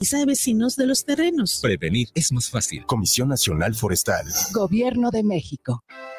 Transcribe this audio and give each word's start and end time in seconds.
a 0.00 0.24
vecinos 0.24 0.76
de 0.76 0.86
los 0.86 1.04
terrenos. 1.04 1.60
Prevenir 1.62 2.08
es 2.14 2.32
más 2.32 2.48
fácil. 2.48 2.86
Comisión 2.86 3.28
Nacional 3.28 3.74
Forestal. 3.74 4.26
Gobierno 4.52 5.10
de 5.10 5.22
México. 5.22 5.84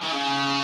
Música 0.00 0.54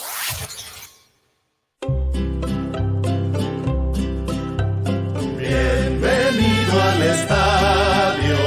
Bienvenido 5.51 6.81
al 6.81 7.01
estadio 7.03 8.37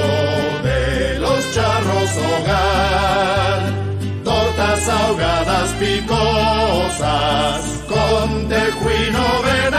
de 0.62 1.18
los 1.18 1.52
charros 1.52 2.10
hogar. 2.16 3.60
Tortas 4.24 4.88
ahogadas 4.88 5.68
picosas 5.78 7.60
con 7.86 8.48
tejuino 8.48 9.42
ven 9.44 9.74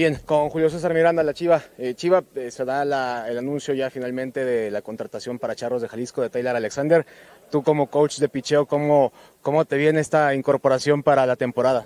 Bien, 0.00 0.16
con 0.24 0.48
Julio 0.48 0.70
César 0.70 0.94
Miranda, 0.94 1.22
la 1.22 1.34
Chiva. 1.34 1.62
Eh, 1.76 1.92
Chiva, 1.92 2.24
eh, 2.34 2.50
se 2.50 2.64
da 2.64 3.28
el 3.28 3.36
anuncio 3.36 3.74
ya 3.74 3.90
finalmente 3.90 4.46
de 4.46 4.70
la 4.70 4.80
contratación 4.80 5.38
para 5.38 5.54
Charros 5.54 5.82
de 5.82 5.88
Jalisco 5.88 6.22
de 6.22 6.30
Taylor 6.30 6.56
Alexander. 6.56 7.04
Tú 7.50 7.62
como 7.62 7.90
coach 7.90 8.16
de 8.16 8.30
picheo, 8.30 8.64
¿cómo, 8.64 9.12
¿cómo 9.42 9.66
te 9.66 9.76
viene 9.76 10.00
esta 10.00 10.34
incorporación 10.34 11.02
para 11.02 11.26
la 11.26 11.36
temporada? 11.36 11.84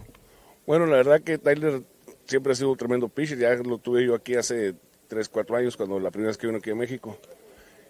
Bueno, 0.65 0.87
la 0.87 0.95
verdad 0.95 1.23
que 1.23 1.39
Tyler 1.39 1.83
siempre 2.25 2.53
ha 2.53 2.55
sido 2.55 2.71
un 2.71 2.77
tremendo 2.77 3.09
pitcher. 3.09 3.37
Ya 3.37 3.53
lo 3.57 3.79
tuve 3.79 4.07
yo 4.07 4.15
aquí 4.15 4.37
hace 4.37 4.77
3, 5.09 5.29
4 5.29 5.57
años, 5.57 5.77
cuando 5.77 5.99
la 5.99 6.13
primera 6.13 6.29
vez 6.29 6.39
que 6.39 6.47
vino 6.47 6.61
aquí 6.61 6.71
a 6.71 6.77
México. 6.77 7.19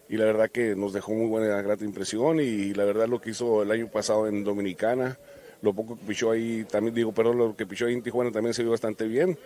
Y 0.09 0.17
la 0.17 0.25
verdad 0.25 0.51
que 0.51 0.75
nos 0.75 0.95
dejó 0.95 1.13
muy 1.13 1.27
buena, 1.27 1.61
grata 1.61 1.85
impresión. 1.85 2.41
Y 2.41 2.73
la 2.73 2.85
verdad 2.85 3.09
lo 3.09 3.21
que 3.21 3.29
hizo 3.29 3.63
el 3.63 3.71
año 3.71 3.89
pasado 3.89 4.27
en 4.27 4.43
Dominicana, 4.43 5.19
lo 5.61 5.75
poco 5.75 5.99
que 5.99 6.07
pichó 6.07 6.31
ahí, 6.31 6.65
también 6.65 6.95
digo, 6.95 7.13
perdón, 7.13 7.37
lo 7.37 7.55
que 7.55 7.67
pichó 7.67 7.85
ahí 7.85 7.93
en 7.93 8.03
Tijuana 8.03 8.33
también 8.33 8.55
se 8.55 8.63
vio 8.63 8.71
bastante 8.71 9.07
bien. 9.07 9.37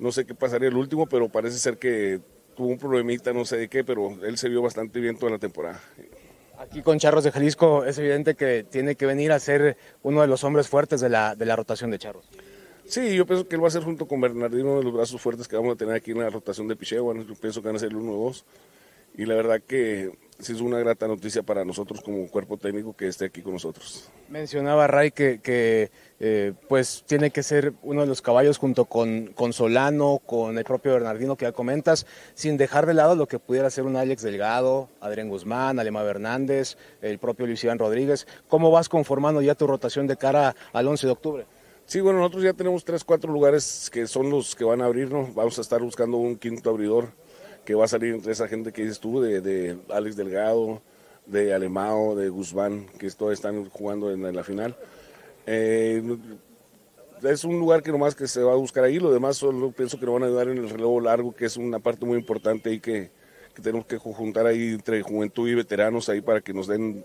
No 0.00 0.10
sé 0.10 0.24
qué 0.24 0.34
pasaría 0.34 0.68
el 0.68 0.76
último, 0.76 1.06
pero 1.06 1.28
parece 1.28 1.58
ser 1.58 1.76
que 1.76 2.20
tuvo 2.56 2.68
un 2.68 2.78
problemita, 2.78 3.32
no 3.32 3.44
sé 3.44 3.58
de 3.58 3.68
qué, 3.68 3.84
pero 3.84 4.18
él 4.24 4.36
se 4.38 4.48
vio 4.48 4.62
bastante 4.62 4.98
bien 4.98 5.16
toda 5.16 5.30
la 5.30 5.38
temporada. 5.38 5.80
Aquí 6.58 6.82
con 6.82 6.98
Charros 6.98 7.22
de 7.22 7.30
Jalisco 7.30 7.84
es 7.84 7.98
evidente 7.98 8.34
que 8.34 8.64
tiene 8.64 8.94
que 8.96 9.06
venir 9.06 9.30
a 9.30 9.38
ser 9.38 9.76
uno 10.02 10.22
de 10.22 10.26
los 10.26 10.42
hombres 10.42 10.68
fuertes 10.68 11.00
de 11.00 11.08
la, 11.08 11.34
de 11.34 11.46
la 11.46 11.54
rotación 11.54 11.90
de 11.90 11.98
Charros. 11.98 12.28
Sí, 12.86 13.14
yo 13.14 13.24
pienso 13.24 13.46
que 13.46 13.54
él 13.54 13.62
va 13.62 13.68
a 13.68 13.70
ser 13.70 13.82
junto 13.82 14.06
con 14.08 14.20
Bernardino 14.20 14.70
uno 14.70 14.78
de 14.78 14.84
los 14.84 14.92
brazos 14.92 15.20
fuertes 15.20 15.46
que 15.46 15.56
vamos 15.56 15.74
a 15.74 15.76
tener 15.76 15.94
aquí 15.94 16.10
en 16.10 16.18
la 16.18 16.28
rotación 16.28 16.66
de 16.66 16.76
picheo. 16.76 17.04
Bueno, 17.04 17.22
yo 17.22 17.34
pienso 17.34 17.62
que 17.62 17.68
van 17.68 17.76
a 17.76 17.78
ser 17.78 17.90
el 17.90 17.96
1-2. 17.96 18.42
Y 19.16 19.26
la 19.26 19.34
verdad 19.34 19.60
que 19.60 20.12
sí 20.38 20.52
es 20.52 20.60
una 20.60 20.78
grata 20.78 21.06
noticia 21.06 21.42
para 21.42 21.64
nosotros 21.64 22.00
como 22.00 22.28
cuerpo 22.28 22.56
técnico 22.56 22.96
que 22.96 23.08
esté 23.08 23.26
aquí 23.26 23.42
con 23.42 23.52
nosotros. 23.52 24.10
Mencionaba 24.28 24.86
Ray 24.86 25.10
que, 25.10 25.40
que, 25.40 25.90
eh, 26.22 26.52
pues 26.68 27.02
tiene 27.06 27.30
que 27.30 27.42
ser 27.42 27.72
uno 27.82 28.02
de 28.02 28.06
los 28.06 28.20
caballos 28.20 28.58
junto 28.58 28.84
con, 28.84 29.28
con 29.28 29.54
Solano, 29.54 30.20
con 30.26 30.58
el 30.58 30.64
propio 30.64 30.92
Bernardino 30.92 31.34
que 31.34 31.46
ya 31.46 31.52
comentas, 31.52 32.06
sin 32.34 32.58
dejar 32.58 32.84
de 32.84 32.92
lado 32.92 33.16
lo 33.16 33.26
que 33.26 33.38
pudiera 33.38 33.70
ser 33.70 33.84
un 33.84 33.96
Alex 33.96 34.22
Delgado, 34.22 34.90
Adrián 35.00 35.30
Guzmán, 35.30 35.78
Alema 35.78 36.02
Hernández, 36.02 36.76
el 37.00 37.18
propio 37.18 37.46
Luis 37.46 37.64
Iván 37.64 37.78
Rodríguez. 37.78 38.26
¿Cómo 38.48 38.70
vas 38.70 38.90
conformando 38.90 39.40
ya 39.40 39.54
tu 39.54 39.66
rotación 39.66 40.06
de 40.06 40.18
cara 40.18 40.54
al 40.74 40.86
11 40.86 41.06
de 41.06 41.12
octubre? 41.12 41.46
Sí, 41.86 42.00
bueno, 42.00 42.18
nosotros 42.18 42.44
ya 42.44 42.52
tenemos 42.52 42.84
tres, 42.84 43.02
cuatro 43.02 43.32
lugares 43.32 43.88
que 43.90 44.06
son 44.06 44.28
los 44.28 44.54
que 44.54 44.64
van 44.64 44.82
a 44.82 44.84
abrirnos. 44.84 45.34
Vamos 45.34 45.56
a 45.58 45.62
estar 45.62 45.80
buscando 45.80 46.18
un 46.18 46.36
quinto 46.36 46.68
abridor 46.68 47.08
que 47.64 47.74
va 47.74 47.86
a 47.86 47.88
salir 47.88 48.14
entre 48.14 48.32
esa 48.32 48.46
gente 48.46 48.72
que 48.72 48.82
dices 48.82 49.00
tú, 49.00 49.22
de, 49.22 49.40
de 49.40 49.78
Alex 49.88 50.16
Delgado, 50.16 50.82
de 51.24 51.54
Alemao, 51.54 52.14
de 52.14 52.28
Guzmán, 52.28 52.86
que 52.98 53.10
todos 53.10 53.32
están 53.32 53.70
jugando 53.70 54.12
en, 54.12 54.24
en 54.26 54.36
la 54.36 54.44
final. 54.44 54.76
Eh, 55.46 56.02
es 57.28 57.44
un 57.44 57.58
lugar 57.58 57.82
que 57.82 57.92
nomás 57.92 58.14
que 58.14 58.26
se 58.26 58.42
va 58.42 58.52
a 58.52 58.56
buscar 58.56 58.84
ahí, 58.84 58.98
lo 58.98 59.12
demás 59.12 59.36
solo 59.36 59.70
pienso 59.72 59.98
que 59.98 60.06
nos 60.06 60.14
van 60.14 60.22
a 60.22 60.26
ayudar 60.26 60.48
en 60.48 60.58
el 60.58 60.70
relevo 60.70 61.00
largo, 61.00 61.34
que 61.34 61.44
es 61.44 61.56
una 61.56 61.78
parte 61.78 62.06
muy 62.06 62.18
importante 62.18 62.72
y 62.72 62.80
que, 62.80 63.10
tenemos 63.62 63.84
que 63.84 63.98
juntar 63.98 64.46
ahí 64.46 64.72
entre 64.72 65.02
juventud 65.02 65.46
y 65.46 65.54
veteranos 65.54 66.08
ahí 66.08 66.22
para 66.22 66.40
que 66.40 66.54
nos 66.54 66.66
den 66.66 67.04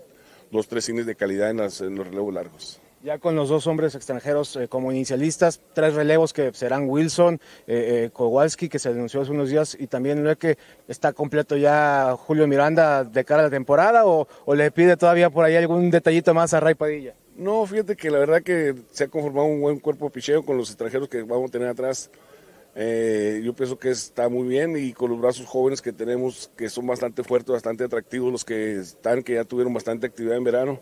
dos, 0.50 0.66
tres 0.68 0.86
cines 0.86 1.04
de 1.04 1.14
calidad 1.14 1.50
en, 1.50 1.58
los 1.58 2.06
relevos 2.06 2.32
largos. 2.32 2.80
Ya 3.02 3.18
con 3.18 3.36
los 3.36 3.50
dos 3.50 3.66
hombres 3.66 3.94
extranjeros 3.94 4.56
eh, 4.56 4.66
como 4.66 4.90
inicialistas, 4.90 5.60
tres 5.74 5.92
relevos 5.92 6.32
que 6.32 6.54
serán 6.54 6.88
Wilson, 6.88 7.40
eh, 7.66 8.08
Kowalski, 8.10 8.70
que 8.70 8.78
se 8.78 8.94
denunció 8.94 9.20
hace 9.20 9.32
unos 9.32 9.50
días, 9.50 9.76
y 9.78 9.86
también 9.86 10.24
lo 10.24 10.34
que 10.38 10.56
está 10.88 11.12
completo 11.12 11.58
ya 11.58 12.16
Julio 12.18 12.46
Miranda 12.46 13.04
de 13.04 13.24
cara 13.26 13.42
a 13.42 13.44
la 13.44 13.50
temporada, 13.50 14.06
o 14.06 14.26
le 14.54 14.70
pide 14.70 14.96
todavía 14.96 15.28
por 15.28 15.44
ahí 15.44 15.56
algún 15.56 15.90
detallito 15.90 16.32
más 16.32 16.54
a 16.54 16.60
Ray 16.60 16.74
Padilla. 16.74 17.14
No, 17.36 17.66
fíjate 17.66 17.96
que 17.96 18.10
la 18.10 18.18
verdad 18.18 18.42
que 18.42 18.74
se 18.92 19.04
ha 19.04 19.08
conformado 19.08 19.46
un 19.46 19.60
buen 19.60 19.78
cuerpo 19.78 20.08
picheo 20.08 20.44
con 20.44 20.56
los 20.56 20.70
extranjeros 20.70 21.08
que 21.08 21.22
vamos 21.22 21.50
a 21.50 21.52
tener 21.52 21.68
atrás. 21.68 22.10
Eh, 22.74 23.40
yo 23.44 23.54
pienso 23.54 23.78
que 23.78 23.90
está 23.90 24.28
muy 24.28 24.46
bien 24.48 24.76
y 24.76 24.92
con 24.92 25.10
los 25.10 25.20
brazos 25.20 25.46
jóvenes 25.46 25.80
que 25.80 25.92
tenemos, 25.92 26.50
que 26.56 26.68
son 26.68 26.86
bastante 26.86 27.22
fuertes, 27.22 27.52
bastante 27.52 27.84
atractivos, 27.84 28.32
los 28.32 28.44
que 28.44 28.76
están, 28.76 29.22
que 29.22 29.34
ya 29.34 29.44
tuvieron 29.44 29.72
bastante 29.72 30.06
actividad 30.06 30.36
en 30.36 30.44
verano. 30.44 30.80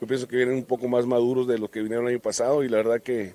Yo 0.00 0.06
pienso 0.06 0.28
que 0.28 0.36
vienen 0.36 0.56
un 0.56 0.64
poco 0.64 0.88
más 0.88 1.06
maduros 1.06 1.46
de 1.46 1.58
lo 1.58 1.70
que 1.70 1.80
vinieron 1.80 2.06
el 2.06 2.14
año 2.14 2.22
pasado 2.22 2.62
y 2.62 2.68
la 2.68 2.78
verdad 2.78 3.00
que 3.00 3.34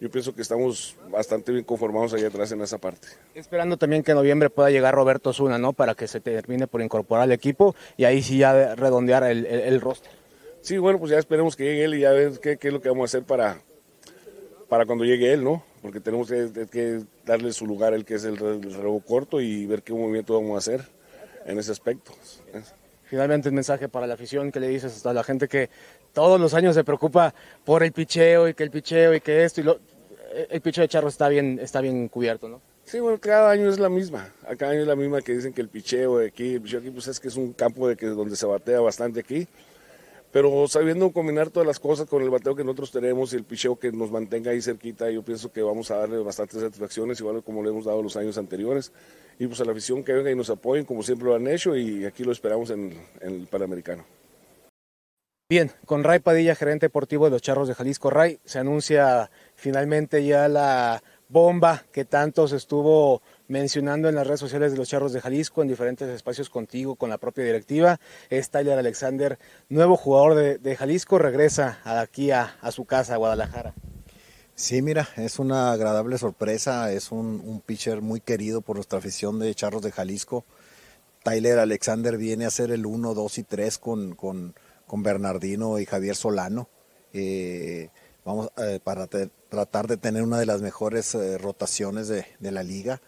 yo 0.00 0.10
pienso 0.10 0.34
que 0.34 0.42
estamos 0.42 0.96
bastante 1.10 1.52
bien 1.52 1.64
conformados 1.64 2.12
ahí 2.12 2.24
atrás 2.24 2.52
en 2.52 2.60
esa 2.60 2.78
parte. 2.78 3.08
Esperando 3.34 3.76
también 3.76 4.02
que 4.02 4.10
en 4.10 4.18
noviembre 4.18 4.50
pueda 4.50 4.70
llegar 4.70 4.94
Roberto 4.94 5.32
Zuna, 5.32 5.58
¿no? 5.58 5.72
Para 5.72 5.94
que 5.94 6.08
se 6.08 6.20
termine 6.20 6.66
por 6.66 6.82
incorporar 6.82 7.24
al 7.24 7.32
equipo 7.32 7.74
y 7.96 8.04
ahí 8.04 8.22
sí 8.22 8.38
ya 8.38 8.74
redondear 8.74 9.24
el, 9.24 9.46
el. 9.46 9.80
Sí, 10.64 10.78
bueno, 10.78 10.98
pues 10.98 11.10
ya 11.10 11.18
esperemos 11.18 11.56
que 11.56 11.64
llegue 11.64 11.84
él 11.84 11.94
y 11.94 12.00
ya 12.00 12.12
ver 12.12 12.40
qué, 12.40 12.56
qué 12.56 12.68
es 12.68 12.72
lo 12.72 12.80
que 12.80 12.88
vamos 12.88 13.02
a 13.02 13.18
hacer 13.18 13.26
para, 13.26 13.60
para 14.66 14.86
cuando 14.86 15.04
llegue 15.04 15.30
él, 15.30 15.44
¿no? 15.44 15.62
Porque 15.82 16.00
tenemos 16.00 16.26
que, 16.26 16.66
que 16.72 17.02
darle 17.26 17.52
su 17.52 17.66
lugar, 17.66 17.92
el 17.92 18.06
que 18.06 18.14
es 18.14 18.24
el, 18.24 18.42
el 18.42 18.62
relevo 18.62 18.98
corto 19.00 19.42
y 19.42 19.66
ver 19.66 19.82
qué 19.82 19.92
movimiento 19.92 20.32
vamos 20.32 20.54
a 20.54 20.58
hacer 20.58 20.88
en 21.44 21.58
ese 21.58 21.70
aspecto. 21.70 22.12
Finalmente, 23.02 23.50
un 23.50 23.56
mensaje 23.56 23.90
para 23.90 24.06
la 24.06 24.14
afición 24.14 24.50
que 24.50 24.58
le 24.58 24.68
dices 24.68 25.04
a 25.04 25.12
la 25.12 25.22
gente 25.22 25.48
que 25.48 25.68
todos 26.14 26.40
los 26.40 26.54
años 26.54 26.74
se 26.74 26.82
preocupa 26.82 27.34
por 27.62 27.82
el 27.82 27.92
picheo 27.92 28.48
y 28.48 28.54
que 28.54 28.62
el 28.62 28.70
picheo 28.70 29.14
y 29.14 29.20
que 29.20 29.44
esto 29.44 29.60
y 29.60 29.64
lo. 29.64 29.78
El 30.48 30.62
picheo 30.62 30.80
de 30.80 30.88
Charro 30.88 31.08
está 31.08 31.28
bien, 31.28 31.58
está 31.60 31.82
bien 31.82 32.08
cubierto, 32.08 32.48
¿no? 32.48 32.62
Sí, 32.84 33.00
bueno, 33.00 33.20
cada 33.20 33.50
año 33.50 33.68
es 33.68 33.78
la 33.78 33.90
misma. 33.90 34.32
Cada 34.56 34.72
año 34.72 34.80
es 34.80 34.86
la 34.86 34.96
misma 34.96 35.20
que 35.20 35.34
dicen 35.34 35.52
que 35.52 35.60
el 35.60 35.68
picheo 35.68 36.20
de 36.20 36.28
aquí, 36.28 36.54
el 36.54 36.62
picheo 36.62 36.80
aquí, 36.80 36.90
pues 36.90 37.06
es 37.06 37.20
que 37.20 37.28
es 37.28 37.36
un 37.36 37.52
campo 37.52 37.86
de 37.86 37.96
que, 37.96 38.06
donde 38.06 38.34
se 38.34 38.46
batea 38.46 38.80
bastante 38.80 39.20
aquí. 39.20 39.46
Pero 40.34 40.66
sabiendo 40.66 41.12
combinar 41.12 41.50
todas 41.50 41.64
las 41.64 41.78
cosas 41.78 42.08
con 42.08 42.20
el 42.20 42.28
bateo 42.28 42.56
que 42.56 42.64
nosotros 42.64 42.90
tenemos 42.90 43.32
y 43.32 43.36
el 43.36 43.44
picheo 43.44 43.78
que 43.78 43.92
nos 43.92 44.10
mantenga 44.10 44.50
ahí 44.50 44.60
cerquita, 44.60 45.08
yo 45.08 45.22
pienso 45.22 45.52
que 45.52 45.62
vamos 45.62 45.92
a 45.92 45.98
darle 45.98 46.18
bastantes 46.18 46.60
satisfacciones, 46.60 47.20
igual 47.20 47.44
como 47.44 47.62
le 47.62 47.70
hemos 47.70 47.84
dado 47.84 48.02
los 48.02 48.16
años 48.16 48.36
anteriores. 48.36 48.90
Y 49.38 49.46
pues 49.46 49.60
a 49.60 49.64
la 49.64 49.70
afición 49.70 50.02
que 50.02 50.12
venga 50.12 50.32
y 50.32 50.34
nos 50.34 50.50
apoyen, 50.50 50.86
como 50.86 51.04
siempre 51.04 51.28
lo 51.28 51.36
han 51.36 51.46
hecho, 51.46 51.76
y 51.76 52.04
aquí 52.04 52.24
lo 52.24 52.32
esperamos 52.32 52.70
en, 52.70 52.98
el 53.20 53.46
Panamericano. 53.46 54.04
Bien, 55.48 55.70
con 55.86 56.02
Ray 56.02 56.18
Padilla, 56.18 56.56
gerente 56.56 56.86
deportivo 56.86 57.26
de 57.26 57.30
los 57.30 57.42
Charros 57.42 57.68
de 57.68 57.74
Jalisco. 57.74 58.10
Ray, 58.10 58.40
se 58.44 58.58
anuncia 58.58 59.30
finalmente 59.54 60.24
ya 60.26 60.48
la 60.48 61.00
bomba 61.28 61.84
que 61.92 62.04
tanto 62.04 62.48
se 62.48 62.56
estuvo 62.56 63.22
mencionando 63.48 64.08
en 64.08 64.14
las 64.14 64.26
redes 64.26 64.40
sociales 64.40 64.72
de 64.72 64.78
los 64.78 64.88
Charros 64.88 65.12
de 65.12 65.20
Jalisco, 65.20 65.62
en 65.62 65.68
diferentes 65.68 66.08
espacios 66.08 66.50
contigo, 66.50 66.96
con 66.96 67.10
la 67.10 67.18
propia 67.18 67.44
directiva. 67.44 68.00
Es 68.30 68.50
Tyler 68.50 68.78
Alexander, 68.78 69.38
nuevo 69.68 69.96
jugador 69.96 70.34
de, 70.60 70.76
Jalisco, 70.76 71.18
regresa 71.18 71.80
aquí 71.84 72.30
a, 72.30 72.56
su 72.70 72.84
casa, 72.84 73.14
a 73.14 73.16
Guadalajara. 73.18 73.74
Sí, 74.54 74.82
mira, 74.82 75.08
es 75.16 75.38
una 75.38 75.72
agradable 75.72 76.16
sorpresa, 76.16 76.92
es 76.92 77.10
un, 77.10 77.62
pitcher 77.64 78.00
muy 78.00 78.20
querido 78.20 78.60
por 78.60 78.76
nuestra 78.76 78.98
afición 78.98 79.38
de 79.38 79.54
Charros 79.54 79.82
de 79.82 79.92
Jalisco. 79.92 80.44
Tyler 81.22 81.58
Alexander 81.58 82.16
viene 82.16 82.44
a 82.44 82.50
ser 82.50 82.70
el 82.70 82.86
1, 82.86 83.14
2 83.14 83.38
y 83.38 83.42
3 83.42 83.78
con, 83.78 84.14
con, 84.14 84.54
con 84.86 85.02
Bernardino 85.02 85.78
y 85.78 85.86
Javier 85.86 86.16
Solano. 86.16 86.68
Eh, 87.12 87.88
vamos 88.24 88.50
eh, 88.58 88.80
para 88.82 89.06
tratar 89.48 89.86
de 89.86 89.96
tener 89.96 90.22
una 90.22 90.38
de 90.38 90.46
las 90.46 90.62
mejores 90.62 91.14
eh, 91.14 91.38
rotaciones 91.38 92.08
de, 92.08 92.26
la 92.40 92.62
liga 92.62 93.00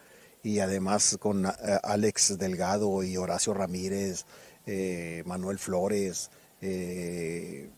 y 0.47 0.61
además 0.61 1.17
con 1.19 1.45
eh, 1.45 1.51
Alex 1.83 2.37
Delgado 2.37 3.03
y 3.03 3.17
Horacio 3.17 3.53
Ramírez, 3.53 4.23
eh, 4.65 5.21
Manuel 5.25 5.59
Flores, 5.59 6.31
eh, 6.61 7.69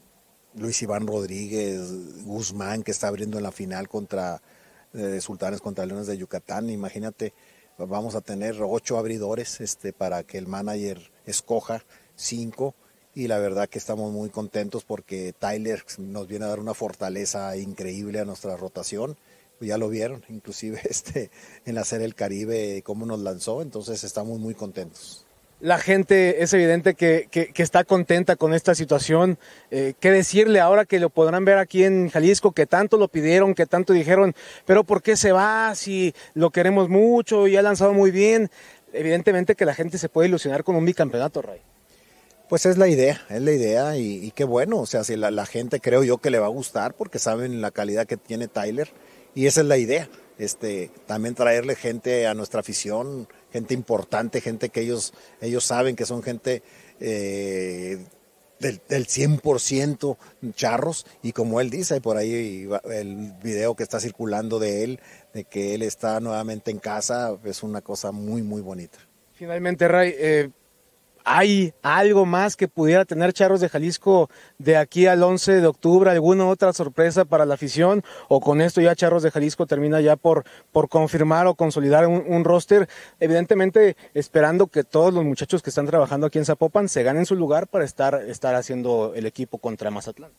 Luis 0.53 0.79
Iván 0.83 1.07
Rodríguez, 1.07 2.23
Guzmán 2.25 2.83
que 2.83 2.91
está 2.91 3.07
abriendo 3.07 3.37
en 3.37 3.43
la 3.43 3.51
final 3.51 3.89
contra 3.89 4.41
Sultanes 5.19 5.61
contra 5.61 5.85
Leones 5.85 6.07
de 6.07 6.17
Yucatán. 6.17 6.69
Imagínate, 6.69 7.33
vamos 7.77 8.15
a 8.15 8.21
tener 8.21 8.55
ocho 8.61 8.97
abridores 8.97 9.61
este, 9.61 9.93
para 9.93 10.23
que 10.23 10.39
el 10.39 10.47
manager 10.47 11.11
escoja 11.25 11.83
cinco 12.15 12.73
y 13.13 13.27
la 13.27 13.37
verdad 13.37 13.69
que 13.69 13.77
estamos 13.77 14.11
muy 14.11 14.29
contentos 14.29 14.83
porque 14.83 15.33
Tyler 15.37 15.83
nos 15.99 16.27
viene 16.27 16.45
a 16.45 16.49
dar 16.49 16.59
una 16.59 16.73
fortaleza 16.73 17.55
increíble 17.57 18.19
a 18.19 18.25
nuestra 18.25 18.57
rotación 18.57 19.15
ya 19.67 19.77
lo 19.77 19.89
vieron, 19.89 20.23
inclusive 20.29 20.79
este, 20.89 21.31
en 21.65 21.75
la 21.75 21.83
Serie 21.83 22.03
del 22.03 22.15
Caribe, 22.15 22.81
cómo 22.83 23.05
nos 23.05 23.19
lanzó, 23.19 23.61
entonces 23.61 24.03
estamos 24.03 24.39
muy 24.39 24.53
contentos. 24.53 25.25
La 25.61 25.77
gente 25.77 26.41
es 26.41 26.53
evidente 26.53 26.93
que, 26.93 27.27
que, 27.29 27.47
que 27.51 27.63
está 27.63 27.83
contenta 27.83 28.37
con 28.37 28.53
esta 28.53 28.75
situación. 28.75 29.37
Eh, 29.71 29.93
¿Qué 29.99 30.09
decirle 30.09 30.61
ahora 30.61 30.85
que 30.85 30.99
lo 30.99 31.09
podrán 31.09 31.43
ver 31.43 31.57
aquí 31.57 31.83
en 31.83 32.09
Jalisco, 32.09 32.53
que 32.53 32.65
tanto 32.65 32.95
lo 32.95 33.09
pidieron, 33.09 33.53
que 33.53 33.65
tanto 33.65 33.91
dijeron, 33.91 34.33
pero 34.65 34.85
¿por 34.85 35.01
qué 35.01 35.17
se 35.17 35.33
va 35.33 35.75
si 35.75 36.13
lo 36.33 36.51
queremos 36.51 36.87
mucho 36.87 37.45
y 37.45 37.57
ha 37.57 37.61
lanzado 37.61 37.93
muy 37.93 38.09
bien? 38.09 38.49
Evidentemente 38.93 39.55
que 39.55 39.65
la 39.65 39.75
gente 39.75 39.97
se 39.97 40.07
puede 40.07 40.29
ilusionar 40.29 40.63
con 40.63 40.77
un 40.77 40.85
bicampeonato, 40.85 41.41
Ray. 41.41 41.59
Pues 42.47 42.65
es 42.65 42.77
la 42.77 42.87
idea, 42.87 43.21
es 43.29 43.41
la 43.41 43.51
idea 43.51 43.97
y, 43.97 44.25
y 44.25 44.31
qué 44.31 44.45
bueno, 44.45 44.79
o 44.79 44.85
sea, 44.85 45.03
si 45.03 45.17
la, 45.17 45.29
la 45.29 45.45
gente 45.45 45.81
creo 45.81 46.05
yo 46.05 46.19
que 46.19 46.31
le 46.31 46.39
va 46.39 46.45
a 46.45 46.49
gustar 46.49 46.93
porque 46.93 47.19
saben 47.19 47.59
la 47.59 47.71
calidad 47.71 48.07
que 48.07 48.15
tiene 48.15 48.47
Tyler 48.47 48.89
y 49.35 49.45
esa 49.47 49.61
es 49.61 49.67
la 49.67 49.77
idea. 49.77 50.09
Este, 50.37 50.89
también 51.05 51.35
traerle 51.35 51.75
gente 51.75 52.25
a 52.25 52.33
nuestra 52.33 52.61
afición, 52.61 53.27
gente 53.51 53.73
importante, 53.73 54.39
gente 54.39 54.69
que 54.69 54.81
ellos, 54.81 55.13
ellos 55.41 55.65
saben 55.65 55.97
que 55.97 56.05
son 56.05 56.23
gente 56.23 56.63
eh, 57.01 57.97
del, 58.59 58.81
del 58.87 59.05
100% 59.05 60.17
charros 60.53 61.05
y 61.21 61.33
como 61.33 61.59
él 61.59 61.69
dice, 61.69 61.99
por 61.99 62.15
ahí 62.15 62.69
el 62.89 63.33
video 63.43 63.75
que 63.75 63.83
está 63.83 63.99
circulando 63.99 64.59
de 64.59 64.85
él, 64.85 64.99
de 65.33 65.43
que 65.43 65.75
él 65.75 65.81
está 65.81 66.21
nuevamente 66.21 66.71
en 66.71 66.79
casa, 66.79 67.37
es 67.43 67.61
una 67.61 67.81
cosa 67.81 68.13
muy, 68.13 68.41
muy 68.41 68.61
bonita. 68.61 68.97
Finalmente, 69.33 69.87
Ray, 69.87 70.15
eh, 70.17 70.49
¿Hay 71.31 71.75
algo 71.83 72.25
más 72.25 72.55
que 72.55 72.67
pudiera 72.67 73.05
tener 73.05 73.33
Charros 73.33 73.61
de 73.61 73.69
Jalisco 73.69 74.31
de 74.57 74.77
aquí 74.77 75.05
al 75.05 75.21
11 75.21 75.61
de 75.61 75.67
octubre? 75.67 76.09
¿Alguna 76.09 76.47
otra 76.47 76.73
sorpresa 76.73 77.23
para 77.23 77.45
la 77.45 77.53
afición? 77.53 78.03
¿O 78.29 78.41
con 78.41 78.61
esto 78.61 78.81
ya 78.81 78.95
Charros 78.95 79.21
de 79.21 79.29
Jalisco 79.29 79.67
termina 79.67 80.01
ya 80.01 80.15
por, 80.15 80.43
por 80.71 80.89
confirmar 80.89 81.45
o 81.45 81.53
consolidar 81.53 82.07
un, 82.07 82.43
roster? 82.43 82.89
Evidentemente 83.19 83.95
esperando 84.15 84.65
que 84.65 84.83
todos 84.83 85.13
los 85.13 85.23
muchachos 85.23 85.61
que 85.61 85.69
están 85.69 85.85
trabajando 85.85 86.25
aquí 86.25 86.39
en 86.39 86.45
Zapopan 86.45 86.89
se 86.89 87.03
ganen 87.03 87.27
su 87.27 87.35
lugar 87.35 87.67
para 87.67 87.85
estar, 87.85 88.15
estar 88.27 88.55
haciendo 88.55 89.13
el 89.15 89.27
equipo 89.27 89.59
contra 89.59 89.91
Mazatlán. 89.91 90.31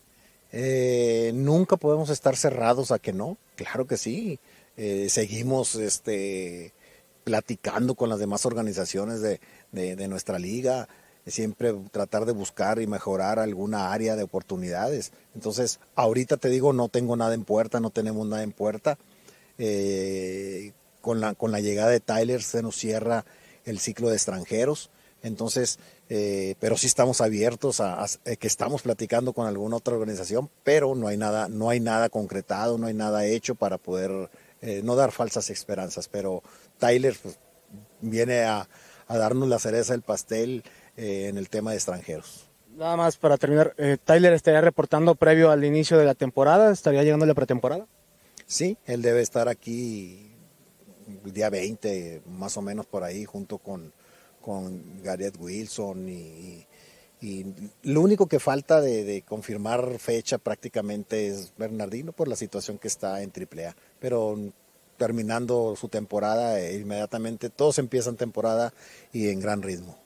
Eh, 0.51 1.31
nunca 1.37 1.77
podemos 1.77 2.11
estar 2.11 2.37
cerrados 2.37 2.91
a 2.91 2.99
que 2.99 3.13
no, 3.13 3.37
claro 3.55 3.87
que 3.87 3.97
sí. 3.97 4.41
Eh, 4.77 5.07
seguimos 5.09 5.77
este, 5.77 6.73
platicando 7.23 7.95
con 7.95 8.09
las 8.09 8.19
demás 8.19 8.45
organizaciones 8.45 9.21
de 9.21 9.41
de, 9.73 10.09
nuestra 10.09 10.39
liga, 10.39 10.89
siempre 11.27 11.75
tratar 11.91 12.25
de 12.25 12.33
buscar 12.33 12.81
y 12.81 12.87
mejorar 12.87 13.39
alguna 13.39 13.93
área 13.93 14.17
de 14.17 14.23
oportunidades. 14.23 15.13
Entonces, 15.35 15.81
ahorita 15.95 16.37
te 16.37 16.49
digo, 16.49 16.73
no 16.73 16.89
tengo 16.89 17.17
nada 17.17 17.35
en 17.35 17.45
puerta, 17.45 17.81
no 17.81 17.91
tenemos 17.91 18.27
nada 18.27 18.43
en 18.43 18.53
puerta. 18.53 18.99
Eh, 19.59 20.73
con, 21.01 21.21
la, 21.21 21.35
con 21.35 21.53
la 21.53 21.61
llegada 21.61 21.91
de 21.91 22.01
Tyler 22.01 22.43
se 22.43 22.63
nos 22.63 22.77
cierra 22.77 23.25
el 23.65 23.79
ciclo 23.79 24.09
de 24.09 24.17
extranjeros. 24.17 24.91
Entonces, 25.23 25.79
eh, 26.09 26.55
pero 26.61 26.77
sí 26.77 26.87
estamos 26.87 27.21
abiertos 27.21 27.81
a, 27.81 28.03
a, 28.03 28.09
que 28.39 28.47
estamos 28.47 28.83
platicando 28.83 29.33
con 29.33 29.47
alguna 29.47 29.77
otra 29.77 29.95
organización, 29.95 30.51
pero 30.65 30.95
no 30.95 31.09
hay 31.09 31.19
nada, 31.19 31.49
no 31.49 31.69
hay 31.69 31.81
nada 31.81 32.09
concretado, 32.09 32.79
no 32.79 32.87
hay 32.87 32.95
nada 32.95 33.27
hecho 33.27 33.55
para 33.55 33.77
poder 33.77 34.31
eh, 34.63 34.81
no 34.83 34.97
dar 34.97 35.13
falsas 35.13 35.51
esperanzas. 35.51 36.09
Pero 36.09 36.43
Tyler 36.79 37.17
pues, 37.23 37.39
viene 38.01 38.45
a, 38.45 38.69
a 39.11 39.19
darnos 39.19 39.49
la 39.49 39.59
cereza 39.59 39.93
del 39.93 40.03
pastel 40.03 40.63
eh, 40.97 41.27
en 41.29 41.37
el 41.37 41.49
tema 41.49 41.73
de 41.73 41.79
extranjeros. 41.79 42.47
Nada 42.77 42.97
más 42.97 43.17
para 43.17 43.37
terminar, 43.39 43.75
eh, 43.77 43.99
Tyler 44.03 44.33
estaría 44.33 44.61
reportando 44.61 45.17
previo 45.17 45.51
al 45.51 45.65
inicio 45.65 45.99
de 45.99 46.05
la 46.05 46.15
temporada, 46.15 46.73
estaría 46.73 47.03
llegando 47.03 47.27
la 47.27 47.35
pretemporada. 47.35 47.89
Sí, 48.47 48.79
él 48.87 49.03
debe 49.03 49.21
estar 49.21 49.49
aquí 49.49 50.31
el 51.25 51.33
día 51.33 51.51
20, 51.51 52.23
más 52.27 52.57
o 52.57 52.63
menos 52.63 52.87
por 52.87 53.03
ahí, 53.03 53.25
junto 53.25 53.59
con, 53.59 53.93
con 54.41 55.03
Gareth 55.03 55.39
Wilson 55.41 56.09
y, 56.09 56.65
y 57.21 57.47
lo 57.83 58.03
único 58.03 58.29
que 58.29 58.39
falta 58.39 58.81
de, 58.81 59.03
de, 59.03 59.23
confirmar 59.23 59.99
fecha 59.99 60.39
prácticamente 60.39 61.27
es 61.27 61.53
Bernardino 61.59 62.13
por 62.13 62.29
la 62.29 62.37
situación 62.37 62.79
que 62.79 62.87
está 62.87 63.23
en 63.23 63.33
AAA. 63.37 63.75
Pero 63.99 64.39
terminando 65.01 65.75
su 65.77 65.89
temporada 65.89 66.61
e 66.61 66.77
inmediatamente 66.77 67.49
todos 67.49 67.79
empiezan 67.79 68.17
temporada 68.17 68.75
y 69.15 69.31
en 69.31 69.41
gran 69.41 69.63
ritmo. 69.63 69.97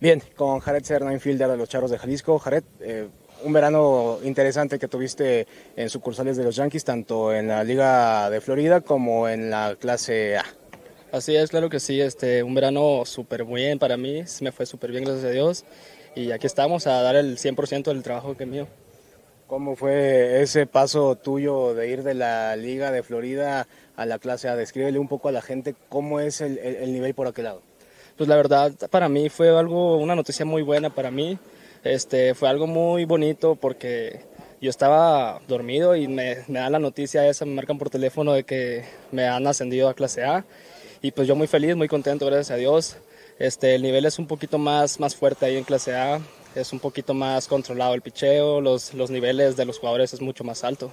Bien, 0.00 0.20
con 0.34 0.58
Jared 0.58 0.82
Serna, 0.82 1.12
infielder 1.12 1.48
de 1.48 1.56
los 1.56 1.68
Charros 1.68 1.92
de 1.92 1.98
Jalisco. 1.98 2.40
Jared, 2.40 2.64
eh, 2.80 3.06
un 3.44 3.52
verano 3.52 4.18
interesante 4.24 4.80
que 4.80 4.88
tuviste 4.88 5.46
en 5.76 5.88
sucursales 5.88 6.36
de 6.36 6.42
los 6.42 6.56
Yankees, 6.56 6.84
tanto 6.84 7.32
en 7.32 7.46
la 7.46 7.62
Liga 7.62 8.28
de 8.28 8.40
Florida 8.40 8.80
como 8.80 9.28
en 9.28 9.50
la 9.50 9.76
clase 9.78 10.38
A. 10.38 10.44
Así 11.12 11.36
es, 11.36 11.50
claro 11.50 11.70
que 11.70 11.78
sí, 11.78 12.00
este, 12.00 12.42
un 12.42 12.54
verano 12.54 13.04
súper 13.04 13.44
bien 13.44 13.78
para 13.78 13.96
mí, 13.96 14.24
me 14.40 14.50
fue 14.50 14.66
súper 14.66 14.90
bien, 14.90 15.04
gracias 15.04 15.26
a 15.26 15.30
Dios, 15.30 15.64
y 16.16 16.32
aquí 16.32 16.48
estamos 16.48 16.88
a 16.88 17.00
dar 17.02 17.14
el 17.14 17.38
100% 17.38 17.84
del 17.84 18.02
trabajo 18.02 18.36
que 18.36 18.42
es 18.42 18.50
mío. 18.50 18.66
¿Cómo 19.46 19.76
fue 19.76 20.42
ese 20.42 20.66
paso 20.66 21.14
tuyo 21.14 21.72
de 21.72 21.88
ir 21.88 22.02
de 22.02 22.14
la 22.14 22.56
Liga 22.56 22.90
de 22.90 23.04
Florida 23.04 23.68
a 23.94 24.04
la 24.04 24.18
clase 24.18 24.48
A? 24.48 24.56
Descríbele 24.56 24.98
un 24.98 25.06
poco 25.06 25.28
a 25.28 25.32
la 25.32 25.40
gente 25.40 25.76
cómo 25.88 26.18
es 26.18 26.40
el, 26.40 26.58
el, 26.58 26.76
el 26.76 26.92
nivel 26.92 27.14
por 27.14 27.28
aquel 27.28 27.44
lado. 27.44 27.62
Pues 28.16 28.28
la 28.28 28.34
verdad, 28.34 28.72
para 28.90 29.08
mí 29.08 29.28
fue 29.28 29.56
algo, 29.56 29.98
una 29.98 30.16
noticia 30.16 30.44
muy 30.44 30.62
buena 30.62 30.90
para 30.90 31.12
mí, 31.12 31.38
este, 31.84 32.34
fue 32.34 32.48
algo 32.48 32.66
muy 32.66 33.04
bonito 33.04 33.54
porque 33.54 34.20
yo 34.60 34.68
estaba 34.68 35.40
dormido 35.46 35.94
y 35.94 36.08
me, 36.08 36.38
me, 36.48 36.58
dan 36.58 36.72
la 36.72 36.78
noticia 36.80 37.28
esa, 37.28 37.44
me 37.44 37.54
marcan 37.54 37.78
por 37.78 37.90
teléfono 37.90 38.32
de 38.32 38.42
que 38.42 38.84
me 39.12 39.28
han 39.28 39.46
ascendido 39.46 39.88
a 39.88 39.94
clase 39.94 40.24
A 40.24 40.44
y 41.02 41.12
pues 41.12 41.28
yo 41.28 41.36
muy 41.36 41.46
feliz, 41.46 41.76
muy 41.76 41.86
contento, 41.86 42.26
gracias 42.26 42.50
a 42.50 42.56
Dios. 42.56 42.96
Este, 43.38 43.76
el 43.76 43.82
nivel 43.82 44.06
es 44.06 44.18
un 44.18 44.26
poquito 44.26 44.58
más, 44.58 44.98
más 44.98 45.14
fuerte 45.14 45.46
ahí 45.46 45.56
en 45.56 45.64
clase 45.64 45.94
A, 45.94 46.20
es 46.56 46.72
un 46.72 46.80
poquito 46.80 47.12
más 47.12 47.46
controlado 47.48 47.94
el 47.94 48.00
picheo, 48.00 48.60
los, 48.60 48.94
los 48.94 49.10
niveles 49.10 49.56
de 49.56 49.66
los 49.66 49.78
jugadores 49.78 50.14
es 50.14 50.22
mucho 50.22 50.42
más 50.42 50.64
alto. 50.64 50.90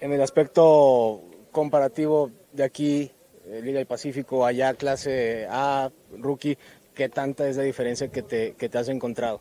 En 0.00 0.12
el 0.12 0.22
aspecto 0.22 1.20
comparativo 1.52 2.30
de 2.52 2.64
aquí, 2.64 3.10
eh, 3.46 3.60
Liga 3.62 3.78
del 3.78 3.86
Pacífico, 3.86 4.46
allá 4.46 4.72
clase 4.72 5.46
A, 5.50 5.90
rookie, 6.18 6.56
¿qué 6.94 7.10
tanta 7.10 7.46
es 7.46 7.56
la 7.58 7.62
diferencia 7.62 8.08
que 8.08 8.22
te, 8.22 8.54
que 8.54 8.70
te 8.70 8.78
has 8.78 8.88
encontrado? 8.88 9.40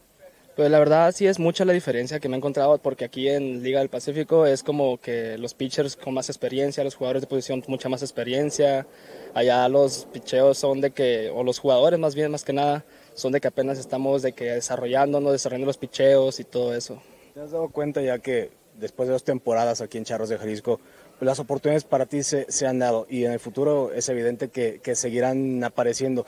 Pues 0.58 0.70
la 0.70 0.78
verdad 0.78 1.12
sí 1.16 1.26
es 1.26 1.40
mucha 1.40 1.66
la 1.66 1.74
diferencia 1.74 2.20
que 2.20 2.30
me 2.30 2.36
he 2.36 2.38
encontrado 2.38 2.78
porque 2.78 3.06
aquí 3.06 3.28
en 3.28 3.64
Liga 3.64 3.80
del 3.80 3.90
Pacífico 3.90 4.46
es 4.46 4.62
como 4.62 5.00
que 5.00 5.36
los 5.40 5.56
pitchers 5.56 5.96
con 5.96 6.14
más 6.14 6.30
experiencia, 6.30 6.84
los 6.84 6.94
jugadores 6.94 7.22
de 7.22 7.28
posición 7.28 7.62
con 7.62 7.72
mucha 7.72 7.90
más 7.90 8.04
experiencia. 8.04 8.86
Allá 9.34 9.68
los 9.70 10.06
picheos 10.14 10.60
son 10.60 10.82
de 10.82 10.92
que, 10.92 11.32
o 11.34 11.44
los 11.44 11.58
jugadores 11.58 11.98
más 11.98 12.14
bien, 12.14 12.30
más 12.30 12.44
que 12.44 12.54
nada, 12.54 12.86
son 13.16 13.32
de 13.32 13.42
que 13.42 13.48
apenas 13.48 13.78
estamos 13.78 14.22
de 14.22 14.34
que 14.34 14.46
desarrollándonos, 14.46 15.32
desarrollando 15.32 15.68
los 15.68 15.78
picheos 15.78 16.40
y 16.40 16.44
todo 16.44 16.76
eso. 16.76 17.02
¿Te 17.34 17.42
has 17.42 17.52
dado 17.52 17.70
cuenta 17.70 18.02
ya 18.02 18.20
que 18.20 18.52
después 18.80 19.08
de 19.08 19.14
dos 19.14 19.24
temporadas 19.24 19.82
aquí 19.82 19.98
en 19.98 20.06
Charros 20.06 20.30
de 20.30 20.38
Jalisco, 20.38 20.80
pues 21.20 21.26
las 21.26 21.40
oportunidades 21.40 21.84
para 21.84 22.06
ti 22.06 22.24
se, 22.24 22.52
se, 22.52 22.68
han 22.68 22.80
dado 22.80 23.06
y 23.10 23.26
en 23.26 23.32
el 23.32 23.40
futuro 23.40 23.92
es 23.94 24.10
evidente 24.10 24.50
que, 24.50 24.80
que 24.82 24.96
seguirán 24.96 25.64
apareciendo? 25.64 26.26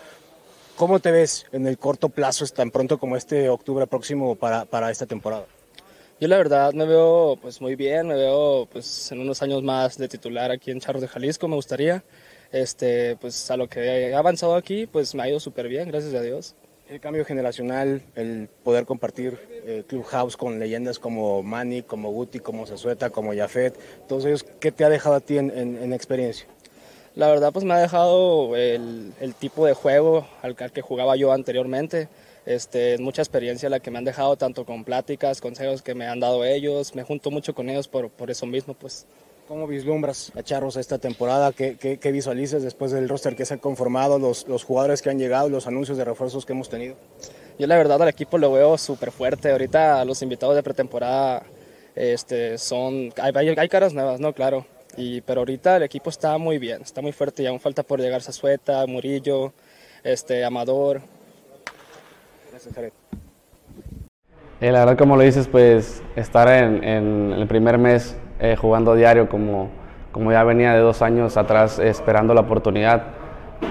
¿Cómo 0.76 1.00
te 1.00 1.12
ves 1.12 1.46
en 1.52 1.68
el 1.68 1.78
corto 1.78 2.10
plazo, 2.10 2.46
tan 2.48 2.70
pronto 2.70 2.98
como 2.98 3.16
este 3.16 3.50
octubre 3.50 3.88
próximo 3.88 4.36
para, 4.36 4.66
para 4.66 4.92
esta 4.92 5.06
temporada? 5.06 5.46
Yo 6.20 6.28
la 6.28 6.38
verdad 6.38 6.74
me 6.74 6.86
veo 6.86 7.38
pues 7.42 7.62
muy 7.62 7.76
bien, 7.76 8.08
me 8.08 8.16
veo 8.16 8.68
pues 8.72 9.12
en 9.12 9.20
unos 9.20 9.42
años 9.42 9.64
más 9.64 9.98
de 9.98 10.08
titular 10.08 10.52
aquí 10.52 10.72
en 10.72 10.80
Charros 10.80 11.02
de 11.02 11.08
Jalisco, 11.08 11.48
me 11.48 11.56
gustaría. 11.56 12.04
Este, 12.52 13.18
pues 13.18 13.52
a 13.52 13.58
lo 13.58 13.68
que 13.68 13.82
he 13.82 14.16
avanzado 14.16 14.56
aquí, 14.56 14.86
pues 14.86 15.14
me 15.14 15.24
ha 15.24 15.30
ido 15.30 15.40
súper 15.40 15.68
bien, 15.68 15.90
gracias 15.90 16.14
a 16.14 16.22
Dios. 16.22 16.56
El 16.88 17.00
cambio 17.00 17.26
generacional, 17.26 18.04
el 18.16 18.48
poder 18.64 18.86
compartir 18.86 19.40
eh, 19.66 19.84
Clubhouse 19.88 20.38
con 20.38 20.60
leyendas 20.60 21.00
como 21.00 21.42
Manny, 21.42 21.82
como 21.82 22.12
Guti, 22.12 22.40
como 22.40 22.68
Zazueta, 22.68 23.10
como 23.10 23.34
Jafet, 23.34 23.76
todos 24.08 24.26
ellos, 24.26 24.44
¿qué 24.60 24.72
te 24.72 24.86
ha 24.86 24.90
dejado 24.90 25.16
a 25.16 25.20
ti 25.20 25.40
en, 25.40 25.50
en, 25.50 25.82
en 25.82 25.94
experiencia? 25.94 26.46
La 27.16 27.30
verdad 27.30 27.54
pues 27.54 27.64
me 27.64 27.74
ha 27.74 27.78
dejado 27.78 28.58
el, 28.58 29.14
tipo 29.40 29.66
de 29.66 29.74
juego 29.74 30.28
al, 30.42 30.56
que 30.56 30.82
jugaba 30.82 31.16
yo 31.16 31.32
anteriormente. 31.32 32.10
Este, 32.46 32.98
mucha 32.98 33.22
experiencia 33.22 33.70
la 33.70 33.80
que 33.80 33.90
me 33.90 33.98
han 33.98 34.04
dejado 34.04 34.36
tanto 34.36 34.66
con 34.66 34.84
pláticas, 34.84 35.40
consejos 35.40 35.82
que 35.82 35.96
me 35.96 36.08
han 36.08 36.20
dado 36.20 36.44
ellos. 36.44 36.94
Me 36.94 37.04
junto 37.04 37.32
mucho 37.32 37.56
con 37.56 37.70
ellos 37.70 37.88
por, 37.88 38.10
por 38.10 38.30
eso 38.32 38.46
mismo 38.46 38.74
pues. 38.74 39.06
¿Cómo 39.48 39.68
vislumbras 39.68 40.32
a 40.36 40.42
Charros 40.42 40.76
esta 40.76 40.98
temporada? 40.98 41.52
¿Qué, 41.52 41.78
qué, 41.80 42.00
qué 42.00 42.12
visualizas 42.12 42.64
después 42.64 42.92
del 42.92 43.08
roster 43.08 43.36
que 43.36 43.46
se 43.46 43.54
ha 43.54 43.58
conformado, 43.58 44.18
los, 44.18 44.48
los, 44.48 44.64
jugadores 44.64 45.04
que 45.04 45.12
han 45.12 45.20
llegado, 45.20 45.50
los 45.50 45.68
anuncios 45.68 46.00
de 46.00 46.04
refuerzos 46.04 46.48
que 46.48 46.54
hemos 46.54 46.68
tenido? 46.68 46.96
Yo 47.60 47.68
la 47.68 47.78
verdad 47.78 48.02
al 48.02 48.08
equipo 48.10 48.40
lo 48.40 48.52
veo 48.52 48.76
súper 48.80 49.12
fuerte. 49.12 49.52
Ahorita 49.52 50.04
los 50.04 50.24
invitados 50.24 50.56
de 50.56 50.64
pretemporada 50.64 51.44
este, 51.94 52.58
son... 52.58 53.14
Hay, 53.22 53.32
hay, 53.36 53.50
hay 53.50 53.70
caras 53.70 53.94
nuevas, 53.94 54.20
¿no? 54.20 54.34
Claro. 54.34 54.66
Y, 54.98 55.22
pero 55.22 55.42
ahorita 55.42 55.78
el 55.78 55.84
equipo 55.84 56.10
está 56.10 56.40
muy 56.40 56.58
bien, 56.58 56.82
está 56.82 57.04
muy 57.04 57.12
fuerte 57.12 57.44
y 57.44 57.46
aún 57.46 57.60
falta 57.60 57.84
por 57.84 58.00
llegar 58.00 58.24
Sazueta, 58.24 58.88
Murillo, 58.88 59.54
este, 60.04 60.44
Amador. 60.44 61.02
Gracias, 62.50 62.74
Jared. 62.74 62.94
Eh, 64.60 64.72
la 64.72 64.80
verdad, 64.80 64.98
como 64.98 65.16
lo 65.18 65.22
dices, 65.22 65.48
pues 65.48 66.02
estar 66.16 66.48
en, 66.48 66.84
en 66.84 67.32
el 67.34 67.48
primer 67.48 67.78
mes 67.78 68.16
eh, 68.52 68.56
jugando 68.56 68.96
diario 68.96 69.30
como, 69.30 69.70
como 70.12 70.32
ya 70.32 70.44
venía 70.44 70.74
de 70.74 70.80
dos 70.80 71.02
años 71.02 71.38
atrás 71.38 71.80
esperando 71.80 72.34
la 72.34 72.42
oportunidad. 72.42 73.04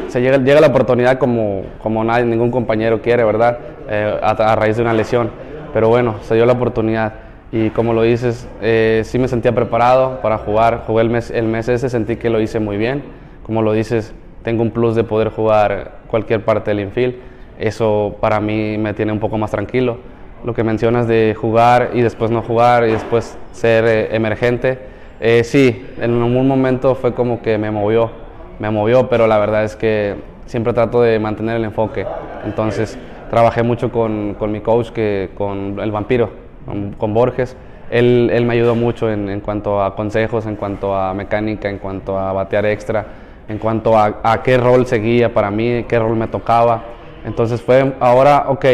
Se 0.09 0.21
llega, 0.21 0.39
llega 0.39 0.61
la 0.61 0.69
oportunidad 0.69 1.19
como, 1.19 1.63
como 1.83 2.03
nadie, 2.05 2.25
ningún 2.25 2.51
compañero 2.51 3.01
quiere, 3.01 3.25
¿verdad? 3.25 3.59
Eh, 3.89 4.19
a, 4.23 4.31
a, 4.31 4.57
raíz 4.57 4.77
de 4.77 4.83
una 4.83 4.93
lesión. 4.93 5.31
Pero 5.73 5.89
bueno, 5.89 6.17
se 6.23 6.35
dio 6.35 6.47
la 6.47 6.53
oportunidad 6.53 7.13
y 7.55 7.71
como 7.71 7.93
lo 7.93 8.03
dices, 8.03 8.49
eh, 8.63 9.03
sí 9.05 9.17
me 9.17 9.29
sentía 9.29 9.55
preparado 9.55 10.21
para 10.21 10.39
jugar. 10.39 10.83
Jugué 10.89 11.03
el 11.03 11.09
mes, 11.09 11.31
el 11.31 11.47
mes 11.47 11.69
ese, 11.69 11.89
sentí 11.89 12.17
que 12.17 12.29
lo 12.29 12.41
hice 12.41 12.59
muy 12.59 12.77
bien. 12.77 13.05
Como 13.45 13.63
lo 13.63 13.73
dices, 13.73 14.13
tengo 14.43 14.63
un 14.63 14.73
plus 14.73 14.97
de 14.97 15.05
poder 15.05 15.29
jugar 15.29 15.99
cualquier 16.09 16.45
parte 16.45 16.73
del 16.73 16.81
infield. 16.81 17.15
Eso 17.59 18.17
para 18.21 18.41
mí 18.41 18.77
me 18.77 18.93
tiene 18.93 19.13
un 19.13 19.21
poco 19.21 19.39
más 19.39 19.53
tranquilo. 19.53 19.99
Lo 20.45 20.55
que 20.55 20.63
mencionas 20.63 21.09
de 21.09 21.35
jugar 21.35 21.91
y 21.95 22.03
después 22.03 22.31
no 22.31 22.43
jugar 22.43 22.87
y 22.87 22.93
después 22.93 23.39
ser 23.53 23.85
eh, 23.87 24.15
emergente, 24.15 24.79
eh, 25.21 25.43
sí, 25.43 25.87
en 25.99 26.13
un 26.13 26.47
momento 26.47 26.95
fue 26.95 27.15
como 27.15 27.41
que 27.41 27.57
me 27.57 27.71
movió, 27.71 28.11
me 28.59 28.71
movió, 28.71 29.09
pero 29.09 29.27
la 29.27 29.39
verdad 29.39 29.65
es 29.65 29.75
que 29.75 30.17
siempre 30.45 30.73
trato 30.73 31.01
de 31.01 31.19
mantener 31.19 31.57
el 31.57 31.65
enfoque. 31.65 32.05
Entonces 32.45 32.99
trabajé 33.31 33.63
mucho 33.63 33.91
con, 33.91 34.35
con 34.35 34.53
mi 34.53 34.61
coach, 34.61 34.91
que, 34.91 35.31
con 35.35 35.79
el 35.81 35.91
vampiro, 35.91 36.31
con, 36.67 36.93
con 36.93 37.15
Borges. 37.15 37.57
Él, 37.91 38.29
él, 38.33 38.45
me 38.45 38.55
ayudó 38.55 38.75
mucho 38.75 39.11
en, 39.11 39.31
en, 39.31 39.41
cuanto 39.41 39.83
a 39.83 39.95
consejos, 39.95 40.47
en 40.47 40.57
cuanto 40.57 40.95
a 40.95 41.15
mecánica, 41.15 41.71
en 41.71 41.79
cuanto 41.79 42.19
a 42.19 42.33
batear 42.33 42.67
extra, 42.67 43.07
en 43.49 43.59
cuanto 43.59 43.97
a, 43.97 44.21
a 44.23 44.43
qué 44.43 44.59
rol 44.59 44.87
seguía 44.87 45.33
para 45.33 45.51
mí, 45.51 45.85
qué 45.89 45.99
rol 45.99 46.17
me 46.17 46.27
tocaba. 46.27 46.83
Entonces 47.25 47.63
fue 47.63 47.95
ahora, 48.01 48.47
ok, 48.49 48.65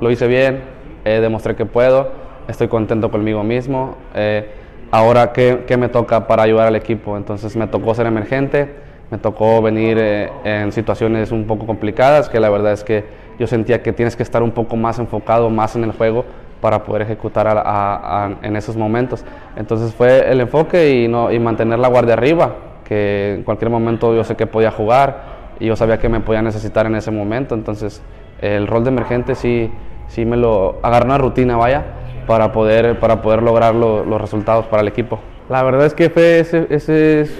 lo 0.00 0.10
hice 0.10 0.26
bien, 0.26 0.71
eh, 1.04 1.20
demostré 1.20 1.56
que 1.56 1.66
puedo, 1.66 2.10
estoy 2.48 2.68
contento 2.68 3.10
conmigo 3.10 3.42
mismo. 3.42 3.96
Eh, 4.14 4.48
ahora, 4.90 5.32
¿qué, 5.32 5.64
¿qué, 5.66 5.76
me 5.76 5.88
toca 5.88 6.26
para 6.26 6.44
ayudar 6.44 6.68
al 6.68 6.76
equipo? 6.76 7.16
Entonces 7.16 7.56
me 7.56 7.66
tocó 7.66 7.94
ser 7.94 8.06
emergente, 8.06 8.74
me 9.10 9.18
tocó 9.18 9.60
venir 9.62 9.98
eh, 10.00 10.30
en 10.44 10.72
situaciones 10.72 11.32
un 11.32 11.46
poco 11.46 11.66
complicadas, 11.66 12.28
que 12.28 12.40
la 12.40 12.50
verdad 12.50 12.72
es 12.72 12.84
que 12.84 13.04
yo 13.38 13.46
sentía 13.46 13.82
que 13.82 13.92
tienes 13.92 14.16
que 14.16 14.22
estar 14.22 14.42
un 14.42 14.52
poco 14.52 14.76
más 14.76 14.98
enfocado, 14.98 15.50
más 15.50 15.74
en 15.76 15.84
el 15.84 15.92
juego 15.92 16.24
para 16.60 16.84
poder 16.84 17.02
ejecutar 17.02 17.48
a, 17.48 17.60
a, 17.60 18.26
a, 18.26 18.34
en 18.42 18.54
esos 18.56 18.76
momentos. 18.76 19.24
Entonces 19.56 19.92
fue 19.92 20.30
el 20.30 20.40
enfoque 20.40 20.90
y, 20.90 21.08
no, 21.08 21.32
y 21.32 21.38
mantener 21.40 21.78
la 21.80 21.88
guardia 21.88 22.14
arriba, 22.14 22.54
que 22.84 23.34
en 23.34 23.42
cualquier 23.42 23.70
momento 23.70 24.14
yo 24.14 24.22
sé 24.22 24.36
que 24.36 24.46
podía 24.46 24.70
jugar 24.70 25.32
y 25.58 25.66
yo 25.66 25.76
sabía 25.76 25.98
que 25.98 26.08
me 26.08 26.20
podía 26.20 26.40
necesitar 26.40 26.86
en 26.86 26.94
ese 26.94 27.10
momento. 27.10 27.56
Entonces 27.56 28.00
el 28.40 28.66
rol 28.66 28.84
de 28.84 28.90
emergente 28.90 29.34
sí, 29.34 29.70
sí 30.12 30.26
me 30.26 30.36
lo 30.36 30.78
agarré 30.82 31.06
una 31.06 31.18
rutina, 31.18 31.56
vaya, 31.56 31.84
para 32.26 32.52
poder, 32.52 32.98
para 33.00 33.22
poder 33.22 33.42
lograr 33.42 33.74
lo, 33.74 34.04
los 34.04 34.20
resultados 34.20 34.66
para 34.66 34.82
el 34.82 34.88
equipo. 34.88 35.18
La 35.48 35.62
verdad 35.62 35.86
es 35.86 35.94
que 35.94 36.10
fue 36.10 36.40
ese, 36.40 36.66
es 36.68 37.30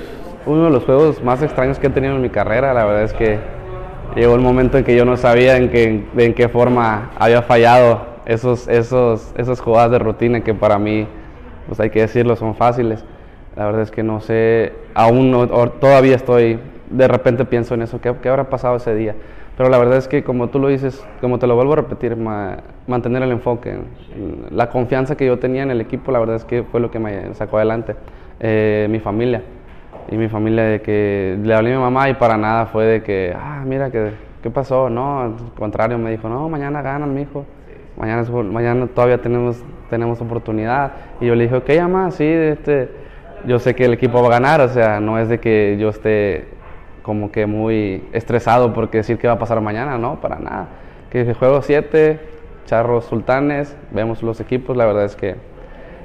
uno 0.47 0.65
de 0.65 0.71
los 0.71 0.85
juegos 0.85 1.23
más 1.23 1.43
extraños 1.43 1.79
que 1.79 1.89
he 1.89 1.91
tenido 1.91 2.17
en 2.17 2.23
mi 2.23 2.31
carrera. 2.31 2.73
La 2.73 2.85
verdad 2.85 3.03
es 3.03 3.13
que 3.13 3.39
llegó 4.17 4.35
el 4.35 4.41
momento 4.41 4.79
en 4.79 4.85
que 4.85 4.97
yo 4.97 5.05
no 5.05 5.17
sabía 5.17 5.57
en 5.57 5.69
qué, 5.69 6.05
en 6.17 6.35
qué 6.35 6.49
forma 6.49 7.11
había 7.19 7.43
fallado 7.43 8.07
esos, 8.25 8.67
esos, 8.69 9.33
esas 9.37 9.61
jugadas 9.61 9.91
de 9.91 9.99
rutina 9.99 10.41
que 10.41 10.55
para 10.55 10.79
mí, 10.79 11.07
pues 11.67 11.79
hay 11.79 11.91
que 11.91 12.01
decirlo, 12.01 12.37
son 12.37 12.55
fáciles. 12.55 13.05
La 13.55 13.67
verdad 13.67 13.83
es 13.83 13.91
que 13.91 14.03
no 14.03 14.21
sé, 14.21 14.73
aún 14.95 15.31
no, 15.31 15.47
todavía 15.47 16.17
estoy, 16.17 16.59
de 16.89 17.07
repente 17.07 17.45
pienso 17.45 17.75
en 17.75 17.83
eso, 17.83 18.01
¿qué, 18.01 18.15
qué 18.23 18.31
habrá 18.31 18.49
pasado 18.49 18.77
ese 18.77 18.95
día? 18.95 19.15
Pero 19.57 19.69
la 19.69 19.79
verdad 19.79 19.99
es 19.99 20.09
que, 20.09 20.25
como 20.25 20.49
tú 20.49 20.59
lo 20.59 20.69
dices, 20.69 21.05
como 21.21 21.39
te 21.39 21.47
lo 21.47 21.55
vuelvo 21.55 21.75
a 21.75 21.77
repetir, 21.77 22.17
ma, 22.17 22.59
mantener 22.87 23.23
el 23.23 23.33
enfoque, 23.33 23.77
la 24.51 24.71
confianza 24.71 25.17
que 25.17 25.27
yo 25.27 25.39
tenía 25.39 25.63
en 25.63 25.71
el 25.71 25.81
equipo, 25.81 26.11
la 26.11 26.19
verdad 26.19 26.37
es 26.37 26.45
que 26.45 26.63
fue 26.63 26.81
lo 26.81 26.91
que 26.91 26.99
me 26.99 27.35
sacó 27.35 27.59
adelante. 27.59 27.95
Eh, 28.41 28.87
mi 28.91 28.99
familia, 28.99 29.43
y 30.11 30.17
mi 30.17 30.29
familia, 30.29 30.65
de 30.65 30.81
que 30.81 31.39
le 31.43 31.55
hablé 31.55 31.75
a 31.75 31.77
mi 31.77 31.83
mamá 31.83 32.09
y 32.09 32.15
para 32.15 32.37
nada 32.37 32.67
fue 32.67 32.87
de 32.87 33.03
que, 33.03 33.35
ah, 33.37 33.63
mira, 33.65 33.91
¿qué, 33.91 34.13
qué 34.43 34.51
pasó? 34.51 34.89
No, 34.89 35.21
al 35.21 35.35
contrario, 35.57 35.99
me 35.99 36.11
dijo, 36.11 36.29
no, 36.29 36.49
mañana 36.49 36.81
ganan, 36.83 37.15
mi 37.15 37.23
hijo. 37.23 37.45
Mañana, 37.97 38.25
mañana 38.51 38.87
todavía 38.87 39.19
tenemos, 39.19 39.63
tenemos 39.91 40.21
oportunidad. 40.21 40.93
Y 41.21 41.27
yo 41.27 41.35
le 41.35 41.45
dije, 41.45 41.57
ok, 41.57 41.71
mamá, 41.83 42.11
sí, 42.11 42.25
este, 42.25 42.89
yo 43.47 43.59
sé 43.59 43.75
que 43.75 43.85
el 43.85 43.93
equipo 43.93 44.23
va 44.23 44.29
a 44.29 44.31
ganar, 44.31 44.61
o 44.63 44.69
sea, 44.69 44.99
no 44.99 45.19
es 45.19 45.29
de 45.29 45.41
que 45.41 45.77
yo 45.79 45.91
esté 45.91 46.49
como 47.03 47.33
que 47.33 47.47
muy 47.47 48.05
estresado 48.13 48.73
porque 48.73 48.99
decir 48.99 49.19
qué 49.19 49.27
va 49.27 49.35
a 49.35 49.39
pasar 49.39 49.61
mañana, 49.61 49.99
no, 49.99 50.21
para 50.21 50.39
nada. 50.39 50.69
Que 51.11 51.35
juego 51.35 51.63
7, 51.63 52.21
Charros 52.67 53.05
Sultanes, 53.05 53.77
vemos 53.91 54.23
los 54.23 54.41
equipos, 54.41 54.77
la 54.77 54.87
verdad 54.87 55.05
es 55.05 55.17
que 55.17 55.37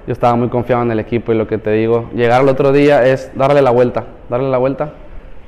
yo 0.06 0.13
estaba 0.13 0.36
muy 0.36 0.50
confiado 0.50 0.82
en 0.84 0.92
el 0.92 1.00
equipo 1.00 1.32
y 1.32 1.36
lo 1.36 1.48
que 1.48 1.58
te 1.58 1.72
digo, 1.72 2.10
llegar 2.13 2.42
al 2.42 2.50
otro 2.50 2.72
día 2.72 3.06
es 3.06 3.32
darle 3.36 3.62
la 3.62 3.72
vuelta, 3.72 4.06
darle 4.30 4.50
la 4.50 4.58
vuelta, 4.58 4.94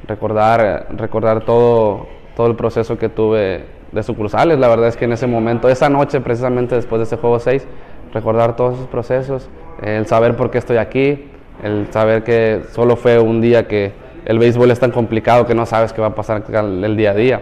recordar, 0.07 0.87
recordar 0.91 1.45
todo, 1.45 2.07
todo 2.35 2.47
el 2.47 2.55
proceso 2.55 2.97
que 2.97 3.09
tuve 3.09 3.65
de 3.91 4.03
sucursales, 4.03 4.59
la 4.59 4.67
verdad 4.67 4.87
es 4.87 4.97
que 4.97 5.05
en 5.05 5.13
ese 5.13 5.27
momento, 5.27 5.67
esa 5.69 5.89
noche 5.89 6.21
precisamente 6.21 6.75
después 6.75 6.99
de 6.99 7.03
ese 7.03 7.17
juego 7.17 7.39
6, 7.39 7.65
recordar 8.13 8.55
todos 8.55 8.75
esos 8.75 8.87
procesos, 8.87 9.49
el 9.81 10.05
saber 10.05 10.35
por 10.35 10.51
qué 10.51 10.57
estoy 10.57 10.77
aquí, 10.77 11.29
el 11.63 11.87
saber 11.91 12.23
que 12.23 12.61
solo 12.71 12.95
fue 12.95 13.19
un 13.19 13.41
día 13.41 13.67
que 13.67 13.91
el 14.25 14.39
béisbol 14.39 14.71
es 14.71 14.79
tan 14.79 14.91
complicado 14.91 15.45
que 15.45 15.55
no 15.55 15.65
sabes 15.65 15.93
qué 15.93 16.01
va 16.01 16.07
a 16.07 16.15
pasar 16.15 16.43
el 16.51 16.97
día 16.97 17.11
a 17.11 17.15
día. 17.15 17.41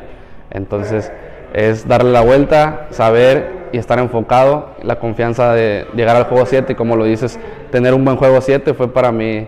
Entonces 0.52 1.12
es 1.54 1.88
darle 1.88 2.12
la 2.12 2.22
vuelta, 2.22 2.88
saber 2.92 3.58
y 3.72 3.78
estar 3.78 4.00
enfocado, 4.00 4.70
la 4.84 5.00
confianza 5.00 5.54
de 5.54 5.86
llegar 5.96 6.16
al 6.16 6.26
juego 6.26 6.46
7 6.46 6.74
y 6.74 6.76
como 6.76 6.96
lo 6.96 7.06
dices, 7.06 7.40
tener 7.72 7.94
un 7.94 8.06
buen 8.06 8.18
juego 8.18 8.40
7 8.42 8.74
fue 8.74 8.92
para 8.94 9.12
mí, 9.12 9.48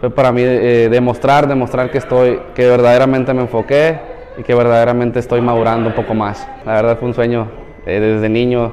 fue 0.00 0.10
para 0.10 0.32
mí 0.32 0.42
eh, 0.44 0.88
demostrar, 0.90 1.46
demostrar 1.48 1.90
que 1.90 1.98
estoy, 1.98 2.40
que 2.54 2.66
verdaderamente 2.68 3.34
me 3.34 3.42
enfoqué 3.42 3.98
y 4.38 4.42
que 4.42 4.54
verdaderamente 4.54 5.18
estoy 5.18 5.40
madurando 5.40 5.88
un 5.88 5.94
poco 5.94 6.14
más. 6.14 6.48
La 6.64 6.74
verdad 6.74 6.98
fue 6.98 7.08
un 7.08 7.14
sueño 7.14 7.48
eh, 7.86 8.00
desde 8.00 8.28
niño 8.28 8.72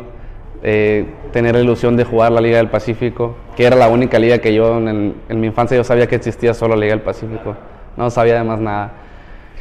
eh, 0.64 1.06
tener 1.32 1.56
la 1.56 1.62
ilusión 1.62 1.98
de 1.98 2.06
jugar 2.06 2.32
la 2.32 2.42
Liga 2.42 2.58
del 2.58 2.70
Pacífico, 2.70 3.36
que 3.56 3.66
era 3.66 3.76
la 3.76 3.88
única 3.88 4.20
liga 4.20 4.38
que 4.40 4.54
yo 4.54 4.78
en, 4.78 5.16
en 5.28 5.40
mi 5.40 5.48
infancia 5.48 5.76
yo 5.76 5.84
sabía 5.84 6.08
que 6.08 6.16
existía 6.16 6.54
solo 6.54 6.76
la 6.76 6.82
Liga 6.82 6.94
del 6.94 7.04
Pacífico, 7.04 7.56
no 7.98 8.10
sabía 8.10 8.36
de 8.36 8.44
más 8.44 8.60
nada. 8.60 8.92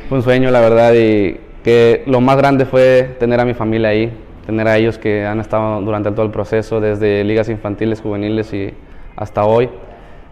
Fue 0.08 0.18
un 0.18 0.24
sueño 0.24 0.50
la 0.50 0.60
verdad 0.60 0.92
y 0.94 1.40
que 1.62 2.02
lo 2.06 2.20
más 2.20 2.36
grande 2.36 2.66
fue 2.66 3.16
tener 3.18 3.40
a 3.40 3.44
mi 3.44 3.54
familia 3.54 3.88
ahí, 3.88 4.12
tener 4.46 4.68
a 4.68 4.76
ellos 4.76 4.98
que 4.98 5.24
han 5.24 5.40
estado 5.40 5.80
durante 5.80 6.10
todo 6.10 6.26
el 6.26 6.30
proceso, 6.30 6.80
desde 6.80 7.24
ligas 7.24 7.48
infantiles, 7.48 8.00
juveniles 8.00 8.52
y 8.52 8.74
hasta 9.16 9.44
hoy. 9.44 9.70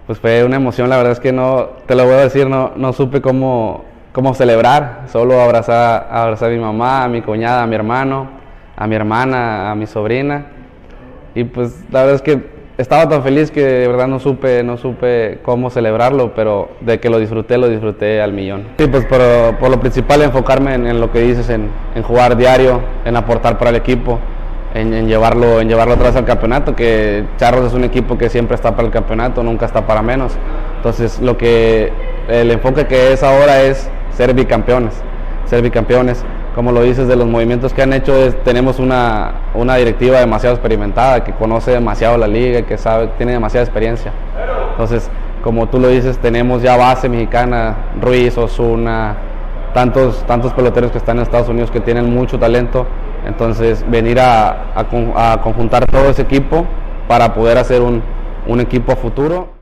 Pues 0.06 0.18
fue 0.18 0.44
una 0.44 0.56
emoción, 0.56 0.90
la 0.90 0.96
verdad 0.96 1.12
es 1.12 1.20
que 1.20 1.32
no, 1.32 1.70
te 1.86 1.94
lo 1.94 2.04
voy 2.04 2.14
a 2.14 2.18
decir, 2.18 2.48
no, 2.48 2.72
no 2.76 2.92
supe 2.92 3.22
cómo, 3.22 3.84
cómo 4.12 4.34
celebrar, 4.34 5.04
solo 5.10 5.40
abrazar, 5.40 6.08
abrazar 6.10 6.50
a 6.50 6.52
mi 6.52 6.58
mamá, 6.58 7.04
a 7.04 7.08
mi 7.08 7.22
cuñada, 7.22 7.62
a 7.62 7.66
mi 7.66 7.76
hermano, 7.76 8.28
a 8.76 8.86
mi 8.86 8.94
hermana, 8.94 9.70
a 9.70 9.74
mi 9.74 9.86
sobrina. 9.86 10.46
Y 11.34 11.44
pues 11.44 11.82
la 11.90 12.00
verdad 12.00 12.16
es 12.16 12.22
que 12.22 12.61
estaba 12.82 13.08
tan 13.08 13.22
feliz 13.22 13.50
que 13.50 13.64
de 13.64 13.88
verdad 13.88 14.08
no 14.08 14.18
supe, 14.18 14.62
no 14.62 14.76
supe 14.76 15.38
cómo 15.42 15.70
celebrarlo, 15.70 16.34
pero 16.34 16.70
de 16.80 17.00
que 17.00 17.08
lo 17.08 17.18
disfruté, 17.18 17.56
lo 17.56 17.68
disfruté 17.68 18.20
al 18.20 18.32
millón. 18.32 18.64
Sí, 18.76 18.86
pues 18.86 19.04
por, 19.06 19.20
por 19.58 19.70
lo 19.70 19.80
principal 19.80 20.22
enfocarme 20.22 20.74
en, 20.74 21.00
lo 21.00 21.10
que 21.10 21.20
dices, 21.20 21.48
en, 21.48 21.70
en, 21.94 22.02
jugar 22.02 22.36
diario, 22.36 22.80
en 23.04 23.16
aportar 23.16 23.58
para 23.58 23.70
el 23.70 23.76
equipo, 23.76 24.18
en, 24.74 25.06
llevarlo, 25.06 25.60
en 25.60 25.68
llevarlo 25.68 25.94
atrás 25.94 26.16
al 26.16 26.24
campeonato, 26.24 26.74
que 26.74 27.24
Charros 27.36 27.66
es 27.66 27.74
un 27.74 27.84
equipo 27.84 28.18
que 28.18 28.28
siempre 28.28 28.54
está 28.56 28.74
para 28.74 28.86
el 28.86 28.92
campeonato, 28.92 29.42
nunca 29.42 29.66
está 29.66 29.86
para 29.86 30.02
menos. 30.02 30.32
Entonces 30.76 31.20
lo 31.20 31.38
que, 31.38 31.92
el 32.28 32.50
enfoque 32.50 32.86
que 32.86 33.12
es 33.12 33.22
ahora 33.22 33.62
es 33.62 33.88
ser 34.10 34.34
bicampeones, 34.34 34.94
ser 35.46 35.62
bicampeones 35.62 36.24
como 36.54 36.72
lo 36.72 36.82
dices, 36.82 37.08
de 37.08 37.16
los 37.16 37.26
movimientos 37.26 37.72
que 37.72 37.82
han 37.82 37.92
hecho, 37.92 38.14
tenemos 38.44 38.78
una, 38.78 39.32
una, 39.54 39.76
directiva 39.76 40.18
demasiado 40.18 40.54
experimentada, 40.54 41.24
que 41.24 41.32
conoce 41.32 41.70
demasiado 41.70 42.18
la 42.18 42.26
liga, 42.26 42.62
que 42.62 42.76
sabe, 42.76 43.08
tiene 43.16 43.32
demasiada 43.32 43.64
experiencia. 43.64 44.12
Entonces, 44.72 45.10
como 45.42 45.68
tú 45.68 45.78
lo 45.78 45.88
dices, 45.88 46.18
tenemos 46.18 46.62
ya 46.62 46.76
base 46.76 47.08
mexicana, 47.08 47.76
Ruiz, 48.00 48.36
Osuna, 48.36 49.16
tantos, 49.72 50.24
tantos 50.26 50.52
peloteros 50.52 50.90
que 50.90 50.98
están 50.98 51.16
en 51.16 51.22
Estados 51.22 51.48
Unidos 51.48 51.70
que 51.70 51.80
tienen 51.80 52.12
mucho 52.12 52.38
talento. 52.38 52.86
Entonces, 53.26 53.84
venir 53.88 54.20
a, 54.20 54.72
a, 54.74 55.40
conjuntar 55.42 55.86
todo 55.86 56.10
ese 56.10 56.22
equipo 56.22 56.66
para 57.08 57.34
poder 57.34 57.58
hacer 57.58 57.80
un, 57.80 58.02
un 58.46 58.60
equipo 58.60 58.92
a 58.92 58.96
futuro. 58.96 59.61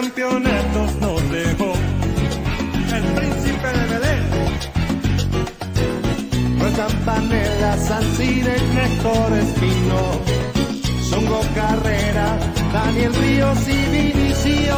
campeonatos 0.00 0.94
nos 1.00 1.30
dejó. 1.30 1.72
El 2.96 3.04
príncipe 3.16 3.68
de 3.78 3.84
Belén. 3.92 4.24
Campanella, 6.76 7.76
San 7.76 8.04
Sire, 8.16 8.56
Néstor 8.74 9.32
Espino, 9.32 10.00
Songo 11.10 11.40
Carrera, 11.56 12.38
Daniel 12.72 13.12
Ríos 13.14 13.58
y 13.66 13.80
Vinicio, 13.96 14.76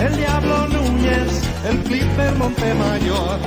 el 0.00 0.16
Diablo 0.16 0.66
Núñez, 0.68 1.30
el 1.70 1.78
Clipper 1.84 2.34
Montemayor, 2.34 3.38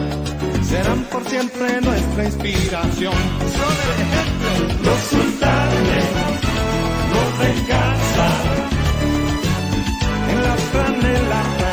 serán 0.64 1.04
por 1.12 1.28
siempre 1.28 1.82
nuestra 1.82 2.24
inspiración. 2.24 3.20
Son 3.58 3.76
el 3.84 3.92
ejemplo, 4.06 4.52
los 4.86 5.00
sultanes, 5.12 6.06
los 7.14 7.40
de 7.40 7.60
en 10.88 11.69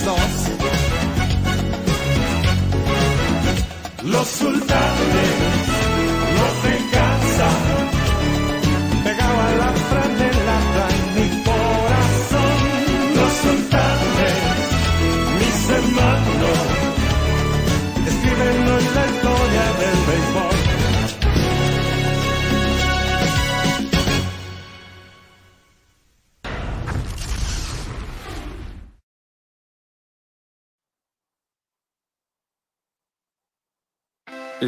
del 0.00 0.14
6-2. 0.14 0.16
Los 4.04 4.28
sultanes 4.28 5.49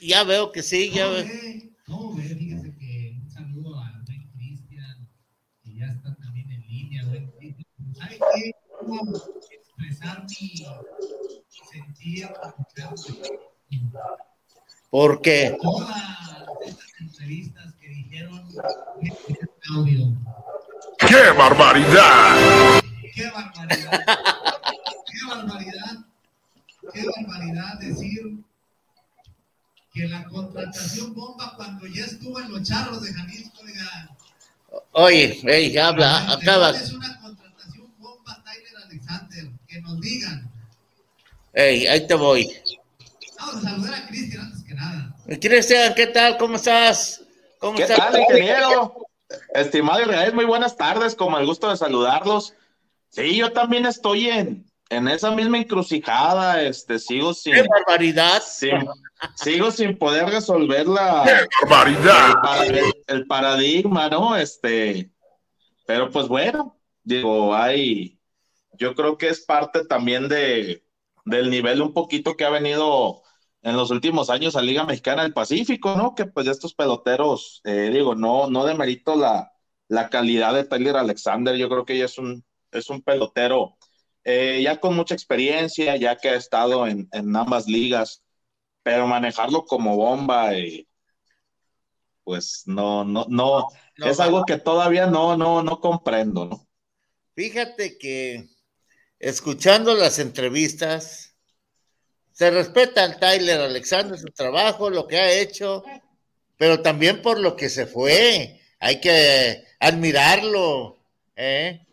Ya 0.00 0.24
veo 0.24 0.52
que 0.52 0.62
sí, 0.62 0.90
ya 0.90 1.04
¿Cómo 1.04 1.14
veo. 1.16 1.24
ve? 1.26 1.70
¿Cómo 1.86 2.14
ve? 2.16 2.22
Fíjese 2.22 2.76
que 2.76 3.18
un 3.22 3.30
saludo 3.30 3.78
a 3.80 4.02
Ben 4.06 4.28
Cristian, 4.36 5.08
que 5.62 5.74
ya 5.76 5.86
está 5.86 6.14
también 6.16 6.50
en 6.50 6.60
línea. 6.66 7.04
Ben 7.06 7.30
Cristian. 7.38 7.94
¿Sabe 7.94 8.18
qué? 8.34 8.52
Quiero 8.80 9.02
expresar 9.50 10.24
mi, 10.28 10.52
mi 10.52 11.68
sentir. 11.72 12.28
¿Por 14.90 15.20
qué? 15.22 15.56
Todas 15.60 15.96
estas 16.66 17.00
entrevistas 17.00 17.74
que 17.80 17.88
dijeron 17.88 18.48
este 19.02 19.38
audio. 19.74 20.06
¡Qué 20.98 21.30
barbaridad! 21.36 22.80
¡Qué 23.14 23.30
barbaridad! 23.30 24.04
¡Qué 25.06 25.26
barbaridad! 25.28 26.06
¡Qué 26.92 27.04
barbaridad 27.06 27.78
decir 27.80 28.44
que 29.94 30.08
la 30.08 30.24
contratación 30.24 31.14
bomba 31.14 31.54
cuando 31.56 31.86
ya 31.86 32.04
estuvo 32.04 32.40
en 32.40 32.50
los 32.50 32.62
charros 32.64 33.00
de 33.02 33.14
Jalisco, 33.14 33.60
oiga, 33.64 34.10
Oye, 34.90 35.38
hey, 35.44 35.78
habla, 35.78 36.32
acaba. 36.32 36.70
es 36.70 36.92
una 36.92 37.20
contratación 37.20 37.94
bomba 37.98 38.42
Tyler 38.44 38.76
Alexander, 38.84 39.50
que 39.68 39.80
nos 39.80 40.00
digan. 40.00 40.50
Hey, 41.52 41.86
ahí 41.86 42.04
te 42.08 42.14
voy. 42.14 42.50
Vamos 43.38 43.54
a 43.54 43.60
saludar 43.70 43.94
a 43.94 44.06
Cristian 44.08 44.46
antes 44.46 44.64
que 44.64 44.74
nada. 44.74 45.16
Cristian, 45.40 45.94
¿qué 45.94 46.08
tal? 46.08 46.36
¿Cómo 46.38 46.56
estás? 46.56 47.22
¿Cómo 47.60 47.76
¿Qué 47.76 47.84
estás? 47.84 47.98
tal, 47.98 48.20
ingeniero? 48.20 49.06
Estimado 49.54 50.02
Israel, 50.02 50.34
muy 50.34 50.44
buenas 50.44 50.76
tardes, 50.76 51.14
como 51.14 51.38
el 51.38 51.46
gusto 51.46 51.70
de 51.70 51.76
saludarlos. 51.76 52.54
Sí, 53.10 53.36
yo 53.36 53.52
también 53.52 53.86
estoy 53.86 54.28
en, 54.28 54.66
en 54.90 55.08
esa 55.08 55.30
misma 55.30 55.58
encrucijada, 55.58 56.62
este, 56.62 56.98
sigo 56.98 57.34
sin... 57.34 57.54
¡Qué 57.54 57.64
barbaridad! 57.68 58.42
sin- 58.42 58.86
sigo 59.34 59.70
sin 59.70 59.96
poder 59.96 60.26
resolver 60.28 60.86
la... 60.86 61.24
¡Qué 61.24 61.66
barbaridad! 61.66 62.34
El 63.06 63.26
paradigma, 63.26 64.08
¿no? 64.08 64.36
Este, 64.36 65.10
pero 65.86 66.10
pues 66.10 66.28
bueno, 66.28 66.78
digo, 67.02 67.54
hay... 67.54 68.18
Yo 68.72 68.94
creo 68.94 69.16
que 69.16 69.28
es 69.28 69.40
parte 69.44 69.84
también 69.84 70.28
de, 70.28 70.84
del 71.24 71.48
nivel 71.50 71.80
un 71.80 71.92
poquito 71.94 72.36
que 72.36 72.44
ha 72.44 72.50
venido 72.50 73.22
en 73.62 73.76
los 73.76 73.90
últimos 73.90 74.30
años 74.30 74.56
a 74.56 74.62
Liga 74.62 74.84
Mexicana 74.84 75.22
del 75.22 75.32
Pacífico, 75.32 75.94
¿no? 75.96 76.14
Que 76.14 76.26
pues 76.26 76.46
estos 76.48 76.74
peloteros, 76.74 77.60
eh, 77.64 77.90
digo, 77.92 78.14
no, 78.14 78.50
no 78.50 78.64
demerito 78.64 79.16
la, 79.16 79.52
la 79.88 80.10
calidad 80.10 80.52
de 80.54 80.64
Tyler 80.64 80.96
Alexander, 80.96 81.56
yo 81.56 81.68
creo 81.68 81.84
que 81.84 81.94
ella 81.94 82.06
es 82.06 82.18
un, 82.18 82.44
es 82.72 82.90
un 82.90 83.00
pelotero 83.00 83.78
eh, 84.24 84.60
ya 84.62 84.80
con 84.80 84.96
mucha 84.96 85.14
experiencia, 85.14 85.96
ya 85.96 86.16
que 86.16 86.30
ha 86.30 86.34
estado 86.34 86.86
en, 86.86 87.08
en 87.12 87.34
ambas 87.36 87.66
ligas, 87.66 88.22
pero 88.82 89.06
manejarlo 89.06 89.64
como 89.64 89.96
bomba, 89.96 90.54
eh, 90.54 90.86
pues 92.24 92.62
no, 92.66 93.04
no, 93.04 93.26
no, 93.28 93.68
No, 93.98 94.06
es 94.06 94.18
algo 94.18 94.44
que 94.44 94.58
todavía 94.58 95.06
no, 95.06 95.36
no, 95.36 95.62
no 95.62 95.80
comprendo, 95.80 96.46
¿no? 96.46 96.66
Fíjate 97.34 97.98
que 97.98 98.48
escuchando 99.18 99.94
las 99.94 100.18
entrevistas, 100.18 101.34
se 102.32 102.50
respeta 102.50 103.04
al 103.04 103.18
Tyler 103.18 103.60
Alexander, 103.60 104.18
su 104.18 104.26
trabajo, 104.28 104.90
lo 104.90 105.06
que 105.06 105.18
ha 105.18 105.32
hecho, 105.32 105.84
pero 106.56 106.80
también 106.82 107.22
por 107.22 107.38
lo 107.38 107.56
que 107.56 107.68
se 107.68 107.86
fue. 107.86 108.60
Hay 108.80 109.00
que 109.00 109.64
admirarlo. 109.78 110.98
¿eh? 111.36 111.86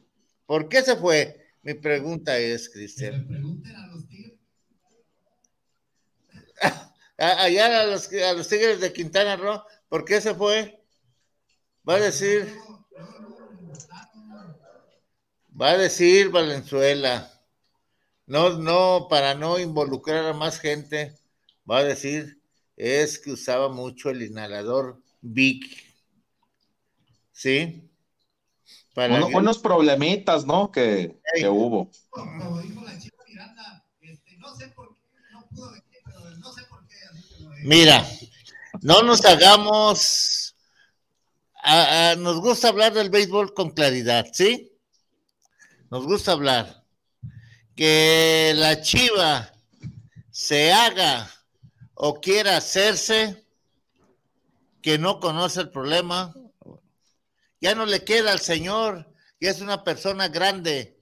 ¿Por 0.45 0.67
qué 0.67 0.81
se 0.81 0.95
fue? 0.95 1.40
Mi 1.63 1.73
pregunta 1.73 2.37
es, 2.37 2.69
Cristian. 2.69 3.25
A- 7.17 7.43
Allá 7.43 7.81
a 7.81 7.85
los, 7.85 8.11
a 8.13 8.33
los 8.33 8.47
Tigres 8.47 8.79
de 8.79 8.93
Quintana 8.93 9.35
Roo, 9.35 9.63
¿por 9.89 10.05
qué 10.05 10.19
se 10.21 10.33
fue? 10.33 10.81
Va 11.89 11.95
a 11.95 11.99
decir. 11.99 12.47
Va 15.61 15.67
a 15.71 15.77
decir 15.77 16.29
Valenzuela. 16.29 17.13
No, 18.27 18.57
no, 18.57 19.07
para 19.09 19.35
no 19.35 19.59
involucrar 19.59 20.25
a 20.25 20.33
más 20.33 20.59
gente, 20.59 21.15
va 21.69 21.79
a 21.79 21.83
decir, 21.83 22.41
es 22.77 23.19
que 23.19 23.31
usaba 23.33 23.69
mucho 23.69 24.09
el 24.09 24.23
inhalador 24.23 25.01
Vic. 25.21 25.65
¿Sí? 27.33 27.90
Para 28.93 29.15
Uno- 29.15 29.27
que- 29.29 29.35
unos 29.35 29.57
problemitas, 29.59 30.45
¿no? 30.45 30.71
Que, 30.71 31.17
que 31.35 31.47
hubo. 31.47 31.89
Como 32.09 32.59
dijo 32.61 32.81
la 32.83 32.97
chica 32.99 33.17
Miranda, 33.27 33.85
este, 34.01 34.37
no 34.37 34.53
sé 34.55 34.67
por 34.69 34.93
qué, 34.93 35.01
no 35.31 35.47
pudo 35.47 35.71
venir, 35.71 35.83
pero 36.03 36.19
no 36.37 36.51
sé 36.53 36.63
por 36.65 36.85
qué. 36.87 36.95
así 37.11 37.35
que 37.37 37.43
lo- 37.43 37.49
Mira, 37.63 38.05
no 38.81 39.01
nos 39.03 39.23
hagamos. 39.25 40.55
a- 41.63 42.09
a- 42.11 42.15
nos 42.15 42.39
gusta 42.41 42.69
hablar 42.69 42.91
del 42.91 43.11
béisbol 43.11 43.53
con 43.53 43.69
claridad, 43.69 44.25
¿sí? 44.33 44.71
Nos 45.91 46.05
gusta 46.05 46.31
hablar. 46.31 46.83
Que 47.75 48.53
la 48.55 48.81
chiva 48.81 49.53
se 50.31 50.73
haga 50.73 51.29
o 51.93 52.19
quiera 52.19 52.57
hacerse, 52.57 53.45
que 54.81 54.97
no 54.97 55.19
conoce 55.19 55.61
el 55.61 55.69
problema, 55.69 56.33
ya 57.61 57.75
no 57.75 57.85
le 57.85 58.03
queda 58.03 58.31
al 58.31 58.41
señor, 58.41 59.13
y 59.39 59.47
es 59.47 59.61
una 59.61 59.83
persona 59.83 60.27
grande, 60.27 60.99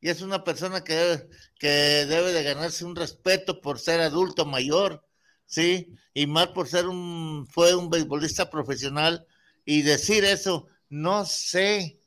y 0.00 0.10
es 0.10 0.20
una 0.20 0.44
persona 0.44 0.84
que 0.84 0.94
debe, 0.94 1.28
que 1.58 1.68
debe 1.68 2.32
de 2.32 2.42
ganarse 2.42 2.84
un 2.84 2.96
respeto 2.96 3.60
por 3.60 3.78
ser 3.78 4.00
adulto 4.00 4.44
mayor, 4.44 5.06
¿sí? 5.46 5.94
Y 6.12 6.26
más 6.26 6.48
por 6.48 6.68
ser 6.68 6.86
un, 6.86 7.46
fue 7.46 7.74
un 7.74 7.88
beisbolista 7.88 8.50
profesional, 8.50 9.26
y 9.64 9.82
decir 9.82 10.24
eso, 10.24 10.68
no 10.88 11.24
sé, 11.24 12.00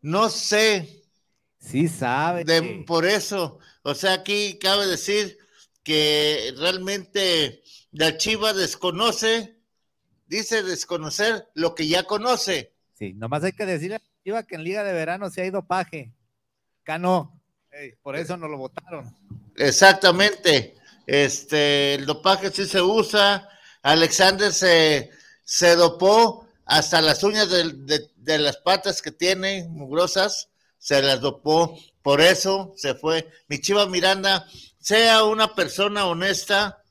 no 0.00 0.30
sé. 0.30 1.04
Sí 1.60 1.88
sabe. 1.88 2.44
De, 2.44 2.84
por 2.86 3.04
eso, 3.04 3.58
o 3.82 3.94
sea, 3.94 4.14
aquí 4.14 4.58
cabe 4.58 4.86
decir 4.86 5.36
que 5.82 6.54
realmente 6.56 7.62
la 7.90 8.16
Chiva 8.16 8.52
desconoce, 8.52 9.58
dice 10.26 10.62
desconocer 10.62 11.48
lo 11.54 11.74
que 11.74 11.88
ya 11.88 12.04
conoce. 12.04 12.74
Sí, 12.98 13.14
nomás 13.14 13.44
hay 13.44 13.52
que 13.52 13.64
decirle 13.64 14.00
a 14.36 14.42
que 14.42 14.56
en 14.56 14.64
Liga 14.64 14.82
de 14.82 14.92
Verano 14.92 15.30
se 15.30 15.42
ha 15.42 15.46
ido 15.46 15.64
paje. 15.64 16.12
Cano, 16.82 17.40
por 18.02 18.16
eso 18.16 18.36
no 18.36 18.48
lo 18.48 18.58
votaron. 18.58 19.14
Exactamente. 19.56 20.74
Este, 21.06 21.94
el 21.94 22.06
dopaje 22.06 22.50
sí 22.50 22.66
se 22.66 22.82
usa. 22.82 23.48
Alexander 23.82 24.52
se, 24.52 25.10
se 25.44 25.76
dopó 25.76 26.48
hasta 26.64 27.00
las 27.00 27.22
uñas 27.22 27.48
de, 27.48 28.10
de, 28.16 28.38
las 28.38 28.56
patas 28.56 29.00
que 29.00 29.12
tiene, 29.12 29.68
mugrosas, 29.68 30.48
se 30.78 31.00
las 31.00 31.20
dopó. 31.20 31.78
Por 32.02 32.20
eso 32.20 32.74
se 32.76 32.96
fue. 32.96 33.28
Mi 33.46 33.60
Chiva 33.60 33.86
Miranda, 33.86 34.44
sea 34.80 35.22
una 35.22 35.54
persona 35.54 36.06
honesta 36.06 36.82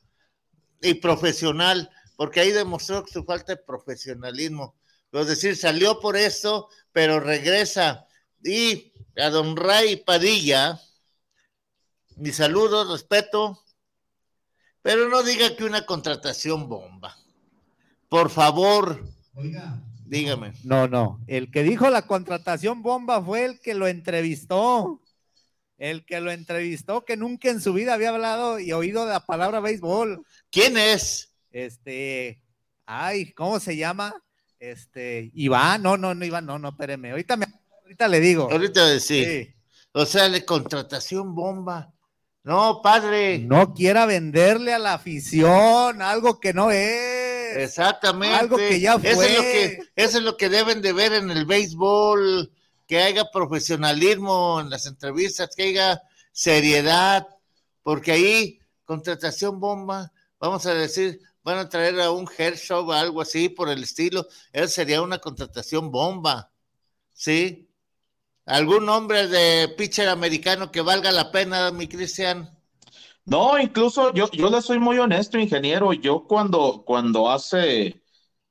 y 0.82 0.94
profesional, 0.94 1.90
porque 2.16 2.40
ahí 2.40 2.52
demostró 2.54 3.06
su 3.06 3.26
falta 3.26 3.56
de 3.56 3.62
profesionalismo. 3.62 4.77
Es 5.12 5.28
decir, 5.28 5.56
salió 5.56 6.00
por 6.00 6.16
esto, 6.18 6.70
pero 6.92 7.20
regresa. 7.20 8.08
Y 8.44 8.94
a 9.18 9.30
don 9.30 9.56
Ray 9.56 9.98
Padilla, 9.98 10.80
mi 12.18 12.32
saludo, 12.32 12.92
respeto, 12.92 13.64
pero 14.82 15.10
no 15.10 15.24
diga 15.24 15.56
que 15.56 15.64
una 15.64 15.86
contratación 15.86 16.70
bomba. 16.70 17.18
Por 18.10 18.30
favor, 18.30 19.04
Oiga. 19.38 19.84
Dígame. 20.08 20.54
No, 20.64 20.88
no. 20.88 21.22
El 21.28 21.52
que 21.52 21.62
dijo 21.64 21.90
la 21.90 22.08
contratación 22.08 22.82
bomba 22.82 23.22
fue 23.22 23.46
el 23.46 23.60
que 23.60 23.76
lo 23.76 23.88
entrevistó. 23.88 25.02
El 25.78 26.06
que 26.06 26.22
lo 26.22 26.32
entrevistó, 26.32 27.06
que 27.06 27.18
nunca 27.18 27.50
en 27.50 27.62
su 27.62 27.74
vida 27.74 27.94
había 27.94 28.10
hablado 28.10 28.60
y 28.60 28.72
oído 28.72 29.06
la 29.06 29.20
palabra 29.20 29.60
béisbol. 29.60 30.26
¿Quién 30.50 30.76
es? 30.76 31.36
Este, 31.52 32.42
ay, 32.88 33.32
¿cómo 33.34 33.60
se 33.60 33.78
llama? 33.78 34.16
Este, 34.60 35.32
Iván, 35.34 35.84
no, 35.84 35.98
no, 35.98 36.16
no, 36.16 36.26
Iván, 36.26 36.46
no, 36.46 36.58
no, 36.58 36.70
espéreme. 36.70 37.12
Ahorita, 37.12 37.38
me, 37.38 37.46
ahorita 37.84 38.08
le 38.08 38.20
digo. 38.20 38.50
Ahorita 38.52 38.86
decir. 38.88 39.26
Sí. 39.26 39.54
O 39.92 40.06
sea, 40.06 40.30
de 40.30 40.46
contratación 40.46 41.36
bomba. 41.36 41.94
No, 42.44 42.82
padre. 42.82 43.40
No 43.40 43.74
quiera 43.74 44.06
venderle 44.06 44.74
a 44.74 44.80
la 44.80 44.94
afición 44.94 46.02
algo 46.02 46.40
que 46.40 46.54
no 46.54 46.72
es. 46.72 47.58
Exactamente. 47.58 48.36
Algo 48.36 48.58
que 48.58 48.80
ya 48.80 48.98
fue. 48.98 49.12
Eso 49.12 49.24
es, 49.24 49.36
lo 49.36 49.42
que, 49.42 49.80
eso 49.96 50.18
es 50.20 50.24
lo 50.24 50.38
que 50.38 50.50
deben 50.50 50.82
de 50.82 50.94
ver 50.94 51.14
en 51.14 51.30
el 51.30 51.46
béisbol, 51.46 52.52
que 52.88 53.02
haya 53.02 53.30
profesionalismo 53.32 54.62
en 54.62 54.70
las 54.70 54.86
entrevistas, 54.86 55.50
que 55.56 55.64
haya 55.64 56.02
seriedad, 56.32 57.28
porque 57.84 58.12
ahí, 58.12 58.60
contratación 58.86 59.60
bomba, 59.60 60.14
vamos 60.40 60.66
a 60.68 60.74
decir, 60.74 61.20
van 61.48 61.60
a 61.60 61.70
traer 61.70 61.98
a 62.02 62.12
un 62.12 62.28
Hershow 62.28 62.86
o 62.86 62.92
algo 62.92 63.22
así 63.22 63.48
por 63.48 63.70
el 63.70 63.82
estilo, 63.82 64.28
eso 64.52 64.68
sería 64.68 65.02
una 65.02 65.20
contratación 65.20 65.92
bomba, 65.92 66.52
¿sí? 67.14 67.70
¿Algún 68.46 68.90
hombre 68.90 69.30
de 69.30 69.70
pitcher 69.70 70.10
americano 70.10 70.74
que 70.74 70.82
valga 70.82 71.10
la 71.14 71.32
pena, 71.32 71.72
mi 71.72 71.88
Cristian? 71.88 72.54
No, 73.24 73.58
incluso 73.58 74.14
yo, 74.14 74.30
yo 74.32 74.50
le 74.50 74.62
soy 74.62 74.80
muy 74.80 74.98
honesto, 75.00 75.40
ingeniero. 75.40 75.94
Yo 75.94 76.26
cuando, 76.28 76.84
cuando 76.86 77.30
hace 77.32 78.02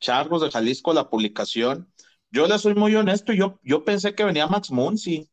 Charros 0.01 0.41
de 0.41 0.51
Jalisco 0.51 0.95
la 0.95 1.11
publicación, 1.11 1.93
yo 2.31 2.47
le 2.47 2.59
soy 2.59 2.75
muy 2.75 2.95
honesto. 2.95 3.35
Yo, 3.35 3.61
yo 3.63 3.85
pensé 3.85 4.15
que 4.15 4.25
venía 4.25 4.47
Max 4.47 4.71
Muncy. 4.71 5.29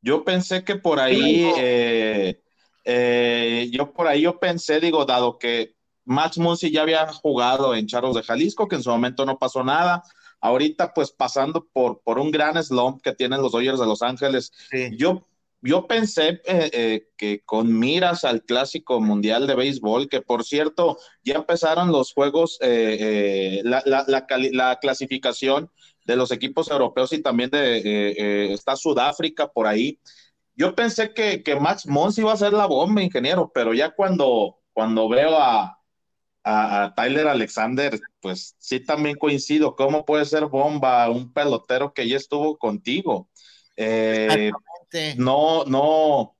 Yo 0.00 0.24
pensé 0.24 0.64
que 0.64 0.74
por 0.76 0.98
ahí, 0.98 1.48
eh, 1.58 2.42
eh, 2.84 3.68
yo 3.72 3.92
por 3.92 4.08
ahí 4.08 4.22
yo 4.22 4.40
pensé, 4.40 4.80
digo, 4.80 5.04
dado 5.04 5.38
que 5.38 5.76
Max 6.04 6.38
Muncy 6.38 6.70
ya 6.70 6.82
había 6.82 7.06
jugado 7.12 7.74
en 7.74 7.86
Charros 7.86 8.14
de 8.14 8.22
Jalisco, 8.22 8.68
que 8.68 8.76
en 8.76 8.82
su 8.82 8.90
momento 8.90 9.24
no 9.24 9.38
pasó 9.38 9.64
nada. 9.64 10.02
Ahorita, 10.40 10.92
pues 10.92 11.10
pasando 11.10 11.66
por, 11.72 12.02
por 12.02 12.18
un 12.18 12.30
gran 12.30 12.62
slump 12.62 13.00
que 13.02 13.12
tienen 13.12 13.40
los 13.40 13.52
Dodgers 13.52 13.80
de 13.80 13.86
Los 13.86 14.02
Ángeles, 14.02 14.52
yo 14.98 15.22
yo 15.64 15.86
pensé 15.86 16.42
eh, 16.44 16.70
eh, 16.74 17.08
que 17.16 17.40
con 17.42 17.78
miras 17.78 18.24
al 18.24 18.44
clásico 18.44 19.00
mundial 19.00 19.46
de 19.46 19.54
béisbol, 19.54 20.10
que 20.10 20.20
por 20.20 20.44
cierto, 20.44 20.98
ya 21.24 21.36
empezaron 21.36 21.90
los 21.90 22.12
juegos, 22.12 22.58
eh, 22.60 23.62
la, 23.64 23.82
la, 23.86 24.04
la, 24.28 24.78
clasificación 24.78 25.70
de 26.04 26.16
los 26.16 26.32
equipos 26.32 26.70
europeos 26.70 27.14
y 27.14 27.22
también 27.22 27.48
de 27.48 28.52
está 28.52 28.76
Sudáfrica 28.76 29.48
por 29.48 29.66
ahí. 29.66 29.98
Yo 30.54 30.74
pensé 30.74 31.14
que, 31.14 31.42
que 31.42 31.56
Max 31.56 31.86
Mons 31.86 32.18
iba 32.18 32.32
a 32.32 32.36
ser 32.36 32.52
la 32.52 32.66
bomba, 32.66 33.02
ingeniero, 33.02 33.50
pero 33.54 33.72
ya 33.72 33.94
cuando, 33.94 34.58
cuando 34.74 35.08
veo 35.08 35.38
a, 35.38 35.80
a, 36.44 36.84
a, 36.84 36.94
Tyler 36.94 37.26
Alexander, 37.26 37.98
pues 38.20 38.54
sí 38.58 38.80
también 38.80 39.16
coincido. 39.16 39.74
¿Cómo 39.74 40.04
puede 40.04 40.24
ser 40.24 40.46
bomba 40.46 41.08
un 41.10 41.32
pelotero 41.32 41.92
que 41.92 42.08
ya 42.08 42.16
estuvo 42.16 42.56
contigo? 42.58 43.28
Eh, 43.76 44.50
no, 45.16 45.64
no. 45.64 46.36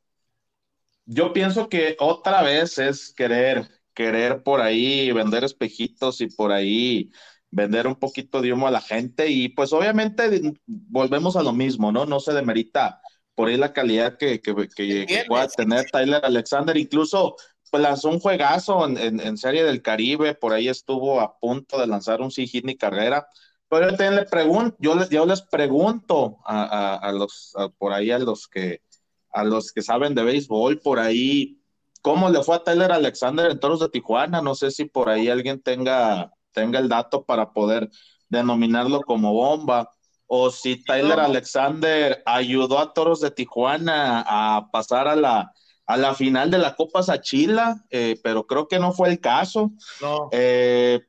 Yo 1.06 1.32
pienso 1.32 1.68
que 1.68 1.96
otra 1.98 2.42
vez 2.42 2.78
es 2.78 3.12
querer, 3.12 3.68
querer 3.92 4.42
por 4.42 4.60
ahí 4.60 5.12
vender 5.12 5.44
espejitos 5.44 6.20
y 6.20 6.28
por 6.28 6.52
ahí 6.52 7.10
vender 7.50 7.86
un 7.86 7.94
poquito 7.94 8.40
de 8.40 8.52
humo 8.52 8.66
a 8.66 8.70
la 8.70 8.80
gente 8.80 9.28
y 9.30 9.48
pues 9.48 9.72
obviamente 9.72 10.54
volvemos 10.66 11.36
a 11.36 11.42
lo 11.42 11.52
mismo, 11.52 11.92
¿no? 11.92 12.04
No 12.06 12.20
se 12.20 12.32
demerita 12.32 13.00
por 13.34 13.48
ahí 13.48 13.56
la 13.56 13.72
calidad 13.72 14.16
que, 14.16 14.40
que, 14.40 14.54
que, 14.74 15.24
pueda 15.26 15.48
tener 15.48 15.84
Tyler 15.90 16.24
Alexander, 16.24 16.76
incluso 16.76 17.36
pues 17.74 17.82
lanzó 17.82 18.08
un 18.08 18.20
juegazo 18.20 18.86
en, 18.86 19.18
en, 19.18 19.36
Serie 19.36 19.64
del 19.64 19.82
Caribe, 19.82 20.36
por 20.36 20.52
ahí 20.52 20.68
estuvo 20.68 21.20
a 21.20 21.36
punto 21.40 21.76
de 21.76 21.88
lanzar 21.88 22.20
un 22.20 22.30
sí 22.30 22.46
hit 22.46 22.64
ni 22.64 22.76
carrera, 22.76 23.26
pero 23.68 23.90
yo 23.90 24.10
le 24.12 24.26
pregunto, 24.26 24.76
yo 24.78 24.94
les, 24.94 25.10
yo 25.10 25.26
les 25.26 25.42
pregunto 25.42 26.38
a, 26.44 27.10
los, 27.12 27.52
por 27.76 27.92
ahí 27.92 28.12
a 28.12 28.20
los 28.20 28.46
que, 28.46 28.80
a 29.32 29.42
los 29.42 29.72
que 29.72 29.82
saben 29.82 30.14
de 30.14 30.22
béisbol, 30.22 30.78
por 30.82 31.00
ahí, 31.00 31.58
¿cómo 32.00 32.30
le 32.30 32.44
fue 32.44 32.54
a 32.54 32.62
Tyler 32.62 32.92
Alexander 32.92 33.50
en 33.50 33.58
Toros 33.58 33.80
de 33.80 33.88
Tijuana? 33.88 34.40
No 34.40 34.54
sé 34.54 34.70
si 34.70 34.84
por 34.84 35.08
ahí 35.08 35.28
alguien 35.28 35.60
tenga, 35.60 36.32
tenga 36.52 36.78
el 36.78 36.88
dato 36.88 37.24
para 37.24 37.52
poder 37.52 37.90
denominarlo 38.28 39.00
como 39.00 39.32
bomba, 39.32 39.90
o 40.28 40.52
si 40.52 40.84
Tyler 40.84 41.18
Alexander 41.18 42.22
ayudó 42.24 42.78
a 42.78 42.94
Toros 42.94 43.20
de 43.20 43.32
Tijuana 43.32 44.24
a 44.24 44.70
pasar 44.70 45.08
a 45.08 45.16
la, 45.16 45.52
a 45.86 45.96
la 45.96 46.14
final 46.14 46.50
de 46.50 46.58
la 46.58 46.74
Copa 46.74 47.02
Sachila, 47.02 47.84
eh, 47.90 48.18
pero 48.22 48.46
creo 48.46 48.68
que 48.68 48.78
no 48.78 48.92
fue 48.92 49.08
el 49.10 49.20
caso. 49.20 49.72
No. 50.00 50.28
Eh, 50.32 51.00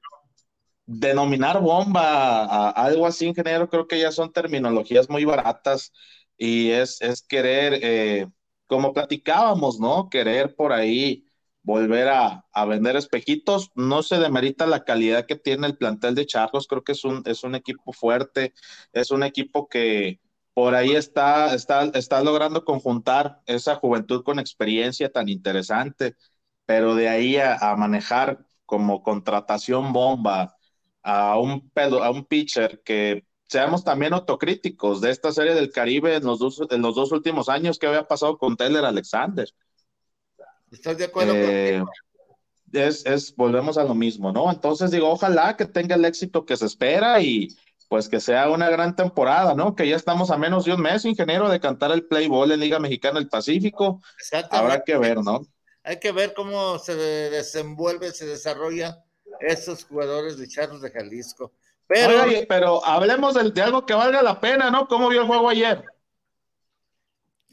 denominar 0.85 1.61
bomba 1.61 2.45
a 2.45 2.69
algo 2.69 3.07
así, 3.07 3.25
ingeniero, 3.25 3.69
creo 3.69 3.87
que 3.87 3.99
ya 3.99 4.11
son 4.11 4.31
terminologías 4.31 5.09
muy 5.09 5.25
baratas 5.25 5.91
y 6.37 6.69
es, 6.69 7.01
es 7.01 7.21
querer, 7.23 7.79
eh, 7.81 8.27
como 8.67 8.93
platicábamos, 8.93 9.79
¿no? 9.79 10.09
Querer 10.09 10.55
por 10.55 10.73
ahí 10.73 11.25
volver 11.63 12.09
a, 12.09 12.45
a, 12.51 12.65
vender 12.65 12.95
espejitos. 12.95 13.71
No 13.73 14.03
se 14.03 14.19
demerita 14.19 14.67
la 14.67 14.83
calidad 14.83 15.25
que 15.25 15.35
tiene 15.35 15.67
el 15.67 15.77
plantel 15.77 16.13
de 16.13 16.25
Charlos, 16.25 16.67
creo 16.67 16.83
que 16.83 16.91
es 16.91 17.03
un, 17.03 17.23
es 17.25 17.43
un 17.43 17.55
equipo 17.55 17.93
fuerte, 17.93 18.53
es 18.93 19.09
un 19.11 19.23
equipo 19.23 19.67
que 19.67 20.19
por 20.55 20.73
ahí 20.73 20.95
está, 20.95 21.53
está, 21.53 21.83
está 21.93 22.23
logrando 22.23 22.63
conjuntar 22.63 23.41
esa 23.45 23.75
juventud 23.75 24.23
con 24.23 24.39
experiencia 24.39 25.11
tan 25.11 25.27
interesante, 25.27 26.15
pero 26.65 26.95
de 26.95 27.09
ahí 27.09 27.35
a, 27.35 27.57
a 27.57 27.75
manejar 27.75 28.45
como 28.65 29.03
contratación 29.03 29.91
bomba 29.91 30.55
a 31.03 31.37
un, 31.37 31.69
pedo, 31.71 32.01
a 32.01 32.09
un 32.09 32.23
pitcher 32.23 32.81
que 32.85 33.25
seamos 33.49 33.83
también 33.83 34.13
autocríticos 34.13 35.01
de 35.01 35.11
esta 35.11 35.33
serie 35.33 35.53
del 35.53 35.73
Caribe 35.73 36.15
en 36.15 36.23
los 36.23 36.39
dos, 36.39 36.61
en 36.69 36.81
los 36.81 36.95
dos 36.95 37.11
últimos 37.11 37.49
años 37.49 37.77
que 37.77 37.87
había 37.87 38.07
pasado 38.07 38.37
con 38.37 38.55
Taylor 38.55 38.85
Alexander. 38.85 39.49
¿Estás 40.71 40.97
de 40.97 41.03
acuerdo? 41.03 41.33
Eh, 41.35 41.83
es, 42.71 43.05
es, 43.05 43.35
volvemos 43.35 43.77
a 43.77 43.83
lo 43.83 43.93
mismo, 43.93 44.31
¿no? 44.31 44.49
Entonces 44.49 44.89
digo, 44.89 45.09
ojalá 45.09 45.57
que 45.57 45.65
tenga 45.65 45.95
el 45.95 46.05
éxito 46.05 46.45
que 46.45 46.55
se 46.55 46.65
espera 46.65 47.21
y 47.21 47.49
pues 47.87 48.09
que 48.09 48.19
sea 48.19 48.49
una 48.49 48.69
gran 48.69 48.95
temporada, 48.95 49.53
¿no? 49.53 49.75
Que 49.75 49.87
ya 49.87 49.95
estamos 49.95 50.31
a 50.31 50.37
menos 50.37 50.65
de 50.65 50.73
un 50.73 50.81
mes, 50.81 51.05
ingeniero, 51.05 51.49
de 51.49 51.59
cantar 51.59 51.91
el 51.91 52.05
play 52.05 52.27
ball 52.27 52.51
en 52.51 52.59
Liga 52.59 52.79
Mexicana 52.79 53.19
del 53.19 53.29
Pacífico. 53.29 54.01
Habrá 54.49 54.83
que 54.83 54.97
ver, 54.97 55.23
¿no? 55.23 55.41
Hay 55.83 55.99
que 55.99 56.11
ver 56.11 56.33
cómo 56.33 56.79
se 56.79 56.95
desenvuelve, 56.95 58.11
se 58.11 58.25
desarrolla 58.25 59.03
esos 59.39 59.85
jugadores 59.85 60.37
de 60.37 60.47
Charros 60.47 60.81
de 60.81 60.91
Jalisco. 60.91 61.53
Pero, 61.87 62.23
Oye, 62.23 62.45
pero 62.49 62.83
hablemos 62.83 63.35
de, 63.35 63.51
de 63.51 63.61
algo 63.61 63.85
que 63.85 63.93
valga 63.93 64.23
la 64.23 64.39
pena, 64.39 64.71
¿no? 64.71 64.87
¿Cómo 64.87 65.09
vio 65.09 65.21
el 65.21 65.27
juego 65.27 65.49
ayer? 65.49 65.83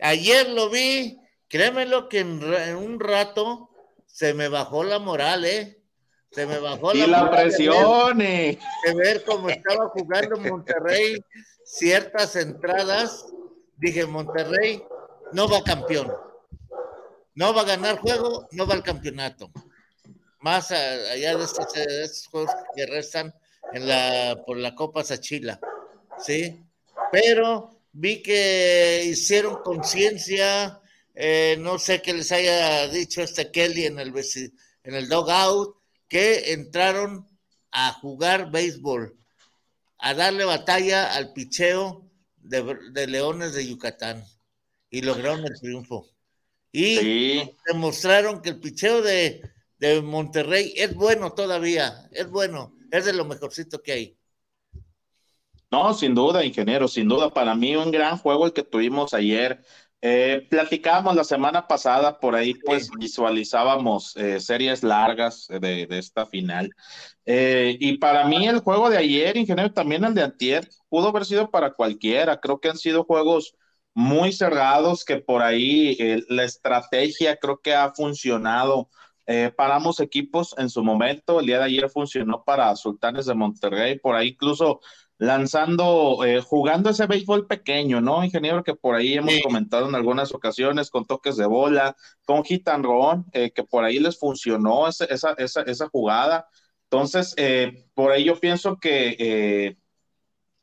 Ayer 0.00 0.48
lo 0.48 0.70
vi, 0.70 1.20
créemelo 1.48 2.08
que 2.08 2.20
en, 2.20 2.42
en 2.42 2.76
un 2.76 2.98
rato 2.98 3.68
se 4.06 4.32
me 4.32 4.48
bajó 4.48 4.84
la 4.84 4.98
moral, 4.98 5.44
¿eh? 5.44 5.81
Se 6.32 6.46
me 6.46 6.58
bajó 6.58 6.94
Y 6.94 7.00
la, 7.00 7.06
la 7.06 7.24
moral 7.24 7.50
de 7.50 7.56
presión, 7.56 8.20
y... 8.20 8.24
de 8.24 8.94
ver 8.96 9.24
cómo 9.24 9.50
estaba 9.50 9.88
jugando 9.88 10.36
Monterrey 10.38 11.22
ciertas 11.64 12.36
entradas. 12.36 13.26
Dije, 13.76 14.06
Monterrey 14.06 14.82
no 15.32 15.48
va 15.48 15.62
campeón. 15.62 16.12
No 17.34 17.54
va 17.54 17.62
a 17.62 17.66
ganar 17.66 17.98
juego, 17.98 18.48
no 18.52 18.66
va 18.66 18.74
al 18.74 18.82
campeonato. 18.82 19.50
Más 20.40 20.70
allá 20.70 21.36
de 21.36 21.44
estos, 21.44 21.72
de 21.72 22.04
estos 22.04 22.26
juegos 22.28 22.50
que 22.74 22.86
restan 22.86 23.34
en 23.72 23.88
la, 23.88 24.42
por 24.46 24.56
la 24.56 24.74
Copa 24.74 25.04
Sachila. 25.04 25.60
¿Sí? 26.18 26.62
Pero 27.10 27.80
vi 27.92 28.22
que 28.22 29.02
hicieron 29.04 29.62
conciencia, 29.62 30.80
eh, 31.14 31.56
no 31.58 31.78
sé 31.78 32.00
qué 32.00 32.14
les 32.14 32.32
haya 32.32 32.88
dicho 32.88 33.22
este 33.22 33.50
Kelly 33.50 33.86
en 33.86 33.98
el, 33.98 34.14
en 34.84 34.94
el 34.94 35.08
dogout, 35.08 35.76
que 36.12 36.52
entraron 36.52 37.26
a 37.70 37.90
jugar 37.94 38.50
béisbol, 38.50 39.16
a 39.96 40.12
darle 40.12 40.44
batalla 40.44 41.14
al 41.14 41.32
picheo 41.32 42.06
de, 42.36 42.76
de 42.92 43.06
Leones 43.06 43.54
de 43.54 43.66
Yucatán 43.66 44.22
y 44.90 45.00
lograron 45.00 45.40
el 45.46 45.58
triunfo. 45.58 46.06
Y 46.70 46.98
Sí. 46.98 47.50
demostraron 47.66 48.42
que 48.42 48.50
el 48.50 48.60
picheo 48.60 49.00
de, 49.00 49.40
de 49.78 50.02
Monterrey 50.02 50.74
es 50.76 50.94
bueno 50.94 51.32
todavía, 51.32 52.06
es 52.10 52.28
bueno, 52.28 52.76
es 52.90 53.06
de 53.06 53.14
lo 53.14 53.24
mejorcito 53.24 53.82
que 53.82 53.92
hay. 53.92 54.18
No, 55.70 55.94
sin 55.94 56.14
duda, 56.14 56.44
ingeniero, 56.44 56.88
sin 56.88 57.08
duda. 57.08 57.30
Para 57.32 57.54
mí 57.54 57.74
un 57.74 57.90
gran 57.90 58.18
juego 58.18 58.44
el 58.44 58.52
que 58.52 58.62
tuvimos 58.64 59.14
ayer. 59.14 59.64
Eh, 60.04 60.48
platicábamos 60.50 61.14
la 61.14 61.22
semana 61.22 61.68
pasada, 61.68 62.18
por 62.18 62.34
ahí 62.34 62.54
pues 62.54 62.90
visualizábamos 62.98 64.16
eh, 64.16 64.40
series 64.40 64.82
largas 64.82 65.46
de, 65.48 65.86
de 65.86 65.98
esta 65.98 66.26
final. 66.26 66.70
Eh, 67.24 67.76
y 67.78 67.98
para 67.98 68.24
mí 68.26 68.48
el 68.48 68.58
juego 68.60 68.90
de 68.90 68.98
ayer, 68.98 69.36
ingeniero, 69.36 69.72
también 69.72 70.02
el 70.04 70.14
de 70.14 70.22
antier, 70.24 70.68
pudo 70.88 71.08
haber 71.10 71.24
sido 71.24 71.50
para 71.52 71.74
cualquiera. 71.74 72.40
Creo 72.40 72.58
que 72.60 72.68
han 72.70 72.78
sido 72.78 73.04
juegos 73.04 73.54
muy 73.94 74.32
cerrados, 74.32 75.04
que 75.04 75.18
por 75.18 75.40
ahí 75.42 75.96
la 76.28 76.44
estrategia 76.44 77.36
creo 77.36 77.60
que 77.60 77.74
ha 77.74 77.92
funcionado 77.92 78.88
para 79.56 79.76
ambos 79.76 80.00
equipos 80.00 80.54
en 80.58 80.68
su 80.68 80.82
momento. 80.82 81.38
El 81.40 81.46
día 81.46 81.58
de 81.58 81.64
ayer 81.66 81.88
funcionó 81.90 82.42
para 82.44 82.74
Sultanes 82.74 83.26
de 83.26 83.34
Monterrey, 83.34 83.98
por 83.98 84.16
ahí 84.16 84.28
incluso 84.30 84.80
lanzando, 85.22 86.24
eh, 86.24 86.40
jugando 86.40 86.90
ese 86.90 87.06
béisbol 87.06 87.46
pequeño, 87.46 88.00
¿no, 88.00 88.24
ingeniero? 88.24 88.64
Que 88.64 88.74
por 88.74 88.96
ahí 88.96 89.14
hemos 89.14 89.40
comentado 89.40 89.88
en 89.88 89.94
algunas 89.94 90.34
ocasiones 90.34 90.90
con 90.90 91.04
toques 91.04 91.36
de 91.36 91.46
bola, 91.46 91.96
con 92.24 92.42
hit 92.42 92.66
and 92.66 92.84
run, 92.84 93.24
eh, 93.30 93.52
que 93.52 93.62
por 93.62 93.84
ahí 93.84 94.00
les 94.00 94.18
funcionó 94.18 94.88
esa, 94.88 95.04
esa, 95.04 95.34
esa, 95.38 95.62
esa 95.62 95.88
jugada. 95.88 96.48
Entonces, 96.90 97.34
eh, 97.36 97.86
por 97.94 98.10
ahí 98.10 98.24
yo 98.24 98.40
pienso 98.40 98.78
que 98.78 99.16
eh, 99.16 99.76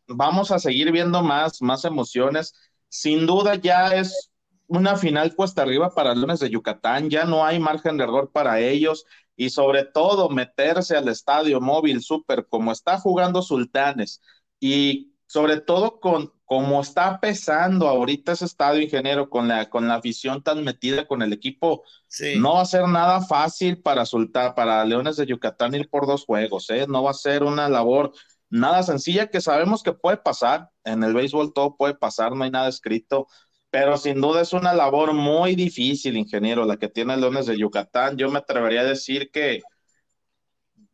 vamos 0.07 0.51
a 0.51 0.59
seguir 0.59 0.91
viendo 0.91 1.23
más, 1.23 1.61
más 1.61 1.85
emociones. 1.85 2.53
Sin 2.89 3.25
duda 3.25 3.55
ya 3.55 3.95
es 3.95 4.29
una 4.67 4.97
final 4.97 5.35
cuesta 5.35 5.61
arriba 5.61 5.89
para 5.95 6.13
Leones 6.13 6.41
de 6.41 6.49
Yucatán, 6.49 7.09
ya 7.09 7.23
no 7.23 7.45
hay 7.45 7.59
margen 7.59 7.95
de 7.95 8.03
error 8.03 8.29
para 8.33 8.59
ellos 8.59 9.05
y 9.37 9.51
sobre 9.51 9.85
todo 9.85 10.27
meterse 10.29 10.97
al 10.97 11.07
estadio 11.07 11.61
móvil 11.61 12.03
súper 12.03 12.45
como 12.45 12.73
está 12.73 12.99
jugando 12.99 13.41
Sultanes 13.41 14.21
y 14.59 15.13
sobre 15.27 15.59
todo 15.61 15.99
con 15.99 16.33
como 16.45 16.81
está 16.81 17.19
pesando 17.19 17.87
ahorita 17.87 18.31
ese 18.31 18.45
estadio 18.45 18.81
ingeniero 18.81 19.29
con 19.29 19.47
la 19.47 19.69
con 19.69 19.87
la 19.87 19.95
afición 19.95 20.41
tan 20.43 20.63
metida 20.63 21.07
con 21.07 21.21
el 21.21 21.33
equipo 21.33 21.83
Sí. 22.07 22.39
no 22.39 22.55
va 22.55 22.61
a 22.61 22.65
ser 22.65 22.87
nada 22.87 23.21
fácil 23.21 23.81
para 23.81 24.05
Sultán 24.05 24.55
para 24.55 24.83
Leones 24.85 25.17
de 25.17 25.27
Yucatán 25.27 25.75
ir 25.75 25.89
por 25.89 26.07
dos 26.07 26.25
juegos 26.25 26.69
¿eh? 26.71 26.85
no 26.87 27.03
va 27.03 27.11
a 27.11 27.13
ser 27.13 27.43
una 27.43 27.69
labor 27.69 28.11
nada 28.49 28.81
sencilla 28.83 29.27
que 29.27 29.41
sabemos 29.41 29.83
que 29.83 29.93
puede 29.93 30.17
pasar 30.17 30.71
en 30.83 31.03
el 31.03 31.13
béisbol 31.13 31.53
todo 31.53 31.75
puede 31.77 31.93
pasar 31.95 32.35
no 32.35 32.43
hay 32.43 32.51
nada 32.51 32.67
escrito 32.67 33.27
pero 33.71 33.97
sin 33.97 34.19
duda 34.19 34.41
es 34.41 34.53
una 34.53 34.73
labor 34.73 35.13
muy 35.13 35.55
difícil, 35.55 36.17
ingeniero, 36.17 36.65
la 36.65 36.77
que 36.77 36.87
tiene 36.87 37.15
Leones 37.17 37.45
de 37.45 37.55
Yucatán. 37.57 38.17
Yo 38.17 38.29
me 38.31 38.39
atrevería 38.39 38.81
a 38.81 38.85
decir 38.85 39.29
que 39.31 39.61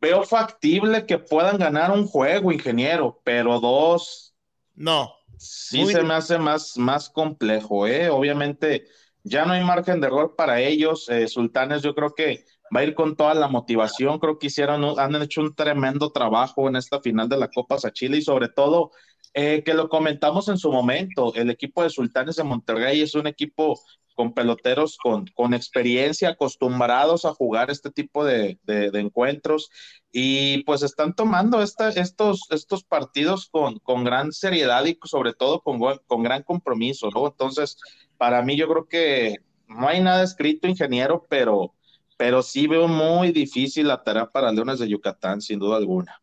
veo 0.06 0.22
factible 0.24 1.06
que 1.06 1.18
puedan 1.18 1.58
ganar 1.58 1.90
un 1.90 2.06
juego, 2.06 2.52
ingeniero, 2.52 3.20
pero 3.24 3.60
dos 3.60 4.34
No. 4.74 5.12
sí 5.36 5.84
Muy 5.84 5.92
se 5.92 6.02
me 6.02 6.14
hace 6.14 6.38
más, 6.38 6.76
más 6.78 7.10
complejo, 7.10 7.86
¿eh? 7.86 8.08
Obviamente 8.10 8.86
ya 9.22 9.44
no 9.44 9.52
hay 9.52 9.64
margen 9.64 10.00
de 10.00 10.06
error 10.08 10.34
para 10.36 10.60
ellos. 10.60 11.08
Eh, 11.08 11.28
Sultanes 11.28 11.82
yo 11.82 11.94
creo 11.94 12.14
que 12.14 12.44
va 12.74 12.80
a 12.80 12.84
ir 12.84 12.94
con 12.94 13.16
toda 13.16 13.34
la 13.34 13.48
motivación. 13.48 14.18
Creo 14.18 14.38
que 14.38 14.48
hicieron, 14.48 14.98
han 14.98 15.14
hecho 15.22 15.40
un 15.42 15.54
tremendo 15.54 16.10
trabajo 16.12 16.68
en 16.68 16.76
esta 16.76 17.00
final 17.00 17.28
de 17.28 17.38
la 17.38 17.48
Copa 17.48 17.78
Sachila 17.78 18.16
y 18.16 18.22
sobre 18.22 18.48
todo 18.48 18.92
eh, 19.36 19.62
que 19.64 19.74
lo 19.74 19.88
comentamos 19.90 20.48
en 20.48 20.58
su 20.58 20.72
momento, 20.72 21.34
el 21.36 21.50
equipo 21.50 21.84
de 21.84 21.90
Sultanes 21.90 22.36
de 22.36 22.44
Monterrey 22.44 23.02
es 23.02 23.14
un 23.16 23.28
equipo 23.28 23.80
con 24.16 24.34
peloteros 24.34 24.96
con, 24.98 25.26
con 25.34 25.54
experiencia, 25.54 26.30
acostumbrados 26.30 27.26
a 27.26 27.34
jugar 27.34 27.70
este 27.70 27.90
tipo 27.92 28.24
de, 28.24 28.58
de- 28.64 28.90
de 28.90 29.00
encuentros 29.00 29.70
y 30.12 30.64
pues 30.64 30.82
están 30.82 31.14
tomando 31.14 31.62
esta- 31.62 31.90
estos, 31.90 32.42
estos 32.50 32.84
partidos 32.84 33.48
con, 33.50 33.78
con 33.80 34.04
gran 34.04 34.32
seriedad 34.32 34.84
y 34.86 34.98
sobre 35.04 35.34
todo 35.34 35.60
con, 35.60 35.78
con 36.06 36.22
gran 36.22 36.42
compromiso, 36.42 37.10
¿no? 37.14 37.26
Entonces, 37.28 37.78
para 38.16 38.42
mí 38.42 38.56
yo 38.56 38.68
creo 38.68 38.88
que 38.88 39.36
no 39.68 39.88
hay 39.88 40.00
nada 40.02 40.22
escrito, 40.24 40.68
ingeniero, 40.68 41.26
pero, 41.28 41.74
pero 42.16 42.42
sí 42.42 42.66
veo 42.66 42.88
muy 42.88 43.32
difícil 43.32 43.88
la 43.88 44.02
tarea 44.02 44.30
para 44.30 44.52
Leones 44.52 44.78
de 44.78 44.88
Yucatán, 44.88 45.40
sin 45.42 45.58
duda 45.58 45.76
alguna. 45.76 46.22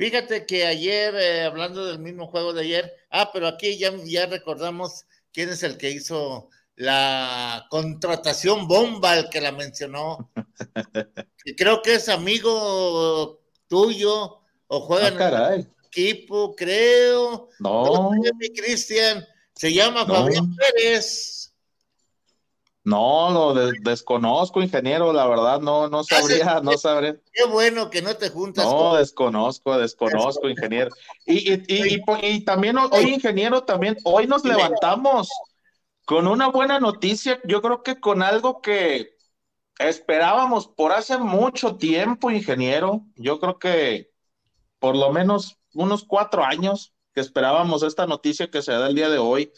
Fíjate 0.00 0.46
que 0.46 0.64
ayer, 0.64 1.14
eh, 1.14 1.42
hablando 1.42 1.84
del 1.84 1.98
mismo 1.98 2.26
juego 2.26 2.54
de 2.54 2.62
ayer, 2.62 2.90
ah, 3.10 3.30
pero 3.34 3.46
aquí 3.46 3.76
ya, 3.76 3.92
ya 4.06 4.24
recordamos 4.24 5.04
quién 5.30 5.50
es 5.50 5.62
el 5.62 5.76
que 5.76 5.90
hizo 5.90 6.48
la 6.74 7.66
contratación 7.68 8.66
bomba, 8.66 9.18
el 9.18 9.28
que 9.28 9.42
la 9.42 9.52
mencionó. 9.52 10.30
Que 11.44 11.54
creo 11.54 11.82
que 11.82 11.94
es 11.96 12.08
amigo 12.08 13.40
tuyo 13.66 14.40
o 14.68 14.80
juega 14.80 15.04
Ah, 15.04 15.08
en 15.08 15.12
el 15.14 15.18
caray. 15.18 15.66
equipo, 15.86 16.54
creo. 16.56 17.48
No. 17.58 18.10
mi 18.38 18.50
Cristian, 18.54 19.26
se 19.54 19.70
llama 19.72 20.04
No. 20.04 20.14
Fabián 20.14 20.54
Pérez. 20.56 21.39
No, 22.92 23.30
lo 23.30 23.54
de- 23.54 23.74
desconozco, 23.80 24.62
ingeniero, 24.62 25.12
la 25.12 25.26
verdad, 25.26 25.60
no, 25.60 25.88
no 25.88 26.02
sabría, 26.04 26.60
no 26.60 26.76
sabría. 26.76 27.20
Qué 27.32 27.44
bueno 27.44 27.90
que 27.90 28.02
no 28.02 28.16
te 28.16 28.30
juntas 28.30 28.74
No, 28.74 28.74
con 28.74 28.96
desconozco, 28.96 29.78
desconozco, 29.78 30.48
ingeniero. 30.48 30.90
Y, 31.24 31.52
y, 31.54 31.64
y, 31.68 32.04
y 32.22 32.44
también 32.44 32.76
ho- 32.78 32.88
hoy, 32.90 33.12
ingeniero, 33.14 33.62
también 33.64 34.00
hoy 34.02 34.26
nos 34.26 34.44
levantamos 34.44 35.44
con 36.04 36.26
una 36.28 36.48
buena 36.50 36.80
noticia, 36.80 37.40
yo 37.44 37.62
creo 37.62 37.82
que 37.82 38.00
con 38.00 38.22
algo 38.22 38.62
que 38.62 39.16
esperábamos 39.78 40.68
por 40.68 40.92
hace 40.92 41.18
mucho 41.18 41.76
tiempo, 41.76 42.30
ingeniero. 42.30 43.06
Yo 43.16 43.40
creo 43.40 43.58
que 43.58 44.12
por 44.78 44.96
lo 44.96 45.12
menos 45.12 45.58
unos 45.74 46.04
cuatro 46.04 46.44
años 46.44 46.94
que 47.14 47.20
esperábamos 47.20 47.82
esta 47.82 48.06
noticia 48.06 48.50
que 48.50 48.62
se 48.62 48.72
da 48.72 48.88
el 48.88 48.94
día 48.96 49.10
de 49.10 49.18
hoy. 49.18 49.52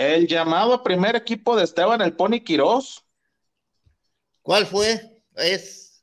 El 0.00 0.26
llamado 0.26 0.72
a 0.72 0.82
primer 0.82 1.14
equipo 1.14 1.54
de 1.54 1.64
Esteban 1.64 2.00
El 2.00 2.14
Pony 2.14 2.40
Quirós. 2.42 3.04
¿Cuál 4.40 4.64
fue? 4.64 4.98
Es. 5.36 6.02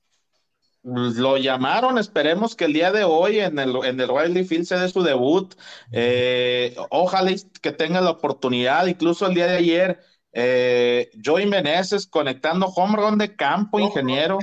Lo 0.84 1.38
llamaron, 1.38 1.98
esperemos 1.98 2.56
que 2.56 2.66
el 2.66 2.74
día 2.74 2.92
de 2.92 3.04
hoy 3.04 3.40
en 3.40 3.58
el, 3.58 3.76
en 3.84 4.00
el 4.00 4.08
Riley 4.08 4.46
Field 4.46 4.66
se 4.66 4.78
dé 4.78 4.88
su 4.88 5.02
debut. 5.02 5.56
Eh, 5.92 6.76
ojalá 6.92 7.32
que 7.60 7.72
tenga 7.72 8.00
la 8.00 8.12
oportunidad, 8.12 8.86
incluso 8.86 9.26
el 9.26 9.34
día 9.34 9.48
de 9.48 9.58
ayer, 9.58 10.00
eh, 10.32 11.10
Joey 11.26 11.48
Meneses 11.48 12.06
conectando 12.06 12.68
home 12.68 12.98
run 12.98 13.18
de 13.18 13.36
campo, 13.36 13.80
ingeniero. 13.80 14.38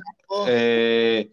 Eh, 0.48 1.30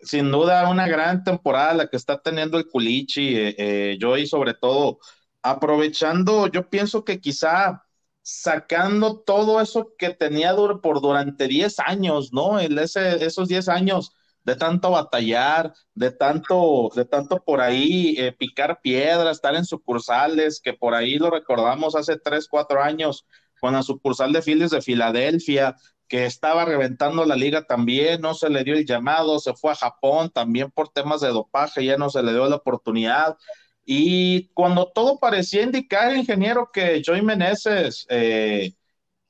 sin 0.00 0.30
duda, 0.30 0.70
una 0.70 0.86
gran 0.86 1.24
temporada 1.24 1.74
la 1.74 1.88
que 1.88 1.96
está 1.96 2.20
teniendo 2.20 2.56
el 2.56 2.68
Culichi, 2.68 3.36
eh, 3.36 3.54
eh, 3.58 3.98
Joey, 4.00 4.28
sobre 4.28 4.54
todo, 4.54 5.00
aprovechando, 5.44 6.48
yo 6.48 6.70
pienso 6.70 7.04
que 7.04 7.20
quizá 7.20 7.84
sacando 8.22 9.20
todo 9.20 9.60
eso 9.60 9.92
que 9.98 10.10
tenía 10.10 10.56
por 10.82 11.02
durante 11.02 11.46
10 11.46 11.78
años, 11.80 12.32
¿no? 12.32 12.58
El, 12.58 12.78
ese, 12.78 13.22
esos 13.24 13.48
10 13.48 13.68
años 13.68 14.12
de 14.42 14.56
tanto 14.56 14.90
batallar, 14.90 15.74
de 15.94 16.10
tanto, 16.10 16.90
de 16.94 17.04
tanto 17.04 17.44
por 17.44 17.60
ahí 17.60 18.14
eh, 18.18 18.32
picar 18.32 18.80
piedra, 18.82 19.30
estar 19.30 19.54
en 19.54 19.66
sucursales, 19.66 20.60
que 20.62 20.72
por 20.72 20.94
ahí 20.94 21.18
lo 21.18 21.30
recordamos 21.30 21.94
hace 21.94 22.18
3, 22.18 22.48
4 22.48 22.82
años 22.82 23.26
con 23.60 23.74
la 23.74 23.82
sucursal 23.82 24.32
de 24.32 24.42
Phillies 24.42 24.70
de 24.70 24.80
Filadelfia, 24.82 25.76
que 26.08 26.24
estaba 26.26 26.64
reventando 26.64 27.24
la 27.26 27.36
liga 27.36 27.66
también, 27.66 28.20
no 28.22 28.34
se 28.34 28.48
le 28.48 28.64
dio 28.64 28.74
el 28.74 28.86
llamado, 28.86 29.38
se 29.38 29.54
fue 29.54 29.72
a 29.72 29.76
Japón 29.76 30.30
también 30.30 30.70
por 30.70 30.88
temas 30.90 31.20
de 31.20 31.28
dopaje, 31.28 31.84
ya 31.84 31.96
no 31.98 32.08
se 32.08 32.22
le 32.22 32.32
dio 32.32 32.48
la 32.48 32.56
oportunidad. 32.56 33.36
Y 33.84 34.48
cuando 34.54 34.90
todo 34.92 35.18
parecía 35.18 35.62
indicar, 35.62 36.16
ingeniero, 36.16 36.70
que 36.72 37.02
Joey 37.04 37.22
Meneses 37.22 38.06
eh, 38.08 38.74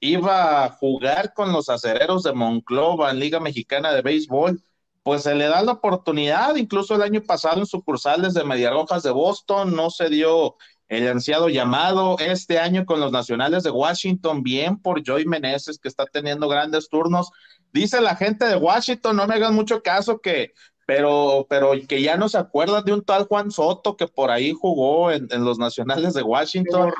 iba 0.00 0.64
a 0.64 0.70
jugar 0.70 1.34
con 1.34 1.52
los 1.52 1.68
acereros 1.68 2.22
de 2.22 2.32
Monclova 2.32 3.10
en 3.10 3.18
Liga 3.18 3.40
Mexicana 3.40 3.92
de 3.92 4.02
Béisbol, 4.02 4.62
pues 5.02 5.22
se 5.22 5.34
le 5.34 5.46
da 5.46 5.62
la 5.62 5.72
oportunidad, 5.72 6.56
incluso 6.56 6.94
el 6.94 7.02
año 7.02 7.22
pasado 7.22 7.60
en 7.60 7.66
sucursales 7.66 8.32
de 8.34 8.44
Mediarrojas 8.44 9.02
de 9.02 9.10
Boston 9.10 9.76
no 9.76 9.90
se 9.90 10.08
dio 10.08 10.56
el 10.88 11.08
ansiado 11.08 11.48
llamado 11.48 12.16
este 12.18 12.58
año 12.58 12.86
con 12.86 13.00
los 13.00 13.12
Nacionales 13.12 13.62
de 13.64 13.70
Washington, 13.70 14.42
bien 14.42 14.78
por 14.80 15.02
Joey 15.06 15.26
Meneses, 15.26 15.78
que 15.78 15.88
está 15.88 16.06
teniendo 16.06 16.48
grandes 16.48 16.88
turnos. 16.88 17.30
Dice 17.72 18.00
la 18.00 18.16
gente 18.16 18.44
de 18.46 18.56
Washington, 18.56 19.16
no 19.16 19.26
me 19.26 19.34
hagan 19.34 19.54
mucho 19.54 19.82
caso 19.82 20.20
que, 20.20 20.52
pero, 20.86 21.46
pero 21.48 21.72
que 21.88 22.02
ya 22.02 22.16
no 22.16 22.28
se 22.28 22.38
acuerdan 22.38 22.84
de 22.84 22.92
un 22.92 23.04
tal 23.04 23.24
Juan 23.26 23.50
Soto 23.50 23.96
que 23.96 24.06
por 24.06 24.30
ahí 24.30 24.52
jugó 24.52 25.10
en, 25.10 25.28
los 25.44 25.58
Nacionales 25.58 26.14
de 26.14 26.22
Washington. 26.22 26.92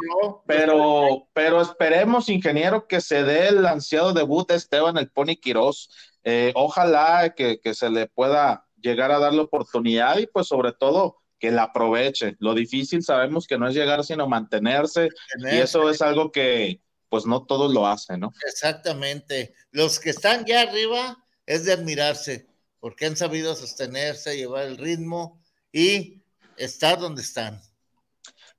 Pero, 0.47 1.28
pero 1.32 1.61
esperemos, 1.61 2.28
ingeniero, 2.28 2.87
que 2.87 3.01
se 3.01 3.22
dé 3.22 3.49
el 3.49 3.66
ansiado 3.66 4.12
debut 4.12 4.49
de 4.49 4.57
Esteban 4.57 4.97
el 4.97 5.11
Pony 5.11 5.37
Quirós. 5.41 5.91
Eh, 6.24 6.53
ojalá 6.55 7.35
que, 7.35 7.61
que 7.61 7.74
se 7.74 7.91
le 7.91 8.07
pueda 8.07 8.66
llegar 8.80 9.12
a 9.12 9.18
dar 9.18 9.35
la 9.35 9.43
oportunidad 9.43 10.18
y 10.18 10.26
pues 10.26 10.47
sobre 10.47 10.72
todo 10.72 11.18
que 11.39 11.51
la 11.51 11.64
aproveche. 11.64 12.37
Lo 12.39 12.55
difícil 12.55 13.03
sabemos 13.03 13.47
que 13.47 13.59
no 13.59 13.68
es 13.68 13.74
llegar, 13.74 14.05
sino 14.05 14.28
mantenerse, 14.28 15.09
y 15.39 15.57
eso 15.57 15.91
es 15.91 16.01
algo 16.01 16.30
que 16.32 16.80
pues 17.09 17.26
no 17.26 17.45
todos 17.45 17.72
lo 17.72 17.87
hacen, 17.87 18.20
¿no? 18.20 18.32
Exactamente. 18.47 19.55
Los 19.70 20.01
que 20.01 20.11
están 20.11 20.45
ya 20.47 20.62
arriba 20.62 21.18
es 21.47 21.64
de 21.64 21.72
admirarse, 21.72 22.47
porque 22.85 23.07
han 23.07 23.16
sabido 23.16 23.55
sostenerse, 23.55 24.37
llevar 24.37 24.64
el 24.66 24.76
ritmo 24.76 25.41
y 25.72 26.20
estar 26.59 26.99
donde 26.99 27.22
están. 27.22 27.62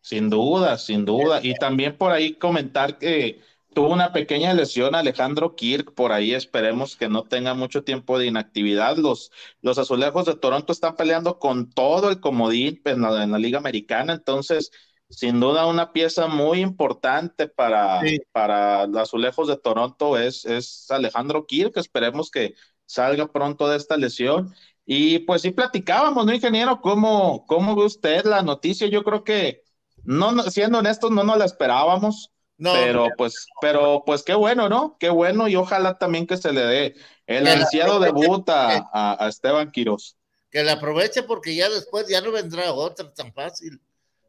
Sin 0.02 0.32
duda, 0.32 0.80
sin 0.80 1.06
duda. 1.06 1.42
Y 1.44 1.54
también 1.54 1.96
por 1.96 2.12
ahí 2.12 2.34
comentar 2.34 2.98
que 2.98 3.42
tuvo 3.76 3.94
una 3.94 4.14
pequeña 4.14 4.52
lesión 4.56 4.96
Alejandro 4.96 5.56
Kirk, 5.56 5.94
por 5.94 6.12
ahí 6.12 6.34
esperemos 6.34 6.96
que 6.96 7.08
no 7.08 7.22
tenga 7.22 7.54
mucho 7.54 7.84
tiempo 7.84 8.18
de 8.18 8.26
inactividad. 8.26 8.98
Los, 8.98 9.32
los 9.62 9.78
azulejos 9.78 10.26
de 10.26 10.36
Toronto 10.36 10.74
están 10.74 10.96
peleando 10.96 11.38
con 11.38 11.70
todo 11.70 12.10
el 12.10 12.20
comodín 12.20 12.82
en 12.86 13.02
la, 13.04 13.38
Liga 13.38 13.60
Americana, 13.60 14.14
entonces 14.14 14.72
sin 15.08 15.40
duda 15.40 15.68
una 15.68 15.94
pieza 15.94 16.26
muy 16.26 16.62
importante 16.62 17.48
para, 17.48 18.02
para 18.32 18.88
los 18.88 19.04
azulejos 19.04 19.48
de 19.48 19.58
Toronto 19.58 20.18
es, 20.18 20.46
es 20.46 20.90
Alejandro 20.90 21.46
Kirk, 21.46 21.78
esperemos 21.78 22.32
que 22.32 22.56
salga 22.86 23.28
pronto 23.28 23.68
de 23.68 23.78
esta 23.78 23.98
lesión. 23.98 24.54
Y 24.86 25.20
pues 25.20 25.42
sí 25.42 25.52
platicábamos, 25.52 26.26
¿no, 26.26 26.34
ingeniero? 26.34 26.80
¿Cómo, 26.82 27.46
cómo 27.48 27.76
ve 27.76 27.86
usted 27.86 28.26
la 28.26 28.44
noticia? 28.44 28.88
Yo 28.88 29.04
creo 29.04 29.24
que, 29.24 29.64
no, 30.04 30.44
siendo 30.44 30.80
honestos, 30.80 31.12
no 31.12 31.24
nos 31.24 31.38
la 31.38 31.46
esperábamos 31.46 32.32
pero 32.58 33.10
pues, 33.18 33.48
pero 33.62 34.04
pues 34.06 34.24
qué 34.24 34.34
bueno, 34.34 34.70
¿no? 34.70 34.98
Qué 35.00 35.10
bueno 35.10 35.48
y 35.48 35.56
ojalá 35.56 35.98
también 35.98 36.26
que 36.26 36.38
se 36.38 36.54
le 36.54 36.62
dé 36.62 36.96
el 37.28 37.48
ansiado 37.48 38.00
debut 38.00 38.48
a, 38.50 39.28
Esteban 39.28 39.72
Quiroz. 39.72 40.16
Que 40.50 40.64
la 40.64 40.74
aproveche 40.74 41.24
porque 41.24 41.54
ya 41.56 41.70
después 41.70 42.08
ya 42.08 42.22
no 42.22 42.32
vendrá 42.32 42.72
otra 42.72 43.14
tan 43.14 43.34
fácil. 43.34 43.82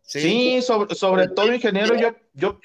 Sí, 0.03 0.63
sobre, 0.63 0.95
sobre 0.95 1.29
todo, 1.29 1.53
ingeniero, 1.53 1.97
yo, 1.97 2.15
yo, 2.33 2.61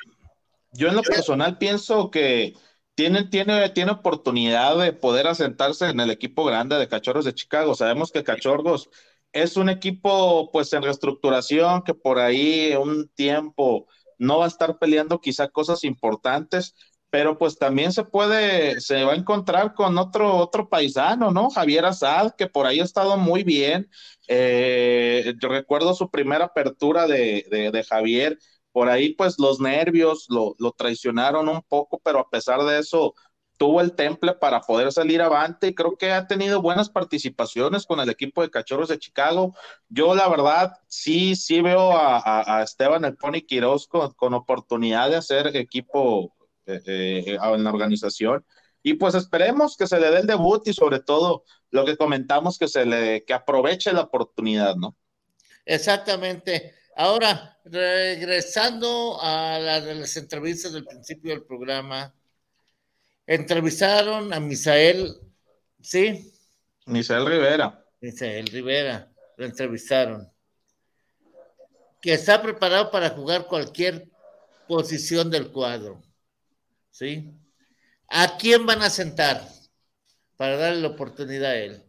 yo 0.74 0.88
en 0.88 0.96
lo 0.96 1.02
personal 1.02 1.58
pienso 1.58 2.12
que 2.12 2.54
tiene, 3.02 3.24
tiene, 3.24 3.70
tiene 3.70 3.91
oportunidad 3.93 4.78
de 4.78 4.93
poder 4.93 5.26
asentarse 5.26 5.89
en 5.89 5.99
el 5.99 6.12
equipo 6.12 6.45
grande 6.45 6.76
de 6.78 6.88
Cachorros 6.88 7.26
de 7.26 7.34
Chicago. 7.34 7.74
Sabemos 7.74 8.12
que 8.12 8.24
Cachorros 8.24 8.91
es 9.34 9.58
un 9.58 9.70
equipo 9.70 10.52
pues 10.52 10.72
en 10.74 10.84
reestructuración 10.84 11.82
que 11.82 11.95
por 11.95 12.20
ahí 12.20 12.76
un 12.76 13.10
tiempo 13.10 13.88
no 14.20 14.38
va 14.38 14.45
a 14.45 14.49
estar 14.49 14.78
peleando 14.78 15.20
quizá 15.20 15.47
cosas 15.47 15.84
importantes, 15.84 16.76
pero 17.10 17.39
pues 17.39 17.58
también 17.58 17.91
se 17.91 18.04
puede, 18.04 18.80
se 18.82 19.04
va 19.04 19.14
a 19.14 19.16
encontrar 19.16 19.74
con 19.74 19.97
otro, 19.97 20.36
otro 20.36 20.70
paisano, 20.70 21.32
¿no? 21.32 21.49
Javier 21.49 21.86
Azad, 21.86 22.36
que 22.38 22.45
por 22.45 22.68
ahí 22.68 22.82
ha 22.82 22.84
estado 22.84 23.18
muy 23.18 23.43
bien. 23.43 23.89
Eh, 24.28 25.34
yo 25.41 25.49
recuerdo 25.49 25.95
su 25.95 26.12
primera 26.12 26.45
apertura 26.45 27.08
de, 27.08 27.47
de, 27.49 27.84
Javier, 27.84 28.38
por 28.72 28.89
ahí 28.89 29.13
pues 29.13 29.39
los 29.39 29.59
nervios 29.59 30.26
lo, 30.30 30.55
lo, 30.59 30.72
traicionaron 30.72 31.49
un 31.49 31.61
poco, 31.63 31.99
pero 32.03 32.19
a 32.19 32.30
pesar 32.30 32.63
de 32.63 32.80
eso 32.80 33.13
tuvo 33.61 33.80
el 33.80 33.93
temple 33.93 34.34
para 34.34 34.61
poder 34.61 34.91
salir 34.91 35.22
avante 35.22 35.67
y 35.67 35.76
creo 35.76 35.95
que 35.95 36.11
ha 36.11 36.26
tenido 36.26 36.63
buenas 36.63 36.89
participaciones 36.89 37.86
con 37.86 37.99
el 37.99 38.09
equipo 38.09 38.41
de 38.41 38.49
Cachorros 38.49 38.89
de 38.89 38.97
Chicago. 38.97 39.53
Yo 39.88 40.15
la 40.15 40.28
verdad 40.28 40.74
sí, 40.88 41.36
sí 41.36 41.61
veo 41.61 41.91
a, 41.95 42.63
Esteban 42.63 43.05
el 43.05 43.17
Pony 43.17 43.41
Quiroz 43.47 43.88
con, 43.88 44.34
oportunidad 44.34 45.11
de 45.11 45.17
hacer 45.17 45.55
equipo 45.55 46.34
eh, 46.65 46.82
eh, 46.88 47.38
en 47.39 47.63
la 47.63 47.69
organización 47.69 48.43
y 48.82 48.95
pues 48.95 49.13
esperemos 49.13 49.78
que 49.78 49.86
se 49.86 49.99
le 49.99 50.09
dé 50.09 50.22
el 50.22 50.26
debut 50.28 50.67
y 50.67 50.74
sobre 50.74 50.99
todo 50.99 51.43
lo 51.69 51.86
que 51.86 51.97
comentamos 51.97 52.57
que 52.57 52.67
se 52.67 52.86
le 52.86 53.24
que 53.26 53.34
aproveche 53.36 53.93
la 53.93 54.01
oportunidad, 54.01 54.76
¿no? 54.76 54.95
Exactamente. 55.65 56.81
Ahora, 56.96 57.60
regresando 57.66 59.18
a 59.22 59.60
las 59.60 60.18
entrevistas 60.18 60.74
del 60.74 60.86
principio 60.86 61.32
del 61.32 61.44
programa, 61.44 62.14
Entrevistaron 63.32 64.34
a 64.34 64.42
Misael, 64.42 65.16
¿sí? 65.82 66.34
Misael 66.86 67.26
Rivera. 67.26 67.86
Misael 68.02 68.48
Rivera, 68.48 69.10
lo 69.38 69.46
entrevistaron. 69.46 70.30
Que 72.02 72.14
está 72.14 72.42
preparado 72.42 72.89
para 72.89 73.12
jugar 73.12 73.46
cualquier 73.46 74.10
posición 74.68 75.30
del 75.30 75.50
cuadro, 75.50 76.02
¿sí? 76.89 77.32
¿A 78.10 78.38
quién 78.38 78.66
van 78.66 78.82
a 78.82 78.89
sentar 78.89 79.48
para 80.36 80.58
darle 80.58 80.82
la 80.82 80.88
oportunidad 80.89 81.52
a 81.52 81.56
él? 81.56 81.84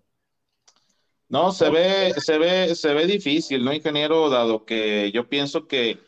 No, 1.32 1.50
se 1.50 1.70
ve, 1.70 2.12
se 2.20 2.36
ve, 2.36 2.74
se 2.74 2.92
ve 2.92 3.06
difícil, 3.06 3.64
¿no, 3.64 3.72
ingeniero? 3.72 4.28
Dado 4.28 4.66
que 4.66 5.10
yo 5.12 5.30
pienso 5.30 5.66
que 5.66 5.98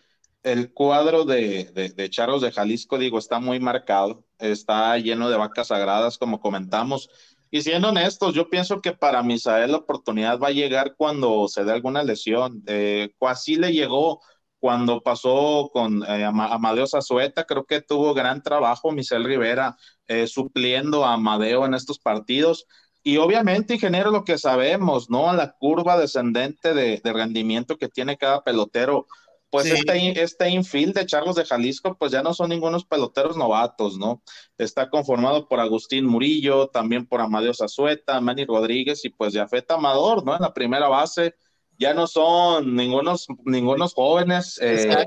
el 0.43 0.71
cuadro 0.75 1.25
de, 1.25 1.65
de, 1.73 1.89
de 1.89 2.11
Charros 2.11 2.43
de 2.43 2.53
Jalisco, 2.53 2.99
digo, 2.99 3.19
está 3.19 3.39
muy 3.41 3.59
marcado, 3.59 4.27
está 4.39 4.99
lleno 4.99 5.31
de 5.31 5.39
vacas 5.39 5.69
sagradas, 5.69 6.19
como 6.19 6.41
comentamos. 6.41 7.09
Y 7.51 7.63
siendo 7.63 7.89
honestos, 7.89 8.35
yo 8.35 8.51
pienso 8.51 8.83
que 8.83 8.93
para 8.93 9.23
Misael 9.23 9.71
la 9.73 9.79
oportunidad 9.79 10.39
va 10.39 10.49
a 10.49 10.51
llegar 10.51 10.95
cuando 10.95 11.49
se 11.49 11.65
dé 11.65 11.73
alguna 11.73 12.03
lesión. 12.03 12.63
Eh, 12.67 13.15
así 13.21 13.57
le 13.57 13.73
llegó 13.73 14.21
cuando 14.59 15.03
pasó 15.03 15.71
con 15.73 16.03
eh, 16.05 16.25
Amadeo 16.25 16.87
Zazueta, 16.87 17.45
creo 17.45 17.65
que 17.65 17.81
tuvo 17.83 18.15
gran 18.15 18.43
trabajo 18.43 18.93
Misael 18.93 19.25
Rivera 19.25 19.77
eh, 20.07 20.27
supliendo 20.27 21.05
a 21.05 21.15
Amadeo 21.15 21.65
en 21.65 21.75
estos 21.75 21.99
partidos. 21.99 22.67
Y 23.05 23.19
obviamente, 23.19 23.75
ingeniero, 23.75 24.11
lo 24.11 24.25
que 24.25 24.39
sabemos, 24.39 25.09
¿no? 25.11 25.33
La 25.33 25.53
curva 25.53 25.97
descendente 25.97 26.75
de, 26.75 27.01
de 27.05 27.13
rendimiento 27.13 27.77
que 27.77 27.89
tiene 27.89 28.17
cada 28.17 28.43
pelotero 28.43 29.07
pues 29.55 29.67
este, 29.67 30.21
este 30.21 30.51
infield 30.51 30.95
de 30.95 31.07
Charlos 31.07 31.37
de 31.37 31.45
Jalisco, 31.45 31.97
pues 31.97 32.11
ya 32.11 32.25
no 32.25 32.35
son 32.35 32.51
ningunos 32.51 32.85
peloteros 32.85 33.37
novatos, 33.37 33.97
¿no? 33.97 34.21
Está 34.59 34.91
conformado 34.91 35.47
por 35.47 35.61
Agustín 35.61 36.07
Murillo, 36.07 36.67
también 36.71 37.07
por 37.07 37.21
Amadeo 37.21 37.55
Zazueta, 37.55 38.21
Manny 38.21 38.47
Rodríguez 38.47 39.05
y 39.05 39.11
pues 39.11 39.33
Jafet 39.33 39.71
Amador, 39.71 40.25
¿no? 40.25 40.35
En 40.35 40.43
la 40.43 40.53
primera 40.53 40.89
base, 40.89 41.37
ya 41.79 41.95
no 41.95 42.07
son 42.07 42.75
ningunos, 42.75 43.27
ningunos 43.45 43.95
jóvenes. 43.95 44.59
Eh, 44.63 45.07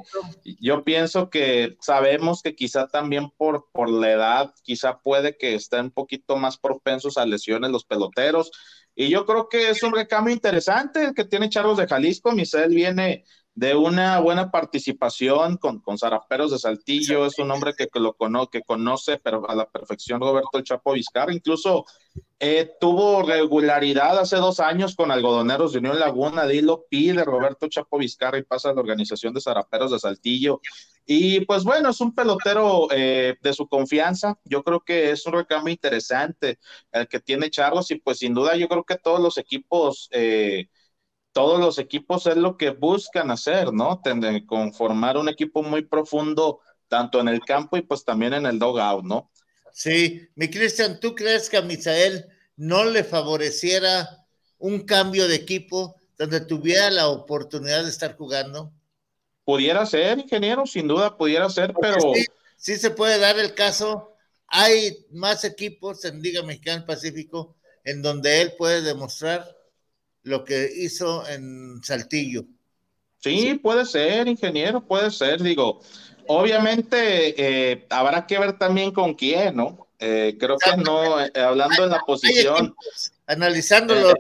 yo 0.59 0.83
pienso 0.83 1.29
que 1.29 1.77
sabemos 1.79 2.41
que 2.41 2.55
quizá 2.55 2.87
también 2.87 3.29
por, 3.37 3.67
por 3.71 3.89
la 3.89 4.11
edad, 4.11 4.53
quizá 4.63 4.99
puede 4.99 5.37
que 5.37 5.55
estén 5.55 5.85
un 5.85 5.91
poquito 5.91 6.35
más 6.37 6.57
propensos 6.57 7.17
a 7.17 7.25
lesiones 7.25 7.71
los 7.71 7.85
peloteros. 7.85 8.51
Y 8.95 9.09
yo 9.09 9.25
creo 9.25 9.47
que 9.47 9.69
es 9.69 9.83
un 9.83 9.93
recambio 9.93 10.33
interesante 10.33 11.03
el 11.03 11.13
que 11.13 11.25
tiene 11.25 11.49
Charlos 11.49 11.77
de 11.77 11.87
Jalisco. 11.87 12.31
Michel 12.31 12.73
viene 12.73 13.23
de 13.57 13.75
una 13.75 14.19
buena 14.19 14.51
participación 14.51 15.57
con, 15.57 15.79
con 15.79 15.97
Zaraperos 15.97 16.51
de 16.51 16.59
Saltillo, 16.59 17.25
es 17.25 17.39
un 17.39 17.49
hombre 17.49 17.73
que, 17.75 17.89
lo 17.99 18.13
cono, 18.13 18.45
que 18.51 18.61
conoce 18.61 19.17
pero 19.17 19.49
a 19.49 19.55
la 19.55 19.65
perfección 19.67 20.21
Roberto 20.21 20.59
el 20.59 20.63
Chapo 20.63 20.93
Vizcarra, 20.93 21.33
incluso 21.33 21.83
eh, 22.39 22.69
tuvo 22.79 23.23
regularidad 23.23 24.19
hace 24.19 24.35
dos 24.35 24.59
años 24.59 24.95
con 24.95 25.09
Algodoneros 25.09 25.73
de 25.73 25.79
Unión 25.79 25.99
Laguna, 25.99 26.45
Dilo 26.45 26.85
pide 26.87 27.23
Roberto 27.23 27.67
Chapo 27.67 27.97
Vizcarra 27.97 28.37
y 28.37 28.43
pasa 28.43 28.69
a 28.69 28.73
la 28.75 28.81
organización 28.81 29.33
de 29.33 29.41
Zaraperos 29.41 29.89
de 29.89 29.97
Saltillo. 29.97 30.61
Y 31.07 31.39
pues 31.45 31.63
bueno, 31.63 31.89
es 31.89 31.99
un 31.99 32.13
pelotero 32.13 32.89
eh, 32.91 33.37
de 33.41 33.53
su 33.53 33.67
confianza, 33.67 34.37
yo 34.43 34.61
creo 34.61 34.81
que 34.81 35.09
es 35.09 35.25
un 35.25 35.33
recambio 35.33 35.73
interesante 35.73 36.59
el 36.91 37.07
que 37.07 37.19
tiene 37.19 37.49
Charlos 37.49 37.89
y 37.89 37.95
pues 37.95 38.19
sin 38.19 38.35
duda 38.35 38.55
yo 38.55 38.67
creo 38.67 38.83
que 38.83 38.97
todos 38.97 39.19
los 39.19 39.39
equipos... 39.39 40.09
Eh, 40.11 40.67
todos 41.37 41.59
los 41.59 41.77
equipos 41.77 42.25
es 42.25 42.35
lo 42.35 42.57
que 42.57 42.71
buscan 42.71 43.29
hacer, 43.29 43.71
¿no? 43.71 44.01
conformar 44.47 45.17
un 45.17 45.29
equipo 45.29 45.61
muy 45.61 45.83
profundo, 45.83 46.61
tanto 46.87 47.19
en 47.19 47.27
el 47.27 47.41
campo 47.41 47.77
y 47.77 47.83
pues 47.83 48.03
también 48.03 48.33
en 48.33 48.47
el 48.47 48.57
dogout, 48.57 49.05
¿no? 49.05 49.29
Sí, 49.71 50.27
mi 50.33 50.49
Cristian, 50.49 50.99
¿tú 50.99 51.13
crees 51.13 51.47
que 51.47 51.57
a 51.57 51.61
Misael 51.61 52.25
no 52.55 52.85
le 52.85 53.03
favoreciera 53.03 54.25
un 54.57 54.79
cambio 54.79 55.27
de 55.27 55.35
equipo 55.35 56.01
donde 56.17 56.39
tuviera 56.39 56.89
la 56.89 57.07
oportunidad 57.07 57.83
de 57.83 57.91
estar 57.91 58.17
jugando? 58.17 58.73
Pudiera 59.45 59.85
ser, 59.85 60.17
ingeniero, 60.17 60.65
sin 60.65 60.87
duda 60.87 61.15
pudiera 61.15 61.47
ser, 61.51 61.71
pero... 61.79 62.15
Sí, 62.15 62.25
sí 62.55 62.77
se 62.77 62.89
puede 62.89 63.19
dar 63.19 63.37
el 63.37 63.53
caso. 63.53 64.15
Hay 64.47 65.05
más 65.11 65.43
equipos 65.43 66.03
en 66.03 66.19
Liga 66.19 66.41
Mexicana 66.41 66.83
Pacífico 66.83 67.55
en 67.83 68.01
donde 68.01 68.41
él 68.41 68.53
puede 68.57 68.81
demostrar 68.81 69.56
lo 70.27 70.43
que 70.43 70.69
hizo 70.75 71.27
en 71.27 71.81
Saltillo. 71.83 72.45
Sí, 73.19 73.55
puede 73.55 73.85
ser, 73.85 74.27
ingeniero, 74.27 74.85
puede 74.85 75.09
ser. 75.09 75.41
Digo, 75.41 75.81
obviamente 76.27 77.33
eh, 77.71 77.87
habrá 77.89 78.27
que 78.27 78.37
ver 78.37 78.57
también 78.57 78.91
con 78.91 79.13
quién, 79.13 79.55
¿no? 79.55 79.87
Eh, 79.99 80.37
creo 80.39 80.57
que 80.57 80.77
no, 80.77 81.19
eh, 81.19 81.31
hablando 81.35 81.85
en 81.85 81.89
la 81.89 82.01
posición. 82.05 82.75
analizando 83.25 83.95
los, 83.95 84.13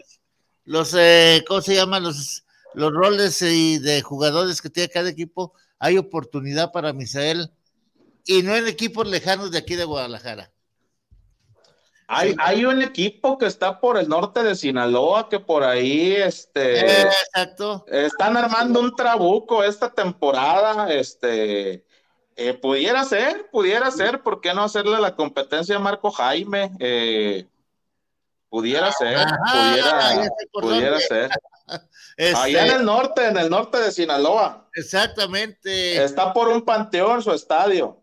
los 0.63 0.93
eh, 0.97 1.43
¿cómo 1.47 1.61
se 1.61 1.75
llaman? 1.75 2.03
Los, 2.03 2.45
los 2.73 2.91
roles 2.93 3.41
y 3.41 3.77
de 3.79 4.01
jugadores 4.01 4.61
que 4.61 4.69
tiene 4.69 4.89
cada 4.89 5.09
equipo, 5.09 5.53
hay 5.77 5.97
oportunidad 5.97 6.71
para 6.71 6.93
Misael 6.93 7.51
y 8.25 8.43
no 8.43 8.55
en 8.55 8.67
equipos 8.67 9.07
lejanos 9.07 9.51
de 9.51 9.59
aquí 9.59 9.75
de 9.75 9.85
Guadalajara. 9.85 10.51
Hay, 12.09 12.35
hay 12.39 12.63
un 12.63 12.81
equipo 12.81 13.37
que 13.37 13.47
está 13.47 13.81
por 13.81 13.97
el 13.97 14.07
norte 14.07 14.41
de 14.41 14.55
Sinaloa 14.55 15.27
que 15.27 15.39
por 15.41 15.63
ahí 15.63 16.15
este 16.15 17.01
Exacto. 17.01 17.85
están 17.87 18.37
armando 18.37 18.79
un 18.79 18.95
trabuco 18.95 19.61
esta 19.61 19.91
temporada. 19.91 20.93
Este 20.93 21.85
eh, 22.37 22.53
pudiera 22.53 23.03
ser, 23.03 23.49
pudiera 23.51 23.91
ser, 23.91 24.23
¿por 24.23 24.39
qué 24.39 24.53
no 24.53 24.63
hacerle 24.63 25.01
la 25.01 25.15
competencia 25.15 25.75
a 25.75 25.79
Marco 25.79 26.11
Jaime? 26.11 26.71
Eh, 26.79 27.45
pudiera 28.47 28.91
ser, 28.91 29.27
pudiera, 29.51 30.29
pudiera 30.53 30.99
ser. 30.99 31.29
Este 32.15 32.39
Allá 32.39 32.65
en 32.65 32.71
el 32.79 32.85
norte, 32.85 33.27
en 33.27 33.37
el 33.37 33.49
norte 33.49 33.77
de 33.77 33.91
Sinaloa. 33.91 34.67
Exactamente. 34.73 36.01
Está 36.01 36.33
por 36.33 36.47
un 36.47 36.63
panteón 36.63 37.21
su 37.21 37.31
estadio. 37.31 38.01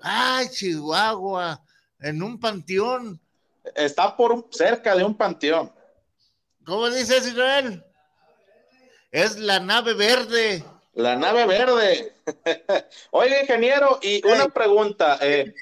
Ay, 0.00 0.48
Chihuahua, 0.48 1.60
en 2.00 2.22
un 2.22 2.38
panteón. 2.38 3.20
Está 3.74 4.16
por 4.16 4.48
cerca 4.50 4.94
de 4.94 5.04
un 5.04 5.16
panteón. 5.16 5.72
¿Cómo 6.64 6.88
dices, 6.90 7.26
Israel? 7.26 7.84
Es 9.10 9.38
la 9.38 9.60
nave 9.60 9.94
verde. 9.94 10.64
La 10.94 11.16
nave 11.16 11.46
verde. 11.46 12.14
Oiga, 13.10 13.40
ingeniero, 13.40 13.98
y 14.02 14.26
una 14.26 14.48
pregunta. 14.48 15.18
eh, 15.20 15.54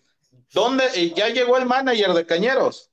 ¿Dónde 0.53 0.85
eh, 0.95 1.13
ya 1.15 1.29
llegó 1.29 1.57
el 1.57 1.67
manager 1.67 2.13
de 2.13 2.27
Cañeros? 2.27 2.91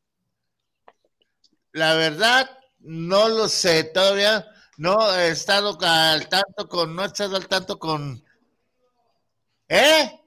La 1.72 1.94
verdad, 1.94 2.50
no 2.80 3.30
lo 3.30 3.48
sé 3.48 3.84
todavía. 3.86 4.48
No 4.78 5.14
he 5.16 5.30
estado 5.30 5.78
al 5.82 6.28
tanto 6.28 6.68
con, 6.68 6.96
no 6.96 7.04
he 7.04 7.08
estado 7.08 7.36
al 7.38 7.48
tanto 7.48 7.78
con. 7.78 8.24
¿Eh? 9.70 10.21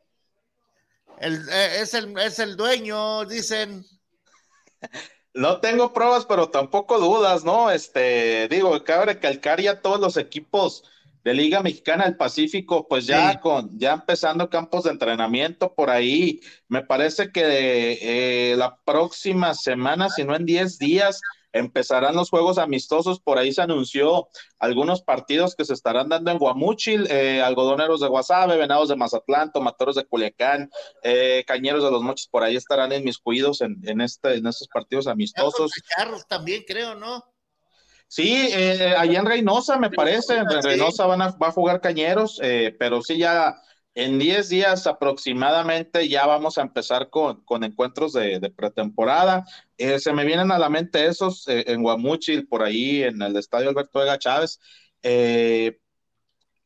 El, 1.25 1.49
eh, 1.49 1.81
es, 1.81 1.95
el, 1.95 2.18
es 2.18 2.39
el 2.39 2.55
dueño, 2.55 3.25
dicen. 3.25 3.83
No 5.33 5.59
tengo 5.61 5.95
pruebas, 5.95 6.27
pero 6.27 6.51
tampoco 6.51 6.99
dudas, 6.99 7.45
¿no? 7.45 7.70
Este, 7.70 8.47
digo, 8.49 8.85
cabe 8.85 9.07
recalcar 9.07 9.59
ya 9.59 9.81
todos 9.81 9.99
los 9.99 10.18
equipos 10.18 10.85
de 11.25 11.33
Liga 11.33 11.62
Mexicana 11.62 12.05
del 12.05 12.18
Pacífico, 12.18 12.87
pues 12.87 13.07
ya 13.07 13.41
con, 13.41 13.79
ya 13.79 13.95
empezando 13.95 14.51
campos 14.51 14.85
de 14.85 14.91
entrenamiento 14.91 15.72
por 15.72 15.89
ahí. 15.89 16.41
Me 16.68 16.83
parece 16.83 17.33
que 17.33 17.99
eh, 18.03 18.57
la 18.57 18.77
próxima 18.85 19.55
semana, 19.55 20.11
si 20.11 20.25
no 20.25 20.37
en 20.37 20.45
10 20.45 20.79
días, 20.79 21.22
empezarán 21.55 22.17
los 22.17 22.29
juegos 22.29 22.59
amistosos. 22.59 23.21
Por 23.21 23.39
ahí 23.39 23.53
se 23.53 23.63
anunció 23.63 24.29
algunos 24.59 25.03
partidos 25.03 25.55
que 25.55 25.65
se 25.65 25.73
estarán 25.73 26.09
dando 26.09 26.31
en 26.31 26.39
Guamúchil, 26.39 27.07
eh, 27.09 27.41
algodoneros 27.41 28.01
de 28.01 28.09
Guasave, 28.09 28.59
venados 28.59 28.89
de 28.89 28.97
Mazatlán, 28.97 29.53
tomateros 29.53 29.95
de 29.95 30.05
Culiacán, 30.05 30.69
eh, 31.03 31.45
cañeros 31.47 31.83
de 31.83 31.91
los 31.91 32.03
mochis, 32.03 32.29
por 32.29 32.43
ahí 32.43 32.57
estarán 32.57 32.93
inmiscuidos 32.93 33.61
en, 33.61 33.81
en, 33.85 34.01
este, 34.01 34.35
en 34.35 34.47
estos 34.47 34.69
partidos 34.69 35.07
amistosos. 35.07 35.71
Carros 35.97 36.27
también, 36.27 36.65
creo, 36.67 36.97
¿no? 36.97 37.25
Sí, 38.09 38.49
eh, 38.53 38.95
allá 38.99 39.21
en 39.21 39.27
Reynosa, 39.27 39.79
me 39.79 39.91
parece, 39.91 40.37
en. 40.37 40.63
Reynosa 40.63 41.07
van 41.07 41.23
a, 41.23 41.31
va 41.31 41.49
a 41.49 41.53
jugar 41.53 41.81
Cañeros, 41.81 42.41
pero 42.79 43.01
sí 43.01 43.19
ya 43.19 43.57
en 43.95 44.19
10 44.19 44.49
días 44.49 44.87
aproximadamente 44.87 46.09
ya 46.09 46.27
vamos 46.27 46.59
a 46.59 46.63
empezar 46.63 47.11
con, 47.11 47.45
con 47.45 47.65
encuentros 47.65 48.13
de, 48.13 48.41
pretemporada. 48.57 49.45
Eh, 49.79 49.99
se 50.01 50.13
me 50.13 50.25
vienen 50.25 50.51
a 50.51 50.59
la 50.59 50.69
mente 50.69 51.07
esos 51.07 51.47
eh, 51.49 51.65
en 51.69 51.83
Guamúchil, 51.83 52.47
por 52.49 52.63
ahí 52.63 53.03
en 53.03 53.23
el 53.23 53.37
Estadio 53.37 53.69
Alberto 53.71 54.01
Vega 54.01 54.19
Chávez. 54.19 54.61
Eh, 55.03 55.79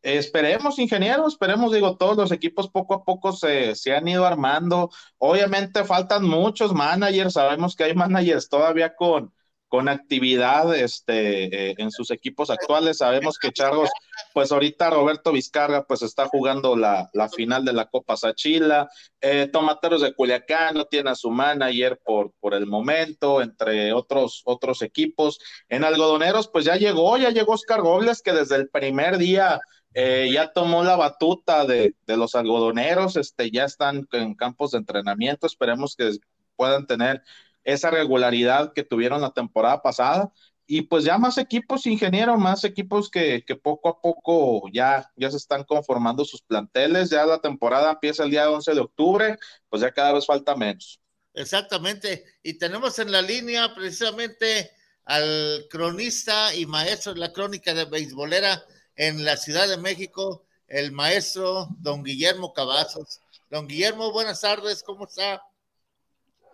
Esperemos, 0.01 0.79
ingeniero, 0.79 1.27
esperemos, 1.27 1.73
digo, 1.73 1.97
todos 1.97 2.17
los 2.17 2.31
equipos 2.31 2.71
poco 2.71 2.95
a 2.95 3.05
poco 3.05 3.33
se, 3.33 3.75
se 3.75 3.95
han 3.95 4.07
ido 4.07 4.25
armando. 4.25 4.91
Obviamente 5.19 5.85
faltan 5.85 6.25
muchos 6.25 6.73
managers, 6.73 7.35
sabemos 7.35 7.75
que 7.75 7.85
hay 7.85 7.95
managers 7.95 8.49
todavía 8.49 8.95
con, 8.95 9.35
con 9.69 9.89
actividad 9.89 10.75
este, 10.75 11.71
eh, 11.71 11.75
en 11.79 11.91
sus 11.91 12.11
equipos 12.11 12.51
actuales. 12.51 12.99
Sabemos 12.99 13.39
que 13.39 13.53
Chargos, 13.53 13.91
pues 14.33 14.51
ahorita 14.51 14.91
Roberto 14.91 15.31
Vizcarra, 15.33 15.85
pues 15.85 16.03
está 16.03 16.27
jugando 16.27 16.75
la, 16.75 17.11
la 17.13 17.29
final 17.29 17.65
de 17.65 17.75
la 17.75 17.87
Copa 17.87 18.17
Sachila. 18.17 18.89
Eh, 19.21 19.49
Tomateros 19.53 20.01
de 20.03 20.15
Culiacán 20.15 20.75
no 20.75 20.87
tiene 20.87 21.11
a 21.11 21.15
su 21.15 21.31
manager 21.31 22.01
por, 22.05 22.33
por 22.41 22.55
el 22.55 22.67
momento, 22.67 23.43
entre 23.43 23.93
otros, 23.93 24.43
otros 24.45 24.83
equipos. 24.83 25.39
En 25.69 25.85
Algodoneros, 25.85 26.49
pues 26.49 26.65
ya 26.65 26.77
llegó, 26.77 27.17
ya 27.19 27.31
llegó 27.31 27.53
Oscar 27.53 27.81
Robles, 27.81 28.23
que 28.23 28.33
desde 28.33 28.57
el 28.57 28.69
primer 28.71 29.19
día 29.19 29.61
eh, 29.95 30.31
ya 30.33 30.53
tomó 30.53 30.83
la 30.83 30.97
batuta 30.97 31.67
de, 31.67 31.95
de 32.07 32.17
los 32.17 32.35
algodoneros, 32.35 33.17
este, 33.17 33.51
ya 33.51 33.65
están 33.65 34.07
en 34.13 34.35
campos 34.35 34.73
de 34.73 34.79
entrenamiento, 34.79 35.47
esperemos 35.47 35.97
que 35.97 36.13
puedan 36.57 36.87
tener 36.87 37.23
esa 37.69 37.91
regularidad 37.91 38.73
que 38.73 38.83
tuvieron 38.83 39.21
la 39.21 39.31
temporada 39.31 39.83
pasada. 39.83 40.33
Y 40.67 40.83
pues 40.83 41.05
ya 41.05 41.19
más 41.19 41.37
equipos, 41.37 41.87
ingeniero, 41.87 42.37
más 42.39 42.65
equipos 42.65 43.11
que, 43.11 43.45
que 43.47 43.57
poco 43.57 43.89
a 43.91 44.01
poco 44.01 44.69
ya, 44.73 45.11
ya 45.17 45.31
se 45.31 45.37
están 45.37 45.65
conformando 45.65 46.25
sus 46.25 46.41
planteles. 46.43 47.11
Ya 47.11 47.27
la 47.27 47.41
temporada 47.41 47.93
empieza 47.93 48.25
el 48.25 48.31
día 48.31 48.51
11 48.51 48.75
de 48.75 48.81
octubre, 48.81 49.39
pues 49.69 49.83
ya 49.83 49.93
cada 49.93 50.13
vez 50.13 50.25
falta 50.27 50.57
menos. 50.57 50.99
Exactamente. 51.35 52.25
Y 52.43 52.59
tenemos 52.59 52.99
en 52.99 53.13
la 53.13 53.21
línea 53.21 53.75
precisamente 53.75 54.71
al 55.05 55.67
cronista 55.71 56.55
y 56.55 56.65
maestro 56.65 57.13
de 57.13 57.21
la 57.21 57.33
crónica 57.33 57.75
de 57.75 57.85
beisbolera 57.85 58.65
en 58.97 59.25
la 59.27 59.37
Ciudad 59.37 59.69
de 59.69 59.77
México, 59.77 60.47
el 60.67 60.93
maestro 60.93 61.69
don 61.79 62.03
Guillermo 62.03 62.55
Cavazos. 62.55 63.21
Don 63.51 63.69
Guillermo, 63.69 64.11
buenas 64.11 64.41
tardes, 64.41 64.83
¿cómo 64.83 65.05
está? 65.05 65.43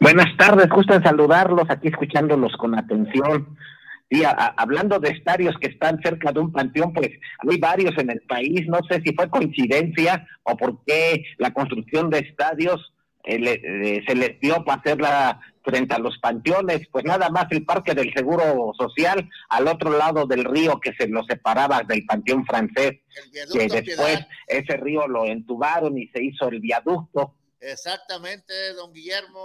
Buenas 0.01 0.37
tardes, 0.37 0.69
gusto 0.69 0.95
en 0.95 1.03
saludarlos, 1.03 1.65
aquí 1.71 1.89
escuchándolos 1.89 2.53
con 2.59 2.77
atención. 2.79 3.57
Y 4.11 4.23
a- 4.25 4.31
a- 4.31 4.55
hablando 4.59 4.99
de 5.01 5.11
estadios 5.11 5.55
que 5.61 5.69
están 5.69 6.01
cerca 6.03 6.31
de 6.31 6.41
un 6.41 6.53
panteón, 6.53 6.93
pues 6.93 7.09
hay 7.51 7.59
varios 7.59 7.97
en 7.99 8.11
el 8.11 8.21
país, 8.23 8.67
no 8.69 8.79
sé 8.89 9.01
si 9.05 9.15
fue 9.15 9.31
coincidencia 9.31 10.27
o 10.43 10.57
por 10.57 10.85
qué 10.85 11.25
la 11.39 11.53
construcción 11.53 12.11
de 12.11 12.19
estadios 12.21 12.93
eh, 13.27 13.39
le- 13.39 13.53
eh, 13.97 14.05
se 14.07 14.15
les 14.15 14.39
dio 14.39 14.63
para 14.67 14.83
hacerla 14.83 15.41
frente 15.65 15.95
a 15.95 15.99
los 15.99 16.19
panteones, 16.19 16.87
pues 16.93 17.07
nada 17.07 17.31
más 17.31 17.47
el 17.53 17.65
Parque 17.65 17.95
del 17.95 18.13
Seguro 18.13 18.73
Social 18.79 19.31
al 19.49 19.67
otro 19.67 19.97
lado 19.97 20.27
del 20.27 20.45
río 20.45 20.79
que 20.79 20.93
se 20.93 21.09
lo 21.09 21.25
separaba 21.25 21.83
del 21.85 22.05
Panteón 22.05 22.45
Francés, 22.45 23.01
que 23.51 23.61
después 23.81 24.07
Piedad. 24.19 24.29
ese 24.47 24.77
río 24.77 25.09
lo 25.09 25.25
entubaron 25.25 25.97
y 25.97 26.07
se 26.09 26.23
hizo 26.23 26.51
el 26.51 26.61
viaducto. 26.61 27.35
Exactamente, 27.63 28.53
don 28.77 28.93
Guillermo. 28.93 29.43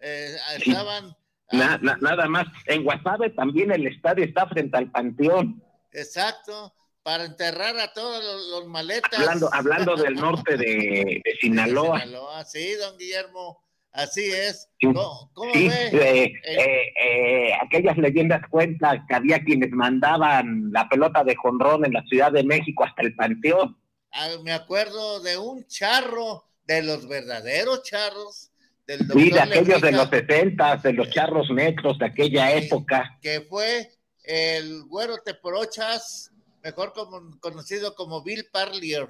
Eh, 0.00 0.36
Sí. 0.62 0.70
estaban, 0.70 1.16
Na- 1.52 1.78
na- 1.78 1.96
nada 2.00 2.26
más. 2.28 2.46
En 2.66 2.82
Guasave 2.84 3.30
también 3.30 3.70
el 3.72 3.86
estadio 3.86 4.24
está 4.24 4.46
frente 4.48 4.76
al 4.76 4.90
panteón. 4.90 5.62
exacto, 5.92 6.74
para 7.02 7.24
enterrar 7.24 7.78
a 7.78 7.92
todos 7.92 8.22
los, 8.22 8.48
los 8.48 8.66
maletas. 8.66 9.18
Hablando, 9.18 9.48
hablando 9.52 9.96
del 9.96 10.14
norte 10.44 10.56
de, 10.56 11.22
de 11.24 11.32
Sinaloa. 11.40 12.00
Sinaloa, 12.00 12.44
Sí, 12.44 12.74
don 12.74 12.98
Guillermo, 12.98 13.62
así 13.92 14.24
es. 14.24 14.68
Sí, 14.80 14.86
¿Cómo, 14.88 15.30
cómo 15.34 15.52
sí, 15.54 15.68
ve? 15.68 15.86
eh, 15.92 16.32
eh, 16.44 16.92
eh, 17.00 17.52
aquellas 17.62 17.96
leyendas 17.96 18.42
cuentan 18.50 19.06
que 19.06 19.14
había 19.14 19.38
quienes 19.44 19.70
mandaban 19.70 20.72
la 20.72 20.88
pelota 20.88 21.22
de 21.22 21.36
jonrón 21.36 21.86
en 21.86 21.92
la 21.92 22.02
Ciudad 22.06 22.32
de 22.32 22.42
México 22.42 22.82
hasta 22.84 23.02
el 23.02 23.14
panteón. 23.14 23.80
Ah, 24.12 24.28
me 24.42 24.52
acuerdo 24.52 25.20
de 25.20 25.38
un 25.38 25.64
charro, 25.68 26.44
de 26.64 26.82
los 26.82 27.06
verdaderos 27.06 27.82
charros, 27.84 28.50
del 28.86 29.00
Sí, 29.12 29.30
de 29.30 29.40
aquellos 29.40 29.80
de 29.80 29.92
los 29.92 30.08
60, 30.08 30.76
de 30.76 30.92
los 30.92 31.10
charros 31.10 31.50
negros 31.50 31.98
de 31.98 32.06
aquella 32.06 32.52
época. 32.52 33.18
que 33.20 33.40
fue 33.42 33.90
el 34.22 34.84
güero 34.84 35.18
Teporochas, 35.24 36.32
mejor 36.62 36.92
como- 36.92 37.38
conocido 37.40 37.94
como 37.94 38.22
Bill 38.22 38.46
Parlier, 38.52 39.08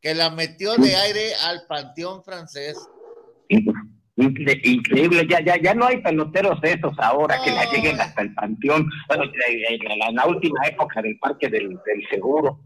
que 0.00 0.14
la 0.14 0.30
metió 0.30 0.76
de 0.76 0.94
aire 0.94 1.34
al 1.42 1.66
panteón 1.66 2.22
francés. 2.22 2.76
Increíble, 4.16 5.26
ya, 5.30 5.40
ya, 5.40 5.56
ya 5.62 5.74
no 5.74 5.86
hay 5.86 6.02
peloteros 6.02 6.60
de 6.60 6.72
esos 6.72 6.92
ahora 6.98 7.40
que 7.44 7.50
la 7.50 7.70
lleguen 7.70 8.00
hasta 8.00 8.22
el 8.22 8.34
panteón, 8.34 8.88
bueno, 9.06 9.24
en 9.24 10.14
la, 10.16 10.26
última 10.26 10.66
época 10.66 11.00
del 11.00 11.18
Parque 11.18 11.48
del, 11.48 11.68
del 11.68 12.08
Seguro. 12.10 12.60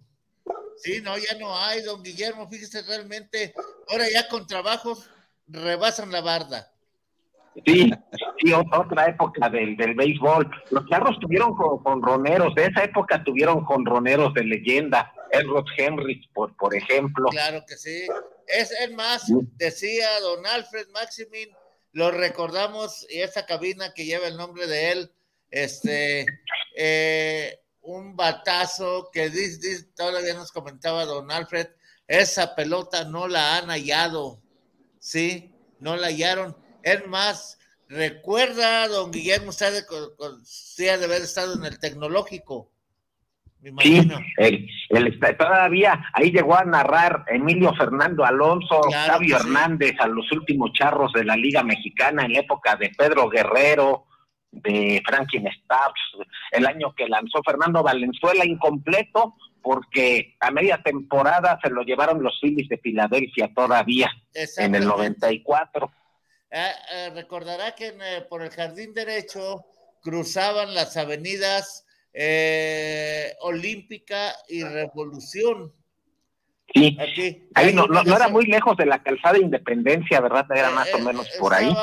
Sí, 0.78 1.00
no, 1.02 1.16
ya 1.18 1.38
no 1.38 1.56
hay, 1.56 1.82
don 1.82 2.02
Guillermo, 2.02 2.48
fíjese 2.48 2.82
realmente, 2.82 3.52
ahora 3.88 4.06
ya 4.10 4.28
con 4.28 4.46
trabajos 4.46 5.08
rebasan 5.46 6.10
la 6.10 6.20
barda. 6.20 6.72
Sí, 7.66 7.90
sí, 8.40 8.52
otra 8.52 9.06
época 9.08 9.50
del, 9.50 9.76
del 9.76 9.94
béisbol. 9.94 10.50
Los 10.70 10.86
charros 10.88 11.18
tuvieron 11.20 11.54
jonroneros, 11.54 12.54
de 12.54 12.64
esa 12.66 12.84
época 12.84 13.22
tuvieron 13.22 13.64
jonroneros 13.64 14.32
de 14.32 14.44
leyenda. 14.44 15.12
Elrod 15.30 15.66
Henry, 15.76 16.26
por, 16.32 16.56
por 16.56 16.74
ejemplo. 16.74 17.28
Claro 17.30 17.62
que 17.66 17.76
sí. 17.76 18.06
Es 18.46 18.72
el 18.80 18.94
más, 18.94 19.24
decía 19.56 20.08
don 20.20 20.46
Alfred 20.46 20.88
Maximin, 20.92 21.48
lo 21.92 22.10
recordamos, 22.10 23.06
y 23.10 23.20
esa 23.20 23.46
cabina 23.46 23.92
que 23.94 24.04
lleva 24.04 24.26
el 24.26 24.36
nombre 24.36 24.66
de 24.66 24.92
él, 24.92 25.12
este, 25.50 26.26
eh, 26.76 27.60
un 27.82 28.16
batazo 28.16 29.10
que 29.12 29.30
todavía 29.94 30.34
nos 30.34 30.52
comentaba 30.52 31.04
don 31.04 31.30
Alfred, 31.30 31.68
esa 32.06 32.54
pelota 32.54 33.04
no 33.04 33.28
la 33.28 33.58
han 33.58 33.68
hallado, 33.68 34.41
¿sí? 35.02 35.50
No 35.80 35.96
la 35.96 36.06
hallaron. 36.06 36.56
Es 36.82 37.06
más, 37.08 37.58
recuerda, 37.88 38.86
don 38.88 39.10
Guillermo, 39.10 39.50
usted 39.50 39.74
de, 39.74 39.86
con, 39.86 40.42
de 40.78 40.90
haber 40.90 41.22
estado 41.22 41.54
en 41.54 41.64
el 41.64 41.78
tecnológico. 41.78 42.70
Sí, 43.80 44.08
el, 44.38 45.20
todavía 45.38 46.04
ahí 46.14 46.32
llegó 46.32 46.56
a 46.56 46.64
narrar 46.64 47.24
Emilio 47.28 47.72
Fernando 47.74 48.24
Alonso, 48.24 48.80
Octavio 48.80 49.36
Hernández 49.36 49.94
a 50.00 50.08
los 50.08 50.30
últimos 50.32 50.72
charros 50.72 51.12
de 51.12 51.24
la 51.24 51.36
Liga 51.36 51.62
Mexicana 51.62 52.24
en 52.24 52.32
la 52.32 52.40
época 52.40 52.74
de 52.74 52.90
Pedro 52.90 53.28
Guerrero, 53.28 54.06
de 54.50 55.00
Franklin 55.06 55.48
Stubbs, 55.48 56.26
el 56.50 56.66
año 56.66 56.92
que 56.96 57.08
lanzó 57.08 57.40
Fernando 57.44 57.84
Valenzuela 57.84 58.44
incompleto, 58.44 59.36
porque 59.62 60.36
a 60.40 60.50
media 60.50 60.82
temporada 60.82 61.58
se 61.62 61.70
lo 61.70 61.82
llevaron 61.82 62.22
los 62.22 62.38
Phillies 62.40 62.68
de 62.68 62.78
Filadelfia 62.78 63.50
todavía 63.54 64.10
en 64.34 64.74
el 64.74 64.86
94. 64.86 65.90
Eh, 66.50 66.70
eh, 66.92 67.10
recordará 67.14 67.74
que 67.74 67.88
eh, 67.88 68.26
por 68.28 68.42
el 68.42 68.50
jardín 68.50 68.92
derecho 68.92 69.64
cruzaban 70.02 70.74
las 70.74 70.96
avenidas 70.98 71.86
Olímpica 73.40 74.34
y 74.48 74.62
Revolución. 74.62 75.72
Sí, 76.74 76.98
ahí 77.54 77.72
no, 77.72 77.86
era 78.02 78.28
muy 78.28 78.44
lejos 78.46 78.76
de 78.76 78.84
la 78.84 79.02
calzada 79.02 79.38
Independencia, 79.38 80.20
¿verdad? 80.20 80.46
Era 80.54 80.70
más 80.70 80.92
o 80.92 80.98
menos 80.98 81.26
por 81.38 81.54
ahí. 81.54 81.74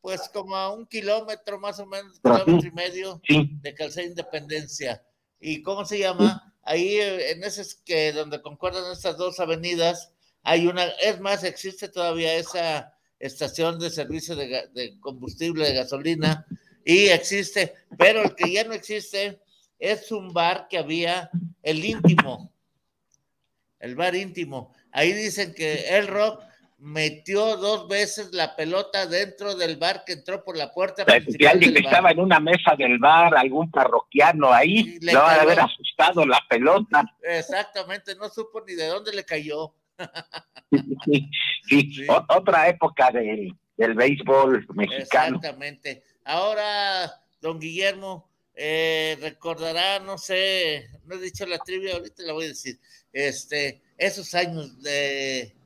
Pues 0.00 0.28
como 0.28 0.54
a 0.54 0.72
un 0.72 0.86
kilómetro 0.86 1.58
más 1.58 1.80
o 1.80 1.86
menos, 1.86 2.20
kilómetro 2.20 2.68
y 2.68 2.72
medio 2.72 3.20
de 3.26 3.74
calzada 3.74 4.06
Independencia. 4.06 5.02
¿Y 5.40 5.60
cómo 5.62 5.84
se 5.84 5.98
llama? 5.98 6.47
Ahí 6.68 6.98
en 7.00 7.42
ese 7.44 7.64
que 7.82 8.12
donde 8.12 8.42
concuerdan 8.42 8.92
estas 8.92 9.16
dos 9.16 9.40
avenidas, 9.40 10.12
hay 10.42 10.66
una, 10.66 10.84
es 10.84 11.18
más, 11.18 11.42
existe 11.42 11.88
todavía 11.88 12.34
esa 12.34 12.92
estación 13.18 13.78
de 13.78 13.88
servicio 13.88 14.36
de, 14.36 14.98
combustible 15.00 15.64
de 15.64 15.72
gasolina 15.72 16.46
y 16.84 17.06
existe, 17.06 17.72
pero 17.96 18.22
el 18.22 18.34
que 18.34 18.52
ya 18.52 18.64
no 18.64 18.74
existe 18.74 19.40
es 19.78 20.12
un 20.12 20.34
bar 20.34 20.68
que 20.68 20.76
había, 20.76 21.30
el 21.62 21.82
íntimo, 21.82 22.52
el 23.80 23.96
bar 23.96 24.14
íntimo. 24.14 24.74
Ahí 24.92 25.14
dicen 25.14 25.54
que 25.54 25.96
el 25.96 26.06
rock 26.06 26.42
metió 26.78 27.56
dos 27.56 27.88
veces 27.88 28.32
la 28.32 28.54
pelota 28.54 29.06
dentro 29.06 29.56
del 29.56 29.76
bar 29.76 30.04
que 30.06 30.12
entró 30.12 30.44
por 30.44 30.56
la 30.56 30.72
puerta. 30.72 31.04
Si 31.26 31.44
alguien 31.44 31.74
que 31.74 31.80
estaba 31.80 32.10
en 32.10 32.20
una 32.20 32.38
mesa 32.38 32.74
del 32.76 32.98
bar, 32.98 33.36
algún 33.36 33.70
parroquiano 33.70 34.52
ahí, 34.52 34.98
le 35.00 35.14
va 35.14 35.32
a 35.32 35.42
haber 35.42 35.60
asustado 35.60 36.24
la 36.24 36.40
pelota. 36.48 37.04
Exactamente, 37.22 38.14
no 38.14 38.28
supo 38.28 38.62
ni 38.66 38.74
de 38.74 38.86
dónde 38.86 39.12
le 39.12 39.24
cayó. 39.24 39.74
sí, 41.04 42.06
otra 42.28 42.68
época 42.68 43.10
del, 43.10 43.52
del 43.76 43.94
béisbol 43.94 44.66
mexicano. 44.74 45.36
Exactamente. 45.36 46.04
Ahora, 46.24 47.10
don 47.40 47.58
Guillermo, 47.58 48.28
eh, 48.54 49.16
recordará, 49.20 49.98
no 49.98 50.16
sé, 50.18 50.90
no 51.04 51.16
he 51.16 51.20
dicho 51.20 51.46
la 51.46 51.58
trivia, 51.58 51.94
ahorita 51.94 52.22
la 52.22 52.32
voy 52.32 52.44
a 52.44 52.48
decir, 52.48 52.78
este, 53.12 53.82
esos 53.96 54.34
años 54.34 54.80
de, 54.82 55.57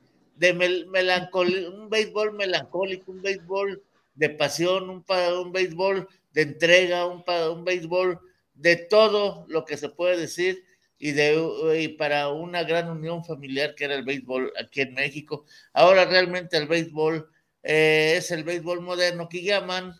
de 0.50 1.68
un 1.68 1.88
béisbol 1.88 2.32
melancólico, 2.32 3.12
un 3.12 3.22
béisbol 3.22 3.82
de 4.14 4.28
pasión, 4.30 4.90
un, 4.90 5.04
un 5.08 5.52
béisbol 5.52 6.08
de 6.32 6.42
entrega, 6.42 7.06
un, 7.06 7.22
un 7.52 7.64
béisbol 7.64 8.18
de 8.54 8.76
todo 8.76 9.44
lo 9.48 9.64
que 9.64 9.76
se 9.76 9.88
puede 9.88 10.16
decir 10.16 10.64
y, 10.98 11.12
de, 11.12 11.94
para 11.96 12.28
una 12.30 12.64
gran 12.64 12.90
unión 12.90 13.24
familiar 13.24 13.74
que 13.76 13.84
era 13.84 13.94
el 13.94 14.04
béisbol 14.04 14.52
aquí 14.60 14.80
en 14.80 14.94
México. 14.94 15.44
Ahora 15.72 16.06
realmente 16.06 16.56
el 16.56 16.66
béisbol 16.66 17.28
eh, 17.62 18.14
es 18.16 18.32
el 18.32 18.42
béisbol 18.42 18.80
moderno 18.80 19.28
que 19.28 19.42
llaman. 19.42 19.94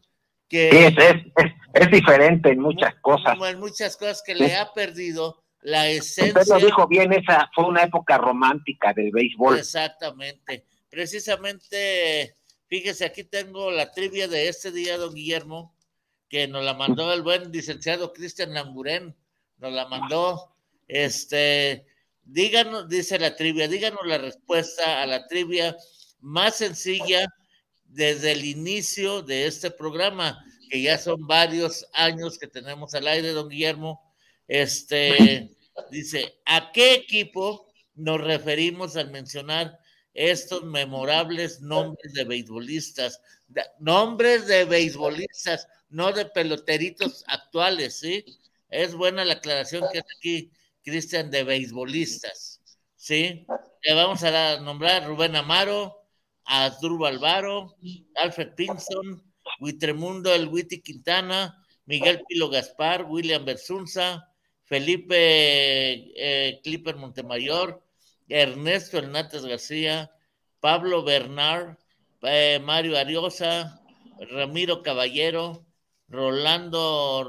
Que, 0.49 0.69
es, 0.69 0.95
es, 1.73 1.91
diferente 1.91 2.51
en 2.51 2.59
muchas 2.59 2.95
cosas. 2.97 3.39
En 3.49 3.61
muchas 3.61 3.97
cosas 3.97 4.23
que 4.27 4.35
le 4.35 4.55
ha 4.57 4.73
perdido 4.75 5.43
la 5.63 5.89
esencia. 5.89 6.41
Usted 6.41 6.55
lo 6.55 6.67
dijo 6.67 6.87
bien, 6.87 7.13
esa 7.13 7.51
fue 7.55 7.67
una 7.67 7.85
época 7.85 8.19
romántica 8.19 8.93
del 8.93 9.11
béisbol. 9.11 9.59
Exactamente. 9.59 10.67
Precisamente, 10.91 12.37
fíjese, 12.69 13.05
aquí 13.05 13.25
tengo 13.25 13.71
la 13.71 13.91
trivia 13.93 14.29
de 14.29 14.49
este 14.49 14.71
día, 14.71 14.99
don 14.99 15.15
Guillermo, 15.15 15.75
que 16.29 16.49
nos 16.49 16.65
la 16.65 16.75
mandó 16.75 17.13
el 17.13 17.23
buen 17.23 17.51
licenciado 17.53 18.13
Cristian 18.13 18.55
Lamburén, 18.55 19.17
nos 19.59 19.73
la 19.73 19.87
mandó 19.89 20.55
este, 20.89 21.87
díganos, 22.25 22.89
dice 22.89 23.19
la 23.19 23.37
trivia, 23.37 23.69
díganos 23.69 24.05
la 24.05 24.19
respuesta 24.19 25.03
a 25.03 25.07
la 25.07 25.27
trivia 25.27 25.77
más 26.21 26.57
sencilla 26.57 27.27
desde 27.85 28.33
el 28.33 28.45
inicio 28.45 29.23
de 29.23 29.47
este 29.47 29.71
programa, 29.71 30.45
que 30.71 30.83
ya 30.83 30.99
son 30.99 31.27
varios 31.27 31.87
años 31.93 32.39
que 32.39 32.47
tenemos 32.47 32.95
al 32.95 33.07
aire, 33.07 33.33
don 33.33 33.49
Guillermo. 33.49 34.12
Este, 34.49 35.51
dice, 35.91 36.41
¿a 36.45 36.73
qué 36.73 36.95
equipo 36.95 37.67
nos 37.95 38.21
referimos 38.21 38.97
al 38.97 39.11
mencionar 39.11 39.79
estos 40.15 40.65
memorables 40.65 41.61
nombres 41.61 42.13
de 42.13 42.25
beisbolistas? 42.25 43.21
nombres 43.79 44.47
de 44.47 44.65
beisbolistas, 44.65 45.69
no 45.89 46.13
de 46.13 46.27
peloteritos 46.27 47.25
actuales, 47.27 47.99
¿sí? 47.99 48.25
Es 48.69 48.95
buena 48.95 49.25
la 49.25 49.35
aclaración 49.35 49.85
que 49.93 49.99
aquí 49.99 50.51
Cristian 50.83 51.31
de 51.31 51.45
beisbolistas, 51.45 52.61
¿sí? 52.97 53.47
Le 53.83 53.95
vamos 53.95 54.23
a 54.25 54.61
nombrar 54.61 55.07
Rubén 55.07 55.37
Amaro, 55.37 56.03
a 56.45 56.71
Durval 56.71 57.15
Alvaro, 57.15 57.77
Alfred 58.17 58.55
Pinson, 58.55 59.23
Huitremundo 59.61 60.33
El 60.35 60.49
Witty 60.49 60.81
Quintana, 60.81 61.65
Miguel 61.85 62.23
Pilo 62.27 62.49
Gaspar, 62.49 63.05
William 63.05 63.45
Bersunza, 63.45 64.32
Felipe 64.73 65.15
eh, 66.17 66.61
Clipper 66.65 66.97
Montemayor, 66.97 67.85
Ernesto 68.27 68.97
Hernández 68.97 69.45
García, 69.45 70.11
Pablo 70.61 71.05
Bernard, 71.05 71.77
eh, 72.23 72.59
Mario 72.59 72.97
Ariosa, 72.97 73.83
Ramiro 74.31 74.83
Caballero, 74.83 75.67
Rolando 76.09 77.23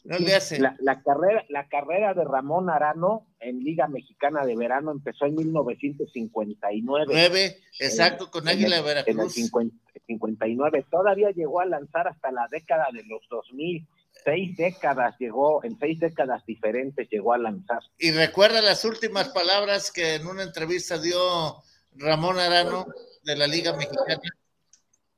No 0.04 0.18
le 0.18 0.34
hace. 0.34 0.58
La, 0.58 1.02
carrera, 1.02 1.46
la 1.48 1.66
carrera 1.66 2.12
de 2.12 2.24
Ramón 2.24 2.68
Arano 2.68 3.26
en 3.40 3.60
Liga 3.60 3.88
Mexicana 3.88 4.44
de 4.44 4.54
Verano 4.54 4.90
empezó 4.90 5.24
en 5.24 5.34
1959. 5.36 7.06
9, 7.08 7.58
exacto, 7.80 8.30
con 8.30 8.46
Águila 8.46 8.76
de 8.76 8.82
Veracruz. 8.82 9.16
En 9.16 9.20
el 9.22 9.72
59. 10.06 10.84
Todavía 10.90 11.30
llegó 11.30 11.60
a 11.60 11.64
lanzar 11.64 12.06
hasta 12.06 12.30
la 12.30 12.46
década 12.50 12.88
de 12.92 13.02
los 13.04 13.22
2000 13.30 13.86
seis 14.24 14.56
décadas 14.56 15.14
llegó, 15.18 15.62
en 15.62 15.78
seis 15.78 16.00
décadas 16.00 16.44
diferentes 16.44 17.08
llegó 17.08 17.32
a 17.32 17.38
lanzar. 17.38 17.78
Y 17.96 18.10
recuerda 18.10 18.60
las 18.60 18.84
últimas 18.84 19.28
palabras 19.28 19.92
que 19.92 20.16
en 20.16 20.26
una 20.26 20.42
entrevista 20.42 20.98
dio 20.98 21.62
Ramón 21.94 22.38
Arano 22.40 22.86
de 23.22 23.36
la 23.36 23.46
Liga 23.46 23.74
Mexicana. 23.74 24.20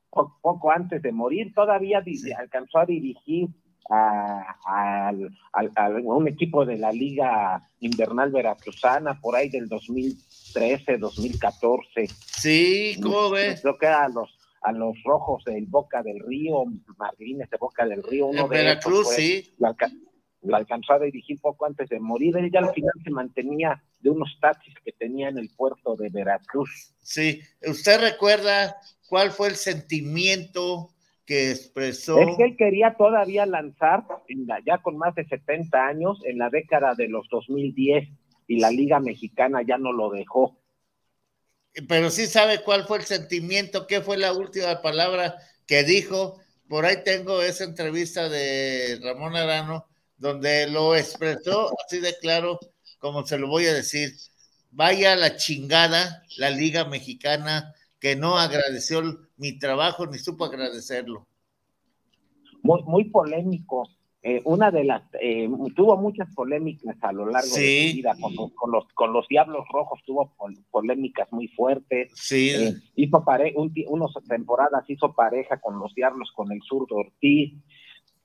Poco 0.09 0.71
antes 0.71 1.01
de 1.01 1.11
morir, 1.11 1.53
todavía 1.53 2.03
alcanzó 2.37 2.79
a 2.79 2.85
dirigir 2.85 3.49
a, 3.89 5.11
un 6.03 6.27
equipo 6.27 6.65
de 6.65 6.77
la 6.77 6.91
Liga 6.91 7.67
Invernal 7.79 8.31
Veracruzana 8.31 9.19
por 9.19 9.35
ahí 9.35 9.49
del 9.49 9.67
2013, 9.67 10.97
2014. 10.97 12.07
Sí, 12.07 12.99
¿cómo 13.01 13.31
ves? 13.31 13.61
Creo 13.61 13.77
que 13.77 13.87
a 13.87 14.07
los 14.07 14.35
a 14.61 14.73
los 14.73 15.01
rojos 15.05 15.43
del 15.45 15.65
Boca 15.67 16.03
del 16.03 16.19
Río, 16.19 16.65
Marlines 16.97 17.49
de 17.49 17.57
Boca 17.57 17.85
del 17.85 18.03
Río, 18.03 18.27
uno 18.27 18.43
de 18.43 18.57
Veracruz, 18.57 19.07
sí. 19.07 19.53
Lo, 19.57 19.73
alcanzó 20.51 20.93
a 20.93 20.99
dirigir 20.99 21.39
poco 21.39 21.65
antes 21.65 21.89
de 21.89 21.99
morir. 21.99 22.37
Él 22.37 22.51
ya 22.51 22.59
al 22.59 22.73
final 22.73 22.93
se 23.03 23.09
mantenía 23.11 23.81
de 23.99 24.09
unos 24.09 24.37
taxis 24.39 24.73
que 24.83 24.91
tenía 24.91 25.29
en 25.29 25.37
el 25.37 25.49
puerto 25.55 25.95
de 25.95 26.09
Veracruz. 26.09 26.93
Sí, 27.01 27.41
¿usted 27.65 27.99
recuerda 27.99 28.75
cuál 29.07 29.31
fue 29.31 29.49
el 29.49 29.55
sentimiento 29.55 30.91
que 31.25 31.51
expresó? 31.51 32.19
Es 32.19 32.37
que 32.37 32.43
él 32.43 32.57
quería 32.57 32.95
todavía 32.95 33.45
lanzar, 33.45 34.03
ya 34.65 34.77
con 34.79 34.97
más 34.97 35.15
de 35.15 35.25
70 35.25 35.85
años, 35.85 36.19
en 36.25 36.37
la 36.37 36.49
década 36.49 36.95
de 36.95 37.07
los 37.07 37.27
2010, 37.29 38.09
y 38.47 38.59
la 38.59 38.71
Liga 38.71 38.99
Mexicana 38.99 39.61
ya 39.61 39.77
no 39.77 39.91
lo 39.91 40.09
dejó 40.09 40.59
pero 41.87 42.09
sí 42.09 42.27
sabe 42.27 42.61
cuál 42.63 42.85
fue 42.85 42.97
el 42.97 43.03
sentimiento, 43.03 43.87
qué 43.87 44.01
fue 44.01 44.17
la 44.17 44.33
última 44.33 44.81
palabra 44.81 45.35
que 45.67 45.83
dijo. 45.83 46.39
Por 46.67 46.85
ahí 46.85 47.03
tengo 47.03 47.41
esa 47.41 47.63
entrevista 47.63 48.29
de 48.29 48.99
Ramón 49.03 49.35
Arano, 49.35 49.87
donde 50.19 50.67
lo 50.67 50.95
expresó 50.95 51.71
así 51.85 51.99
de 51.99 52.15
claro, 52.19 52.59
como 52.99 53.25
se 53.25 53.37
lo 53.37 53.47
voy 53.47 53.65
a 53.65 53.73
decir. 53.73 54.11
Vaya 54.71 55.15
la 55.15 55.35
chingada 55.35 56.23
la 56.37 56.51
Liga 56.51 56.85
Mexicana 56.85 57.73
que 57.99 58.15
no 58.15 58.37
agradeció 58.37 59.01
mi 59.37 59.57
trabajo 59.57 60.05
ni 60.05 60.19
supo 60.19 60.45
agradecerlo. 60.45 61.27
Muy, 62.61 62.83
muy 62.83 63.05
polémico 63.05 63.89
eh, 64.21 64.41
una 64.43 64.69
de 64.69 64.83
las, 64.83 65.01
eh, 65.21 65.49
tuvo 65.77 65.95
muchas 65.95 66.27
polémicas 66.35 66.97
a 67.01 67.13
lo 67.13 67.25
largo 67.25 67.55
de 67.55 67.89
su 67.89 67.95
vida, 67.95 68.17
con, 68.19 68.69
los, 68.69 68.85
con 68.93 69.13
los 69.13 69.25
Diablos 69.29 69.65
Rojos 69.71 70.01
tuvo 70.05 70.33
polémicas 70.71 71.31
muy 71.31 71.47
fuertes. 71.47 72.11
Sí. 72.15 72.49
Eh, 72.49 72.73
hizo 72.95 73.23
pare 73.23 73.53
un, 73.55 73.73
unas 73.87 74.11
temporadas 74.27 74.83
hizo 74.89 75.13
pareja 75.13 75.61
con 75.61 75.79
los 75.79 75.95
Diablos, 75.95 76.33
con 76.35 76.51
el 76.51 76.61
sur 76.63 76.85
de 76.89 76.95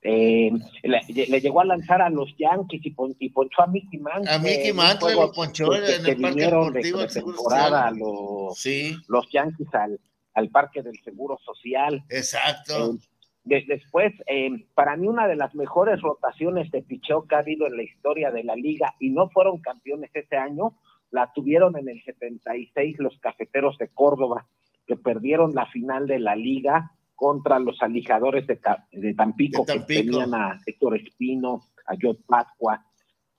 Ortiz. 0.05 1.29
le, 1.29 1.41
llegó 1.41 1.61
a 1.61 1.65
lanzar 1.65 2.03
a 2.03 2.11
los 2.11 2.37
Yankees 2.37 2.83
y, 2.85 3.31
ponchó 3.31 3.63
a 3.63 3.67
Mickey 3.67 3.99
Mantle. 3.99 4.31
A 4.31 4.39
Mickey 4.39 4.73
Mantle 4.73 5.15
lo 5.15 5.33
ponchó 5.33 5.75
en 5.75 6.07
el 6.07 6.21
Parque 6.21 6.41
Deportivo 6.43 6.99
de, 7.01 7.09
temporada 7.09 7.91
los, 7.91 8.59
sí. 8.59 8.97
los 9.09 9.27
Yankees 9.31 9.75
al, 9.75 9.99
al 10.35 10.49
Parque 10.51 10.83
del 10.83 11.01
Seguro 11.03 11.39
Social. 11.45 12.05
Exacto 12.09 12.99
después, 13.45 14.13
eh, 14.27 14.67
para 14.75 14.97
mí 14.97 15.07
una 15.07 15.29
de 15.29 15.37
las 15.37 15.55
mejores 15.55 16.01
rotaciones 16.01 16.71
de 16.71 16.83
picheo 16.83 17.27
que 17.27 17.35
ha 17.35 17.41
habido 17.41 17.67
en 17.67 17.77
la 17.77 17.83
historia 17.83 18.31
de 18.31 18.43
la 18.43 18.57
liga 18.57 18.95
y 18.99 19.11
no 19.11 19.29
fueron 19.29 19.61
campeones 19.61 20.11
ese 20.15 20.37
año, 20.37 20.79
la 21.11 21.31
tuvieron 21.33 21.77
en 21.77 21.89
el 21.89 22.03
76 22.03 22.97
los 22.99 23.19
Cafeteros 23.19 23.77
de 23.79 23.89
Córdoba, 23.89 24.47
que 24.87 24.97
perdieron 24.97 25.55
la 25.55 25.67
final 25.67 26.07
de 26.07 26.19
la 26.19 26.37
liga 26.37 26.93
contra 27.15 27.59
los 27.59 27.81
alijadores 27.83 28.47
de, 28.47 29.15
Tampico, 29.15 29.65
que 29.65 29.81
tenían 29.81 30.35
a 30.35 30.61
Héctor 30.67 30.97
Espino, 30.97 31.62
a 31.87 31.95
Joe 32.01 32.17
Pascua. 32.27 32.85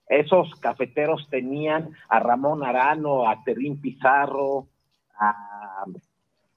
Esos 0.08 0.54
cafeteros 0.60 1.26
tenían 1.30 1.90
a 2.08 2.20
Ramón 2.20 2.64
Arano, 2.64 3.28
a 3.28 3.42
Terrín 3.44 3.80
Pizarro, 3.80 4.68
a... 5.18 5.84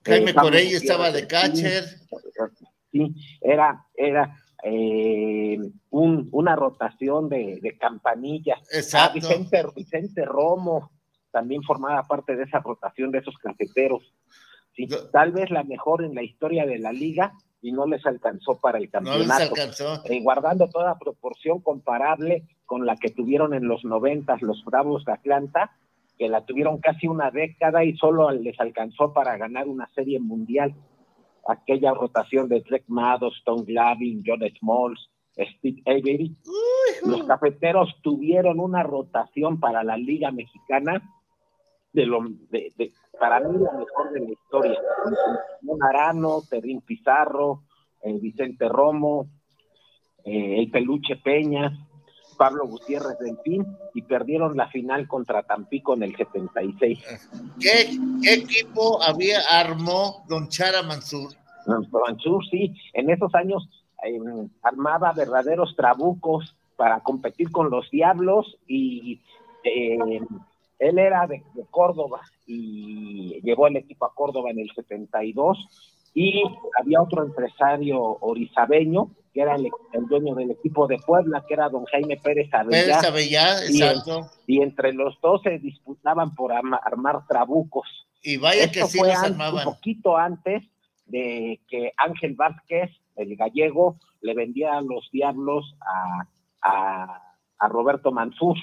Jaime 0.06 0.34
Corey 0.34 0.74
estaba 0.74 1.12
de 1.12 1.28
catcher. 1.28 1.84
¿sí? 2.92 3.14
Era, 3.42 3.86
era 3.96 4.36
eh, 4.64 5.58
una 5.90 6.56
rotación 6.56 7.28
de, 7.28 7.60
de 7.62 7.78
campanillas. 7.78 8.60
Exacto. 8.72 9.16
Vicente, 9.16 9.64
Vicente 9.76 10.26
Romo 10.26 10.92
también 11.32 11.62
formaba 11.64 12.04
parte 12.04 12.36
de 12.36 12.44
esa 12.44 12.60
rotación 12.60 13.12
de 13.12 13.20
esos 13.20 13.38
cafeteros. 13.38 14.14
¿Sí? 14.88 14.96
Tal 15.12 15.32
vez 15.32 15.50
la 15.50 15.64
mejor 15.64 16.04
en 16.04 16.16
la 16.16 16.24
historia 16.24 16.66
de 16.66 16.80
la 16.80 16.92
liga 16.92 17.34
y 17.62 17.72
no 17.72 17.86
les 17.86 18.06
alcanzó 18.06 18.60
para 18.60 18.78
el 18.78 18.90
campeonato. 18.90 19.24
No 19.24 19.34
les 19.34 19.50
alcanzó. 19.50 20.02
Eh, 20.06 20.22
guardando 20.22 20.70
toda 20.70 20.98
proporción 20.98 21.60
comparable 21.62 22.44
con 22.66 22.86
la 22.86 22.96
que 22.96 23.10
tuvieron 23.10 23.54
en 23.54 23.68
los 23.68 23.84
noventas 23.84 24.42
los 24.42 24.64
Bravos 24.64 25.04
de 25.06 25.14
Atlanta, 25.14 25.72
que 26.18 26.30
la 26.30 26.46
tuvieron 26.46 26.80
casi 26.80 27.08
una 27.08 27.32
década 27.32 27.84
y 27.84 27.98
solo 27.98 28.30
les 28.32 28.60
alcanzó 28.60 29.14
para 29.14 29.38
ganar 29.38 29.68
una 29.68 29.90
serie 29.96 30.20
mundial 30.20 30.74
aquella 31.48 31.94
rotación 31.94 32.48
de 32.48 32.62
Drake 32.62 32.86
Mados, 32.88 33.42
Tom 33.44 33.64
Glavin, 33.66 34.24
John 34.26 34.42
Smalls, 34.60 35.10
Steve 35.36 35.82
Avery. 35.86 36.36
Los 37.06 37.24
cafeteros 37.24 37.96
tuvieron 38.02 38.60
una 38.60 38.84
rotación 38.84 39.60
para 39.60 39.84
la 39.84 39.98
Liga 39.98 40.32
Mexicana 40.32 41.02
de 41.94 42.06
lo 42.06 42.20
de, 42.50 42.94
para 43.20 43.40
mí 43.40 43.58
la 43.58 43.72
mejor 43.72 44.12
de 44.12 44.20
la 44.22 44.32
historia. 44.32 44.80
Arano, 45.82 46.42
Terrín 46.50 46.82
Pizarro, 46.82 47.64
eh, 48.04 48.18
Vicente 48.20 48.68
Romo, 48.68 49.28
eh, 50.24 50.60
el 50.60 50.72
Peluche 50.72 51.18
Peña, 51.18 51.72
Pablo 52.38 52.66
Gutiérrez 52.68 53.18
fin 53.44 53.66
y 53.94 54.02
perdieron 54.02 54.56
la 54.56 54.70
final 54.70 55.08
contra 55.08 55.44
Tampico 55.44 55.94
en 55.94 56.04
el 56.04 56.16
76. 56.16 57.00
¿Qué, 57.60 57.90
qué 58.24 58.34
equipo 58.34 59.04
había 59.04 59.40
armó 59.50 60.24
Don 60.30 60.48
Chara 60.48 60.82
Mansur? 60.82 61.34
Mansur, 61.68 62.46
sí, 62.50 62.74
en 62.94 63.10
esos 63.10 63.36
años 63.36 63.70
em, 64.04 64.50
armaba 64.64 65.12
verdaderos 65.12 65.76
trabucos 65.76 66.56
para 66.78 67.02
competir 67.02 67.52
con 67.52 67.70
los 67.70 67.92
diablos 67.92 68.58
y 68.68 69.20
em, 69.64 70.26
él 70.80 70.98
era 70.98 71.28
de, 71.28 71.44
Córdoba 71.70 72.22
y 72.48 73.40
llevó 73.44 73.68
el 73.68 73.78
equipo 73.78 74.06
a 74.06 74.14
Córdoba 74.14 74.50
en 74.50 74.60
el 74.60 74.72
72 74.74 75.58
y 76.14 76.42
había 76.80 77.02
otro 77.02 77.24
empresario 77.24 78.02
orizabeño 78.22 79.12
que 79.34 79.42
era 79.42 79.56
el, 79.56 79.70
dueño 80.08 80.34
del 80.34 80.52
equipo 80.52 80.88
de 80.88 80.98
Puebla, 80.98 81.44
que 81.48 81.54
era 81.54 81.70
don 81.70 81.86
Jaime 81.86 82.18
Pérez 82.18 82.52
Avellá. 82.52 83.00
Pérez 83.02 83.70
exacto. 83.70 84.32
Y, 84.48 84.62
entre 84.62 84.94
los 84.94 85.20
dos 85.22 85.42
se 85.44 85.60
disputaban 85.60 86.34
por 86.34 86.52
armar 86.52 87.28
trabucos. 87.28 87.88
Y 88.24 88.38
vaya 88.38 88.72
que 88.72 88.84
sí 88.86 88.98
los 88.98 89.16
armaban. 89.16 89.68
Un 89.68 89.74
poquito 89.76 90.18
antes 90.18 90.64
de 91.06 91.60
que 91.68 91.94
Ángel 91.98 92.36
Vázquez, 92.36 92.90
el 93.16 93.36
gallego, 93.36 93.98
le 94.22 94.34
vendía 94.34 94.78
a 94.78 94.82
los 94.82 95.10
diablos 95.12 95.76
a, 96.62 97.22
a, 97.60 97.68
Roberto 97.68 98.12
Mansur. 98.12 98.58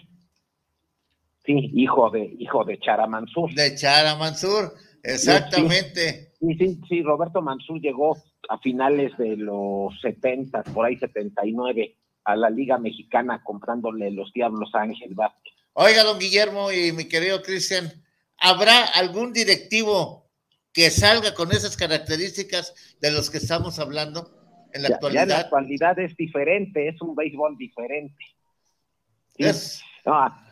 Sí, 1.47 1.71
hijo 1.75 2.11
de, 2.11 2.35
hijo 2.39 2.65
de 2.65 2.79
Chara 2.81 3.07
Mansur. 3.07 3.55
De 3.55 3.75
Chara 3.77 4.17
Mansur, 4.17 4.75
exactamente. 5.03 6.33
Sí, 6.41 6.55
sí, 6.59 6.81
sí, 6.89 7.03
Roberto 7.03 7.41
Mansur 7.41 7.81
llegó 7.81 8.17
a 8.49 8.59
finales 8.59 9.17
de 9.17 9.37
los 9.37 9.99
70, 10.01 10.65
por 10.75 10.87
ahí 10.87 10.97
79, 10.97 11.97
a 12.25 12.37
la 12.37 12.51
Liga 12.51 12.79
Mexicana 12.79 13.43
comprándole 13.45 14.11
los 14.11 14.33
diablos 14.33 14.71
a 14.75 14.83
Ángel 14.83 15.15
Vázquez. 15.15 15.55
Oiga, 15.75 16.03
don 16.03 16.19
Guillermo 16.19 16.73
y 16.73 16.91
mi 16.93 17.05
querido 17.05 17.41
Cristian, 17.43 17.93
¿habrá 18.39 18.85
algún 18.95 19.33
directivo 19.33 20.27
que 20.73 20.91
salga 20.91 21.33
con 21.33 21.53
esas 21.53 21.77
características 21.77 22.97
de 23.01 23.11
los 23.11 23.31
que 23.31 23.39
estamos 23.39 23.79
hablando 23.79 24.31
en 24.75 24.83
la 24.83 24.89
actualidad. 24.89 25.23
en 25.23 25.29
la 25.31 25.39
actualidad 25.39 25.99
es 25.99 26.15
diferente, 26.17 26.89
es 26.89 27.01
un 27.01 27.15
béisbol 27.15 27.57
diferente. 27.57 28.25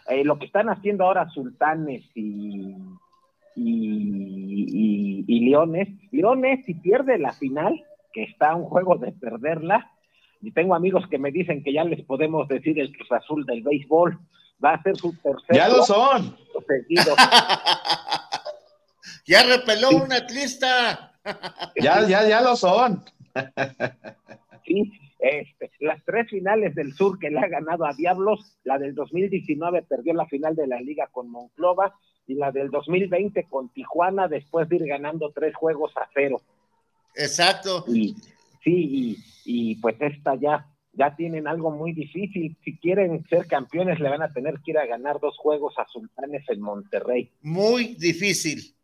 Eh, 0.08 0.24
lo 0.24 0.38
que 0.38 0.46
están 0.46 0.68
haciendo 0.68 1.04
ahora 1.04 1.28
Sultanes 1.30 2.04
y, 2.14 2.76
y, 3.56 5.24
y, 5.26 5.40
Leones. 5.48 5.88
Leones, 6.10 6.64
si 6.66 6.74
pierde 6.74 7.18
la 7.18 7.32
final, 7.32 7.82
que 8.12 8.24
está 8.24 8.50
a 8.50 8.54
un 8.54 8.64
juego 8.64 8.96
de 8.96 9.12
perderla, 9.12 9.90
y 10.42 10.52
tengo 10.52 10.74
amigos 10.74 11.08
que 11.08 11.18
me 11.18 11.30
dicen 11.30 11.64
que 11.64 11.72
ya 11.72 11.84
les 11.84 12.04
podemos 12.04 12.46
decir 12.48 12.78
el 12.78 12.94
Cruz 12.94 13.10
Azul 13.12 13.46
del 13.46 13.62
béisbol, 13.62 14.18
va 14.62 14.74
a 14.74 14.82
ser 14.82 14.96
su 14.96 15.14
tercer. 15.22 15.56
Ya 15.56 15.68
lo 15.68 15.82
son. 15.82 16.36
ya 19.26 19.42
repeló 19.42 19.90
un 19.90 20.12
atlista. 20.12 21.14
ya, 21.76 22.06
ya, 22.06 22.28
ya 22.28 22.42
lo 22.42 22.56
son. 22.56 23.02
sí, 24.66 24.92
este, 25.24 25.70
las 25.80 26.04
tres 26.04 26.28
finales 26.28 26.74
del 26.74 26.92
sur 26.92 27.18
que 27.18 27.30
le 27.30 27.38
ha 27.38 27.48
ganado 27.48 27.86
a 27.86 27.94
Diablos, 27.94 28.58
la 28.62 28.78
del 28.78 28.94
2019 28.94 29.82
perdió 29.82 30.12
la 30.12 30.26
final 30.26 30.54
de 30.54 30.66
la 30.66 30.80
liga 30.80 31.08
con 31.10 31.30
Monclova 31.30 31.94
y 32.26 32.34
la 32.34 32.52
del 32.52 32.70
2020 32.70 33.44
con 33.44 33.70
Tijuana 33.70 34.28
después 34.28 34.68
de 34.68 34.76
ir 34.76 34.86
ganando 34.86 35.32
tres 35.34 35.54
juegos 35.54 35.92
a 35.96 36.06
cero. 36.12 36.42
Exacto. 37.14 37.84
Y, 37.88 38.14
sí, 38.62 39.16
y, 39.44 39.76
pues 39.76 39.96
esta 40.00 40.34
ya, 40.34 40.66
ya 40.92 41.16
tienen 41.16 41.48
algo 41.48 41.70
muy 41.70 41.92
difícil. 41.92 42.56
Si 42.62 42.76
quieren 42.78 43.24
ser 43.28 43.46
campeones, 43.46 44.00
le 44.00 44.10
van 44.10 44.22
a 44.22 44.32
tener 44.32 44.60
que 44.64 44.72
ir 44.72 44.78
a 44.78 44.86
ganar 44.86 45.20
dos 45.20 45.38
juegos 45.38 45.74
a 45.78 45.86
Sultanes 45.86 46.44
en 46.48 46.60
Monterrey. 46.60 47.30
Muy 47.40 47.94
difícil, 47.94 48.74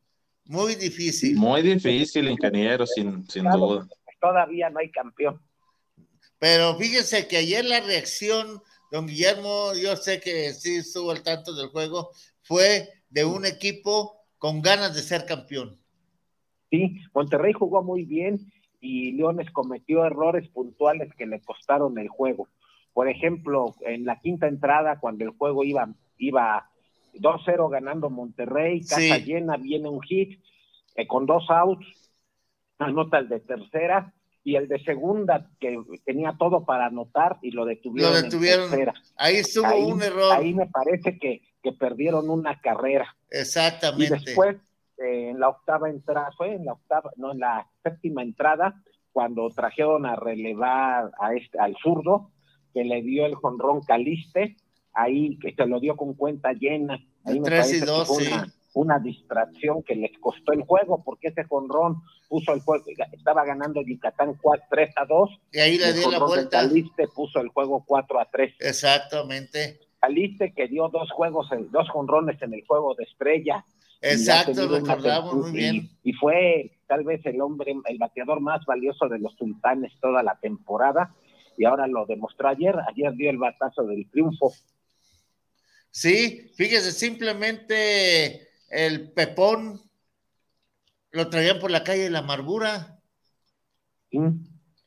muy 0.47 0.74
difícil. 0.74 1.36
Muy 1.36 1.62
difícil, 1.62 2.28
ingeniero, 2.28 2.86
sin, 2.86 3.28
sin 3.28 3.45
duda. 3.45 3.86
Todavía 4.20 4.70
no 4.70 4.78
hay 4.78 4.91
campeón. 4.91 5.41
Pero 6.41 6.74
fíjense 6.76 7.28
que 7.28 7.36
ayer 7.36 7.64
la 7.66 7.80
reacción, 7.80 8.62
don 8.91 9.07
Guillermo, 9.07 9.74
yo 9.74 9.95
sé 9.95 10.20
que 10.20 10.55
sí 10.55 10.76
estuvo 10.76 11.11
al 11.11 11.22
tanto 11.22 11.55
del 11.55 11.68
juego, 11.68 12.11
fue 12.43 12.88
de 13.11 13.26
un 13.26 13.45
equipo 13.45 14.16
con 14.38 14.62
ganas 14.62 14.95
de 14.97 15.03
ser 15.03 15.26
campeón. 15.26 15.78
Sí, 16.70 16.97
Monterrey 17.14 17.53
jugó 17.53 17.82
muy 17.82 18.07
bien 18.07 18.51
y 18.80 19.12
Leones 19.12 19.51
cometió 19.51 20.07
errores 20.07 20.49
puntuales 20.49 21.14
que 21.14 21.26
le 21.26 21.43
costaron 21.43 21.99
el 21.99 22.09
juego. 22.09 22.49
Por 22.95 23.09
ejemplo, 23.09 23.74
en 23.82 24.07
la 24.07 24.18
quinta 24.18 24.49
entrada, 24.49 24.99
cuando 24.99 25.24
el 25.24 25.30
juego 25.32 25.62
iba, 25.62 25.93
iba 26.16 26.70
2-0 27.12 27.70
ganando 27.70 28.09
Monterrey, 28.09 28.80
casa 28.80 29.18
llena, 29.18 29.59
viene 29.59 29.91
un 29.91 30.01
hit 30.01 30.41
eh, 30.95 31.07
con 31.07 31.26
dos 31.26 31.45
outs, 31.51 31.86
anota 32.78 33.18
el 33.18 33.28
de 33.28 33.41
tercera 33.41 34.14
y 34.43 34.57
el 34.57 34.68
de 34.68 34.82
segunda 34.82 35.51
que 35.61 35.76
tenía 36.05 36.34
todo 36.38 36.64
para 36.64 36.86
anotar 36.86 37.38
y 37.43 37.51
lo 37.51 37.64
detuvieron. 37.64 38.12
Lo 38.12 38.22
detuvieron. 38.22 38.70
ahí 39.16 39.36
estuvo 39.36 39.74
un 39.86 40.03
error. 40.03 40.32
Ahí 40.32 40.55
me 40.55 40.66
parece 40.66 41.18
que, 41.18 41.43
que 41.62 41.72
perdieron 41.72 42.30
una 42.30 42.61
carrera. 42.61 43.14
Exactamente. 43.30 44.07
Y 44.07 44.09
después 44.09 44.57
eh, 45.01 45.30
en 45.30 45.41
la 45.41 45.49
octava 45.49 45.88
entrada, 45.88 46.30
fue 46.36 46.55
en 46.55 46.64
la 46.64 46.72
octava, 46.72 47.11
no, 47.16 47.32
en 47.32 47.41
la 47.41 47.66
séptima 47.82 48.22
entrada, 48.22 48.82
cuando 49.12 49.49
trajeron 49.51 50.07
a 50.07 50.16
relevar 50.16 51.11
a 51.18 51.34
este, 51.34 51.59
al 51.59 51.76
zurdo, 51.82 52.30
que 52.74 52.84
le 52.84 53.03
dio 53.03 53.26
el 53.26 53.34
jonrón 53.34 53.80
Caliste, 53.82 54.57
ahí 54.93 55.38
que 55.38 55.55
se 55.55 55.66
lo 55.66 55.80
dio 55.80 55.97
con 55.97 56.14
cuenta 56.14 56.53
llena. 56.53 56.99
Ahí 57.24 57.41
me 57.41 57.49
y 57.49 57.80
dos, 57.80 58.11
una, 58.11 58.47
una, 58.74 58.99
distracción 58.99 59.82
que 59.82 59.97
les 59.97 60.16
costó 60.18 60.53
el 60.53 60.62
juego, 60.62 61.03
porque 61.05 61.28
ese 61.28 61.45
jonrón 61.45 62.03
puso 62.31 62.55
el 62.55 62.61
juego, 62.61 62.85
estaba 63.12 63.45
ganando 63.45 63.83
Yucatán 63.83 64.39
4, 64.41 64.66
3 64.70 64.91
a 64.97 65.05
2. 65.05 65.31
Y 65.53 65.59
ahí 65.59 65.78
le 65.78 65.93
dio 65.93 66.11
la 66.11 66.20
vuelta. 66.20 66.61
Caliste 66.61 67.09
puso 67.09 67.41
el 67.41 67.49
juego 67.49 67.85
4 67.85 68.20
a 68.20 68.31
3. 68.31 68.55
Exactamente. 68.61 69.81
Caliste 70.01 70.55
que 70.55 70.68
dio 70.68 70.89
dos 70.89 71.11
juegos, 71.11 71.49
dos 71.70 71.91
jonrones 71.91 72.41
en 72.41 72.55
el 72.55 72.64
juego 72.64 72.95
de 72.95 73.05
estrella, 73.05 73.66
Exacto, 74.03 74.66
recordamos 74.68 75.35
muy 75.35 75.53
bien. 75.53 75.91
Y, 76.03 76.12
fue 76.14 76.78
tal 76.89 77.05
vez 77.05 77.20
el 77.26 77.41
hombre, 77.41 77.74
el 77.87 77.99
bateador 77.99 78.41
más 78.41 78.64
valioso 78.64 79.09
de 79.09 79.18
los 79.18 79.35
sultanes 79.37 79.93
toda 80.01 80.22
la 80.22 80.39
temporada, 80.41 81.14
y 81.57 81.64
ahora 81.64 81.87
lo 81.87 82.07
demostró 82.07 82.49
ayer, 82.49 82.74
ayer 82.89 83.12
dio 83.14 83.31
el 83.31 83.37
batazo 83.37 83.85
del 83.85 84.09
triunfo. 84.11 84.55
Sí, 85.91 86.51
fíjese, 86.57 86.93
simplemente 86.93 88.49
el 88.70 89.11
Pepón 89.11 89.81
lo 91.13 91.29
traían 91.29 91.59
por 91.59 91.71
la 91.71 91.85
calle 91.85 92.05
de 92.05 92.11
la 92.11 92.21
amargura. 92.21 92.99
Sí, 94.11 94.19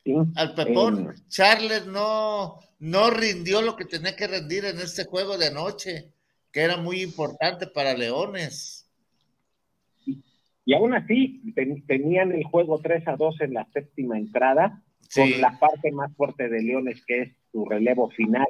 sí. 0.03 0.15
Al 0.35 0.53
Pepón, 0.55 1.13
Charles 1.27 1.85
no, 1.85 2.59
no 2.79 3.09
rindió 3.09 3.61
lo 3.61 3.75
que 3.75 3.85
tenía 3.85 4.15
que 4.15 4.27
rendir 4.27 4.65
en 4.65 4.79
este 4.79 5.05
juego 5.05 5.37
de 5.37 5.51
noche, 5.51 6.11
que 6.51 6.61
era 6.61 6.77
muy 6.77 7.01
importante 7.01 7.67
para 7.67 7.93
Leones. 7.93 8.89
Y 10.65 10.73
aún 10.73 10.93
así, 10.93 11.41
tenían 11.87 12.31
el 12.31 12.43
juego 12.45 12.79
3 12.79 13.07
a 13.07 13.15
2 13.17 13.41
en 13.41 13.53
la 13.53 13.67
séptima 13.73 14.17
entrada, 14.17 14.81
con 15.13 15.41
la 15.41 15.59
parte 15.59 15.91
más 15.91 16.15
fuerte 16.15 16.47
de 16.47 16.61
Leones, 16.61 17.03
que 17.05 17.21
es 17.21 17.31
su 17.51 17.65
relevo 17.65 18.09
final, 18.09 18.47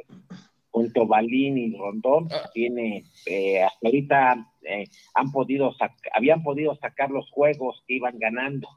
con 0.70 0.92
Tobalín 0.94 1.58
y 1.58 1.76
Rondón. 1.76 2.28
Ah. 2.32 2.50
Tiene, 2.54 3.06
eh, 3.26 3.64
hasta 3.64 3.88
ahorita 3.88 4.53
eh, 4.66 4.86
han 5.16 5.32
podido 5.32 5.76
habían 6.14 6.44
podido 6.44 6.76
sacar 6.76 7.10
los 7.12 7.30
juegos 7.32 7.84
que 7.88 7.96
iban 7.96 8.18
ganando. 8.20 8.68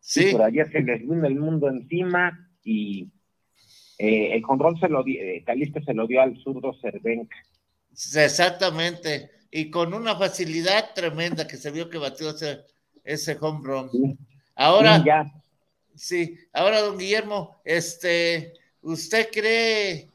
Sí. 0.00 0.28
pero 0.32 0.44
ayer 0.44 0.70
se 0.70 0.82
les 0.82 1.00
vino 1.00 1.26
el 1.26 1.34
mundo 1.34 1.68
encima 1.68 2.48
y 2.62 3.10
eh, 3.98 4.34
el 4.34 4.42
control 4.42 4.78
se 4.78 4.88
lo 4.88 5.02
dio, 5.02 5.20
Caliste 5.44 5.82
se 5.82 5.94
lo 5.94 6.06
dio 6.06 6.20
al 6.20 6.36
zurdo 6.38 6.72
Cervenca. 6.80 7.36
Exactamente 7.90 9.30
y 9.50 9.70
con 9.70 9.94
una 9.94 10.16
facilidad 10.16 10.92
tremenda 10.94 11.46
que 11.46 11.56
se 11.56 11.70
vio 11.70 11.88
que 11.88 11.96
batió 11.96 12.28
ese, 12.28 12.60
ese 13.02 13.38
home 13.40 13.60
run. 13.62 14.18
Ahora, 14.54 15.02
sí, 15.94 16.36
ahora, 16.52 16.82
don 16.82 16.98
Guillermo, 16.98 17.60
este, 17.64 18.52
¿usted 18.82 19.28
cree 19.32 20.08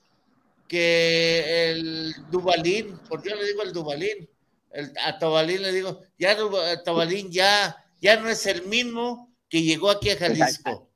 que 0.67 1.71
el 1.71 2.13
Dubalín, 2.29 2.99
porque 3.09 3.29
yo 3.29 3.35
le 3.35 3.47
digo 3.47 3.63
el 3.63 3.73
Dubalín, 3.73 4.29
el, 4.73 4.91
a 5.05 5.17
Tobalín 5.17 5.61
le 5.61 5.71
digo, 5.71 6.01
ya 6.17 6.35
Tobalín 6.83 7.31
ya, 7.31 7.75
ya 8.01 8.19
no 8.19 8.29
es 8.29 8.45
el 8.45 8.65
mismo 8.67 9.29
que 9.49 9.61
llegó 9.61 9.89
aquí 9.89 10.09
a 10.09 10.17
Jalisco. 10.17 10.89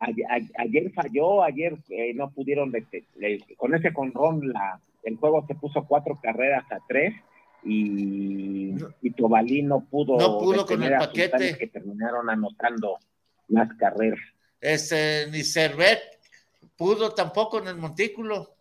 Ayer, 0.00 0.92
falló, 0.92 1.42
ayer 1.42 1.76
eh, 1.88 2.14
no 2.14 2.30
pudieron, 2.30 2.72
con 3.56 3.74
ese 3.74 3.92
conrón 3.92 4.52
la, 4.52 4.80
el 5.02 5.16
juego 5.16 5.44
se 5.46 5.56
puso 5.56 5.84
cuatro 5.86 6.20
carreras 6.22 6.64
a 6.70 6.78
tres 6.86 7.14
y, 7.64 8.74
y 9.02 9.10
Tobalí 9.16 9.62
no 9.62 9.84
pudo, 9.84 10.16
no 10.16 10.38
pudo 10.38 10.64
con 10.64 10.82
el 10.82 10.96
paquete 10.96 11.58
que 11.58 11.66
terminaron 11.66 12.30
anotando 12.30 12.98
más 13.48 13.68
carreras. 13.76 14.20
Este, 14.60 15.26
ni 15.30 15.42
Servet 15.42 16.00
pudo 16.76 17.12
tampoco 17.14 17.58
en 17.58 17.68
el 17.68 17.76
montículo. 17.76 18.54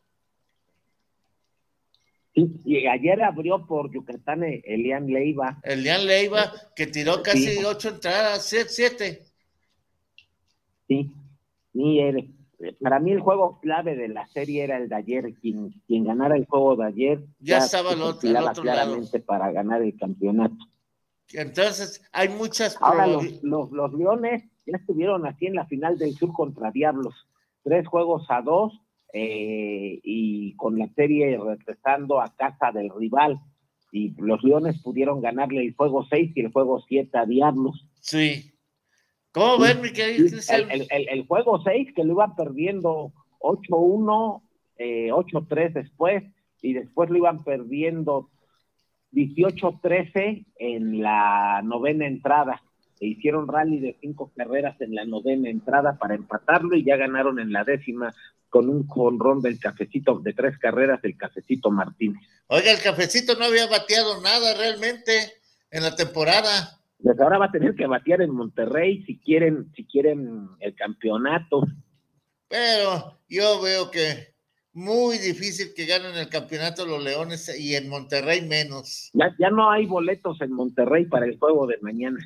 Y 2.38 2.86
ayer 2.86 3.24
abrió 3.24 3.66
por 3.66 3.92
Yucatán 3.92 4.44
Elian 4.44 5.08
Leiva. 5.08 5.60
Elian 5.64 6.06
Leiva, 6.06 6.52
que 6.76 6.86
tiró 6.86 7.24
casi 7.24 7.64
ocho 7.64 7.90
entradas, 7.90 8.46
siete. 8.68 9.24
Sí, 10.88 11.12
sí, 11.74 12.00
para 12.80 13.00
mí 13.00 13.12
el 13.12 13.22
juego 13.22 13.60
clave 13.60 13.96
de 13.96 14.08
la 14.08 14.28
serie 14.28 14.64
era 14.64 14.78
el 14.78 14.88
de 14.88 14.96
ayer. 14.96 15.34
Quien, 15.42 15.72
quien 15.88 16.06
ganara 16.06 16.36
el 16.36 16.46
juego 16.46 16.76
de 16.76 16.86
ayer 16.86 17.26
ya, 17.40 17.58
estaba 17.58 17.94
al 17.94 18.02
otro, 18.02 18.30
claramente 18.62 19.20
para 19.20 19.52
ganar 19.52 19.82
el 19.82 19.98
campeonato. 19.98 20.58
Entonces, 21.34 22.04
hay 22.12 22.30
muchas. 22.30 22.78
Ahora, 22.80 23.08
los, 23.08 23.72
los, 23.72 23.94
Leones 23.94 24.44
ya 24.66 24.78
estuvieron 24.78 25.26
así 25.26 25.48
en 25.48 25.56
la 25.56 25.66
final 25.66 25.98
del 25.98 26.14
Sur 26.14 26.34
contra 26.34 26.72
Diablos. 26.72 27.28
Tres 27.64 27.88
juegos 27.88 28.26
a 28.30 28.42
dos 28.42 28.80
eh, 29.14 30.00
y 30.04 30.56
con 30.56 30.78
la 30.78 30.88
serie 30.96 31.38
regresando 31.38 32.22
a 32.22 32.34
casa 32.36 32.72
del 32.72 32.90
rival. 32.90 33.40
Y 33.92 34.14
los 34.22 34.44
Leones 34.44 34.82
pudieron 34.82 35.22
ganarle 35.22 35.62
el 35.62 35.74
juego 35.76 36.06
seis 36.10 36.32
y 36.36 36.42
el 36.42 36.52
juego 36.52 36.84
siete 36.88 37.18
a 37.18 37.26
Diablos. 37.26 37.88
Sí. 38.02 38.52
¿Cómo 39.38 39.60
ven, 39.60 39.82
mi 39.82 39.90
el, 39.90 40.88
el, 40.90 41.28
juego 41.28 41.62
6 41.64 41.94
que 41.96 42.04
lo 42.04 42.14
iban 42.14 42.36
perdiendo 42.36 43.14
8-1, 43.40 44.42
8-3 44.80 45.58
eh, 45.58 45.72
después, 45.76 46.24
y 46.64 46.74
después 46.74 47.12
lo 47.12 47.18
iban 47.18 47.44
perdiendo 47.44 48.32
18-13 49.14 50.46
en 50.58 51.02
la 51.02 51.62
novena 51.64 52.08
entrada. 52.08 52.64
E 53.00 53.08
hicieron 53.08 53.48
rally 53.48 53.80
de 53.80 53.96
cinco 54.02 54.32
carreras 54.36 54.82
en 54.82 54.96
la 54.96 55.06
novena 55.06 55.50
entrada 55.50 56.00
para 56.00 56.16
empatarlo 56.16 56.76
y 56.76 56.84
ya 56.84 56.98
ganaron 56.98 57.40
en 57.40 57.52
la 57.52 57.64
décima 57.64 58.16
con 58.50 58.70
un 58.70 58.88
conrón 58.88 59.42
del 59.42 59.60
cafecito 59.60 60.20
de 60.20 60.34
tres 60.34 60.58
carreras 60.58 61.02
del 61.02 61.18
cafecito 61.18 61.70
Martínez. 61.70 62.22
Oiga, 62.48 62.72
el 62.72 62.82
cafecito 62.82 63.36
no 63.36 63.46
había 63.46 63.68
bateado 63.68 64.22
nada 64.22 64.54
realmente 64.56 65.34
en 65.72 65.84
la 65.84 65.96
temporada. 65.96 66.80
Pues 67.02 67.20
ahora 67.20 67.38
va 67.38 67.46
a 67.46 67.52
tener 67.52 67.76
que 67.76 67.86
batear 67.86 68.22
en 68.22 68.32
Monterrey 68.32 69.04
si 69.04 69.20
quieren, 69.20 69.72
si 69.76 69.86
quieren 69.86 70.48
el 70.60 70.76
campeonato. 70.76 71.64
Pero 72.48 73.20
yo 73.28 73.62
veo 73.62 73.92
que 73.92 74.34
muy 74.74 75.18
difícil 75.18 75.74
que 75.76 75.86
ganen 75.86 76.16
el 76.16 76.30
campeonato 76.30 76.86
los 76.86 77.04
Leones 77.04 77.52
y 77.60 77.76
en 77.76 77.90
Monterrey 77.90 78.48
menos. 78.48 79.10
Ya, 79.14 79.36
ya 79.40 79.50
no 79.50 79.70
hay 79.70 79.86
boletos 79.86 80.40
en 80.42 80.54
Monterrey 80.54 81.06
para 81.06 81.26
el 81.26 81.38
juego 81.38 81.68
de 81.68 81.78
mañana. 81.82 82.20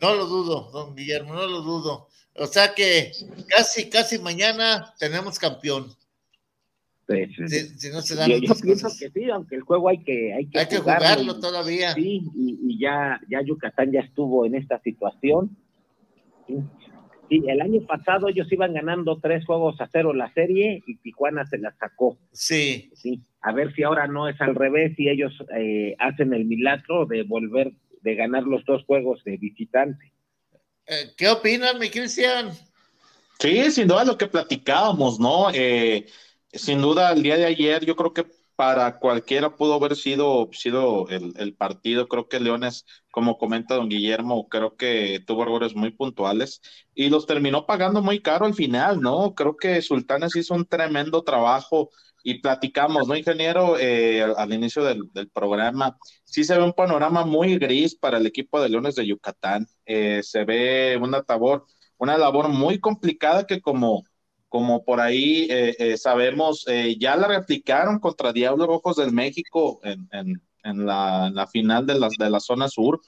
No 0.00 0.14
lo 0.14 0.26
dudo, 0.26 0.70
don 0.72 0.94
Guillermo, 0.94 1.34
no 1.34 1.46
lo 1.46 1.62
dudo. 1.62 2.08
O 2.36 2.46
sea 2.46 2.74
que 2.74 3.12
casi, 3.48 3.88
casi 3.88 4.18
mañana 4.18 4.92
tenemos 4.98 5.38
campeón. 5.38 5.86
Pues, 7.06 7.28
Si, 7.48 7.58
si 7.78 7.90
no 7.90 8.00
se 8.00 8.14
dan 8.16 8.30
yo, 8.30 8.38
yo 8.38 8.54
pienso 8.60 8.88
que 8.98 9.10
sí, 9.10 9.28
aunque 9.30 9.56
el 9.56 9.60
juego 9.62 9.88
hay 9.90 10.02
que, 10.02 10.32
hay 10.32 10.46
que, 10.46 10.58
Hay 10.58 10.66
que 10.66 10.78
jugarlo, 10.78 11.06
jugarlo 11.06 11.36
y- 11.36 11.40
todavía. 11.40 11.92
Sí, 11.94 12.22
y, 12.34 12.58
y 12.66 12.78
ya, 12.78 13.20
ya 13.28 13.42
Yucatán 13.42 13.92
ya 13.92 14.00
estuvo 14.00 14.46
en 14.46 14.54
esta 14.54 14.80
situación. 14.80 15.56
Sí. 16.46 16.56
Sí, 17.28 17.42
el 17.46 17.60
año 17.62 17.80
pasado 17.86 18.28
ellos 18.28 18.50
iban 18.52 18.74
ganando 18.74 19.18
tres 19.20 19.44
juegos 19.46 19.80
a 19.80 19.88
cero 19.90 20.12
la 20.12 20.32
serie 20.34 20.82
y 20.86 20.96
Tijuana 20.96 21.46
se 21.46 21.56
la 21.58 21.74
sacó. 21.78 22.18
Sí. 22.32 22.90
Sí. 22.94 23.22
A 23.40 23.52
ver 23.52 23.74
si 23.74 23.82
ahora 23.82 24.06
no 24.08 24.28
es 24.28 24.38
al 24.40 24.54
revés 24.54 24.92
y 24.98 25.08
ellos 25.08 25.32
eh, 25.56 25.94
hacen 25.98 26.32
el 26.34 26.44
milagro 26.46 27.06
de 27.06 27.22
volver, 27.22 27.72
de 28.02 28.14
ganar 28.14 28.42
los 28.44 28.64
dos 28.66 28.84
juegos 28.84 29.22
de 29.24 29.36
visitante. 29.38 30.12
Eh, 30.86 31.12
¿Qué 31.16 31.28
opinas, 31.28 31.78
mi 31.78 31.90
Cristian? 31.90 32.52
Sí, 33.38 33.70
sin 33.70 33.88
duda 33.88 34.04
lo 34.04 34.16
que 34.16 34.26
platicábamos, 34.28 35.18
¿no? 35.20 35.50
Eh, 35.52 36.06
sin 36.52 36.80
duda, 36.80 37.12
el 37.12 37.22
día 37.22 37.36
de 37.36 37.44
ayer 37.46 37.84
yo 37.84 37.96
creo 37.96 38.12
que 38.14 38.26
para 38.56 38.98
cualquiera 39.00 39.56
pudo 39.56 39.74
haber 39.74 39.96
sido, 39.96 40.48
sido 40.52 41.08
el, 41.08 41.34
el 41.36 41.54
partido. 41.54 42.08
Creo 42.08 42.28
que 42.28 42.40
Leones, 42.40 42.86
como 43.10 43.36
comenta 43.36 43.74
don 43.74 43.88
Guillermo, 43.88 44.48
creo 44.48 44.76
que 44.76 45.20
tuvo 45.26 45.42
errores 45.42 45.74
muy 45.74 45.90
puntuales 45.90 46.62
y 46.94 47.10
los 47.10 47.26
terminó 47.26 47.66
pagando 47.66 48.00
muy 48.00 48.22
caro 48.22 48.46
al 48.46 48.54
final, 48.54 49.00
¿no? 49.00 49.34
Creo 49.34 49.56
que 49.56 49.82
Sultanes 49.82 50.36
hizo 50.36 50.54
un 50.54 50.64
tremendo 50.66 51.22
trabajo 51.24 51.90
y 52.24 52.40
platicamos, 52.40 53.06
¿no, 53.06 53.14
ingeniero? 53.16 53.76
Eh, 53.78 54.22
al, 54.22 54.52
inicio 54.52 54.82
del, 54.82 55.30
programa, 55.32 55.96
sí 56.24 56.42
se 56.42 56.56
ve 56.56 56.64
un 56.64 56.72
panorama 56.72 57.24
muy 57.24 57.58
gris 57.58 57.94
para 57.94 58.18
el 58.18 58.26
equipo 58.26 58.60
de 58.60 58.70
Leones 58.70 58.96
de 58.96 59.06
Yucatán. 59.06 59.66
Eh, 59.84 60.22
se 60.22 60.44
ve 60.44 60.98
una 61.00 61.22
labor, 61.28 61.66
una 61.98 62.16
labor 62.18 62.48
muy 62.48 62.80
complicada 62.80 63.46
que 63.46 63.60
como, 63.60 64.04
como 64.48 64.84
por 64.84 65.00
ahí 65.00 65.48
eh, 65.50 65.76
eh, 65.78 65.96
sabemos, 65.98 66.64
eh, 66.68 66.96
ya 66.98 67.16
la 67.16 67.28
replicaron 67.28 67.98
contra 67.98 68.32
Diablos 68.32 68.68
Rojos 68.68 68.96
del 68.96 69.12
México 69.12 69.80
en, 69.82 70.08
en, 70.12 70.86
la, 70.86 71.26
en 71.26 71.34
la 71.34 71.46
final 71.46 71.86
de, 71.86 71.98
las, 71.98 72.12
de 72.18 72.30
la 72.30 72.40
zona 72.40 72.68
sur. 72.68 73.00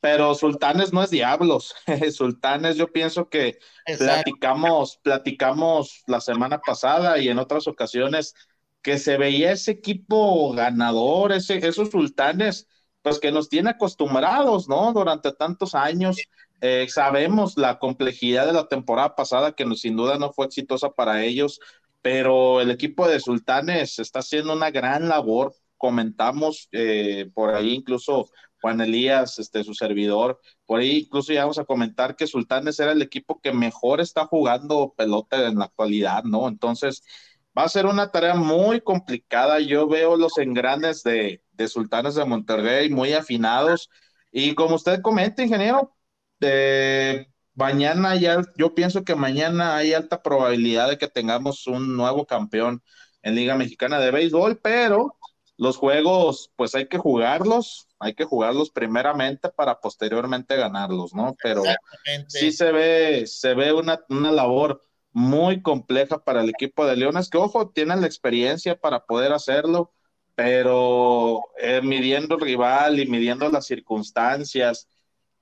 Pero 0.00 0.34
Sultanes 0.34 0.92
no 0.92 1.02
es 1.02 1.10
Diablos. 1.10 1.74
Sultanes, 2.12 2.76
yo 2.76 2.92
pienso 2.92 3.28
que 3.28 3.58
platicamos, 3.96 4.98
platicamos 5.02 6.02
la 6.06 6.20
semana 6.20 6.60
pasada 6.60 7.18
y 7.18 7.28
en 7.28 7.38
otras 7.38 7.66
ocasiones 7.68 8.34
que 8.82 8.98
se 8.98 9.18
veía 9.18 9.52
ese 9.52 9.72
equipo 9.72 10.52
ganador, 10.52 11.32
ese, 11.32 11.58
esos 11.66 11.90
sultanes, 11.90 12.66
pues 13.02 13.18
que 13.20 13.30
nos 13.32 13.48
tiene 13.50 13.70
acostumbrados, 13.70 14.68
¿no? 14.68 14.92
Durante 14.92 15.32
tantos 15.32 15.74
años. 15.74 16.26
Eh, 16.62 16.86
sabemos 16.90 17.56
la 17.56 17.78
complejidad 17.78 18.46
de 18.46 18.52
la 18.52 18.68
temporada 18.68 19.14
pasada, 19.16 19.52
que 19.52 19.64
no- 19.64 19.74
sin 19.76 19.96
duda 19.96 20.18
no 20.18 20.32
fue 20.32 20.46
exitosa 20.46 20.90
para 20.90 21.24
ellos, 21.24 21.60
pero 22.02 22.60
el 22.60 22.70
equipo 22.70 23.08
de 23.08 23.20
Sultanes 23.20 23.98
está 23.98 24.20
haciendo 24.20 24.52
una 24.54 24.70
gran 24.70 25.08
labor. 25.08 25.54
Comentamos 25.76 26.68
eh, 26.72 27.30
por 27.34 27.54
ahí 27.54 27.74
incluso 27.74 28.26
Juan 28.60 28.80
Elías, 28.80 29.38
este, 29.38 29.64
su 29.64 29.74
servidor, 29.74 30.40
por 30.66 30.80
ahí 30.80 30.98
incluso 31.06 31.32
llegamos 31.32 31.58
a 31.58 31.64
comentar 31.64 32.16
que 32.16 32.26
Sultanes 32.26 32.78
era 32.80 32.92
el 32.92 33.02
equipo 33.02 33.40
que 33.40 33.52
mejor 33.52 34.00
está 34.00 34.26
jugando 34.26 34.94
pelota 34.96 35.46
en 35.48 35.58
la 35.58 35.66
actualidad, 35.66 36.24
¿no? 36.24 36.48
Entonces, 36.48 37.02
va 37.56 37.64
a 37.64 37.68
ser 37.68 37.86
una 37.86 38.10
tarea 38.10 38.34
muy 38.34 38.80
complicada. 38.80 39.60
Yo 39.60 39.88
veo 39.88 40.16
los 40.16 40.38
engranes 40.38 41.02
de, 41.02 41.42
de 41.52 41.68
Sultanes 41.68 42.14
de 42.14 42.24
Monterrey 42.24 42.90
muy 42.90 43.12
afinados. 43.12 43.90
Y 44.32 44.54
como 44.54 44.76
usted 44.76 45.00
comenta, 45.02 45.42
ingeniero, 45.42 45.94
mañana 47.54 48.16
ya, 48.16 48.42
yo 48.56 48.74
pienso 48.74 49.04
que 49.04 49.14
mañana 49.14 49.76
hay 49.76 49.92
alta 49.94 50.22
probabilidad 50.22 50.88
de 50.88 50.98
que 50.98 51.08
tengamos 51.08 51.66
un 51.66 51.96
nuevo 51.96 52.26
campeón 52.26 52.82
en 53.22 53.34
Liga 53.34 53.54
Mexicana 53.56 53.98
de 54.00 54.10
Béisbol, 54.10 54.58
pero 54.62 55.16
los 55.56 55.76
juegos, 55.76 56.52
pues 56.56 56.74
hay 56.74 56.88
que 56.88 56.98
jugarlos, 56.98 57.86
hay 58.00 58.14
que 58.14 58.24
jugarlos 58.24 58.70
primeramente 58.70 59.50
para 59.50 59.78
posteriormente 59.78 60.56
ganarlos, 60.56 61.14
¿no? 61.14 61.36
Pero 61.42 61.62
sí 62.26 62.50
se 62.50 62.72
ve, 62.72 63.26
se 63.26 63.54
ve 63.54 63.72
una, 63.72 64.00
una 64.08 64.32
labor 64.32 64.82
muy 65.12 65.60
compleja 65.62 66.22
para 66.24 66.42
el 66.42 66.48
equipo 66.48 66.86
de 66.86 66.96
Leones, 66.96 67.28
que 67.28 67.38
ojo, 67.38 67.70
tienen 67.70 68.00
la 68.00 68.06
experiencia 68.06 68.76
para 68.76 69.04
poder 69.04 69.32
hacerlo, 69.32 69.92
pero 70.34 71.42
eh, 71.58 71.82
midiendo 71.82 72.36
el 72.36 72.40
rival 72.40 72.98
y 72.98 73.06
midiendo 73.06 73.48
las 73.50 73.66
circunstancias, 73.66 74.88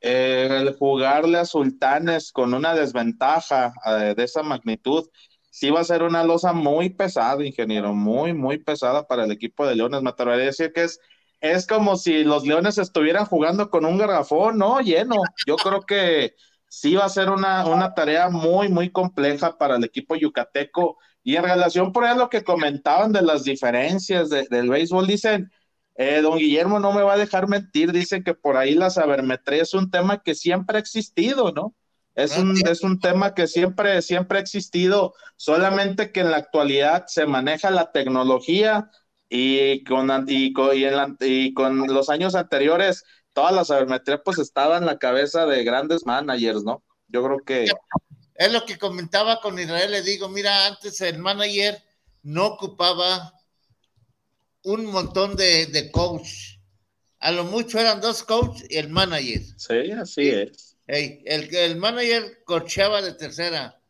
eh, 0.01 0.49
el 0.51 0.75
jugarle 0.75 1.39
a 1.39 1.45
Sultanes 1.45 2.33
con 2.33 2.55
una 2.55 2.75
desventaja 2.75 3.73
eh, 3.87 4.15
de 4.17 4.25
esa 4.25 4.43
magnitud, 4.43 5.09
sí 5.51 5.71
va 5.71 5.81
a 5.81 5.85
ser 5.85 6.03
una 6.03 6.25
losa 6.25 6.53
muy 6.53 6.91
pesada, 6.91 7.45
ingeniero, 7.45 7.95
muy, 7.95 8.33
muy 8.33 8.59
pesada 8.59 9.07
para 9.07 9.25
el 9.25 9.33
equipo 9.33 9.67
de 9.67 9.77
Leones. 9.77 10.03
Me 10.03 10.11
atrevería 10.11 10.45
a 10.45 10.47
decir 10.47 10.73
que 10.73 10.85
es, 10.85 11.01
es 11.41 11.67
como 11.67 11.97
si 11.97 12.25
los 12.25 12.45
Leones 12.47 12.79
estuvieran 12.79 13.27
jugando 13.27 13.71
con 13.71 13.85
un 13.85 13.99
garrafón, 13.99 14.59
¿no? 14.59 14.81
Lleno. 14.81 15.17
Yo 15.47 15.57
creo 15.57 15.83
que 15.83 16.35
sí 16.69 16.95
va 16.95 17.05
a 17.05 17.09
ser 17.09 17.31
una, 17.31 17.67
una 17.67 17.95
tarea 17.95 18.29
muy, 18.29 18.69
muy 18.69 18.91
compleja 18.91 19.57
para 19.59 19.77
el 19.77 19.85
equipo 19.85 20.17
yucateco. 20.17 20.99
Y 21.23 21.37
en 21.37 21.45
relación 21.45 21.93
por 21.93 22.05
ahí 22.05 22.13
a 22.13 22.15
lo 22.17 22.29
que 22.31 22.45
comentaban 22.45 23.13
de 23.13 23.23
las 23.23 23.45
diferencias 23.45 24.31
de- 24.31 24.47
del 24.51 24.69
béisbol, 24.69 25.07
dicen, 25.07 25.51
eh, 25.97 26.21
don 26.23 26.39
Guillermo 26.39 26.79
no 26.81 26.93
me 26.93 27.03
va 27.03 27.15
a 27.15 27.19
dejar 27.19 27.49
mentir, 27.49 27.93
dice 27.93 28.23
que 28.23 28.35
por 28.35 28.57
ahí 28.57 28.75
la 28.75 28.91
sabermetría 28.91 29.63
es 29.63 29.75
un 29.75 29.91
tema 29.91 30.23
que 30.23 30.35
siempre 30.35 30.77
ha 30.77 30.81
existido, 30.81 31.53
¿no? 31.53 31.75
Es 32.15 32.37
un, 32.37 32.57
es 32.69 32.83
un 32.83 32.99
tema 32.99 33.35
que 33.35 33.47
siempre, 33.47 34.03
siempre 34.03 34.39
ha 34.39 34.41
existido, 34.41 35.15
solamente 35.37 36.11
que 36.13 36.21
en 36.21 36.31
la 36.33 36.39
actualidad 36.39 37.05
se 37.07 37.27
maneja 37.27 37.71
la 37.71 37.93
tecnología 37.93 38.91
y 39.29 39.85
con, 39.85 40.11
y 40.29 40.53
con, 40.53 40.77
y 40.77 40.85
en 40.85 40.97
la- 40.97 41.17
y 41.21 41.53
con 41.55 41.87
los 41.87 42.09
años 42.09 42.35
anteriores 42.35 43.05
toda 43.33 43.53
la 43.53 43.65
sabermetría 43.65 44.23
pues 44.23 44.39
estaba 44.39 44.79
en 44.79 44.87
la 44.87 44.99
cabeza 44.99 45.47
de 45.47 45.65
grandes 45.65 46.05
managers, 46.07 46.65
¿no? 46.65 46.83
Yo 47.09 47.23
creo 47.23 47.39
que 47.45 47.67
Es 48.35 48.53
lo 48.53 48.65
que 48.65 48.79
comentaba 48.79 49.41
con 49.41 49.59
Israel, 49.59 49.91
le 49.91 50.03
digo, 50.03 50.29
mira, 50.29 50.67
antes 50.67 51.01
el 51.01 51.19
manager 51.19 51.83
no 52.23 52.47
ocupaba 52.47 53.33
un 54.63 54.87
montón 54.87 55.37
de, 55.37 55.67
de 55.67 55.91
coach. 55.91 56.59
A 57.21 57.33
lo 57.33 57.45
mucho 57.45 57.79
eran 57.81 58.01
dos 58.01 58.23
coach 58.23 58.63
y 58.69 58.77
el 58.77 58.89
manager. 58.91 59.43
sí, 59.57 59.91
así 59.93 60.29
es. 60.29 60.77
Ey, 60.87 61.23
el, 61.27 61.55
el 61.55 61.77
manager 61.77 62.43
corcheaba 62.45 63.03
de 63.03 63.15
tercera. 63.15 63.81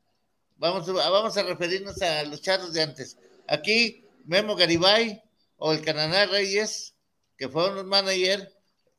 Vamos, 0.56 0.92
vamos 0.92 1.36
a 1.36 1.42
referirnos 1.44 2.00
a 2.02 2.24
los 2.24 2.40
charros 2.42 2.72
de 2.72 2.82
antes. 2.82 3.16
Aquí, 3.46 4.04
Memo 4.24 4.56
Garibay 4.56 5.22
o 5.58 5.72
el 5.72 5.82
Cananá 5.82 6.26
Reyes, 6.26 6.94
que 7.36 7.48
fueron 7.48 7.76
los 7.76 7.84
manager, 7.84 8.52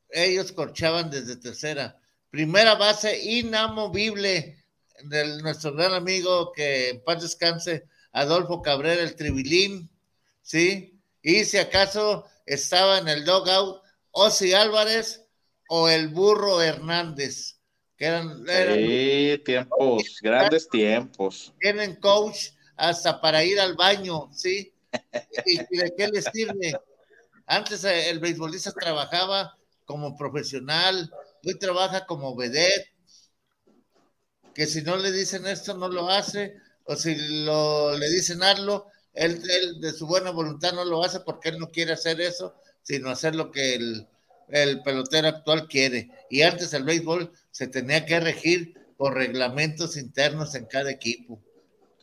ellos 0.09 0.51
corchaban 0.51 1.09
desde 1.09 1.35
tercera. 1.37 1.99
Primera 2.29 2.75
base 2.75 3.19
inamovible 3.23 4.63
de 5.03 5.41
nuestro 5.41 5.73
gran 5.73 5.93
amigo 5.93 6.51
que 6.51 6.89
en 6.89 7.03
paz 7.03 7.21
descanse, 7.23 7.85
Adolfo 8.11 8.61
Cabrera, 8.61 9.01
el 9.01 9.15
Tribilín, 9.15 9.89
¿sí? 10.41 10.99
Y 11.21 11.43
si 11.45 11.57
acaso 11.57 12.25
estaba 12.45 12.99
en 12.99 13.07
el 13.07 13.25
dogout 13.25 13.81
Osi 14.11 14.53
Álvarez 14.53 15.25
o 15.69 15.87
el 15.89 16.07
Burro 16.09 16.61
Hernández, 16.61 17.59
que 17.95 18.05
eran, 18.05 18.43
eran 18.49 18.75
Sí, 18.75 19.41
tiempos, 19.45 20.17
grandes 20.21 20.67
tiempos. 20.69 21.53
tienen 21.59 21.95
coach 21.97 22.49
hasta 22.75 23.19
para 23.21 23.43
ir 23.43 23.59
al 23.59 23.75
baño, 23.75 24.29
¿sí? 24.33 24.73
¿Y, 25.45 25.57
de 25.77 25.93
qué 25.97 26.07
les 26.07 26.25
sirve? 26.25 26.73
Antes 27.45 27.83
eh, 27.83 28.09
el 28.09 28.19
beisbolista 28.19 28.71
trabajaba 28.71 29.57
como 29.85 30.15
profesional, 30.15 31.11
hoy 31.45 31.57
trabaja 31.57 32.05
como 32.05 32.35
vedette, 32.35 32.93
que 34.53 34.67
si 34.67 34.81
no 34.81 34.97
le 34.97 35.11
dicen 35.11 35.47
esto 35.47 35.75
no 35.75 35.89
lo 35.89 36.09
hace, 36.09 36.55
o 36.85 36.95
si 36.95 37.15
lo, 37.43 37.97
le 37.97 38.09
dicen 38.09 38.43
hazlo, 38.43 38.87
él, 39.13 39.41
él 39.49 39.79
de 39.81 39.91
su 39.91 40.05
buena 40.05 40.31
voluntad 40.31 40.73
no 40.73 40.85
lo 40.85 41.03
hace 41.03 41.21
porque 41.21 41.49
él 41.49 41.59
no 41.59 41.69
quiere 41.69 41.93
hacer 41.93 42.21
eso, 42.21 42.55
sino 42.83 43.09
hacer 43.09 43.35
lo 43.35 43.51
que 43.51 43.75
el, 43.75 44.07
el 44.49 44.81
pelotero 44.81 45.27
actual 45.27 45.67
quiere. 45.67 46.09
Y 46.29 46.41
antes 46.41 46.73
el 46.73 46.83
béisbol 46.83 47.31
se 47.51 47.67
tenía 47.67 48.05
que 48.05 48.19
regir 48.19 48.73
por 48.97 49.13
reglamentos 49.13 49.97
internos 49.97 50.55
en 50.55 50.65
cada 50.65 50.91
equipo. 50.91 51.41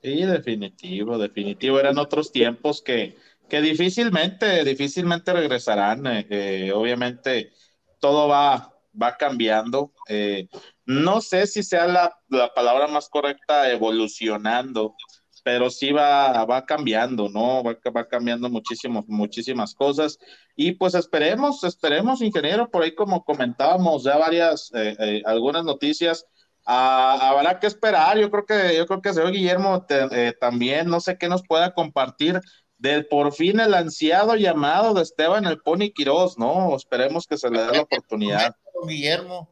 Sí, 0.07 0.23
definitivo, 0.25 1.19
definitivo. 1.19 1.81
Eran 1.81 1.99
otros 1.99 2.31
tiempos 2.31 2.81
que, 2.81 3.17
que 3.49 3.61
difícilmente, 3.61 4.63
difícilmente 4.65 5.33
regresarán. 5.33 6.07
eh, 6.07 6.27
eh, 6.31 6.73
obviamente 6.73 7.51
todo 7.99 8.29
va, 8.29 8.73
va 9.01 9.17
cambiando. 9.17 9.93
eh, 10.09 10.49
no 10.85 11.21
sé 11.21 11.47
si 11.49 11.65
sea 11.65 11.89
la, 11.89 12.17
la 12.29 12.55
palabra 12.55 12.87
más 12.87 13.09
correcta 13.09 13.69
evolucionando, 13.73 14.95
pero 15.43 15.71
sí 15.71 15.91
va, 15.93 16.45
va 16.45 16.65
cambiando, 16.65 17.29
¿no? 17.29 17.65
Va, 17.65 17.77
va 17.97 18.07
cambiando 18.07 18.49
muchísimo, 18.49 19.05
muchísimas 19.09 19.75
cosas. 19.75 20.19
Y 20.55 20.73
pues 20.73 20.95
esperemos, 20.95 21.65
esperemos, 21.65 22.23
ingeniero, 22.23 22.71
por 22.71 22.85
ahí 22.85 22.95
como 22.95 23.25
comentábamos 23.25 24.05
ya 24.05 24.17
varias, 24.19 24.71
eh, 24.75 25.23
algunas 25.25 25.65
noticias. 25.65 26.27
Ah, 26.69 27.31
habrá 27.31 27.61
que 27.61 27.69
esperar, 27.69 28.19
yo 28.19 28.29
creo 28.29 28.45
que, 28.45 28.77
yo 28.77 28.87
creo 28.87 29.01
que 29.01 29.13
señor 29.13 29.31
Guillermo 29.31 29.87
eh, 29.89 30.33
también, 30.41 30.89
no 30.89 30.99
sé 30.99 31.17
qué 31.17 31.29
nos 31.29 31.47
pueda 31.47 31.73
compartir 31.73 32.41
del 32.77 33.07
por 33.07 33.33
fin 33.33 33.61
el 33.61 33.73
ansiado 33.73 34.35
llamado 34.35 34.93
de 34.93 35.03
Esteban 35.03 35.47
el 35.47 35.59
Pony 35.59 35.93
Quirós, 35.95 36.39
¿no? 36.39 36.75
Esperemos 36.75 37.27
que 37.27 37.37
se 37.37 37.51
le 37.51 37.61
dé 37.61 37.73
la 37.73 37.83
oportunidad. 37.83 38.57
Guillermo. 38.87 39.49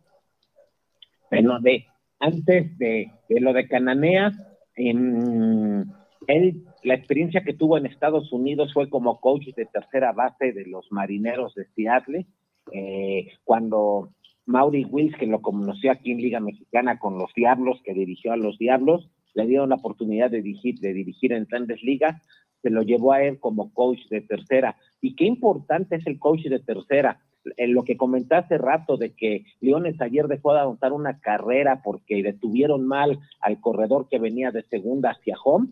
Bueno, 1.30 1.58
de, 1.60 1.86
antes 2.20 2.76
de, 2.78 3.10
lo 3.28 3.52
de 3.52 3.68
Cananea, 3.68 4.32
en, 4.76 5.92
él, 6.26 6.64
la 6.82 6.94
experiencia 6.94 7.42
que 7.44 7.54
tuvo 7.54 7.78
en 7.78 7.86
Estados 7.86 8.32
Unidos 8.32 8.72
fue 8.74 8.90
como 8.90 9.20
coach 9.20 9.46
de 9.56 9.66
tercera 9.66 10.12
base 10.12 10.52
de 10.52 10.66
los 10.66 10.90
marineros 10.90 11.54
de 11.54 11.66
Seattle, 11.74 12.26
eh, 12.72 13.28
cuando 13.44 14.10
Mauri 14.46 14.84
Wills, 14.84 15.16
que 15.16 15.26
lo 15.26 15.40
conoció 15.40 15.90
aquí 15.92 16.12
en 16.12 16.18
Liga 16.18 16.40
Mexicana 16.40 16.98
con 16.98 17.18
los 17.18 17.32
Diablos, 17.34 17.80
que 17.84 17.94
dirigió 17.94 18.32
a 18.32 18.36
los 18.36 18.58
Diablos, 18.58 19.08
le 19.34 19.46
dieron 19.46 19.70
la 19.70 19.76
oportunidad 19.76 20.30
de 20.30 20.42
dirigir, 20.42 20.78
de 20.80 20.92
dirigir 20.92 21.32
en 21.32 21.44
grandes 21.44 21.82
ligas, 21.82 22.20
se 22.62 22.70
lo 22.70 22.82
llevó 22.82 23.12
a 23.12 23.22
él 23.22 23.38
como 23.38 23.72
coach 23.72 24.00
de 24.10 24.22
tercera. 24.22 24.76
Y 25.00 25.14
qué 25.16 25.24
importante 25.24 25.96
es 25.96 26.06
el 26.06 26.18
coach 26.18 26.44
de 26.44 26.60
tercera. 26.60 27.20
En 27.58 27.74
lo 27.74 27.84
que 27.84 27.98
comentaste 27.98 28.56
rato 28.56 28.96
de 28.96 29.14
que 29.14 29.44
Leones 29.60 30.00
ayer 30.00 30.28
dejó 30.28 30.54
de 30.54 30.60
avanzar 30.60 30.92
una 30.94 31.20
carrera 31.20 31.82
porque 31.84 32.22
detuvieron 32.22 32.86
mal 32.86 33.18
al 33.40 33.60
corredor 33.60 34.08
que 34.08 34.18
venía 34.18 34.50
de 34.50 34.62
segunda 34.62 35.10
hacia 35.10 35.36
home. 35.44 35.68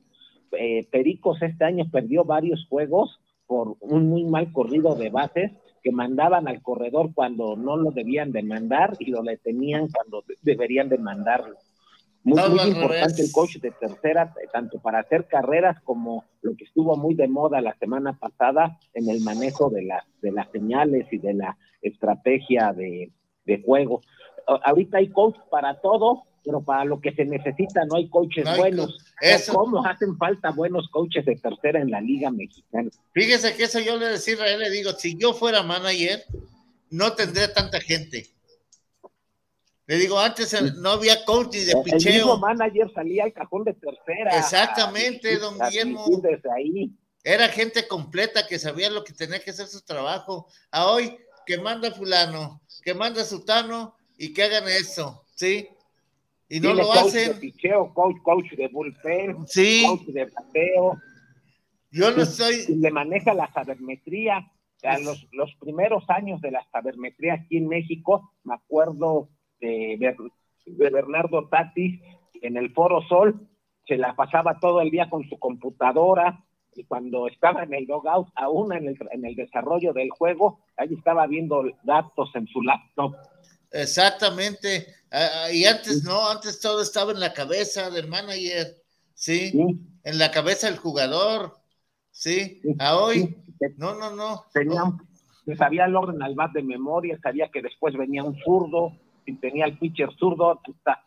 Eh, 0.59 0.87
Pericos 0.91 1.41
este 1.41 1.65
año 1.65 1.87
perdió 1.91 2.25
varios 2.25 2.67
juegos 2.69 3.21
por 3.47 3.77
un 3.81 4.11
muy 4.11 4.25
mal 4.25 4.53
corrido 4.53 4.95
de 4.95 5.09
bases 5.09 5.51
que 5.83 5.93
mandaban 5.93 6.49
al 6.49 6.63
corredor 6.63 7.11
cuando 7.15 7.57
no 7.57 7.77
lo 7.77 7.91
debían 7.91 8.33
de 8.33 8.43
mandar 8.43 8.97
y 8.99 9.07
lo 9.11 9.23
detenían 9.23 9.89
cuando 9.89 10.25
deberían 10.43 10.89
de 10.89 10.99
mandarlo. 10.99 11.57
Muy, 12.25 12.39
importante 12.69 13.21
el 13.21 13.33
coach 13.33 13.57
de 13.57 13.73
tercera, 13.73 14.33
tanto 14.53 14.79
para 14.79 15.01
hacer 15.01 15.27
carreras 15.27 15.81
como 15.83 16.25
lo 16.41 16.55
que 16.55 16.65
estuvo 16.65 16.97
muy 16.97 17.15
de 17.15 17.27
moda 17.27 17.61
la 17.61 17.75
semana 17.75 18.17
pasada 18.17 18.79
en 18.95 19.11
el 19.11 19.23
manejo 19.23 19.71
de, 19.71 19.83
las 19.83 20.05
de 20.21 20.31
las 20.31 20.49
señales 20.53 21.09
y 21.11 21.19
de 21.19 21.35
la 21.35 21.57
estrategia 21.81 22.73
de, 22.73 23.11
juego. 23.65 24.03
Ahorita 24.47 24.99
hay 24.99 25.09
coach 25.09 25.37
para 25.51 25.81
todo, 25.81 26.23
pero 26.45 26.63
para 26.63 26.85
lo 26.85 27.01
que 27.01 27.13
se 27.13 27.25
necesita 27.25 27.85
no 27.85 27.97
hay 27.97 28.09
coaches 28.09 28.45
buenos. 28.57 28.99
¿Cómo 29.53 29.85
hacen 29.85 30.17
falta 30.17 30.51
buenos 30.51 30.89
coaches 30.91 31.25
de 31.25 31.37
tercera 31.37 31.81
en 31.81 31.91
la 31.91 32.01
Liga 32.01 32.31
Mexicana? 32.31 32.91
Fíjese 33.13 33.55
que 33.57 33.65
eso 33.65 33.81
yo 33.81 33.97
le 33.97 34.07
decía 34.07 34.43
a 34.43 34.49
él, 34.49 34.61
le 34.61 34.71
digo, 34.71 34.93
si 34.93 35.17
yo 35.17 35.33
fuera 35.35 35.63
manager, 35.63 36.25
no 36.91 37.13
tendría 37.15 37.53
tanta 37.53 37.81
gente. 37.81 38.29
Le 39.87 39.97
digo, 39.97 40.19
antes 40.19 40.77
no 40.77 40.91
había 40.91 41.25
coach 41.25 41.57
de 41.57 41.75
picheo. 41.85 41.99
El 41.99 42.15
mismo 42.15 42.39
manager 42.39 42.91
salía 42.95 43.25
al 43.25 43.33
cajón 43.33 43.65
de 43.65 43.75
tercera. 43.75 44.39
Exactamente, 44.39 45.37
don 45.39 45.59
Guillermo. 45.59 46.07
Era 47.25 47.49
gente 47.49 47.87
completa 47.87 48.47
que 48.47 48.59
sabía 48.59 48.91
lo 48.91 49.05
que 49.05 49.13
tenía 49.13 49.41
que 49.41 49.51
hacer 49.51 49.67
su 49.67 49.81
trabajo. 49.83 50.47
A 50.71 50.87
hoy, 50.87 51.17
que 51.47 51.59
manda 51.59 51.91
fulano, 51.93 52.63
que 52.83 52.95
manda 52.95 53.25
sutano 53.25 53.95
y 54.17 54.33
que 54.33 54.45
hagan 54.45 54.69
eso, 54.69 55.25
¿sí? 55.35 55.69
Y 56.53 56.61
no 56.61 56.75
lo 56.75 56.93
hacen. 56.93 57.33
De 57.33 57.41
picheo, 57.41 57.95
coach, 57.95 58.19
coach 58.23 58.51
de 58.53 58.69
bullpen, 58.69 59.49
sí. 59.49 59.85
coach 59.87 60.03
de 60.09 60.27
bateo. 60.27 61.01
Yo 61.91 62.11
no 62.11 62.27
soy. 62.27 62.67
Le 62.69 62.91
maneja 62.91 63.33
la 63.33 63.51
sabermetría. 63.55 64.53
los, 65.03 65.27
los 65.33 65.55
primeros 65.59 66.05
años 66.09 66.43
de 66.43 66.51
la 66.51 66.63
sabermetría 66.71 67.35
aquí 67.35 67.57
en 67.57 67.69
México, 67.69 68.35
me 68.45 68.53
acuerdo 68.53 69.31
de, 69.63 70.15
Bernardo 70.67 71.49
Tatis 71.49 72.03
en 72.43 72.59
el 72.59 72.71
Foro 72.75 73.01
Sol, 73.09 73.49
se 73.87 73.97
la 73.97 74.15
pasaba 74.15 74.61
todo 74.61 74.83
el 74.83 74.91
día 74.91 75.09
con 75.09 75.27
su 75.31 75.39
computadora 75.39 76.45
y 76.75 76.85
cuando 76.85 77.29
estaba 77.29 77.63
en 77.63 77.73
el 77.73 77.87
logout, 77.87 78.29
aún 78.35 78.75
en 78.75 78.89
el, 78.89 78.99
en 79.11 79.25
el 79.25 79.37
desarrollo 79.37 79.95
del 79.95 80.11
juego, 80.11 80.61
ahí 80.77 80.93
estaba 80.93 81.27
viendo 81.27 81.65
datos 81.83 82.31
en 82.35 82.47
su 82.47 82.61
laptop. 82.61 83.15
Exactamente. 83.73 84.95
Ah, 85.11 85.45
ah, 85.45 85.53
y 85.53 85.65
antes 85.65 86.05
no, 86.05 86.29
antes 86.29 86.61
todo 86.61 86.83
estaba 86.83 87.13
en 87.13 87.21
la 87.21 87.33
cabeza 87.33 87.91
del 87.91 88.09
manager, 88.09 88.77
¿sí? 89.15 89.53
En 90.05 90.19
la 90.19 90.31
cabeza 90.31 90.69
del 90.69 90.79
jugador, 90.79 91.57
¿sí? 92.11 92.61
A 92.79 92.97
hoy, 92.97 93.37
no, 93.77 93.95
no, 93.95 94.11
no. 94.15 94.47
sabía 95.57 95.85
el 95.85 95.97
orden 95.97 96.23
al 96.23 96.35
bat 96.35 96.53
de 96.53 96.63
memoria, 96.63 97.19
sabía 97.23 97.51
que 97.51 97.63
después 97.63 97.95
venía 97.95 98.25
un 98.25 98.39
zurdo, 98.43 98.93
tenía 99.41 99.67
el 99.67 99.79
pitcher 99.79 100.09
zurdo, 100.19 100.61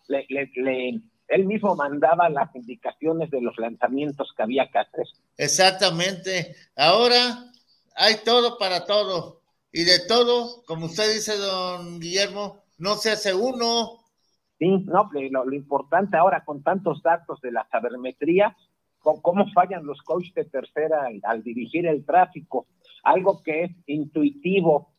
le, 0.08 1.02
él 1.28 1.46
mismo 1.46 1.76
mandaba 1.76 2.30
las 2.30 2.56
indicaciones 2.56 3.32
de 3.32 3.42
los 3.42 3.58
lanzamientos 3.58 4.32
que 4.36 4.44
había 4.44 4.70
que 4.70 4.80
hacer. 4.80 5.08
Exactamente. 5.38 6.56
Ahora 6.76 7.52
hay 7.96 8.18
todo 8.24 8.58
para 8.58 8.86
todo. 8.86 9.42
Y 9.78 9.84
de 9.84 10.00
todo, 10.08 10.64
como 10.66 10.86
usted 10.86 11.14
dice, 11.14 11.36
don 11.36 12.00
Guillermo, 12.00 12.64
no 12.78 12.96
se 12.96 13.12
hace 13.12 13.34
uno. 13.34 14.00
Sí, 14.58 14.70
no, 14.86 15.10
lo, 15.12 15.54
importante 15.54 16.16
ahora 16.16 16.46
con 16.46 16.64
tantos 16.64 17.04
datos 17.04 17.42
de 17.42 17.52
la 17.52 17.68
sabermetría, 17.70 18.56
con 19.00 19.20
cómo 19.20 19.52
fallan 19.52 19.86
los 19.86 20.02
coaches 20.02 20.34
de 20.34 20.46
tercera 20.46 21.10
al, 21.24 21.44
dirigir 21.44 21.88
el 21.88 22.06
tráfico, 22.06 22.68
algo 23.04 23.44
que 23.44 23.66
es 23.66 23.72
intuitivo, 23.86 24.94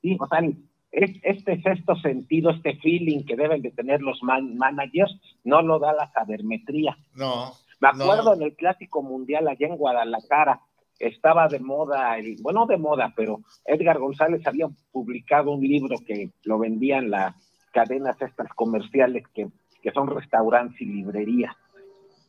sí, 0.00 0.16
o 0.20 0.28
sea, 0.28 0.48
este 0.92 1.60
sexto 1.60 1.96
sentido, 1.96 2.50
este 2.50 2.76
feeling 2.76 3.24
que 3.24 3.34
deben 3.34 3.62
de 3.62 3.72
tener 3.72 4.00
los 4.00 4.22
managers, 4.22 5.12
no 5.42 5.60
lo 5.60 5.80
da 5.80 5.92
la 5.92 6.08
sabermetría. 6.12 6.96
No. 7.16 7.50
Me 7.80 7.88
acuerdo 7.88 8.34
en 8.34 8.42
el 8.42 8.54
Clásico 8.54 9.02
Mundial 9.02 9.48
allá 9.48 9.66
en 9.66 9.76
Guadalajara, 9.76 10.60
estaba 11.00 11.48
de 11.48 11.58
moda, 11.58 12.16
bueno, 12.42 12.66
de 12.66 12.76
moda, 12.76 13.12
pero 13.16 13.40
Edgar 13.64 13.98
González 13.98 14.46
había 14.46 14.68
publicado 14.92 15.50
un 15.50 15.62
libro 15.62 15.96
que 16.06 16.30
lo 16.44 16.58
vendían 16.58 17.10
las 17.10 17.34
cadenas 17.72 18.20
estas 18.20 18.48
comerciales 18.54 19.24
que, 19.34 19.48
que 19.82 19.90
son 19.92 20.08
restaurantes 20.08 20.80
y 20.80 20.84
librerías. 20.84 21.56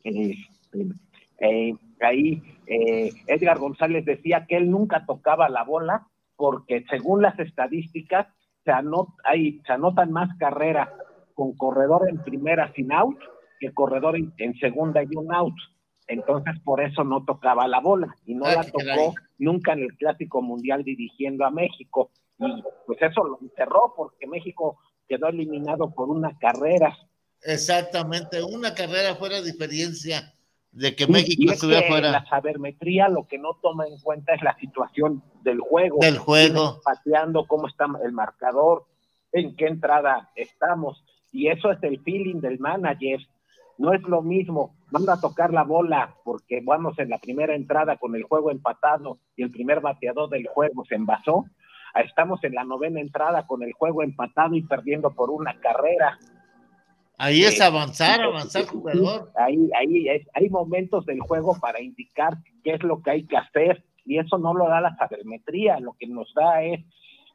Este, 0.02 0.86
eh, 1.38 1.74
ahí 2.00 2.42
eh, 2.66 3.10
Edgar 3.26 3.58
González 3.58 4.04
decía 4.04 4.46
que 4.48 4.56
él 4.56 4.70
nunca 4.70 5.04
tocaba 5.06 5.48
la 5.48 5.64
bola 5.64 6.06
porque 6.36 6.84
según 6.88 7.22
las 7.22 7.38
estadísticas 7.38 8.26
se, 8.64 8.72
hay, 9.24 9.60
se 9.66 9.72
anotan 9.72 10.12
más 10.12 10.36
carreras 10.38 10.88
con 11.34 11.54
corredor 11.56 12.08
en 12.08 12.22
primera 12.22 12.72
sin 12.72 12.92
out 12.92 13.18
que 13.60 13.72
corredor 13.72 14.16
en, 14.16 14.54
segunda 14.58 15.02
y 15.02 15.16
un 15.16 15.32
out. 15.32 15.54
Entonces, 16.06 16.54
por 16.64 16.80
eso 16.80 17.04
no 17.04 17.24
tocaba 17.24 17.66
la 17.68 17.80
bola 17.80 18.14
y 18.26 18.34
no 18.34 18.44
la 18.46 18.64
tocó 18.64 19.14
nunca 19.38 19.72
en 19.72 19.80
el 19.80 19.96
Clásico 19.96 20.42
Mundial 20.42 20.84
dirigiendo 20.84 21.44
a 21.44 21.50
México. 21.50 22.10
Y 22.38 22.62
pues 22.86 23.00
eso 23.00 23.24
lo 23.24 23.38
enterró 23.40 23.94
porque 23.96 24.26
México 24.26 24.78
quedó 25.08 25.28
eliminado 25.28 25.90
por 25.94 26.08
una 26.08 26.36
carrera. 26.38 26.96
Exactamente, 27.42 28.42
una 28.42 28.74
carrera 28.74 29.14
fuera 29.16 29.40
de 29.40 29.52
diferencia 29.52 30.34
de 30.72 30.96
que 30.96 31.06
México 31.06 31.52
estuviera 31.52 31.86
fuera. 31.86 32.10
La 32.10 32.24
sabermetría 32.24 33.08
lo 33.08 33.26
que 33.28 33.38
no 33.38 33.58
toma 33.62 33.86
en 33.86 33.98
cuenta 34.00 34.34
es 34.34 34.42
la 34.42 34.56
situación 34.58 35.22
del 35.42 35.60
juego. 35.60 35.98
Del 36.00 36.18
juego. 36.18 36.80
Pateando 36.82 37.46
cómo 37.46 37.68
está 37.68 37.86
el 38.02 38.12
marcador, 38.12 38.86
en 39.32 39.54
qué 39.54 39.66
entrada 39.66 40.30
estamos. 40.34 41.04
Y 41.30 41.48
eso 41.48 41.70
es 41.70 41.82
el 41.82 42.00
feeling 42.02 42.40
del 42.40 42.58
manager. 42.58 43.20
No 43.78 43.92
es 43.92 44.02
lo 44.02 44.22
mismo, 44.22 44.74
manda 44.90 45.14
a 45.14 45.20
tocar 45.20 45.52
la 45.52 45.64
bola 45.64 46.14
porque 46.24 46.60
vamos 46.62 46.98
en 46.98 47.08
la 47.08 47.18
primera 47.18 47.54
entrada 47.54 47.96
con 47.96 48.14
el 48.14 48.22
juego 48.22 48.50
empatado 48.50 49.18
y 49.36 49.42
el 49.42 49.50
primer 49.50 49.80
bateador 49.80 50.28
del 50.28 50.46
juego 50.46 50.84
se 50.84 50.94
envasó. 50.94 51.46
Estamos 51.94 52.42
en 52.44 52.54
la 52.54 52.64
novena 52.64 53.00
entrada 53.00 53.46
con 53.46 53.62
el 53.62 53.72
juego 53.72 54.02
empatado 54.02 54.54
y 54.54 54.62
perdiendo 54.62 55.12
por 55.12 55.30
una 55.30 55.58
carrera 55.60 56.18
Ahí 57.18 57.44
es 57.44 57.60
avanzar, 57.60 58.20
avanzar 58.20 58.66
jugador. 58.66 59.30
Ahí, 59.36 59.70
ahí 59.78 60.08
hay 60.34 60.50
momentos 60.50 61.06
del 61.06 61.20
juego 61.20 61.56
para 61.60 61.80
indicar 61.80 62.38
qué 62.64 62.72
es 62.72 62.82
lo 62.82 63.00
que 63.00 63.12
hay 63.12 63.26
que 63.26 63.36
hacer 63.36 63.84
y 64.04 64.18
eso 64.18 64.38
no 64.38 64.54
lo 64.54 64.68
da 64.68 64.80
la 64.80 64.96
sabermetría, 64.96 65.78
lo 65.78 65.92
que 65.92 66.08
nos 66.08 66.32
da 66.34 66.64
es 66.64 66.80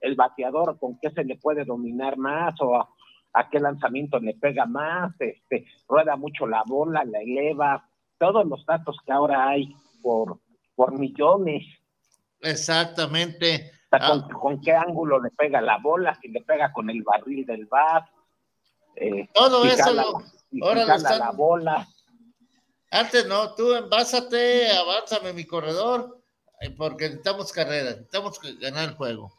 el 0.02 0.16
bateador 0.16 0.78
con 0.78 1.00
qué 1.00 1.10
se 1.12 1.24
le 1.24 1.38
puede 1.38 1.64
dominar 1.64 2.18
más 2.18 2.54
o 2.60 2.76
a, 3.38 3.50
qué 3.50 3.60
lanzamiento 3.60 4.20
le 4.20 4.34
pega 4.34 4.66
más, 4.66 5.14
este, 5.20 5.66
rueda 5.88 6.16
mucho 6.16 6.48
la 6.48 6.64
bola, 6.66 7.04
la 7.06 7.20
eleva, 7.20 7.88
todos 8.18 8.46
los 8.46 8.66
datos 8.66 8.98
que 9.06 9.12
ahora 9.12 9.50
hay 9.50 9.76
por, 10.02 10.40
por 10.76 10.98
millones. 10.98 11.66
Exactamente. 12.42 13.72
con, 13.90 14.02
ah. 14.02 14.28
con, 14.42 14.62
qué 14.62 14.74
ángulo 14.74 15.22
le 15.22 15.32
pega 15.32 15.62
la 15.62 15.78
bola, 15.78 16.16
si 16.22 16.28
le 16.28 16.42
pega 16.42 16.72
con 16.72 16.90
el 16.90 17.04
barril 17.04 17.46
del 17.46 17.66
bat, 17.66 18.08
eh, 19.00 19.30
Todo 19.34 19.64
eso 19.66 19.90
ahora 20.62 20.98
la 20.98 21.32
bola. 21.32 21.88
Antes 22.90 23.28
no, 23.28 23.54
tú 23.54 23.74
envásate, 23.74 24.72
avánzame 24.72 25.34
mi 25.34 25.46
corredor, 25.46 26.20
eh, 26.62 26.72
porque 26.72 27.06
necesitamos 27.06 27.52
carrera, 27.52 27.92
necesitamos 27.92 28.40
ganar 28.60 28.90
el 28.90 28.96
juego. 28.96 29.32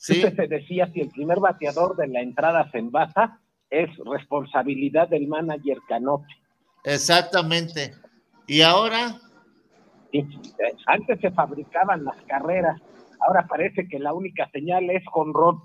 ¿Sí? 0.00 0.22
se 0.22 0.46
decía 0.48 0.90
si 0.94 1.00
el 1.02 1.10
primer 1.10 1.40
bateador 1.40 1.94
de 1.94 2.08
la 2.08 2.22
entrada 2.22 2.70
se 2.70 2.78
envasa, 2.78 3.38
es 3.68 3.90
responsabilidad 3.98 5.08
del 5.08 5.28
manager 5.28 5.76
Canote. 5.86 6.34
Exactamente. 6.84 7.94
¿Y 8.46 8.62
ahora? 8.62 9.20
Antes 10.86 11.20
se 11.20 11.30
fabricaban 11.32 12.04
las 12.04 12.16
carreras, 12.22 12.80
ahora 13.20 13.46
parece 13.46 13.86
que 13.88 13.98
la 13.98 14.14
única 14.14 14.48
señal 14.50 14.88
es 14.88 15.04
con 15.12 15.34
Rod. 15.34 15.58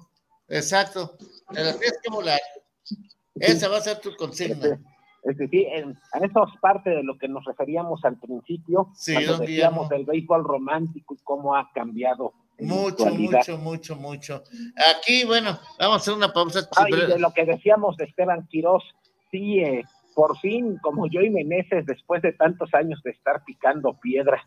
Exacto, 0.49 1.15
te 1.53 1.63
la 1.63 1.71
tienes 1.71 1.97
que 2.03 2.11
volar. 2.11 2.39
Esa 3.35 3.69
va 3.69 3.77
a 3.77 3.81
ser 3.81 3.99
tu 3.99 4.13
consigna. 4.17 4.79
Es 5.23 5.37
decir, 5.37 5.65
en, 5.71 5.97
eso 6.21 6.45
es 6.45 6.59
parte 6.59 6.89
de 6.89 7.03
lo 7.03 7.17
que 7.17 7.29
nos 7.29 7.45
referíamos 7.45 8.03
al 8.03 8.19
principio, 8.19 8.89
sí, 8.95 9.13
cuando 9.13 9.37
decíamos 9.39 9.87
del 9.87 10.05
béisbol 10.05 10.43
romántico 10.43 11.15
y 11.15 11.23
cómo 11.23 11.55
ha 11.55 11.71
cambiado. 11.73 12.33
Mucho, 12.59 13.05
mucho, 13.07 13.57
mucho, 13.57 13.95
mucho. 13.95 14.43
Aquí, 14.97 15.25
bueno, 15.25 15.59
vamos 15.79 15.95
a 15.95 15.97
hacer 15.97 16.13
una 16.13 16.31
pausa. 16.31 16.67
Ah, 16.75 16.85
y 16.87 16.95
de 16.95 17.19
lo 17.19 17.31
que 17.33 17.45
decíamos 17.45 17.97
de 17.97 18.05
Esteban 18.05 18.47
Quirós, 18.47 18.83
sí, 19.31 19.59
eh, 19.59 19.83
por 20.13 20.37
fin, 20.39 20.77
como 20.81 21.07
yo 21.07 21.21
y 21.21 21.29
Meneses, 21.29 21.85
después 21.85 22.21
de 22.21 22.31
tantos 22.33 22.73
años 22.73 23.01
de 23.03 23.11
estar 23.11 23.43
picando 23.43 23.99
piedra, 23.99 24.41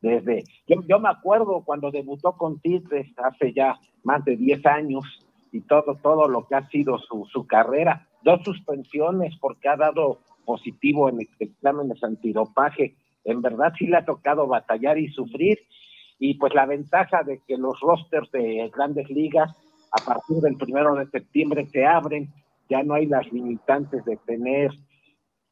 desde, 0.00 0.44
yo, 0.66 0.82
yo 0.88 0.98
me 0.98 1.08
acuerdo 1.08 1.62
cuando 1.64 1.90
debutó 1.90 2.36
con 2.36 2.60
Tigres 2.60 3.06
hace 3.18 3.52
ya 3.52 3.78
más 4.02 4.24
de 4.24 4.36
10 4.36 4.66
años 4.66 5.04
y 5.52 5.60
todo, 5.62 5.96
todo 6.02 6.28
lo 6.28 6.46
que 6.46 6.54
ha 6.54 6.68
sido 6.68 6.98
su, 6.98 7.26
su 7.32 7.46
carrera, 7.46 8.08
dos 8.22 8.40
suspensiones 8.44 9.36
porque 9.40 9.68
ha 9.68 9.76
dado 9.76 10.20
positivo 10.44 11.08
en 11.08 11.28
exámenes 11.38 12.02
antidopaje. 12.02 12.96
En 13.24 13.42
verdad 13.42 13.72
sí 13.78 13.86
le 13.86 13.98
ha 13.98 14.04
tocado 14.04 14.46
batallar 14.46 14.98
y 14.98 15.08
sufrir. 15.08 15.58
Y 16.18 16.34
pues 16.34 16.54
la 16.54 16.66
ventaja 16.66 17.22
de 17.22 17.40
que 17.46 17.56
los 17.56 17.78
rosters 17.80 18.30
de 18.32 18.70
grandes 18.74 19.08
ligas 19.10 19.50
a 19.92 20.04
partir 20.04 20.38
del 20.38 20.56
primero 20.56 20.94
de 20.94 21.06
septiembre 21.06 21.66
se 21.66 21.86
abren, 21.86 22.28
ya 22.68 22.82
no 22.82 22.94
hay 22.94 23.06
las 23.06 23.30
limitantes 23.32 24.04
de 24.04 24.16
tener 24.18 24.72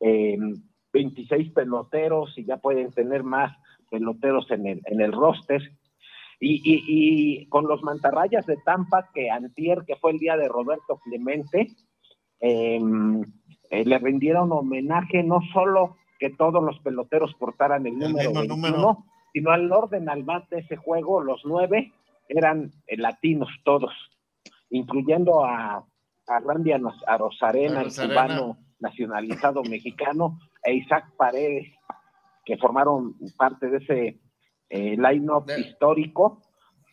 26 0.01 1.47
em, 1.47 1.55
peloteros 1.55 2.37
y 2.37 2.45
ya 2.45 2.59
pueden 2.59 2.93
tener 2.93 3.23
más 3.23 3.57
peloteros 3.91 4.51
en 4.51 4.67
el, 4.67 4.83
en 4.87 5.01
el 5.01 5.13
roster. 5.13 5.63
Y, 6.39 6.61
y, 6.63 7.47
con 7.49 7.67
los 7.67 7.83
mantarrayas 7.83 8.45
de 8.45 8.59
Tampa, 8.59 9.09
que 9.15 9.31
antier, 9.31 9.85
que 9.87 9.97
fue 9.97 10.11
el 10.11 10.19
día 10.19 10.37
de 10.37 10.49
Roberto 10.49 11.01
Clemente, 11.03 11.69
Em, 12.41 13.23
eh, 13.71 13.85
le 13.85 13.99
rindieron 13.99 14.53
homenaje 14.53 15.23
no 15.23 15.41
solo 15.53 15.97
que 16.19 16.31
todos 16.31 16.63
los 16.63 16.79
peloteros 16.81 17.35
portaran 17.35 17.87
el, 17.87 17.99
número, 17.99 18.33
21, 18.33 19.05
sino 19.37 19.51
al 19.51 19.71
orden 19.71 20.09
al 20.09 20.25
más 20.25 20.49
de 20.49 20.61
ese 20.61 20.77
juego, 20.77 21.21
los 21.21 21.43
nueve 21.45 21.93
eran 22.27 22.73
eh, 22.87 22.97
latinos 22.97 23.51
todos, 23.67 23.93
incluyendo 24.71 25.45
a, 25.45 25.85
a 26.27 26.41
Randy 26.41 26.73
Arozarena, 27.07 27.83
el 27.83 27.93
cubano 27.95 28.57
nacionalizado 28.81 29.63
mexicano, 29.71 30.39
e 30.65 30.77
Isaac 30.77 31.13
Paredes, 31.19 31.67
que 32.47 32.57
formaron 32.57 33.15
parte 33.37 33.69
de 33.69 33.77
ese 33.77 34.21
eh, 34.71 34.97
line-up 34.97 35.45
histórico, 35.59 36.41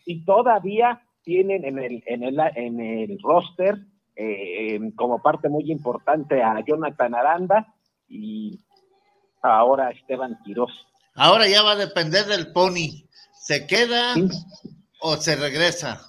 y 0.05 0.25
todavía 0.25 1.01
tienen 1.23 1.63
en 1.63 1.79
el, 1.79 2.03
en 2.05 2.23
el, 2.23 2.37
en 2.55 2.79
el 2.81 3.19
roster 3.23 3.77
eh, 4.17 4.81
como 4.97 5.21
parte 5.21 5.47
muy 5.47 5.71
importante 5.71 6.43
a 6.43 6.59
Jonathan 6.59 7.15
Aranda 7.15 7.73
y 8.09 8.59
ahora 9.41 9.87
a 9.87 9.91
Esteban 9.91 10.37
Quirós. 10.43 10.92
Ahora 11.15 11.47
ya 11.47 11.61
va 11.61 11.71
a 11.71 11.75
depender 11.75 12.25
del 12.25 12.51
Pony. 12.51 13.07
¿Se 13.33 13.67
queda 13.67 14.15
o 14.99 15.17
se 15.17 15.35
regresa? 15.35 16.05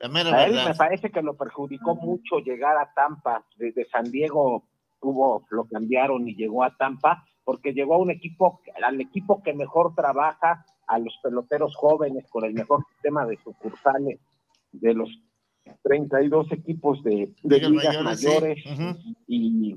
a 0.00 0.46
él 0.46 0.54
me 0.54 0.74
parece 0.74 1.10
que 1.10 1.22
lo 1.22 1.36
perjudicó 1.36 1.94
mucho 1.94 2.38
llegar 2.38 2.76
a 2.76 2.92
Tampa. 2.92 3.44
Desde 3.56 3.88
San 3.88 4.10
Diego 4.10 4.64
tuvo, 5.00 5.46
lo 5.50 5.64
cambiaron 5.64 6.28
y 6.28 6.34
llegó 6.34 6.64
a 6.64 6.76
Tampa 6.76 7.24
porque 7.44 7.72
llegó 7.72 7.94
a 7.94 7.98
un 7.98 8.10
equipo, 8.10 8.60
al 8.82 9.00
equipo 9.00 9.42
que 9.42 9.52
mejor 9.52 9.94
trabaja 9.94 10.64
a 10.86 10.98
los 10.98 11.16
peloteros 11.22 11.74
jóvenes 11.76 12.24
con 12.28 12.44
el 12.44 12.54
mejor 12.54 12.84
sistema 12.92 13.26
de 13.26 13.38
sucursales 13.42 14.20
de 14.72 14.94
los 14.94 15.08
32 15.82 16.52
equipos 16.52 17.02
de, 17.02 17.32
ligas, 17.42 18.02
mayores, 18.02 18.58
y 19.26 19.76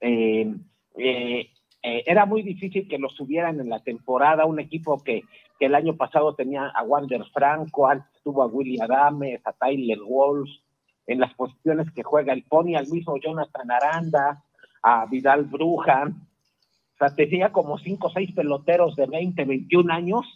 eh, 0.00 0.54
eh, 0.96 1.50
eh, 1.82 2.02
era 2.06 2.26
muy 2.26 2.42
difícil 2.42 2.88
que 2.88 2.98
los 2.98 3.14
subieran 3.14 3.60
en 3.60 3.68
la 3.68 3.80
temporada, 3.80 4.46
un 4.46 4.58
equipo 4.58 5.02
que, 5.02 5.22
que 5.58 5.66
el 5.66 5.74
año 5.74 5.96
pasado 5.96 6.34
tenía 6.34 6.66
a 6.66 6.82
Wander 6.82 7.24
Franco, 7.32 7.86
antes 7.86 8.10
tuvo 8.22 8.42
a 8.42 8.46
Willy 8.46 8.80
Adames, 8.80 9.40
a 9.46 9.52
Tyler 9.52 9.98
Walsh, 10.04 10.60
en 11.06 11.20
las 11.20 11.32
posiciones 11.34 11.90
que 11.92 12.02
juega 12.02 12.32
el 12.32 12.44
Pony, 12.44 12.74
al 12.76 12.88
mismo 12.88 13.16
Jonathan 13.18 13.70
Aranda, 13.70 14.44
a 14.82 15.06
Vidal 15.06 15.44
Bruja, 15.44 16.04
o 16.04 16.98
sea, 16.98 17.14
tenía 17.14 17.52
como 17.52 17.78
cinco 17.78 18.08
o 18.08 18.10
seis 18.10 18.32
peloteros 18.32 18.96
de 18.96 19.06
20, 19.06 19.44
21 19.44 19.92
años, 19.92 20.26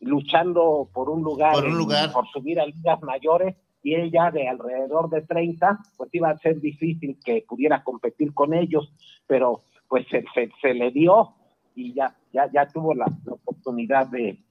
luchando 0.00 0.88
por 0.92 1.08
un 1.08 1.22
lugar, 1.22 1.54
por, 1.54 1.64
un 1.64 1.78
lugar. 1.78 2.12
por 2.12 2.26
subir 2.28 2.60
a 2.60 2.66
ligas 2.66 3.00
mayores 3.02 3.56
y 3.82 3.94
ella 3.94 4.30
de 4.30 4.48
alrededor 4.48 5.08
de 5.08 5.22
30, 5.22 5.78
pues 5.96 6.10
iba 6.12 6.30
a 6.30 6.38
ser 6.38 6.60
difícil 6.60 7.18
que 7.24 7.44
pudiera 7.46 7.84
competir 7.84 8.34
con 8.34 8.52
ellos, 8.52 8.92
pero 9.26 9.62
pues 9.88 10.06
se, 10.08 10.74
le 10.74 10.90
dio 10.90 11.34
y 11.74 11.94
ya, 11.94 12.16
ya, 12.32 12.50
ya 12.52 12.66
tuvo 12.68 12.94
la, 12.94 13.06
oportunidad 13.26 14.06
de, 14.06 14.42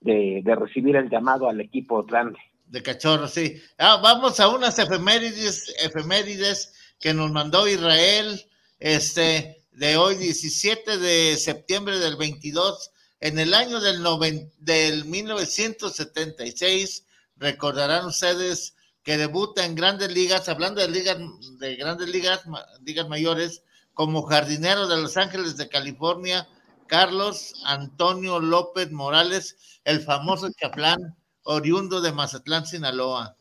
de, 0.00 0.54
recibir 0.54 0.96
el 0.96 1.08
llamado 1.08 1.48
al 1.48 1.60
equipo 1.60 2.02
grande. 2.04 2.38
De 2.66 2.82
cachorro, 2.82 3.28
sí. 3.28 3.60
Ah, 3.78 4.00
vamos 4.02 4.40
a 4.40 4.48
unas 4.48 4.78
efemérides, 4.78 5.74
efemérides 5.82 6.94
que 6.98 7.14
nos 7.14 7.30
mandó 7.30 7.68
Israel, 7.68 8.40
este, 8.78 9.64
de 9.72 9.96
hoy, 9.96 10.16
17 10.16 10.98
de 10.98 11.36
septiembre 11.36 11.98
del 11.98 12.16
22 12.16 12.90
en 13.24 13.38
el 13.38 13.54
año 13.54 13.80
del, 13.80 14.04
del 14.58 15.06
1976, 15.06 17.06
recordarán 17.36 18.04
ustedes 18.04 18.76
que 19.02 19.16
debuta 19.16 19.64
en 19.64 19.74
grandes 19.74 20.12
ligas, 20.12 20.50
hablando 20.50 20.82
de 20.82 20.88
ligas, 20.88 21.16
de 21.58 21.74
grandes 21.76 22.10
ligas, 22.10 22.42
ligas 22.84 23.08
mayores, 23.08 23.62
como 23.94 24.22
jardinero 24.22 24.86
de 24.88 25.00
Los 25.00 25.16
Ángeles 25.16 25.56
de 25.56 25.68
California, 25.68 26.48
Carlos 26.86 27.54
Antonio 27.64 28.40
López 28.40 28.90
Morales, 28.92 29.80
el 29.84 30.00
famoso 30.00 30.50
chaplán 30.52 31.16
oriundo 31.44 32.00
de 32.00 32.12
Mazatlán, 32.12 32.66
Sinaloa. 32.66 33.36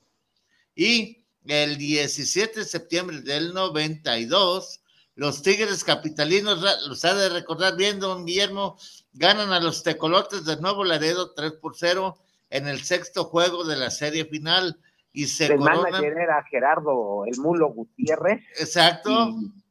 Y 0.75 1.25
el 1.45 1.77
17 1.77 2.61
de 2.61 2.65
septiembre 2.65 3.21
del 3.21 3.53
92, 3.53 4.81
los 5.15 5.41
Tigres 5.41 5.84
Capitalinos, 5.84 6.63
los 6.88 7.05
ha 7.05 7.13
de 7.13 7.30
recordar 7.30 7.75
bien, 7.75 7.99
don 7.99 8.25
Guillermo, 8.25 8.77
ganan 9.13 9.51
a 9.51 9.59
los 9.59 9.84
Tecolotes 9.84 10.45
de 10.45 10.57
Nuevo 10.57 10.84
Laredo 10.84 11.34
3 11.34 11.53
por 11.53 11.75
0 11.75 12.17
en 12.49 12.67
el 12.67 12.84
sexto 12.84 13.25
juego 13.25 13.63
de 13.63 13.75
la 13.75 13.89
serie 13.89 14.25
final 14.25 14.80
y 15.11 15.27
se 15.27 15.45
el 15.45 15.59
manager 15.59 16.17
era 16.17 16.43
Gerardo 16.49 17.25
El 17.25 17.39
Mulo 17.39 17.69
Gutiérrez. 17.69 18.43
Exacto. 18.59 19.30
Y, 19.30 19.62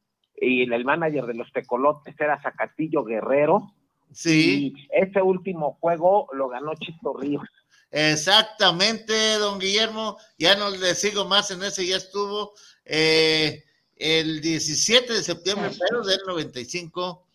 el 0.43 0.85
manager 0.85 1.25
de 1.25 1.35
los 1.35 1.51
Tecolotes 1.51 2.15
era 2.19 2.41
Zacatillo 2.41 3.03
Guerrero. 3.03 3.73
Sí. 4.11 4.73
Y 4.75 4.87
ese 4.91 5.21
último 5.21 5.77
juego 5.79 6.27
lo 6.33 6.49
ganó 6.49 6.73
Chito 6.75 7.13
Ríos. 7.13 7.47
Exactamente, 7.91 9.37
don 9.37 9.59
Guillermo. 9.59 10.17
Ya 10.37 10.55
no 10.55 10.69
le 10.69 10.95
sigo 10.95 11.25
más 11.25 11.51
en 11.51 11.63
ese, 11.63 11.85
ya 11.85 11.97
estuvo. 11.97 12.53
Eh, 12.85 13.63
el 13.95 14.41
17 14.41 15.13
de 15.13 15.23
septiembre, 15.23 15.71
pero 15.79 16.03
del 16.03 16.19
95, 16.27 17.25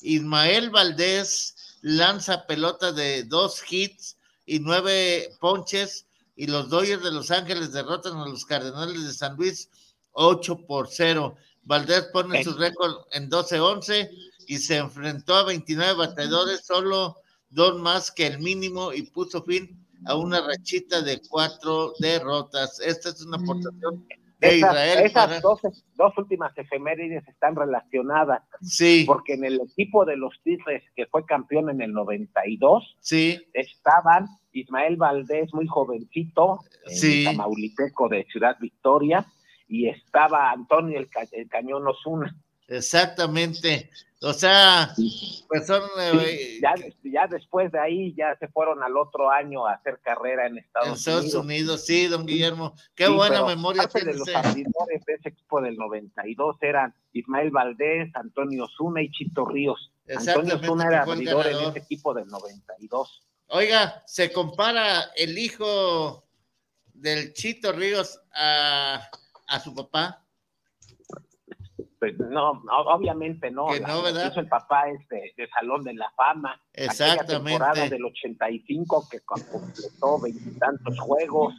Ismael 0.00 0.70
Valdés 0.70 1.78
lanza 1.82 2.46
pelota 2.46 2.92
de 2.92 3.24
dos 3.24 3.62
hits 3.70 4.16
y 4.46 4.60
nueve 4.60 5.28
ponches 5.40 6.06
y 6.36 6.46
los 6.46 6.70
Dodgers 6.70 7.02
de 7.02 7.10
Los 7.10 7.30
Ángeles 7.32 7.72
derrotan 7.72 8.16
a 8.16 8.26
los 8.26 8.46
Cardenales 8.46 9.04
de 9.04 9.12
San 9.12 9.36
Luis 9.36 9.68
8 10.12 10.66
por 10.66 10.88
0. 10.88 11.36
Valdés 11.68 12.08
pone 12.14 12.42
su 12.42 12.54
récord 12.54 13.04
en 13.12 13.30
12-11 13.30 14.08
y 14.46 14.56
se 14.56 14.78
enfrentó 14.78 15.34
a 15.34 15.44
29 15.44 15.94
bateadores, 15.98 16.64
solo 16.64 17.16
dos 17.50 17.78
más 17.78 18.10
que 18.10 18.26
el 18.26 18.38
mínimo 18.38 18.92
y 18.92 19.02
puso 19.02 19.42
fin 19.44 19.86
a 20.06 20.16
una 20.16 20.40
rachita 20.40 21.02
de 21.02 21.20
cuatro 21.28 21.92
derrotas. 21.98 22.80
Esta 22.80 23.10
es 23.10 23.20
una 23.22 23.36
aportación 23.36 24.06
esas, 24.40 25.42
dos, 25.42 25.60
dos, 25.96 26.16
últimas 26.16 26.56
efemérides 26.56 27.26
están 27.26 27.56
relacionadas. 27.56 28.42
Sí. 28.62 29.04
Porque 29.06 29.34
en 29.34 29.44
el 29.44 29.60
equipo 29.60 30.04
de 30.04 30.16
los 30.16 30.32
Tigres, 30.44 30.82
que 30.94 31.06
fue 31.06 31.24
campeón 31.24 31.70
en 31.70 31.80
el 31.80 31.92
92, 31.92 32.96
sí. 33.00 33.40
estaban 33.52 34.26
Ismael 34.52 34.96
Valdés, 34.96 35.52
muy 35.52 35.66
jovencito, 35.66 36.60
sí. 36.86 37.24
Tamaulipeco 37.24 38.08
de 38.08 38.24
Ciudad 38.30 38.56
Victoria, 38.60 39.26
y 39.68 39.88
estaba 39.88 40.50
Antonio 40.50 40.98
el, 40.98 41.48
Cañón 41.48 41.86
Osuna. 41.86 42.34
Exactamente. 42.66 43.90
O 44.20 44.32
sea, 44.32 44.94
pues 45.46 45.66
son... 45.66 45.82
eh, 46.00 46.58
ya, 46.60 46.74
ya, 47.04 47.26
después 47.28 47.70
de 47.70 47.78
ahí 47.78 48.14
ya 48.16 48.36
se 48.36 48.48
fueron 48.48 48.82
al 48.82 48.96
otro 48.96 49.30
año 49.30 49.64
a 49.66 49.74
hacer 49.74 50.00
carrera 50.02 50.46
en 50.46 50.58
Estados, 50.58 50.88
en 50.88 50.94
Estados 50.94 51.34
Unidos. 51.34 51.86
Sí, 51.86 52.08
don 52.08 52.26
Guillermo. 52.26 52.74
Qué 52.96 53.08
buena 53.08 53.44
memoria 53.44 53.86
tiene. 53.86 54.12
De 54.12 54.18
los 54.18 54.34
abridores 54.34 55.04
de 55.06 55.14
ese 55.14 55.28
equipo 55.28 55.60
del 55.60 55.76
92 55.76 56.56
eran 56.62 56.92
Ismael 57.12 57.50
Valdés, 57.50 58.10
Antonio 58.14 58.66
Zuna 58.76 59.02
y 59.02 59.10
Chito 59.10 59.44
Ríos. 59.44 59.92
Antonio 60.08 60.58
Zuna 60.58 60.88
era 60.88 61.02
abridor 61.02 61.46
en 61.46 61.58
ese 61.68 61.78
equipo 61.78 62.12
del 62.12 62.26
92. 62.26 63.22
Oiga, 63.50 64.02
se 64.04 64.32
compara 64.32 65.10
el 65.16 65.38
hijo 65.38 66.28
del 66.92 67.32
Chito 67.32 67.72
Ríos 67.72 68.20
a, 68.34 69.00
a 69.48 69.60
su 69.60 69.74
papá. 69.74 70.24
Pues 71.98 72.16
no, 72.18 72.62
obviamente 72.86 73.50
no. 73.50 73.66
Que 73.66 73.80
no, 73.80 74.02
¿verdad? 74.02 74.30
Hizo 74.30 74.40
el 74.40 74.48
papá 74.48 74.88
este 74.88 75.34
de 75.36 75.48
Salón 75.48 75.82
de 75.82 75.94
la 75.94 76.10
Fama. 76.16 76.60
Exactamente. 76.72 77.32
La 77.32 77.38
temporada 77.38 77.88
del 77.88 78.04
85 78.04 79.08
que 79.10 79.20
completó 79.20 80.20
veintitantos 80.20 80.98
juegos. 81.00 81.54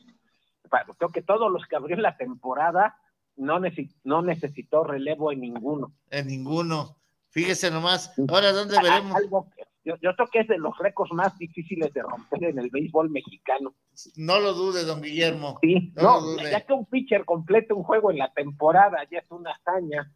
Creo 0.98 1.10
que 1.10 1.22
todos 1.22 1.52
los 1.52 1.66
que 1.66 1.76
abrió 1.76 1.98
la 1.98 2.16
temporada 2.16 2.96
no, 3.36 3.60
no 4.04 4.22
necesitó 4.22 4.84
relevo 4.84 5.32
en 5.32 5.42
ninguno. 5.42 5.94
En 6.10 6.28
ninguno. 6.28 6.98
Fíjese 7.32 7.70
nomás. 7.70 8.14
Ahora, 8.30 8.52
¿dónde 8.54 8.78
veremos? 8.82 9.16
Algo 9.16 9.50
yo, 9.90 9.96
yo, 10.02 10.16
creo 10.16 10.28
que 10.32 10.40
es 10.40 10.48
de 10.48 10.58
los 10.58 10.78
récords 10.78 11.12
más 11.14 11.38
difíciles 11.38 11.92
de 11.94 12.02
romper 12.02 12.44
en 12.44 12.60
el 12.60 12.70
béisbol 12.70 13.10
mexicano. 13.10 13.74
No 14.16 14.40
lo 14.40 14.54
dude, 14.54 14.84
don 14.84 15.02
Guillermo. 15.02 15.60
Sí, 15.62 15.92
no, 15.96 16.38
ya 16.38 16.66
que 16.66 16.74
un 16.74 16.86
pitcher 16.86 17.26
complete 17.26 17.74
un 17.74 17.84
juego 17.84 18.12
en 18.12 18.20
la 18.20 18.32
temporada 18.32 19.00
ya 19.12 19.20
es 19.20 19.32
una 19.32 19.52
hazaña. 19.52 20.12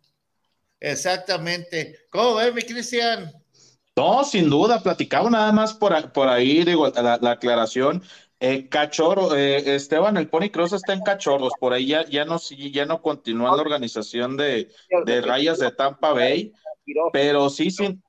Exactamente. 0.80 1.96
¿Cómo 2.10 2.36
ves, 2.36 2.54
mi 2.54 2.62
Cristian? 2.62 3.32
No, 3.96 4.24
sin 4.24 4.50
duda, 4.50 4.82
platicaba 4.82 5.30
nada 5.30 5.52
más 5.52 5.74
por, 5.74 6.12
por 6.12 6.28
ahí, 6.28 6.64
digo, 6.64 6.88
la, 6.90 7.20
aclaración. 7.32 8.04
Eh, 8.40 8.68
Cachorro, 8.68 9.36
eh, 9.36 9.76
Esteban, 9.76 10.18
el 10.18 10.28
Pony 10.28 10.50
Cross 10.52 10.74
está 10.74 10.94
en 10.94 11.02
Cachorros, 11.02 11.54
por 11.60 11.74
ahí 11.74 11.88
ya, 11.88 12.06
ya 12.06 12.26
no 12.26 12.38
ya 12.40 12.86
no 12.86 13.02
continúa 13.02 13.56
la 13.56 13.62
organización 13.62 14.36
de, 14.36 14.70
de 15.06 15.22
rayas 15.22 15.60
de 15.60 15.72
Tampa 15.72 16.12
Bay, 16.12 16.52
pero 17.14 17.50
sí, 17.50 17.72
sin, 17.72 18.04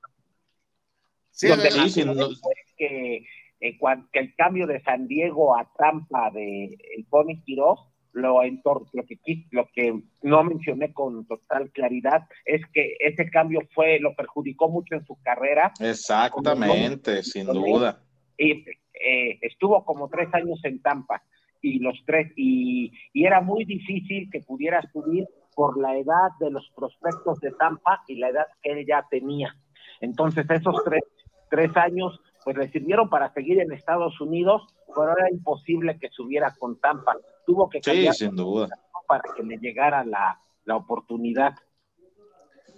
sí, 1.34 1.48
sí, 1.90 2.04
que, 2.76 3.16
eh, 3.60 3.78
que, 3.78 4.18
el 4.20 4.34
cambio 4.36 4.66
de 4.66 4.80
San 4.82 5.06
Diego 5.08 5.56
a 5.56 5.70
Tampa 5.76 6.30
de 6.30 6.76
el 6.96 7.04
Pony 7.10 7.42
Quiroz 7.44 7.80
lo, 8.12 8.40
lo, 8.44 9.04
que, 9.06 9.18
lo 9.50 9.68
que 9.74 10.00
no 10.22 10.44
mencioné 10.44 10.92
con 10.92 11.26
total 11.26 11.70
claridad 11.72 12.28
es 12.44 12.62
que 12.72 12.96
ese 13.00 13.28
cambio 13.28 13.60
fue, 13.74 13.98
lo 13.98 14.14
perjudicó 14.14 14.68
mucho 14.68 14.94
en 14.94 15.04
su 15.04 15.18
carrera. 15.20 15.72
Exactamente, 15.80 17.24
sin 17.24 17.46
duda. 17.46 18.00
Y 18.38 18.64
eh, 18.92 19.38
estuvo 19.42 19.84
como 19.84 20.08
tres 20.08 20.28
años 20.32 20.60
en 20.62 20.80
Tampa 20.80 21.22
y 21.60 21.80
los 21.80 21.98
tres, 22.06 22.32
y, 22.36 22.92
y 23.12 23.24
era 23.24 23.40
muy 23.40 23.64
difícil 23.64 24.30
que 24.30 24.40
pudiera 24.40 24.80
subir 24.92 25.26
por 25.56 25.80
la 25.80 25.96
edad 25.96 26.30
de 26.38 26.50
los 26.50 26.70
prospectos 26.76 27.40
de 27.40 27.52
Tampa 27.52 28.02
y 28.06 28.16
la 28.16 28.28
edad 28.28 28.46
que 28.62 28.72
él 28.72 28.86
ya 28.86 29.04
tenía. 29.10 29.56
Entonces 30.00 30.46
esos 30.48 30.76
tres, 30.84 31.02
tres 31.54 31.76
años 31.76 32.20
pues 32.44 32.56
le 32.56 32.68
sirvieron 32.70 33.08
para 33.08 33.32
seguir 33.32 33.60
en 33.60 33.72
Estados 33.72 34.20
Unidos, 34.20 34.62
pero 34.88 35.16
era 35.16 35.30
imposible 35.30 35.96
que 36.00 36.10
subiera 36.10 36.52
con 36.58 36.78
Tampa. 36.80 37.16
Tuvo 37.46 37.70
que 37.70 37.80
cambiar 37.80 38.14
sin 38.14 38.34
duda. 38.34 38.68
para 39.06 39.22
que 39.34 39.42
le 39.44 39.56
llegara 39.58 40.04
la, 40.04 40.38
la 40.64 40.76
oportunidad. 40.76 41.54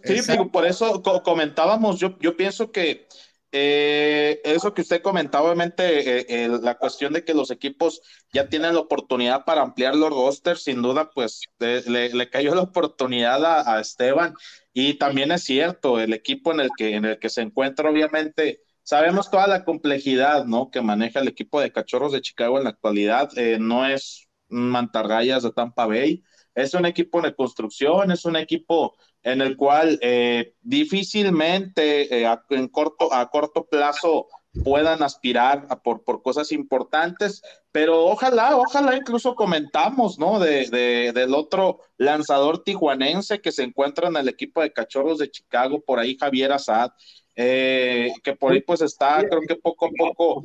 Sí, 0.04 0.20
por 0.52 0.66
eso 0.66 1.02
comentábamos, 1.24 1.98
yo, 1.98 2.16
yo 2.20 2.36
pienso 2.36 2.70
que 2.70 3.08
eh, 3.50 4.40
eso 4.44 4.74
que 4.74 4.82
usted 4.82 5.00
comentaba, 5.00 5.46
obviamente, 5.46 6.18
eh, 6.18 6.26
eh, 6.28 6.48
la 6.60 6.76
cuestión 6.76 7.14
de 7.14 7.24
que 7.24 7.32
los 7.32 7.50
equipos 7.50 8.02
ya 8.30 8.48
tienen 8.48 8.74
la 8.74 8.80
oportunidad 8.80 9.44
para 9.44 9.62
ampliar 9.62 9.96
los 9.96 10.10
rosters, 10.10 10.64
sin 10.64 10.82
duda, 10.82 11.10
pues 11.10 11.40
le, 11.58 12.10
le, 12.10 12.28
cayó 12.28 12.54
la 12.54 12.60
oportunidad 12.60 13.44
a, 13.44 13.76
a, 13.76 13.80
Esteban. 13.80 14.34
Y 14.72 14.94
también 14.94 15.32
es 15.32 15.44
cierto, 15.44 15.98
el 15.98 16.12
equipo 16.12 16.52
en 16.52 16.60
el 16.60 16.70
que, 16.76 16.96
en 16.96 17.06
el 17.06 17.18
que 17.18 17.30
se 17.30 17.40
encuentra, 17.40 17.90
obviamente, 17.90 18.60
Sabemos 18.86 19.32
toda 19.32 19.48
la 19.48 19.64
complejidad, 19.64 20.44
¿no? 20.44 20.70
Que 20.70 20.80
maneja 20.80 21.18
el 21.18 21.26
equipo 21.26 21.60
de 21.60 21.72
Cachorros 21.72 22.12
de 22.12 22.20
Chicago 22.20 22.56
en 22.56 22.64
la 22.64 22.70
actualidad. 22.70 23.36
Eh, 23.36 23.58
no 23.58 23.84
es 23.84 24.28
mantarrayas 24.48 25.42
de 25.42 25.50
Tampa 25.50 25.86
Bay. 25.86 26.22
Es 26.54 26.72
un 26.72 26.86
equipo 26.86 27.20
de 27.20 27.34
construcción, 27.34 28.12
es 28.12 28.24
un 28.24 28.36
equipo 28.36 28.94
en 29.24 29.40
el 29.40 29.56
cual 29.56 29.98
eh, 30.02 30.54
difícilmente 30.60 32.16
eh, 32.16 32.26
a, 32.28 32.44
en 32.50 32.68
corto, 32.68 33.12
a 33.12 33.28
corto 33.28 33.66
plazo 33.66 34.28
puedan 34.62 35.02
aspirar 35.02 35.66
por, 35.82 36.04
por 36.04 36.22
cosas 36.22 36.52
importantes, 36.52 37.42
pero 37.72 38.04
ojalá, 38.04 38.56
ojalá 38.56 38.96
incluso 38.96 39.34
comentamos, 39.34 40.16
¿no? 40.16 40.38
De, 40.38 41.12
del 41.12 41.34
otro 41.34 41.80
lanzador 41.96 42.62
tijuanense 42.62 43.40
que 43.40 43.50
se 43.50 43.64
encuentra 43.64 44.06
en 44.06 44.16
el 44.16 44.28
equipo 44.28 44.62
de 44.62 44.72
Cachorros 44.72 45.18
de 45.18 45.28
Chicago, 45.28 45.82
por 45.84 45.98
ahí 45.98 46.16
Javier 46.16 46.52
Azad, 46.52 46.92
eh, 47.38 48.12
que 48.24 48.34
por 48.34 48.52
ahí 48.52 48.62
pues 48.62 48.80
está, 48.80 49.22
creo 49.28 49.42
que 49.46 49.56
poco 49.56 49.86
a 49.86 49.90
poco. 49.90 50.42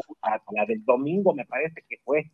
La 0.52 0.66
del 0.66 0.84
domingo 0.84 1.34
me 1.34 1.46
parece 1.46 1.84
que 1.88 1.98
fue. 2.04 2.30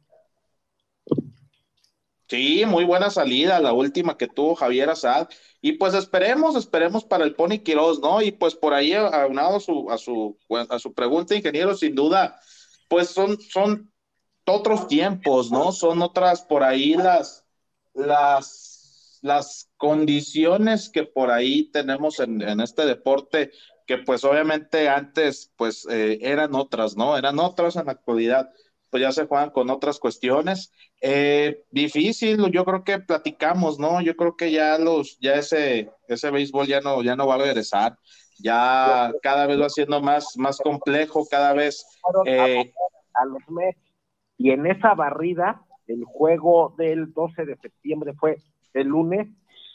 Sí, 2.27 2.65
muy 2.65 2.83
buena 2.83 3.09
salida, 3.09 3.59
la 3.61 3.71
última 3.71 4.17
que 4.17 4.27
tuvo 4.27 4.55
Javier 4.55 4.89
Azad. 4.89 5.29
Y 5.61 5.73
pues 5.73 5.93
esperemos, 5.93 6.55
esperemos 6.57 7.05
para 7.05 7.23
el 7.23 7.35
Pony 7.35 7.59
Quiroz, 7.63 8.01
¿no? 8.01 8.21
Y 8.21 8.31
pues 8.31 8.55
por 8.55 8.73
ahí, 8.73 8.93
aunado 8.93 9.57
a 9.57 9.59
su, 9.59 9.89
a 9.89 9.97
su, 9.97 10.37
a 10.69 10.79
su 10.79 10.93
pregunta, 10.93 11.35
ingeniero, 11.35 11.75
sin 11.75 11.95
duda, 11.95 12.37
pues 12.89 13.09
son, 13.09 13.39
son 13.39 13.93
otros 14.45 14.87
tiempos, 14.87 15.51
¿no? 15.51 15.71
Son 15.71 16.01
otras 16.01 16.41
por 16.41 16.63
ahí 16.63 16.95
las, 16.95 17.45
las, 17.93 19.19
las 19.21 19.69
condiciones 19.77 20.89
que 20.89 21.03
por 21.03 21.31
ahí 21.31 21.69
tenemos 21.71 22.19
en, 22.19 22.41
en 22.41 22.59
este 22.59 22.85
deporte 22.85 23.51
que 23.87 23.97
pues 23.97 24.23
obviamente 24.25 24.89
antes 24.89 25.51
pues 25.55 25.87
eh, 25.89 26.19
eran 26.21 26.53
otras, 26.53 26.97
¿no? 26.97 27.17
Eran 27.17 27.39
otras 27.39 27.77
en 27.77 27.85
la 27.85 27.93
actualidad, 27.93 28.51
pues 28.89 29.01
ya 29.01 29.11
se 29.13 29.25
juegan 29.25 29.49
con 29.49 29.69
otras 29.69 29.97
cuestiones. 29.97 30.71
Eh, 31.01 31.63
difícil, 31.71 32.51
yo 32.51 32.65
creo 32.65 32.83
que 32.83 32.99
platicamos, 32.99 33.79
¿no? 33.79 34.01
Yo 34.01 34.15
creo 34.17 34.35
que 34.35 34.51
ya 34.51 34.77
los, 34.77 35.17
ya 35.19 35.35
ese, 35.35 35.89
ese 36.09 36.29
béisbol 36.29 36.67
ya 36.67 36.81
no, 36.81 37.01
ya 37.01 37.15
no 37.15 37.27
va 37.27 37.35
a 37.35 37.39
regresar, 37.39 37.97
ya 38.39 39.13
cada 39.23 39.47
vez 39.47 39.59
va 39.59 39.69
siendo 39.69 40.01
más, 40.01 40.37
más 40.37 40.57
complejo, 40.57 41.25
cada 41.29 41.53
vez. 41.53 41.85
Eh, 42.25 42.73
a 43.13 43.25
los 43.25 43.41
Mets, 43.49 43.79
y 44.37 44.51
en 44.51 44.67
esa 44.67 44.93
barrida, 44.95 45.63
el 45.87 46.03
juego 46.03 46.75
del 46.77 47.13
12 47.13 47.45
de 47.45 47.55
septiembre 47.55 48.13
fue 48.19 48.37
el 48.73 48.87
lunes, 48.87 49.27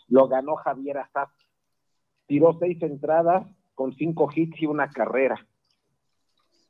lo 0.08 0.28
ganó 0.28 0.56
Javier 0.56 0.98
Azaz. 0.98 1.30
Tiró 2.26 2.56
seis 2.60 2.80
entradas, 2.82 3.46
con 3.82 3.96
cinco 3.96 4.30
hits 4.32 4.62
y 4.62 4.66
una 4.66 4.88
carrera. 4.88 5.44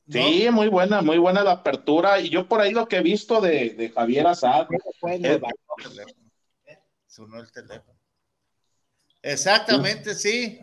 Sí, 0.08 0.48
muy 0.50 0.68
buena, 0.68 1.02
muy 1.02 1.18
buena 1.18 1.44
la 1.44 1.52
apertura. 1.52 2.18
Y 2.18 2.30
yo 2.30 2.48
por 2.48 2.62
ahí 2.62 2.72
lo 2.72 2.88
que 2.88 2.96
he 2.96 3.02
visto 3.02 3.38
de, 3.42 3.74
de 3.74 3.90
Javier 3.90 4.26
Azad. 4.26 4.66
Sonó 7.06 7.38
el 7.38 7.52
teléfono. 7.52 7.98
Exactamente, 9.20 10.14
sí. 10.14 10.58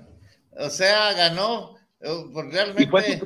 O 0.57 0.71
sea, 0.71 1.13
ganó. 1.13 1.75
Eh, 1.99 2.09
realmente... 2.51 2.81
Y 2.81 2.87
fue, 2.87 3.21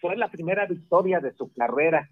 fue 0.00 0.16
la 0.16 0.28
primera 0.28 0.66
victoria 0.66 1.20
de 1.20 1.32
su 1.34 1.52
carrera. 1.52 2.10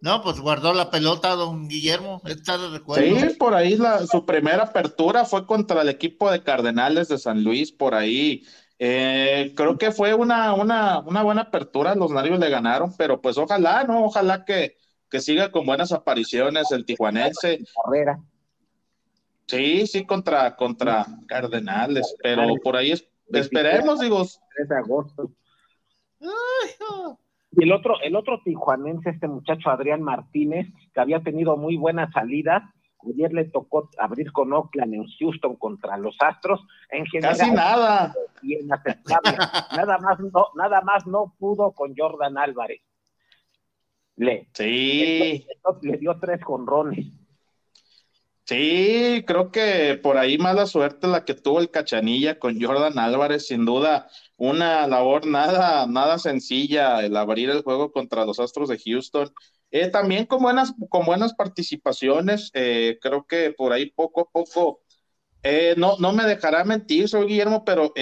No, 0.00 0.22
pues 0.22 0.38
guardó 0.38 0.72
la 0.72 0.88
pelota 0.88 1.30
don 1.30 1.66
Guillermo, 1.66 2.22
está 2.26 2.58
de 2.58 2.78
recuerdo. 2.78 3.28
Sí, 3.28 3.34
por 3.34 3.54
ahí 3.54 3.76
la, 3.76 4.06
su 4.06 4.24
primera 4.24 4.62
apertura 4.62 5.24
fue 5.24 5.46
contra 5.46 5.82
el 5.82 5.88
equipo 5.88 6.30
de 6.30 6.44
Cardenales 6.44 7.08
de 7.08 7.18
San 7.18 7.42
Luis, 7.42 7.72
por 7.72 7.92
ahí 7.94 8.46
eh, 8.78 9.52
creo 9.56 9.78
que 9.78 9.90
fue 9.90 10.14
una, 10.14 10.52
una, 10.54 11.00
una, 11.00 11.22
buena 11.22 11.42
apertura, 11.42 11.94
los 11.94 12.10
Narios 12.10 12.38
le 12.38 12.50
ganaron, 12.50 12.94
pero 12.96 13.20
pues 13.20 13.38
ojalá, 13.38 13.84
¿no? 13.84 14.04
Ojalá 14.04 14.44
que, 14.44 14.76
que 15.10 15.20
siga 15.20 15.50
con 15.50 15.64
buenas 15.64 15.92
apariciones 15.92 16.70
el 16.72 16.84
tijuanense. 16.84 17.60
Carrera. 17.84 18.20
Sí, 19.46 19.86
sí, 19.86 20.04
contra, 20.04 20.56
contra 20.56 21.06
Cardenales, 21.26 22.16
pero 22.22 22.54
por 22.62 22.76
ahí 22.76 22.92
esperemos, 23.32 24.00
digo. 24.00 24.26
3 24.56 24.68
de 24.68 24.76
agosto. 24.76 25.30
Y 27.52 27.62
el 27.62 27.72
otro, 27.72 27.94
el 28.02 28.16
otro 28.16 28.40
tijuanense, 28.44 29.10
este 29.10 29.28
muchacho 29.28 29.70
Adrián 29.70 30.02
Martínez, 30.02 30.66
que 30.92 31.00
había 31.00 31.22
tenido 31.22 31.56
muy 31.56 31.76
buena 31.76 32.10
salida, 32.12 32.74
Ayer 33.04 33.32
le 33.32 33.44
tocó 33.44 33.90
abrir 33.98 34.32
con 34.32 34.52
Oakland 34.52 34.94
en 34.94 35.06
Houston 35.18 35.56
contra 35.56 35.96
los 35.96 36.16
Astros. 36.20 36.60
En 36.90 37.06
general, 37.06 37.36
Casi 37.36 37.50
nada. 37.50 38.14
nada 39.76 39.98
más 39.98 40.18
no, 40.20 40.46
nada 40.54 40.80
más 40.80 41.06
no 41.06 41.34
pudo 41.38 41.72
con 41.72 41.94
Jordan 41.96 42.38
Álvarez. 42.38 42.80
Le, 44.16 44.48
sí. 44.54 45.46
Le, 45.82 45.98
dio 45.98 46.18
tres 46.18 46.40
conrones. 46.42 47.06
Sí, 48.44 49.24
creo 49.26 49.50
que 49.50 49.98
por 50.00 50.16
ahí 50.16 50.38
mala 50.38 50.66
suerte 50.66 51.08
la 51.08 51.24
que 51.24 51.34
tuvo 51.34 51.58
el 51.58 51.70
Cachanilla 51.70 52.38
con 52.38 52.60
Jordan 52.60 52.98
Álvarez, 52.98 53.48
sin 53.48 53.64
duda 53.64 54.08
una 54.36 54.86
labor 54.86 55.26
nada, 55.26 55.86
nada 55.86 56.18
sencilla 56.18 57.04
el 57.04 57.16
abrir 57.16 57.50
el 57.50 57.62
juego 57.62 57.90
contra 57.90 58.24
los 58.24 58.38
Astros 58.38 58.68
de 58.68 58.78
Houston. 58.78 59.32
Eh, 59.70 59.88
también 59.88 60.26
con 60.26 60.42
buenas, 60.42 60.74
con 60.88 61.04
buenas 61.06 61.34
participaciones, 61.34 62.50
eh, 62.54 62.98
creo 63.00 63.26
que 63.26 63.52
por 63.52 63.72
ahí 63.72 63.90
poco 63.90 64.22
a 64.22 64.30
poco, 64.30 64.80
eh, 65.42 65.74
no, 65.76 65.96
no 65.98 66.12
me 66.12 66.24
dejará 66.24 66.64
mentir, 66.64 67.08
soy 67.08 67.26
Guillermo, 67.26 67.64
pero 67.64 67.92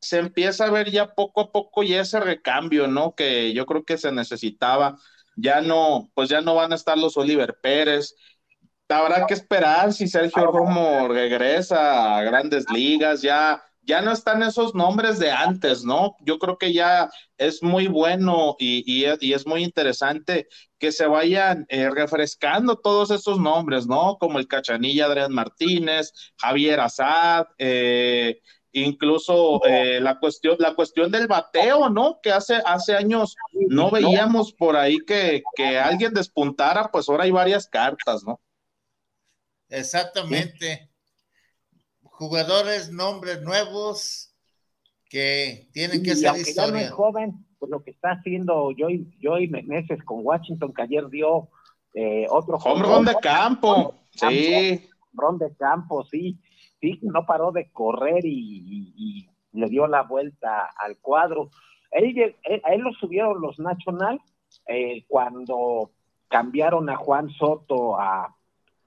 se 0.00 0.18
empieza 0.18 0.66
a 0.66 0.70
ver 0.70 0.90
ya 0.90 1.14
poco 1.14 1.40
a 1.40 1.52
poco 1.52 1.82
ya 1.82 2.00
ese 2.02 2.20
recambio, 2.20 2.86
¿no? 2.86 3.14
Que 3.14 3.52
yo 3.54 3.66
creo 3.66 3.84
que 3.84 3.98
se 3.98 4.12
necesitaba. 4.12 4.96
Ya 5.36 5.60
no, 5.60 6.10
pues 6.14 6.28
ya 6.28 6.40
no 6.40 6.54
van 6.54 6.72
a 6.72 6.76
estar 6.76 6.96
los 6.96 7.16
Oliver 7.16 7.58
Pérez, 7.60 8.14
habrá 8.88 9.26
que 9.26 9.34
esperar 9.34 9.92
si 9.92 10.08
Sergio 10.08 10.46
Romo 10.46 11.08
regresa 11.08 12.16
a 12.16 12.22
grandes 12.22 12.66
ligas, 12.70 13.22
ya, 13.22 13.62
ya 13.86 14.02
no 14.02 14.12
están 14.12 14.42
esos 14.42 14.74
nombres 14.74 15.18
de 15.18 15.30
antes, 15.30 15.84
¿no? 15.84 16.16
Yo 16.20 16.38
creo 16.38 16.58
que 16.58 16.72
ya 16.72 17.08
es 17.38 17.62
muy 17.62 17.86
bueno 17.86 18.56
y, 18.58 18.84
y, 18.86 19.32
es 19.32 19.46
muy 19.46 19.62
interesante 19.62 20.48
que 20.78 20.92
se 20.92 21.06
vayan 21.06 21.66
eh, 21.68 21.88
refrescando 21.90 22.76
todos 22.76 23.10
esos 23.10 23.38
nombres, 23.38 23.86
¿no? 23.86 24.18
Como 24.18 24.38
el 24.38 24.48
Cachanilla 24.48 25.06
Adrián 25.06 25.32
Martínez, 25.32 26.12
Javier 26.36 26.80
Azad, 26.80 27.46
eh, 27.58 28.40
incluso 28.72 29.64
eh, 29.64 30.00
la 30.00 30.18
cuestión 30.18 30.56
la 30.58 30.74
cuestión 30.74 31.10
del 31.10 31.28
bateo 31.28 31.88
no 31.88 32.20
que 32.22 32.30
hace 32.30 32.56
hace 32.66 32.94
años 32.94 33.34
no 33.52 33.90
veíamos 33.90 34.52
por 34.52 34.76
ahí 34.76 34.98
que, 35.06 35.42
que 35.54 35.78
alguien 35.78 36.12
despuntara 36.12 36.90
pues 36.92 37.08
ahora 37.08 37.24
hay 37.24 37.30
varias 37.30 37.66
cartas 37.68 38.22
no 38.22 38.38
Exactamente. 39.68 40.90
Jugadores, 42.18 42.90
nombres 42.90 43.42
nuevos 43.42 44.34
que 45.10 45.68
tienen 45.74 46.02
que 46.02 46.16
ser 46.16 46.34
historia. 46.36 46.82
Ya 46.82 46.90
no 46.90 46.96
joven, 46.96 47.46
pues 47.58 47.70
lo 47.70 47.82
que 47.82 47.90
está 47.90 48.12
haciendo 48.12 48.70
Joey, 48.76 49.06
Joey 49.22 49.48
Meneses 49.48 50.02
con 50.02 50.20
Washington, 50.24 50.72
que 50.72 50.82
ayer 50.82 51.06
dio 51.10 51.50
eh, 51.92 52.26
otro 52.30 52.56
home 52.56 53.10
de 53.10 53.16
campo, 53.20 53.94
sí. 54.12 54.88
Ron 55.12 55.38
de 55.38 55.54
campo, 55.56 56.04
sí. 56.04 56.38
Sí, 56.80 57.00
no 57.02 57.26
paró 57.26 57.52
de 57.52 57.70
correr 57.70 58.24
y, 58.24 59.28
le 59.52 59.68
dio 59.68 59.86
la 59.86 60.02
vuelta 60.02 60.70
al 60.78 60.98
cuadro. 60.98 61.50
Él, 61.90 62.34
a 62.64 62.72
él 62.72 62.80
lo 62.80 62.92
subieron 62.92 63.40
los 63.42 63.58
National 63.58 64.20
eh, 64.66 65.04
cuando 65.06 65.90
cambiaron 66.28 66.88
a 66.88 66.96
Juan 66.96 67.28
Soto 67.30 67.98
a, 67.98 68.34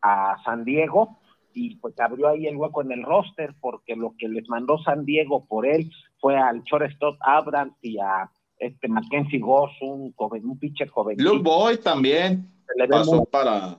a 0.01 0.37
San 0.43 0.63
Diego 0.65 1.18
y 1.53 1.75
pues 1.75 1.99
abrió 1.99 2.27
ahí 2.29 2.47
el 2.47 2.57
hueco 2.57 2.81
en 2.81 2.91
el 2.91 3.03
roster 3.03 3.53
porque 3.59 3.95
lo 3.95 4.15
que 4.17 4.27
les 4.27 4.47
mandó 4.49 4.77
San 4.79 5.05
Diego 5.05 5.45
por 5.45 5.65
él 5.65 5.91
fue 6.19 6.37
al 6.37 6.63
shortstop 6.63 7.17
Abrams 7.21 7.73
y 7.81 7.97
a 7.99 8.29
este 8.57 8.87
Mackenzie 8.87 9.39
Goss, 9.39 9.71
un 9.81 10.11
joven, 10.13 10.45
un 10.45 10.59
pitcher 10.59 10.89
joven. 10.89 11.17
Luke 11.19 11.43
Boy 11.43 11.77
también 11.77 12.49
pasó 12.89 13.25
para, 13.25 13.77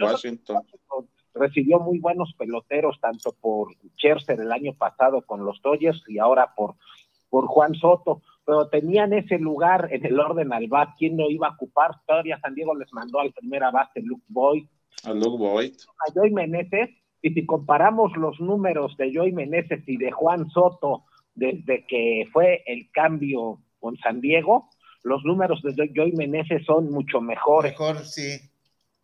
Washington. 0.00 0.58
Recibió 1.32 1.78
muy 1.78 2.00
buenos 2.00 2.34
peloteros, 2.36 2.98
tanto 3.00 3.32
por 3.40 3.68
Cherser 3.96 4.40
el 4.40 4.50
año 4.50 4.74
pasado 4.74 5.22
con 5.22 5.44
los 5.44 5.62
Dodgers 5.62 6.02
y 6.08 6.18
ahora 6.18 6.52
por, 6.56 6.74
por 7.28 7.46
Juan 7.46 7.74
Soto, 7.76 8.20
pero 8.44 8.68
tenían 8.68 9.12
ese 9.12 9.38
lugar 9.38 9.88
en 9.92 10.04
el 10.04 10.18
orden 10.18 10.52
al 10.52 10.66
bat, 10.66 10.90
¿quién 10.98 11.16
no 11.16 11.30
iba 11.30 11.46
a 11.46 11.52
ocupar? 11.52 11.92
Todavía 12.04 12.40
San 12.40 12.54
Diego 12.56 12.74
les 12.74 12.92
mandó 12.92 13.20
al 13.20 13.32
primera 13.32 13.70
base 13.70 14.02
Luke 14.02 14.24
Boyd, 14.26 14.66
a 15.04 15.12
Luke 15.12 15.38
Boyd. 15.38 15.74
A 16.06 16.12
Joy 16.12 16.30
Meneses, 16.30 16.90
y 17.22 17.30
si 17.30 17.46
comparamos 17.46 18.16
los 18.16 18.40
números 18.40 18.96
de 18.96 19.12
Joy 19.12 19.32
Meneses 19.32 19.82
y 19.86 19.96
de 19.96 20.10
Juan 20.10 20.48
Soto 20.50 21.04
desde 21.34 21.86
que 21.86 22.28
fue 22.32 22.62
el 22.66 22.90
cambio 22.92 23.60
con 23.78 23.96
San 23.98 24.20
Diego, 24.20 24.68
los 25.02 25.24
números 25.24 25.62
de 25.62 25.90
Joy 25.94 26.12
Meneses 26.12 26.64
son 26.64 26.90
mucho 26.90 27.20
mejores. 27.20 27.72
Mejor, 27.72 28.04
sí. 28.04 28.38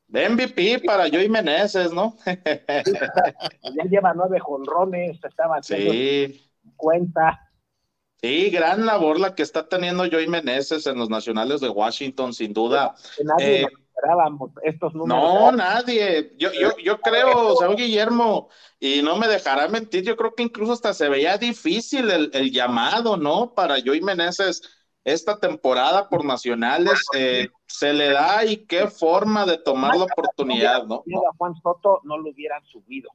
De 0.09 0.29
MVP 0.29 0.83
para 0.85 1.09
Joy 1.09 1.29
Meneses, 1.29 1.93
¿no? 1.93 2.17
ya 2.25 3.85
lleva 3.91 4.15
nueve 4.15 4.39
jonrones, 4.39 5.19
estaba 5.25 5.63
sí. 5.63 6.49
cuenta. 6.77 7.41
Sí, 8.23 8.51
gran 8.51 8.87
labor 8.87 9.19
la 9.19 9.35
que 9.35 9.43
está 9.43 9.69
teniendo 9.69 10.07
Joy 10.07 10.29
Meneses 10.29 10.87
en 10.87 10.99
los 10.99 11.11
Nacionales 11.11 11.61
de 11.61 11.69
Washington, 11.69 12.33
sin 12.33 12.53
duda. 12.53 12.95
Nadie 13.23 13.63
eh, 13.63 13.67
esperábamos 13.97 14.51
estos 14.63 14.95
números. 14.95 15.23
No, 15.23 15.53
nadie. 15.53 16.33
Yo, 16.39 16.53
yo, 16.53 16.77
yo 16.79 16.99
creo, 17.01 17.57
señor 17.57 17.77
Guillermo, 17.77 18.49
y 18.79 19.03
no 19.03 19.17
me 19.17 19.27
dejará 19.27 19.69
mentir, 19.69 20.05
yo 20.05 20.17
creo 20.17 20.35
que 20.35 20.43
incluso 20.43 20.73
hasta 20.73 20.93
se 20.93 21.09
veía 21.09 21.39
difícil 21.39 22.11
el, 22.11 22.53
llamado, 22.53 23.17
¿no? 23.17 23.55
Para 23.55 23.81
Joy 23.81 24.01
Meneses 24.01 24.63
esta 25.05 25.39
temporada 25.39 26.09
por 26.09 26.25
nacionales, 26.25 27.01
eh, 27.15 27.49
se 27.67 27.93
le 27.93 28.11
da 28.11 28.45
y 28.45 28.67
qué 28.67 28.89
forma 28.89 29.47
de 29.47 29.57
tomar 29.57 29.97
la 29.97 30.05
oportunidad, 30.05 30.85
¿no? 30.85 30.97
A 30.97 31.37
Juan 31.37 31.55
Soto 31.63 32.01
no 32.03 32.19
lo 32.19 32.31
hubieran 32.31 32.65
subido. 32.67 33.11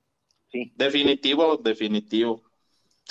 Sí. 0.49 0.71
Definitivo, 0.75 1.57
definitivo. 1.57 2.43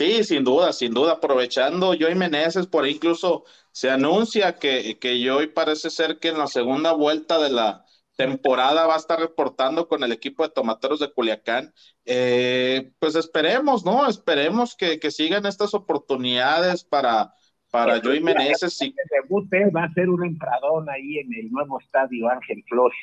Sí, 0.01 0.25
sin 0.25 0.45
duda, 0.45 0.73
sin 0.73 0.95
duda, 0.95 1.13
aprovechando 1.13 1.93
Joy 1.93 2.15
Meneses, 2.15 2.67
por 2.67 2.85
ahí 2.85 2.93
incluso 2.93 3.45
se 3.71 3.91
anuncia 3.91 4.55
que, 4.55 4.99
que 4.99 5.23
Joy 5.23 5.49
parece 5.49 5.91
ser 5.91 6.19
que 6.19 6.29
en 6.29 6.39
la 6.39 6.47
segunda 6.47 6.93
vuelta 6.93 7.39
de 7.39 7.51
la 7.51 7.85
temporada 8.17 8.87
va 8.87 8.95
a 8.95 8.97
estar 8.97 9.21
reportando 9.21 9.89
con 9.89 10.03
el 10.03 10.13
equipo 10.13 10.43
de 10.43 10.55
tomateros 10.55 11.01
de 11.01 11.13
Culiacán. 11.13 11.75
Eh, 12.07 12.93
pues 12.99 13.15
esperemos, 13.15 13.85
¿no? 13.85 14.09
Esperemos 14.09 14.75
que, 14.75 14.99
sigan 15.11 15.45
estas 15.45 15.75
oportunidades 15.75 16.83
para, 16.83 17.35
para 17.71 18.01
Joy 18.01 18.23
Meneses. 18.23 18.81
Y... 18.81 18.95
debute 19.11 19.71
va 19.71 19.85
a 19.85 19.93
ser 19.93 20.09
un 20.09 20.25
entradón 20.25 20.89
ahí 20.89 21.19
en 21.19 21.35
el 21.35 21.51
nuevo 21.51 21.79
estadio 21.79 22.27
Ángel 22.31 22.65
Flores. 22.71 22.97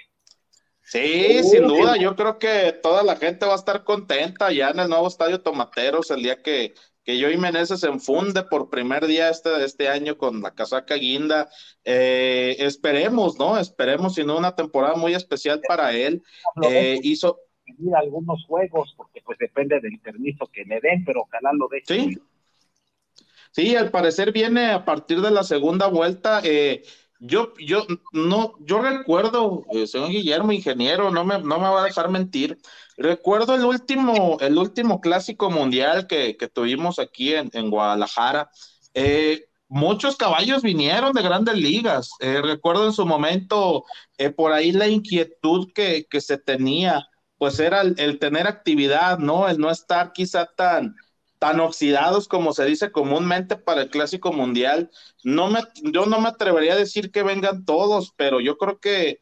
Sí, 0.89 1.43
sin 1.43 1.67
duda, 1.67 1.97
yo 1.97 2.15
creo 2.15 2.39
que 2.39 2.71
toda 2.71 3.03
la 3.03 3.17
gente 3.17 3.45
va 3.45 3.51
a 3.51 3.57
estar 3.57 3.83
contenta 3.83 4.53
ya 4.53 4.69
en 4.69 4.79
el 4.79 4.87
nuevo 4.87 5.09
estadio 5.09 5.41
Tomateros 5.41 6.11
el 6.11 6.23
día 6.23 6.41
que, 6.41 6.75
que 7.03 7.21
Joey 7.21 7.35
Meneses 7.35 7.81
se 7.81 7.87
enfunde 7.87 8.43
por 8.43 8.69
primer 8.69 9.05
día 9.05 9.29
este, 9.29 9.65
este 9.65 9.89
año 9.89 10.17
con 10.17 10.41
la 10.41 10.55
casaca 10.55 10.95
guinda. 10.95 11.49
Eh, 11.83 12.55
esperemos, 12.59 13.37
¿no? 13.37 13.57
Esperemos, 13.59 14.15
sino 14.15 14.37
una 14.37 14.55
temporada 14.55 14.95
muy 14.95 15.13
especial 15.13 15.59
para 15.67 15.91
él. 15.91 16.23
Eh, 16.63 16.97
hizo 17.03 17.37
algunos 17.93 18.45
juegos, 18.45 18.93
porque 18.95 19.21
pues 19.25 19.37
depende 19.39 19.81
del 19.81 19.99
permiso 19.99 20.47
que 20.53 20.63
le 20.63 20.79
den, 20.79 21.03
pero 21.03 21.23
ojalá 21.23 21.51
lo 21.51 21.67
deje. 21.67 21.83
Sí. 21.85 22.17
Sí, 23.51 23.75
al 23.75 23.91
parecer 23.91 24.31
viene 24.31 24.71
a 24.71 24.85
partir 24.85 25.19
de 25.19 25.31
la 25.31 25.43
segunda 25.43 25.87
vuelta. 25.87 26.39
Eh, 26.45 26.83
yo, 27.19 27.53
yo, 27.57 27.85
no, 28.13 28.53
yo 28.59 28.81
recuerdo, 28.81 29.65
eh, 29.71 29.87
señor 29.87 30.09
Guillermo, 30.09 30.51
ingeniero, 30.51 31.09
no 31.11 31.25
me, 31.25 31.39
no 31.39 31.57
me 31.57 31.69
va 31.69 31.81
a 31.81 31.85
dejar 31.85 32.09
mentir. 32.09 32.57
Recuerdo 32.97 33.55
el 33.55 33.65
último, 33.65 34.37
el 34.39 34.57
último 34.57 35.01
clásico 35.01 35.49
mundial 35.49 36.07
que, 36.07 36.35
tuvimos 36.53 36.99
aquí 36.99 37.33
en, 37.33 37.69
Guadalajara. 37.69 38.49
Eh, 38.93 39.45
muchos 39.67 40.15
caballos 40.15 40.61
vinieron 40.61 41.13
de 41.13 41.21
grandes 41.21 41.55
ligas. 41.55 42.11
Eh, 42.19 42.41
recuerdo 42.41 42.85
en 42.85 42.93
su 42.93 43.05
momento 43.05 43.83
por 44.35 44.51
ahí 44.51 44.71
la 44.71 44.87
inquietud 44.87 45.71
que, 45.73 46.05
se 46.19 46.37
tenía, 46.37 47.07
pues 47.37 47.59
era 47.59 47.81
el, 47.81 48.19
tener 48.19 48.47
actividad, 48.47 49.17
¿no? 49.19 49.47
El 49.47 49.57
no 49.59 49.69
estar 49.71 50.11
quizá 50.13 50.45
tan, 50.45 50.95
tan 51.39 51.59
oxidados 51.59 52.27
como 52.27 52.53
se 52.53 52.65
dice 52.65 52.91
comúnmente 52.91 53.57
para 53.57 53.83
el 53.83 53.89
Clásico 53.89 54.33
Mundial. 54.33 54.89
No 55.23 55.49
me, 55.49 55.61
yo 55.83 56.05
no 56.05 56.19
me 56.19 56.29
atrevería 56.29 56.73
a 56.73 56.77
decir 56.77 57.11
que 57.11 57.23
vengan 57.23 57.65
todos, 57.65 58.13
pero 58.15 58.39
yo 58.41 58.57
creo 58.57 58.79
que 58.79 59.21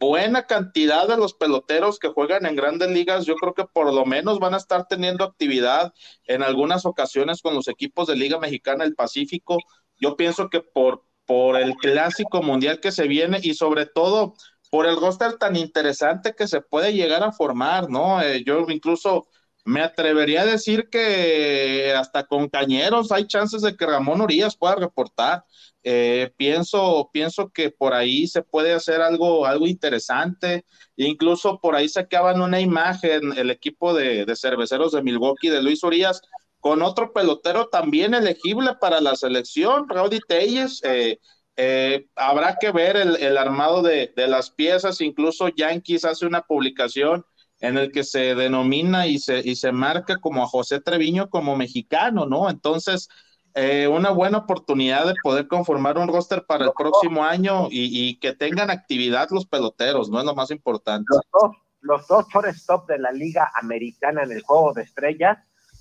buena 0.00 0.46
cantidad 0.46 1.06
de 1.06 1.18
los 1.18 1.34
peloteros 1.34 1.98
que 1.98 2.08
juegan 2.08 2.46
en 2.46 2.56
grandes 2.56 2.90
ligas, 2.90 3.26
yo 3.26 3.34
creo 3.36 3.52
que 3.52 3.66
por 3.66 3.92
lo 3.92 4.06
menos 4.06 4.38
van 4.38 4.54
a 4.54 4.56
estar 4.56 4.86
teniendo 4.88 5.24
actividad 5.24 5.92
en 6.26 6.42
algunas 6.42 6.86
ocasiones 6.86 7.42
con 7.42 7.54
los 7.54 7.68
equipos 7.68 8.06
de 8.08 8.16
Liga 8.16 8.38
Mexicana 8.38 8.84
del 8.84 8.94
Pacífico. 8.94 9.58
Yo 10.00 10.16
pienso 10.16 10.48
que 10.48 10.60
por, 10.60 11.04
por 11.26 11.56
el 11.60 11.74
Clásico 11.74 12.42
Mundial 12.42 12.80
que 12.80 12.92
se 12.92 13.06
viene 13.06 13.40
y 13.42 13.52
sobre 13.54 13.84
todo 13.84 14.34
por 14.70 14.86
el 14.86 14.96
roster 14.96 15.36
tan 15.36 15.56
interesante 15.56 16.34
que 16.34 16.48
se 16.48 16.62
puede 16.62 16.94
llegar 16.94 17.22
a 17.22 17.32
formar, 17.32 17.90
¿no? 17.90 18.22
Eh, 18.22 18.42
yo 18.46 18.64
incluso 18.68 19.26
me 19.70 19.82
atrevería 19.82 20.42
a 20.42 20.46
decir 20.46 20.88
que 20.90 21.94
hasta 21.96 22.24
con 22.24 22.48
Cañeros 22.48 23.12
hay 23.12 23.26
chances 23.26 23.62
de 23.62 23.76
que 23.76 23.86
Ramón 23.86 24.20
Urias 24.20 24.56
pueda 24.56 24.74
reportar. 24.74 25.44
Eh, 25.84 26.32
pienso, 26.36 27.08
pienso 27.12 27.50
que 27.50 27.70
por 27.70 27.94
ahí 27.94 28.26
se 28.26 28.42
puede 28.42 28.72
hacer 28.72 29.00
algo, 29.00 29.46
algo 29.46 29.68
interesante. 29.68 30.66
Incluso 30.96 31.60
por 31.60 31.76
ahí 31.76 31.88
sacaban 31.88 32.42
una 32.42 32.60
imagen 32.60 33.32
el 33.38 33.50
equipo 33.50 33.94
de, 33.94 34.26
cerveceros 34.34 34.90
de 34.92 35.02
Milwaukee 35.02 35.50
de 35.50 35.62
Luis 35.62 35.84
Urias 35.84 36.20
con 36.58 36.82
otro 36.82 37.12
pelotero 37.12 37.68
también 37.68 38.12
elegible 38.12 38.74
para 38.80 39.00
la 39.00 39.14
selección, 39.14 39.88
Rowdy 39.88 40.18
Telles. 40.26 40.82
Eh, 40.82 41.18
eh, 41.56 42.06
habrá 42.16 42.56
que 42.60 42.72
ver 42.72 42.96
el, 42.96 43.38
armado 43.38 43.82
de, 43.82 44.12
las 44.16 44.50
piezas. 44.50 45.00
Incluso 45.00 45.48
Yankees 45.48 46.04
hace 46.04 46.26
una 46.26 46.42
publicación 46.42 47.24
en 47.60 47.76
el 47.76 47.92
que 47.92 48.04
se 48.04 48.34
denomina 48.34 49.06
y 49.06 49.18
se, 49.18 49.38
y 49.38 49.56
se 49.56 49.72
marca 49.72 50.16
como 50.16 50.42
a 50.42 50.46
José 50.46 50.80
Treviño 50.80 51.28
como 51.28 51.56
mexicano, 51.56 52.26
¿no? 52.26 52.48
Entonces, 52.48 53.08
eh, 53.54 53.88
una 53.88 54.10
buena 54.10 54.38
oportunidad 54.38 55.06
de 55.06 55.14
poder 55.22 55.48
conformar 55.48 55.98
un 55.98 56.08
roster 56.08 56.44
para 56.46 56.66
el 56.66 56.72
próximo 56.72 57.24
año 57.24 57.68
y, 57.70 58.18
que 58.20 58.32
tengan 58.32 58.70
actividad 58.70 59.28
los 59.30 59.46
peloteros, 59.46 60.08
¿no? 60.08 60.20
Es 60.20 60.24
lo 60.24 60.34
más 60.34 60.50
importante. 60.50 61.06
Los 61.08 61.24
dos, 61.32 61.56
los 61.80 62.06
dos 62.06 62.26
shortstop 62.32 62.88
de 62.88 62.98
la 62.98 63.12
Liga 63.12 63.50
Americana 63.60 64.22
en 64.22 64.32
el 64.32 64.42
Juego 64.42 64.72
de 64.72 64.82
Estrellas 64.82 65.38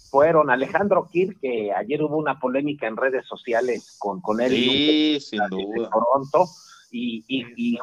fueron 0.10 0.50
Alejandro 0.50 1.08
Kirk, 1.12 1.40
que 1.40 1.72
ayer 1.72 2.02
hubo 2.02 2.18
una 2.18 2.40
polémica 2.40 2.88
en 2.88 2.98
redes 2.98 3.28
sociales 3.28 3.96
con, 4.00 4.20
con 4.22 4.42
él. 4.42 4.52
Sí, 4.52 5.20
sin 5.22 5.42
duda. 5.50 5.90
Toronto, 5.90 6.50
y, 6.92 7.24
y, 7.28 7.46
y, 7.56 7.78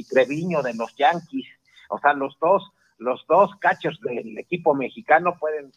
y, 0.00 0.04
Treviño 0.04 0.62
de 0.62 0.74
los 0.74 0.94
Yankees. 0.96 1.46
O 1.88 1.98
sea, 1.98 2.14
los 2.14 2.36
dos, 2.40 2.64
los 3.02 3.24
dos 3.28 3.50
cachos 3.60 4.00
del 4.00 4.38
equipo 4.38 4.74
mexicano 4.74 5.36
pueden, 5.38 5.72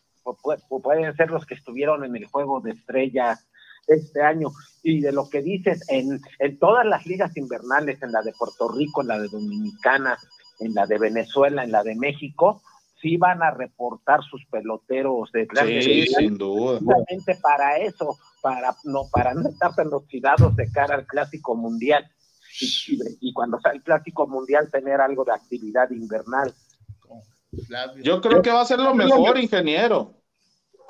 pueden 0.70 1.16
ser 1.16 1.32
los 1.32 1.46
que 1.46 1.56
estuvieron 1.56 2.04
en 2.04 2.16
el 2.16 2.26
juego 2.26 2.62
de 2.62 2.72
estrellas 2.72 3.48
este 3.88 4.22
año. 4.22 4.50
Y 4.84 5.02
de 5.02 5.12
lo 5.12 5.30
que 5.30 5.42
dices, 5.42 5.84
en, 5.90 6.20
en 6.40 6.60
todas 6.60 6.86
las 6.86 7.06
ligas 7.06 7.36
invernales, 7.38 8.02
en 8.02 8.12
la 8.12 8.22
de 8.22 8.34
Puerto 8.34 8.70
Rico, 8.70 9.02
en 9.02 9.08
la 9.08 9.20
de 9.20 9.28
Dominicana, 9.28 10.18
en 10.60 10.74
la 10.74 10.86
de 10.86 10.98
Venezuela, 10.98 11.64
en 11.64 11.72
la 11.72 11.84
de 11.84 11.96
México, 11.96 12.62
sí 13.02 13.18
van 13.18 13.44
a 13.44 13.52
reportar 13.52 14.22
sus 14.24 14.46
peloteros 14.48 15.32
de 15.32 15.48
Sí, 15.82 16.08
sin 16.08 16.38
duda. 16.38 16.80
para 17.42 17.78
eso, 17.78 18.18
para 18.42 18.76
no, 18.84 19.04
para 19.12 19.34
no 19.34 19.50
estar 19.50 19.76
tan 19.76 19.94
oxidados 19.94 20.56
de 20.56 20.72
cara 20.72 20.96
al 20.96 21.06
clásico 21.06 21.56
mundial. 21.56 22.10
Y, 22.60 22.98
y, 23.20 23.34
cuando 23.34 23.60
sea 23.60 23.74
el 23.74 23.84
clásico 23.84 24.28
mundial 24.28 24.72
tener 24.72 25.02
algo 25.02 25.26
de 25.26 25.34
actividad 25.34 25.90
invernal. 25.92 26.54
Yo 28.04 28.22
creo 28.22 28.42
que 28.42 28.52
va 28.52 28.62
a 28.62 28.66
ser 28.66 28.80
lo 28.80 28.94
mejor, 28.94 29.38
ingeniero. 29.38 30.14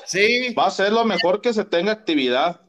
Sí. 0.05 0.53
Va 0.53 0.67
a 0.67 0.71
ser 0.71 0.91
lo 0.91 1.05
mejor 1.05 1.41
que 1.41 1.53
se 1.53 1.65
tenga 1.65 1.91
actividad. 1.91 2.61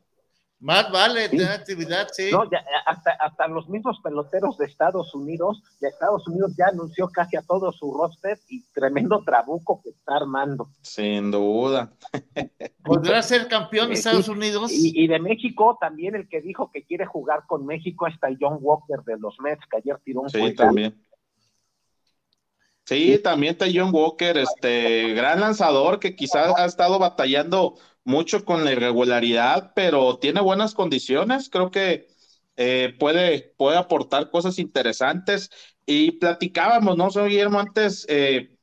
Más 0.58 0.90
vale 0.90 1.28
tener 1.28 1.48
actividad, 1.48 2.08
sí. 2.12 2.30
No, 2.32 2.44
hasta, 2.86 3.10
hasta 3.12 3.46
los 3.46 3.68
mismos 3.68 4.00
peloteros 4.02 4.56
de 4.56 4.64
Estados 4.64 5.14
Unidos, 5.14 5.62
de 5.80 5.88
Estados 5.88 6.26
Unidos 6.26 6.54
ya 6.56 6.68
anunció 6.68 7.08
casi 7.08 7.36
a 7.36 7.42
todo 7.42 7.72
su 7.72 7.92
roster 7.92 8.40
y 8.48 8.64
tremendo 8.72 9.22
trabuco 9.22 9.82
que 9.82 9.90
está 9.90 10.16
armando. 10.16 10.70
Sin 10.80 11.30
duda. 11.30 11.92
¿Podrá 12.82 13.22
ser 13.22 13.48
campeón 13.48 13.88
de 13.88 13.94
eh, 13.94 13.98
Estados 13.98 14.28
Unidos? 14.28 14.72
Y, 14.72 15.06
de 15.06 15.18
México 15.18 15.76
también 15.78 16.14
el 16.14 16.26
que 16.26 16.40
dijo 16.40 16.70
que 16.72 16.84
quiere 16.84 17.04
jugar 17.04 17.44
con 17.46 17.66
México 17.66 18.06
está 18.06 18.28
el 18.28 18.38
John 18.40 18.58
Walker 18.60 19.02
de 19.04 19.18
los 19.18 19.38
Mets, 19.40 19.66
que 19.70 19.76
ayer 19.76 20.00
tiró 20.04 20.22
un 20.22 20.30
Sí, 20.30 20.54
también. 20.54 20.98
Sí, 22.86 23.18
también 23.18 23.52
está 23.52 23.66
John 23.72 23.92
Walker, 23.92 24.36
este 24.38 25.12
gran 25.14 25.40
lanzador 25.40 25.98
que 25.98 26.14
quizás 26.14 26.52
ha 26.56 26.64
estado 26.66 27.00
batallando 27.00 27.76
mucho 28.04 28.44
con 28.44 28.64
la 28.64 28.70
irregularidad, 28.72 29.72
pero 29.74 30.18
tiene 30.20 30.40
buenas 30.40 30.72
condiciones. 30.72 31.50
Creo 31.50 31.72
que 31.72 32.06
eh, 32.56 32.94
puede, 33.00 33.54
puede 33.58 33.76
aportar 33.76 34.30
cosas 34.30 34.60
interesantes. 34.60 35.50
Y 35.84 36.12
platicábamos, 36.12 36.96
¿no? 36.96 37.10
Soy 37.10 37.30
Guillermo, 37.30 37.58
antes 37.58 38.06
eh, 38.08 38.56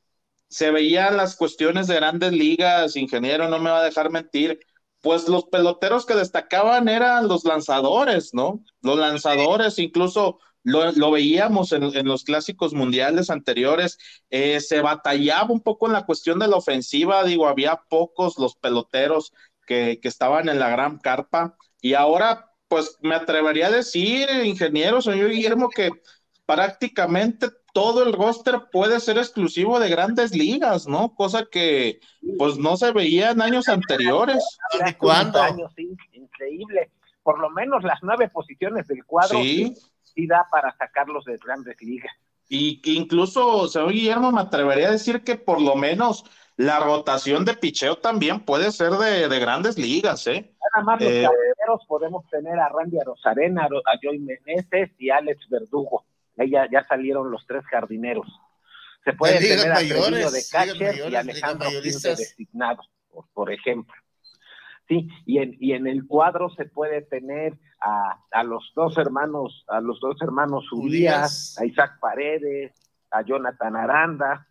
se 0.48 0.70
veían 0.70 1.16
las 1.18 1.36
cuestiones 1.36 1.86
de 1.86 1.96
grandes 1.96 2.32
ligas, 2.32 2.96
ingeniero, 2.96 3.48
no 3.48 3.58
me 3.58 3.70
va 3.70 3.80
a 3.80 3.84
dejar 3.84 4.10
mentir. 4.10 4.60
Pues 5.00 5.28
los 5.28 5.44
peloteros 5.46 6.06
que 6.06 6.14
destacaban 6.14 6.88
eran 6.88 7.28
los 7.28 7.44
lanzadores, 7.44 8.32
¿no? 8.32 8.64
Los 8.80 8.98
lanzadores, 8.98 9.78
incluso 9.78 10.38
lo, 10.64 11.10
veíamos 11.10 11.72
en, 11.72 12.08
los 12.08 12.24
clásicos 12.24 12.72
mundiales 12.72 13.30
anteriores, 13.30 13.98
eh, 14.30 14.60
se 14.60 14.80
batallaba 14.80 15.52
un 15.52 15.60
poco 15.60 15.86
en 15.86 15.92
la 15.92 16.06
cuestión 16.06 16.38
de 16.38 16.48
la 16.48 16.56
ofensiva, 16.56 17.22
digo, 17.22 17.46
había 17.46 17.82
pocos 17.88 18.38
los 18.38 18.56
peloteros 18.56 19.32
que, 19.66 20.00
estaban 20.02 20.48
en 20.48 20.58
la 20.58 20.70
gran 20.70 20.98
carpa 20.98 21.56
y 21.80 21.94
ahora, 21.94 22.50
pues 22.68 22.98
me 23.02 23.14
atrevería 23.14 23.66
a 23.66 23.72
decir, 23.72 24.28
ingeniero, 24.42 25.02
señor 25.02 25.30
Guillermo, 25.30 25.68
que 25.68 25.90
prácticamente 26.46 27.48
todo 27.74 28.02
el 28.02 28.14
roster 28.14 28.62
puede 28.72 29.00
ser 29.00 29.18
exclusivo 29.18 29.78
de 29.80 29.90
grandes 29.90 30.34
ligas, 30.34 30.86
¿no? 30.86 31.14
Cosa 31.14 31.46
que 31.50 32.00
pues 32.38 32.56
no 32.56 32.76
se 32.76 32.92
veía 32.92 33.32
en 33.32 33.42
años 33.42 33.68
anteriores. 33.68 34.42
¿De 34.84 34.96
cuándo? 34.96 35.40
increíble. 36.12 36.90
Por 37.22 37.38
lo 37.40 37.50
menos 37.50 37.82
las 37.82 37.98
nueve 38.02 38.28
posiciones 38.28 38.86
del 38.86 39.04
cuadro 39.04 39.40
sí 39.40 39.74
da 40.16 40.46
para 40.50 40.76
sacarlos 40.76 41.24
de 41.24 41.36
grandes 41.36 41.80
ligas. 41.80 42.12
Y 42.48 42.80
que 42.80 42.90
incluso, 42.90 43.68
señor 43.68 43.92
Guillermo, 43.92 44.32
me 44.32 44.40
atrevería 44.40 44.88
a 44.88 44.92
decir 44.92 45.22
que 45.24 45.36
por 45.36 45.60
lo 45.60 45.76
menos 45.76 46.24
la 46.56 46.78
rotación 46.78 47.44
de 47.44 47.54
picheo 47.54 47.96
también 47.96 48.40
puede 48.40 48.70
ser 48.70 48.92
de, 48.92 49.40
grandes 49.40 49.76
ligas, 49.76 50.26
¿eh? 50.26 50.54
Nada 50.74 50.84
más 50.84 51.00
los 51.00 51.10
eh, 51.10 51.26
podemos 51.88 52.28
tener 52.30 52.58
a 52.58 52.68
Randy 52.68 52.98
Arozarena, 52.98 53.64
a 53.64 53.98
Joy 54.00 54.18
Meneses 54.18 54.90
y 54.98 55.10
Alex 55.10 55.48
Verdugo. 55.48 56.04
Ahí 56.36 56.50
ya, 56.50 56.84
salieron 56.88 57.30
los 57.30 57.46
tres 57.46 57.64
jardineros. 57.66 58.26
Se 59.04 59.12
puede 59.12 59.38
tener 59.38 59.70
a 59.70 59.74
mayores, 59.74 60.32
de 60.32 60.42
catcher 60.50 61.10
y 61.10 61.14
Alejandro 61.14 61.68
Quinte 61.82 62.08
designado, 62.10 62.82
por 63.32 63.52
ejemplo. 63.52 63.94
Sí, 64.86 65.08
y 65.24 65.38
en, 65.38 65.56
y 65.60 65.72
en 65.72 65.86
el 65.86 66.06
cuadro 66.06 66.50
se 66.50 66.66
puede 66.66 67.00
tener 67.02 67.58
a, 67.80 68.20
a 68.30 68.44
los 68.44 68.72
dos 68.74 68.98
hermanos, 68.98 69.64
a 69.68 69.80
los 69.80 69.98
dos 70.00 70.20
hermanos 70.20 70.70
Urias, 70.72 71.56
a 71.58 71.64
Isaac 71.64 71.98
Paredes, 72.00 72.72
a 73.10 73.22
Jonathan 73.22 73.76
Aranda. 73.76 74.46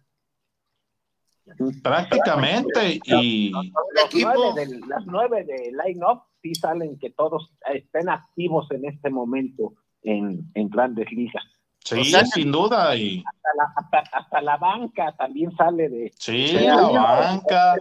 Prácticamente, 1.84 3.00
y 3.06 3.52
las 3.52 5.06
nueve 5.06 5.44
de 5.44 5.72
line-up 5.86 6.24
sí 6.42 6.56
salen 6.56 6.98
que 6.98 7.12
todos 7.12 7.52
estén 7.74 8.10
activos 8.10 8.72
en 8.72 8.86
este 8.86 9.10
momento 9.10 9.74
en, 10.02 10.50
en 10.54 10.70
grandes 10.70 11.12
ligas. 11.12 11.44
Sí, 11.84 12.14
sin 12.34 12.50
duda. 12.52 12.96
Y... 12.96 13.22
Hasta 13.28 13.50
la, 13.58 14.08
hasta, 14.14 14.42
la 14.42 14.58
banca 14.58 15.14
también 15.18 15.52
sale 15.56 15.90
de. 15.90 16.14
Sí, 16.18 16.54
la 16.54 16.88
banca. 16.88 17.76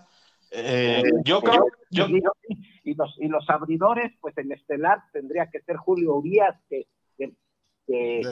Eh, 0.52 1.02
yo 1.24 1.40
creo. 1.40 1.66
Yo... 1.90 2.06
Y, 2.84 2.94
los, 2.94 3.16
y 3.18 3.28
los 3.28 3.48
abridores, 3.48 4.12
pues 4.20 4.36
el 4.38 4.50
estelar 4.52 4.98
tendría 5.12 5.48
que 5.50 5.60
ser 5.60 5.76
Julio 5.76 6.16
Urias, 6.16 6.56
que, 6.68 6.86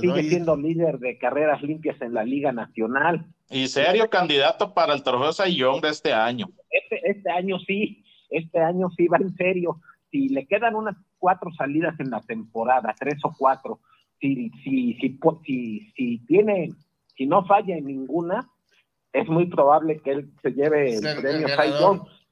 sigue 0.00 0.22
siendo 0.22 0.56
líder 0.56 0.98
de 0.98 1.18
carreras 1.18 1.62
limpias 1.62 2.00
en 2.00 2.14
la 2.14 2.24
Liga 2.24 2.52
Nacional. 2.52 3.26
Y 3.50 3.66
serio 3.68 4.08
candidato 4.08 4.72
para 4.74 4.94
el 4.94 5.02
trofeo 5.02 5.32
Sayón 5.32 5.80
de 5.80 5.88
este 5.88 6.12
año. 6.12 6.48
Este, 6.70 7.10
este 7.10 7.30
año 7.30 7.58
sí, 7.58 8.04
este 8.30 8.58
año 8.60 8.88
sí 8.96 9.06
va 9.08 9.18
en 9.18 9.34
serio. 9.34 9.80
Si 10.10 10.28
le 10.28 10.46
quedan 10.46 10.76
unas 10.76 10.96
cuatro 11.18 11.52
salidas 11.52 11.98
en 12.00 12.10
la 12.10 12.20
temporada, 12.20 12.94
tres 12.98 13.18
o 13.24 13.34
cuatro, 13.36 13.80
si, 14.20 14.50
si, 14.62 14.94
si, 14.94 15.18
si, 15.44 15.92
si 15.96 16.18
tiene, 16.26 16.70
si 17.16 17.26
no 17.26 17.44
falla 17.44 17.76
en 17.76 17.86
ninguna, 17.86 18.48
es 19.12 19.28
muy 19.28 19.46
probable 19.46 20.00
que 20.00 20.12
él 20.12 20.30
se 20.42 20.50
lleve 20.52 20.94
el, 20.94 21.00
premio 21.20 21.48
Cy 21.48 21.72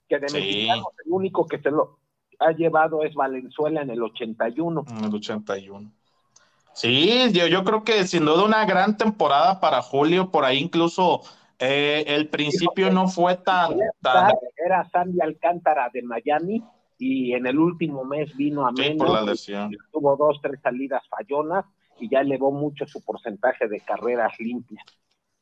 que 0.09 0.19
de 0.19 0.33
mexicanos 0.33 0.87
el 1.05 1.13
único 1.13 1.47
que 1.47 1.59
se 1.59 1.71
lo 1.71 1.99
ha 2.39 2.53
llevado 2.53 3.03
es 3.03 3.15
Valenzuela 3.15 3.83
en 3.83 3.91
el 3.91 4.03
81. 4.03 4.85
En 4.89 5.05
el 5.05 5.15
81. 5.15 5.91
Sí, 6.73 7.33
yo, 7.33 7.47
yo 7.49 7.65
creo 7.65 7.83
que 7.83 8.07
sin 8.07 8.25
duda 8.25 8.45
una 8.45 8.65
gran 8.65 8.97
temporada 8.97 9.59
para 9.61 9.83
Julio, 9.83 10.31
por 10.31 10.45
ahí 10.45 10.59
incluso 10.59 11.23
eh, 11.59 12.05
el 12.07 12.29
principio 12.29 12.91
no 12.91 13.09
fue 13.09 13.37
tan, 13.37 13.73
Era 14.57 14.89
Sandy 14.91 15.21
Alcántara 15.21 15.91
de 15.93 16.03
Miami 16.03 16.63
y 16.97 17.33
en 17.33 17.47
el 17.47 17.59
último 17.59 18.05
mes 18.05 18.35
vino 18.37 18.67
a 18.67 18.73
menos. 18.73 18.99
por 18.99 19.11
la 19.11 19.23
lesión. 19.23 19.77
Tuvo 19.93 20.17
dos, 20.17 20.39
tres 20.41 20.61
salidas 20.63 21.03
fallonas 21.09 21.65
y 21.99 22.09
ya 22.09 22.21
elevó 22.21 22.53
mucho 22.53 22.87
su 22.87 23.05
porcentaje 23.05 23.67
de 23.67 23.81
carreras 23.81 24.39
limpias. 24.39 24.85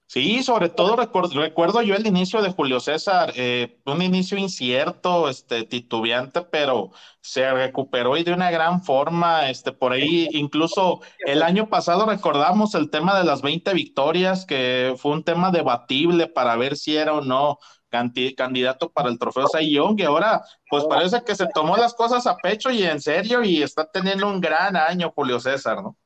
Sí, 0.09 0.43
sobre 0.45 0.69
todo 0.69 0.95
recuerdo, 0.95 1.83
yo 1.83 1.95
el 1.97 2.07
inicio 2.07 2.41
de 2.41 2.53
Julio 2.53 2.79
César, 2.79 3.33
eh, 3.35 3.81
un 3.87 4.03
inicio 4.03 4.39
incierto, 4.39 5.29
este, 5.29 5.65
titubeante, 5.65 6.43
pero 6.43 6.93
se 7.21 7.53
recuperó 7.53 8.17
y 8.17 8.23
de 8.23 8.33
una 8.33 8.53
gran 8.53 8.85
forma, 8.85 9.51
este, 9.51 9.73
por 9.73 9.93
ahí 9.93 10.29
incluso 10.31 11.01
el 11.27 11.43
año 11.43 11.69
pasado 11.69 12.07
recordamos 12.07 12.77
el 12.77 12.89
tema 12.89 13.19
de 13.19 13.25
las 13.25 13.43
20 13.43 13.75
victorias, 13.75 14.47
que 14.47 14.95
fue 14.97 15.11
un 15.13 15.25
tema 15.25 15.51
debatible 15.51 16.29
para 16.29 16.57
ver 16.57 16.77
si 16.77 16.97
era 16.97 17.13
o 17.15 17.21
no 17.21 17.59
candidato 18.37 18.93
para 18.93 19.09
el 19.09 19.19
trofeo 19.19 19.49
Cy 19.49 19.73
Young, 19.73 19.99
y 20.01 20.05
ahora 20.05 20.43
pues 20.69 20.85
parece 20.85 21.23
que 21.25 21.35
se 21.35 21.47
tomó 21.49 21.77
las 21.77 21.95
cosas 21.95 22.27
a 22.27 22.37
pecho 22.37 22.71
y 22.71 22.83
en 22.85 23.01
serio 23.01 23.43
y 23.43 23.63
está 23.63 23.91
teniendo 23.91 24.29
un 24.29 24.41
gran 24.41 24.77
año 24.77 25.13
Julio 25.15 25.41
César, 25.41 25.83
¿no? 25.83 25.97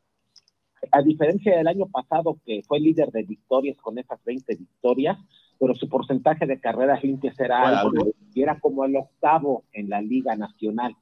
A 0.93 1.03
diferencia 1.03 1.57
del 1.57 1.69
año 1.69 1.87
pasado 1.87 2.39
que 2.45 2.63
fue 2.67 2.81
líder 2.81 3.11
de 3.11 3.23
victorias 3.23 3.77
con 3.79 3.99
esas 3.99 4.23
20 4.25 4.55
victorias, 4.57 5.19
pero 5.59 5.75
su 5.75 5.89
porcentaje 5.89 6.47
de 6.47 6.61
carreras 6.61 7.05
limpias 7.05 7.39
era 7.39 7.81
alto 7.81 8.13
y 8.35 8.43
era 8.43 8.59
como 8.61 8.85
el 8.85 8.97
octavo 8.97 9.65
en 9.73 9.91
la 9.91 10.01
Liga 10.01 10.35
Nacional. 10.37 10.97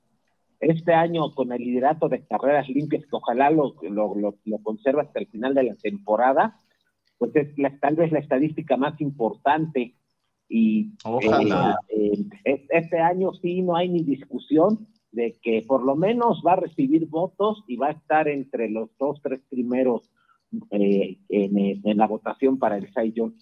Este 0.60 0.92
año 0.92 1.32
con 1.34 1.52
el 1.52 1.62
liderato 1.62 2.08
de 2.08 2.26
carreras 2.26 2.68
limpias, 2.68 3.04
que 3.04 3.16
ojalá 3.16 3.50
lo, 3.50 3.76
lo, 3.82 4.34
lo, 4.44 4.58
conserva 4.62 5.02
hasta 5.02 5.20
el 5.20 5.28
final 5.28 5.54
de 5.54 5.62
la 5.62 5.74
temporada, 5.76 6.56
pues 7.16 7.34
es 7.36 7.56
la, 7.56 7.78
tal 7.78 7.94
vez 7.94 8.10
la 8.10 8.18
estadística 8.18 8.76
más 8.76 9.00
importante. 9.00 9.94
Y 10.48 10.92
Ojalá. 11.04 11.78
eh, 11.88 12.24
eh, 12.44 12.66
este 12.70 12.98
año 12.98 13.32
sí 13.34 13.62
no 13.62 13.76
hay 13.76 13.88
ni 13.88 14.02
discusión 14.02 14.88
de 15.12 15.38
que 15.42 15.62
por 15.62 15.82
lo 15.82 15.96
menos 15.96 16.42
va 16.46 16.52
a 16.52 16.56
recibir 16.56 17.06
votos 17.06 17.64
y 17.66 17.76
va 17.76 17.88
a 17.88 17.92
estar 17.92 18.28
entre 18.28 18.68
los 18.68 18.90
dos, 18.98 19.20
tres 19.22 19.40
primeros 19.48 20.10
eh, 20.70 21.18
en, 21.28 21.58
en 21.84 21.96
la 21.96 22.06
votación 22.06 22.58
para 22.58 22.76
el 22.78 22.88
Young. 23.14 23.32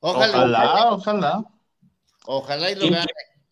Ojalá, 0.00 0.94
ojalá. 0.94 1.46
Ojalá 2.26 2.70
y 2.70 2.74
lo 2.74 2.80
gane. 2.90 3.06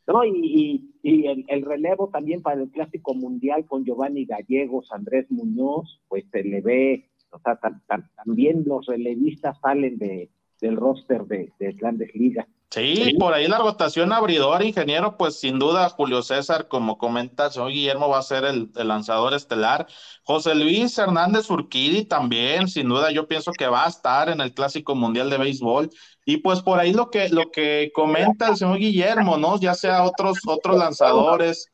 No, 0.06 0.24
y, 0.24 0.30
y- 0.34 0.86
y 1.02 1.26
el, 1.26 1.44
el 1.48 1.62
relevo 1.62 2.08
también 2.08 2.42
para 2.42 2.60
el 2.60 2.70
Clásico 2.70 3.14
Mundial 3.14 3.64
con 3.66 3.84
Giovanni 3.84 4.26
Gallegos, 4.26 4.90
Andrés 4.92 5.30
Muñoz, 5.30 6.00
pues 6.08 6.24
se 6.30 6.42
le 6.42 6.60
ve, 6.60 7.08
o 7.30 7.38
sea, 7.38 7.58
tam- 7.58 7.80
tam- 7.86 8.10
también 8.16 8.64
los 8.66 8.84
relevistas 8.86 9.58
salen 9.60 9.96
de, 9.98 10.28
del 10.60 10.76
roster 10.76 11.24
de, 11.24 11.52
de 11.58 11.72
Grandes 11.72 12.14
Ligas. 12.14 12.46
Sí, 12.70 13.16
por 13.18 13.34
ahí 13.34 13.48
la 13.48 13.58
rotación 13.58 14.12
abridor, 14.12 14.62
ingeniero, 14.62 15.16
pues 15.16 15.40
sin 15.40 15.58
duda 15.58 15.88
Julio 15.88 16.22
César, 16.22 16.68
como 16.68 16.98
comenta, 16.98 17.50
señor 17.50 17.72
Guillermo 17.72 18.08
va 18.08 18.18
a 18.18 18.22
ser 18.22 18.44
el, 18.44 18.70
el 18.76 18.86
lanzador 18.86 19.34
estelar. 19.34 19.88
José 20.22 20.54
Luis 20.54 20.96
Hernández 20.96 21.50
Urquidi 21.50 22.04
también, 22.04 22.68
sin 22.68 22.88
duda 22.88 23.10
yo 23.10 23.26
pienso 23.26 23.50
que 23.50 23.66
va 23.66 23.86
a 23.86 23.88
estar 23.88 24.28
en 24.28 24.40
el 24.40 24.54
Clásico 24.54 24.94
Mundial 24.94 25.30
de 25.30 25.38
Béisbol. 25.38 25.90
Y 26.24 26.36
pues 26.36 26.62
por 26.62 26.78
ahí 26.78 26.92
lo 26.92 27.10
que, 27.10 27.28
lo 27.28 27.50
que 27.50 27.90
comenta 27.92 28.48
el 28.50 28.56
señor 28.56 28.78
Guillermo, 28.78 29.36
¿no? 29.36 29.58
Ya 29.58 29.74
sea 29.74 30.04
otros, 30.04 30.38
otros 30.46 30.78
lanzadores. 30.78 31.72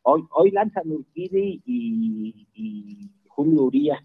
Hoy, 0.00 0.22
hoy 0.30 0.50
lanzan 0.52 0.90
Urquidi 0.90 1.60
y, 1.66 2.48
y 2.54 3.10
Julio 3.26 3.64
Uría. 3.64 4.02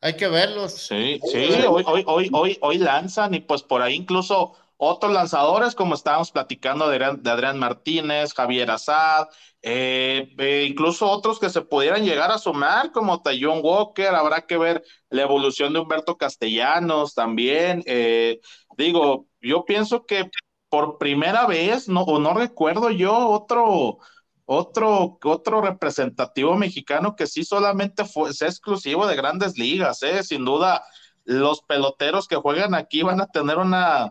Hay 0.00 0.16
que 0.16 0.28
verlos. 0.28 0.72
Sí, 0.72 1.20
sí, 1.30 1.46
hoy, 1.68 1.82
hoy, 1.84 2.04
hoy, 2.06 2.30
hoy, 2.32 2.58
hoy 2.60 2.78
lanzan 2.78 3.34
y 3.34 3.40
pues 3.40 3.64
por 3.64 3.82
ahí 3.82 3.94
incluso 3.94 4.54
otros 4.84 5.12
lanzadores, 5.12 5.76
como 5.76 5.94
estábamos 5.94 6.32
platicando 6.32 6.88
de 6.88 7.04
Adrián, 7.04 7.58
Martínez, 7.58 8.34
Javier 8.34 8.68
Azad, 8.70 9.28
eh, 9.62 10.34
eh, 10.38 10.66
incluso 10.68 11.08
otros 11.08 11.38
que 11.38 11.50
se 11.50 11.62
pudieran 11.62 12.04
llegar 12.04 12.32
a 12.32 12.38
sumar, 12.38 12.90
como 12.90 13.22
Tayon 13.22 13.60
Walker, 13.62 14.08
habrá 14.08 14.44
que 14.46 14.58
ver 14.58 14.82
la 15.08 15.22
evolución 15.22 15.72
de 15.72 15.78
Humberto 15.78 16.16
Castellanos 16.16 17.14
también. 17.14 17.82
eh, 17.86 18.40
digo, 18.76 19.28
yo 19.40 19.64
pienso 19.64 20.04
que 20.04 20.28
por 20.68 20.98
primera 20.98 21.46
vez, 21.46 21.88
no, 21.88 22.02
o 22.02 22.18
no 22.18 22.34
recuerdo 22.34 22.90
yo 22.90 23.14
otro, 23.28 23.98
otro, 24.46 25.18
otro 25.22 25.60
representativo 25.60 26.56
mexicano 26.56 27.14
que 27.14 27.26
sí 27.28 27.44
solamente 27.44 28.04
fue, 28.04 28.32
sea 28.32 28.48
exclusivo 28.48 29.06
de 29.06 29.14
grandes 29.16 29.56
ligas, 29.58 30.02
¿eh? 30.02 30.22
Sin 30.24 30.44
duda, 30.44 30.82
los 31.24 31.62
peloteros 31.62 32.26
que 32.26 32.36
juegan 32.36 32.74
aquí 32.74 33.02
van 33.02 33.20
a 33.20 33.26
tener 33.26 33.58
una, 33.58 34.10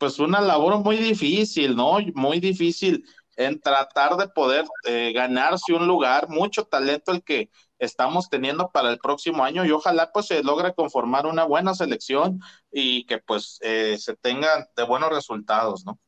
pues 0.00 0.18
una 0.18 0.40
labor 0.40 0.78
muy 0.78 0.96
difícil, 0.96 1.76
¿no? 1.76 1.98
Muy 2.14 2.40
difícil 2.40 3.04
en 3.36 3.60
tratar 3.60 4.16
de 4.16 4.28
poder 4.28 4.64
eh, 4.84 5.12
ganarse 5.14 5.74
un 5.74 5.86
lugar, 5.86 6.28
mucho 6.30 6.64
talento 6.64 7.12
el 7.12 7.22
que 7.22 7.50
estamos 7.78 8.30
teniendo 8.30 8.70
para 8.70 8.90
el 8.90 8.98
próximo 8.98 9.44
año 9.44 9.64
y 9.64 9.70
ojalá 9.70 10.10
pues 10.10 10.26
se 10.26 10.42
logre 10.42 10.74
conformar 10.74 11.26
una 11.26 11.44
buena 11.44 11.74
selección 11.74 12.40
y 12.72 13.04
que 13.04 13.18
pues 13.18 13.58
eh, 13.60 13.96
se 13.98 14.16
tengan 14.16 14.66
de 14.74 14.82
buenos 14.84 15.10
resultados, 15.10 15.84
¿no? 15.84 15.98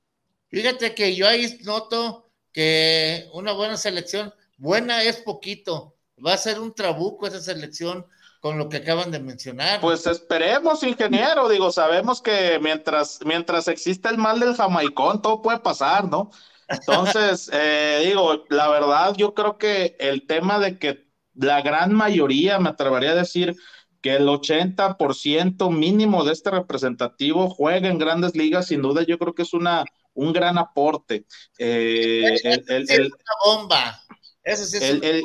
Fíjate 0.49 0.95
que 0.95 1.15
yo 1.15 1.29
ahí 1.29 1.59
noto 1.65 2.31
que 2.51 3.29
una 3.35 3.53
buena 3.53 3.77
selección, 3.77 4.33
buena 4.57 5.03
es 5.03 5.19
poquito, 5.19 5.97
va 6.25 6.33
a 6.33 6.39
ser 6.39 6.61
un 6.61 6.75
trabuco 6.75 7.27
esa 7.27 7.41
selección 7.41 8.07
con 8.43 8.59
lo 8.59 8.69
que 8.69 8.79
acaban 8.79 9.13
de 9.13 9.21
mencionar. 9.21 9.81
Pues 9.81 10.05
esperemos, 10.09 10.83
ingeniero, 10.83 11.49
digo, 11.49 11.71
sabemos 11.71 12.21
que 12.21 12.59
mientras, 12.61 13.21
mientras 13.25 13.69
exista 13.69 14.11
el 14.11 14.19
mal 14.19 14.41
del 14.41 14.57
jamaicón, 14.57 15.23
todo 15.23 15.41
puede 15.43 15.61
pasar, 15.61 16.09
¿no? 16.09 16.33
Entonces, 16.67 17.49
eh, 17.53 18.03
digo, 18.05 18.43
la 18.49 18.69
verdad, 18.69 19.15
yo 19.17 19.33
creo 19.33 19.59
que 19.59 19.95
el 20.01 20.27
tema 20.27 20.59
de 20.59 20.77
que 20.81 21.07
la 21.35 21.63
gran 21.63 21.95
mayoría, 21.95 22.59
me 22.59 22.71
atrevería 22.71 23.13
a 23.13 23.15
decir, 23.15 23.55
que 24.01 24.17
el 24.17 24.29
80% 24.29 25.71
mínimo 25.71 26.25
de 26.25 26.33
este 26.33 26.51
representativo 26.51 27.49
juegue 27.49 27.87
en 27.87 27.99
grandes 27.99 28.35
ligas, 28.35 28.67
sin 28.67 28.83
duda, 28.83 29.05
yo 29.05 29.21
creo 29.21 29.37
que 29.37 29.43
es 29.43 29.55
una, 29.55 29.85
un 30.15 30.33
gran 30.33 30.59
aporte. 30.59 31.27
Eh, 31.59 32.35
el- 32.43 32.65
el- 32.67 32.91
el- 32.91 32.91
es 32.91 32.99
una 33.13 33.35
bomba. 33.47 34.03
Eso 34.43 34.65
sí 34.65 34.79
es 34.79 34.95
una- 34.95 35.21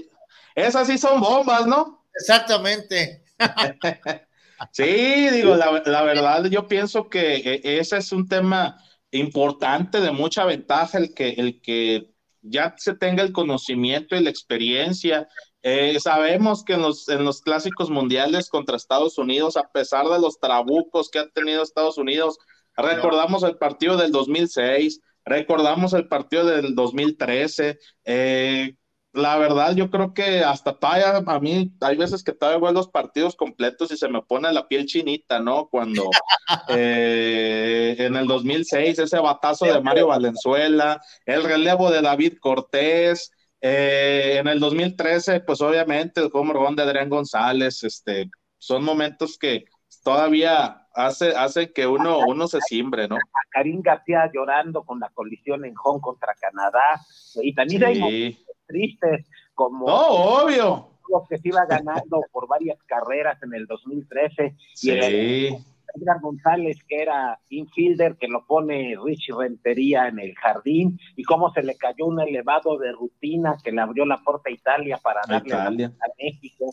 esas 0.54 0.86
sí 0.86 1.00
son 1.00 1.20
bombas, 1.20 1.66
¿no? 1.66 1.97
Exactamente. 2.20 3.24
Sí, 4.72 5.30
digo, 5.30 5.56
la, 5.56 5.84
la 5.86 6.02
verdad, 6.02 6.46
yo 6.46 6.68
pienso 6.68 7.10
que 7.10 7.36
eh, 7.36 7.62
ese 7.80 7.98
es 7.98 8.12
un 8.12 8.28
tema 8.28 8.78
importante 9.12 10.02
de 10.02 10.12
mucha 10.12 10.46
ventaja, 10.46 10.98
el 10.98 11.14
que, 11.14 11.30
el 11.30 11.62
que 11.62 12.12
ya 12.42 12.74
se 12.78 12.96
tenga 12.96 13.24
el 13.24 13.34
conocimiento 13.34 14.16
y 14.16 14.24
la 14.24 14.30
experiencia. 14.30 15.28
Eh, 15.62 16.00
sabemos 16.00 16.64
que 16.64 16.74
en 16.74 16.82
los, 16.82 17.08
en 17.10 17.24
los 17.24 17.42
clásicos 17.42 17.90
mundiales 17.90 18.50
contra 18.50 18.78
Estados 18.78 19.18
Unidos, 19.18 19.58
a 19.58 19.70
pesar 19.72 20.08
de 20.08 20.20
los 20.20 20.40
trabucos 20.40 21.10
que 21.10 21.20
ha 21.20 21.30
tenido 21.30 21.64
Estados 21.64 21.98
Unidos, 21.98 22.38
recordamos 22.76 23.44
el 23.44 23.58
partido 23.58 23.98
del 23.98 24.12
2006, 24.12 25.02
recordamos 25.26 25.94
el 25.94 26.08
partido 26.08 26.46
del 26.46 26.74
2013, 26.76 27.78
eh, 28.06 28.76
la 29.14 29.38
verdad, 29.38 29.76
yo 29.76 29.90
creo 29.90 30.14
que 30.14 30.44
hasta 30.44 30.78
todavía, 30.78 31.24
a 31.26 31.40
mí, 31.40 31.74
hay 31.82 31.98
veces 31.98 32.24
que 32.24 32.34
todavía 32.34 32.62
veo 32.62 32.72
los 32.72 32.90
partidos 32.90 33.36
completos 33.36 33.92
y 33.92 33.98
se 33.98 34.10
me 34.10 34.22
pone 34.22 34.52
la 34.52 34.68
piel 34.68 34.86
chinita, 34.86 35.40
¿no? 35.40 35.68
Cuando 35.70 36.04
eh, 36.70 37.96
en 37.98 38.16
el 38.16 38.28
2006, 38.28 39.00
ese 39.00 39.20
batazo 39.20 39.66
de 39.66 39.82
Mario 39.82 40.08
Valenzuela, 40.08 41.02
el 41.26 41.44
relevo 41.44 41.90
de 41.90 42.02
David 42.02 42.34
Cortés, 42.40 43.32
eh, 43.62 44.38
en 44.40 44.48
el 44.48 44.60
2013, 44.60 45.40
pues 45.42 45.62
obviamente 45.62 46.22
el 46.22 46.30
home 46.32 46.54
run 46.54 46.76
de 46.76 46.84
Adrián 46.84 47.10
González, 47.10 47.84
este, 47.84 48.30
son 48.60 48.84
momentos 48.84 49.38
que 49.38 49.66
todavía 50.04 50.88
hace, 50.94 51.36
hacen 51.36 51.72
que 51.74 51.88
uno, 51.88 52.20
uno 52.28 52.48
se 52.48 52.60
simbre, 52.62 53.08
¿no? 53.08 53.16
A 53.16 53.42
Karim 53.50 53.82
García 53.82 54.30
llorando 54.34 54.84
con 54.84 55.00
la 55.00 55.10
colisión 55.10 55.66
en 55.66 55.74
Hong 55.76 56.00
contra 56.00 56.34
Canadá. 56.36 57.02
Y 57.42 57.54
también 57.54 57.94
Sí. 57.96 58.38
Tristes 58.68 59.26
como 59.56 59.88
No, 59.88 60.08
obvio. 60.44 60.90
los 61.10 61.28
que 61.30 61.38
se 61.38 61.48
iba 61.48 61.66
ganando 61.66 62.22
por 62.32 62.48
varias 62.48 62.78
carreras 62.84 63.42
en 63.42 63.54
el 63.54 63.66
2013 63.66 64.56
y 64.84 64.90
el 64.92 65.02
Sí. 65.04 65.58
Edgar 65.96 66.20
González 66.22 66.78
que 66.88 67.02
era 67.02 67.40
infielder 67.50 68.18
que 68.18 68.28
lo 68.28 68.46
pone 68.46 68.94
Richie 69.04 69.34
Rentería 69.34 70.10
en 70.10 70.20
el 70.20 70.36
jardín 70.36 71.00
y 71.16 71.24
cómo 71.24 71.52
se 71.54 71.64
le 71.64 71.76
cayó 71.78 72.06
un 72.06 72.20
elevado 72.20 72.78
de 72.78 72.92
rutina 72.92 73.56
que 73.64 73.72
le 73.72 73.82
abrió 73.82 74.06
la 74.06 74.18
puerta 74.18 74.50
a 74.50 74.52
Italia 74.52 75.00
para 75.02 75.22
darle 75.28 75.48
Italia. 75.48 75.94
a 76.02 76.08
México. 76.22 76.66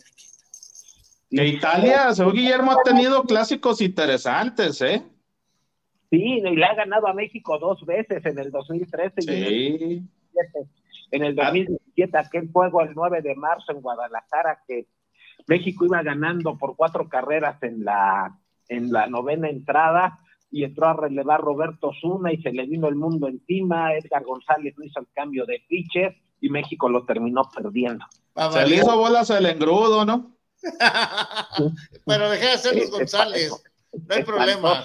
Que 1.31 1.47
Italia, 1.47 2.13
según 2.13 2.33
Guillermo, 2.33 2.71
ha 2.73 2.83
tenido 2.83 3.23
clásicos 3.23 3.81
interesantes, 3.81 4.81
¿eh? 4.81 5.01
Sí, 6.11 6.17
y 6.21 6.41
le 6.55 6.63
ha 6.65 6.75
ganado 6.75 7.07
a 7.07 7.13
México 7.13 7.57
dos 7.57 7.83
veces 7.85 8.23
en 8.25 8.37
el 8.37 8.51
2013 8.51 9.13
y 9.21 9.27
en 9.29 9.33
el 9.33 9.47
Sí. 9.47 9.69
2017. 9.71 10.69
En 11.11 11.23
el 11.23 11.35
2017, 11.35 11.83
aquel 12.03 12.51
juego 12.51 12.81
el 12.81 12.93
9 12.93 13.21
de 13.21 13.35
marzo 13.35 13.71
en 13.71 13.81
Guadalajara, 13.81 14.61
que 14.67 14.87
México 15.47 15.85
iba 15.85 16.01
ganando 16.03 16.57
por 16.57 16.75
cuatro 16.75 17.07
carreras 17.07 17.61
en 17.63 17.83
la, 17.83 18.37
en 18.67 18.91
la 18.91 19.07
novena 19.07 19.49
entrada 19.49 20.19
y 20.51 20.63
entró 20.63 20.87
a 20.87 20.93
relevar 20.93 21.41
Roberto 21.41 21.91
Zuna 21.99 22.31
y 22.31 22.41
se 22.41 22.51
le 22.51 22.65
vino 22.65 22.87
el 22.87 22.95
mundo 22.95 23.27
encima. 23.27 23.93
Edgar 23.93 24.23
González 24.23 24.73
no 24.77 24.85
hizo 24.85 24.99
el 24.99 25.07
cambio 25.13 25.45
de 25.45 25.63
pitcher 25.67 26.15
y 26.39 26.49
México 26.49 26.89
lo 26.89 27.05
terminó 27.05 27.49
perdiendo. 27.53 28.05
Se 28.51 28.67
le 28.67 28.77
hizo 28.77 28.97
bolas 28.97 29.29
el 29.29 29.45
engrudo, 29.45 30.05
¿no? 30.05 30.35
Pero 32.05 32.29
dejé 32.29 32.45
de 32.45 32.51
hacer 32.51 32.75
los 32.75 32.91
González. 32.91 33.51
No 33.93 34.13
hay 34.13 34.23
problema. 34.23 34.83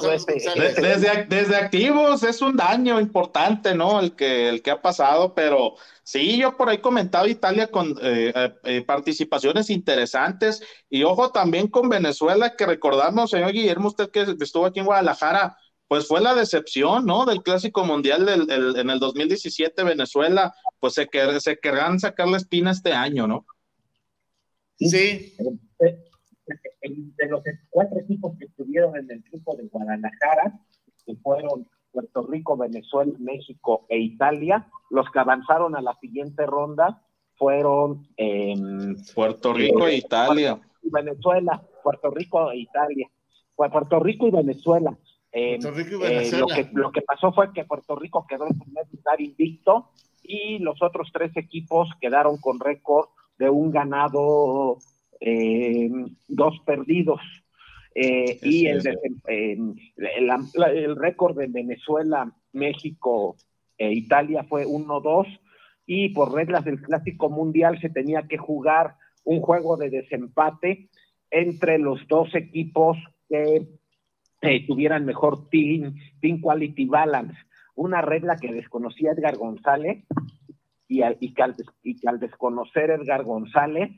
desde 1.29 1.57
activos 1.57 2.23
es 2.23 2.41
un 2.43 2.57
daño 2.57 3.01
importante, 3.01 3.75
¿no? 3.75 3.99
El 4.01 4.15
que, 4.15 4.49
el 4.49 4.63
que 4.63 4.71
ha 4.71 4.81
pasado, 4.81 5.35
pero 5.35 5.75
sí, 6.05 6.39
yo 6.39 6.57
por 6.57 6.69
ahí 6.69 6.79
comentaba 6.79 7.27
Italia 7.29 7.67
con 7.69 7.91
eh, 8.03 8.33
eh, 8.35 8.55
eh, 8.65 8.83
participaciones 8.83 9.69
interesantes 9.69 10.63
y 10.89 11.03
ojo 11.03 11.31
también 11.33 11.67
con 11.69 11.89
Venezuela, 11.89 12.55
que 12.57 12.67
recordamos, 12.67 13.31
señor 13.31 13.53
Guillermo, 13.53 13.89
usted 13.89 14.11
que 14.11 14.27
estuvo 14.41 14.67
aquí 14.67 14.79
en 14.81 14.87
Guadalajara, 14.87 15.57
pues 15.89 16.07
fue 16.07 16.21
la 16.21 16.37
decepción, 16.37 17.05
¿no? 17.05 17.27
Del 17.27 17.43
Clásico 17.43 17.85
Mundial 17.85 18.25
del, 18.25 18.49
el- 18.49 18.77
en 18.77 18.91
el 18.91 19.01
2017, 19.01 19.83
Venezuela, 19.83 20.55
pues 20.79 20.95
se, 20.95 21.09
quer- 21.11 21.41
se 21.41 21.59
querrán 21.59 21.99
sacar 21.99 22.29
la 22.29 22.37
espina 22.37 22.71
este 22.71 22.93
año, 22.93 23.27
¿no? 23.27 23.45
Sí. 24.79 25.35
De 26.83 27.29
los 27.29 27.43
cuatro 27.71 28.01
equipos 28.01 28.37
que 28.39 28.47
estuvieron 28.47 28.97
en 28.97 29.11
el 29.11 29.23
grupo 29.31 29.57
de 29.57 29.65
Guadalajara, 29.69 30.61
que 31.07 31.15
fueron 31.17 31.67
Puerto 31.93 32.27
Rico, 32.27 32.57
Venezuela, 32.57 33.13
México 33.19 33.87
e 33.89 33.99
Italia, 33.99 34.67
los 34.91 35.11
que 35.11 35.19
avanzaron 35.19 35.77
a 35.77 35.83
la 35.83 35.95
siguiente 36.01 36.47
ronda 36.47 37.03
fueron 37.37 38.07
em, 38.17 38.97
Puerto 39.15 39.53
Rico 39.53 39.87
eh, 39.87 39.93
e 39.93 39.97
Italia. 39.97 40.61
Venezuela, 40.83 41.63
Puerto 41.83 42.11
Rico 42.11 42.51
e 42.51 42.59
Italia. 42.59 43.09
Puerto 43.57 43.99
Rico 43.99 44.27
y 44.27 44.31
Venezuela. 44.31 44.97
Eh, 45.33 45.59
Puerto 45.61 45.79
Rico 45.79 45.91
y 45.91 46.05
eh, 46.05 46.09
Venezuela. 46.17 46.41
lo, 46.41 46.47
que, 46.47 46.69
lo 46.73 46.93
que 46.93 47.03
pasó 47.03 47.33
fue 47.33 47.53
que 47.53 47.65
Puerto 47.65 47.97
Rico 47.97 48.27
quedó 48.29 48.47
en 48.47 48.59
primer 48.59 48.87
lugar 48.93 49.21
invicto 49.21 49.91
y 50.23 50.59
los 50.59 50.81
otros 50.83 51.09
tres 51.13 51.35
equipos 51.37 51.89
quedaron 52.01 52.39
con 52.39 52.61
récord 52.61 53.09
de 53.39 53.49
un 53.49 53.71
ganado, 53.71 54.77
eh, 55.21 55.91
dos 56.29 56.59
perdidos. 56.67 57.21
Eh, 57.95 58.39
y 58.43 58.67
el, 58.67 58.83
la- 59.97 60.41
la- 60.55 60.71
el 60.73 60.97
récord 60.97 61.37
de 61.37 61.49
Venezuela, 61.49 62.33
México 62.53 63.37
e 63.77 63.93
Italia 63.93 64.45
fue 64.45 64.65
1-2 64.65 65.27
y 65.87 66.11
por 66.11 66.33
reglas 66.33 66.65
del 66.65 66.81
Clásico 66.81 67.31
Mundial 67.31 67.81
se 67.81 67.91
tenía 67.91 68.23
que 68.29 68.39
jugar 68.39 68.95
un 69.25 69.41
juego 69.41 69.77
de 69.77 69.91
desempate 69.91 70.89
entre 71.31 71.79
los 71.79 72.07
dos 72.09 72.35
equipos 72.35 72.97
que 73.29 73.67
eh, 74.43 74.67
tuvieran 74.67 75.05
mejor 75.05 75.49
team, 75.51 75.95
team 76.21 76.41
quality 76.41 76.85
balance. 76.87 77.37
Una 77.75 78.03
regla 78.03 78.37
que 78.37 78.53
desconocía 78.53 79.13
Edgar 79.13 79.37
González 79.37 80.05
y, 80.89 81.03
al, 81.03 81.17
y, 81.21 81.35
que, 81.35 81.43
al, 81.43 81.55
y 81.83 81.97
que 81.97 82.09
al 82.09 82.21
desconocer 82.21 82.91
Edgar 82.91 83.25
González, 83.25 83.91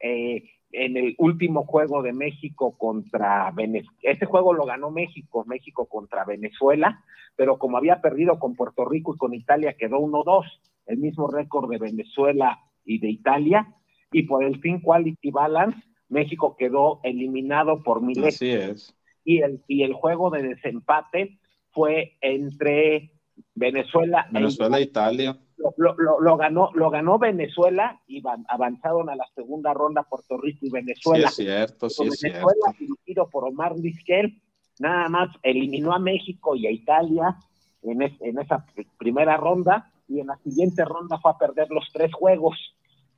eh, 0.00 0.42
en 0.72 0.96
el 0.96 1.14
último 1.18 1.64
juego 1.64 2.02
de 2.02 2.12
México 2.12 2.76
contra 2.76 3.50
Venezuela, 3.52 3.98
ese 4.02 4.26
juego 4.26 4.52
lo 4.52 4.66
ganó 4.66 4.90
México, 4.90 5.44
México 5.46 5.86
contra 5.86 6.24
Venezuela, 6.24 7.02
pero 7.36 7.58
como 7.58 7.76
había 7.76 8.00
perdido 8.00 8.38
con 8.38 8.54
Puerto 8.54 8.84
Rico 8.84 9.14
y 9.14 9.18
con 9.18 9.34
Italia, 9.34 9.74
quedó 9.74 9.98
1-2, 9.98 10.44
el 10.86 10.98
mismo 10.98 11.28
récord 11.28 11.70
de 11.70 11.78
Venezuela 11.78 12.58
y 12.84 12.98
de 12.98 13.10
Italia, 13.10 13.74
y 14.12 14.22
por 14.24 14.44
el 14.44 14.60
Team 14.60 14.80
Quality 14.82 15.30
Balance, 15.30 15.78
México 16.08 16.56
quedó 16.56 17.00
eliminado 17.02 17.82
por 17.82 18.00
miles 18.00 18.36
Así 18.36 18.50
es. 18.50 18.94
y 19.24 19.40
el, 19.40 19.62
y 19.66 19.82
el 19.82 19.92
juego 19.92 20.30
de 20.30 20.42
desempate 20.42 21.38
fue 21.70 22.16
entre 22.20 23.12
Venezuela, 23.54 24.26
e 24.30 24.34
Venezuela 24.34 24.78
e 24.78 24.82
Italia. 24.82 25.36
Lo- 25.56 25.94
lo- 25.96 26.20
lo 26.20 26.36
ganó 26.36 26.70
lo 26.74 26.90
ganó 26.90 27.18
Venezuela 27.18 28.00
y 28.06 28.20
van- 28.20 28.44
avanzaron 28.48 29.08
a 29.08 29.16
la 29.16 29.26
segunda 29.34 29.72
ronda 29.72 30.02
Puerto 30.02 30.36
Rico 30.38 30.58
y 30.62 30.66
Sí 30.68 30.72
Venezuela. 30.72 31.28
es 31.28 31.34
cierto, 31.34 31.88
sí 31.88 32.04
es 32.06 32.18
cierto. 32.18 32.46
Venezuela, 32.46 32.76
dirigido 32.78 33.28
por 33.30 33.44
Omar 33.44 33.74
Vizquel, 33.78 34.40
nada 34.78 35.08
más 35.08 35.28
eliminó 35.42 35.92
a 35.94 35.98
México 35.98 36.54
y 36.56 36.66
a 36.66 36.70
Italia 36.70 37.36
en, 37.82 38.02
es- 38.02 38.20
en 38.20 38.38
esa 38.38 38.66
pr- 38.66 38.86
primera 38.98 39.36
ronda 39.36 39.90
y 40.08 40.20
en 40.20 40.26
la 40.28 40.36
siguiente 40.38 40.84
ronda 40.84 41.18
fue 41.18 41.30
a 41.32 41.38
perder 41.38 41.68
los 41.70 41.88
tres 41.92 42.12
juegos. 42.12 42.56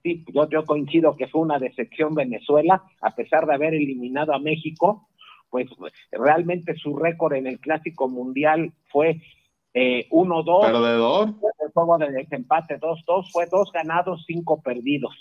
Sí, 0.02 0.24
yo, 0.32 0.48
yo 0.48 0.65
coincido 0.65 1.16
que 1.16 1.27
fue 1.27 1.40
una 1.40 1.59
decepción 1.59 2.15
Venezuela, 2.15 2.82
a 3.02 3.15
pesar 3.16 3.47
de 3.47 3.55
haber 3.55 3.74
eliminado 3.74 4.32
a 4.32 4.39
México, 4.39 5.09
pues 5.51 5.66
realmente 6.12 6.77
su 6.77 6.97
récord 6.97 7.32
en 7.35 7.47
el 7.48 7.59
Clásico 7.59 8.09
Mundial 8.09 8.73
fue 8.93 9.20
eh, 9.80 10.09
1-2. 10.10 10.60
Perdedor. 10.66 11.28
El 11.64 11.72
juego 11.72 11.98
de 11.98 12.10
desempate 12.10 12.78
2-2 12.80 13.30
fue 13.30 13.46
dos 13.46 13.70
ganados, 13.72 14.24
cinco 14.26 14.60
perdidos. 14.60 15.14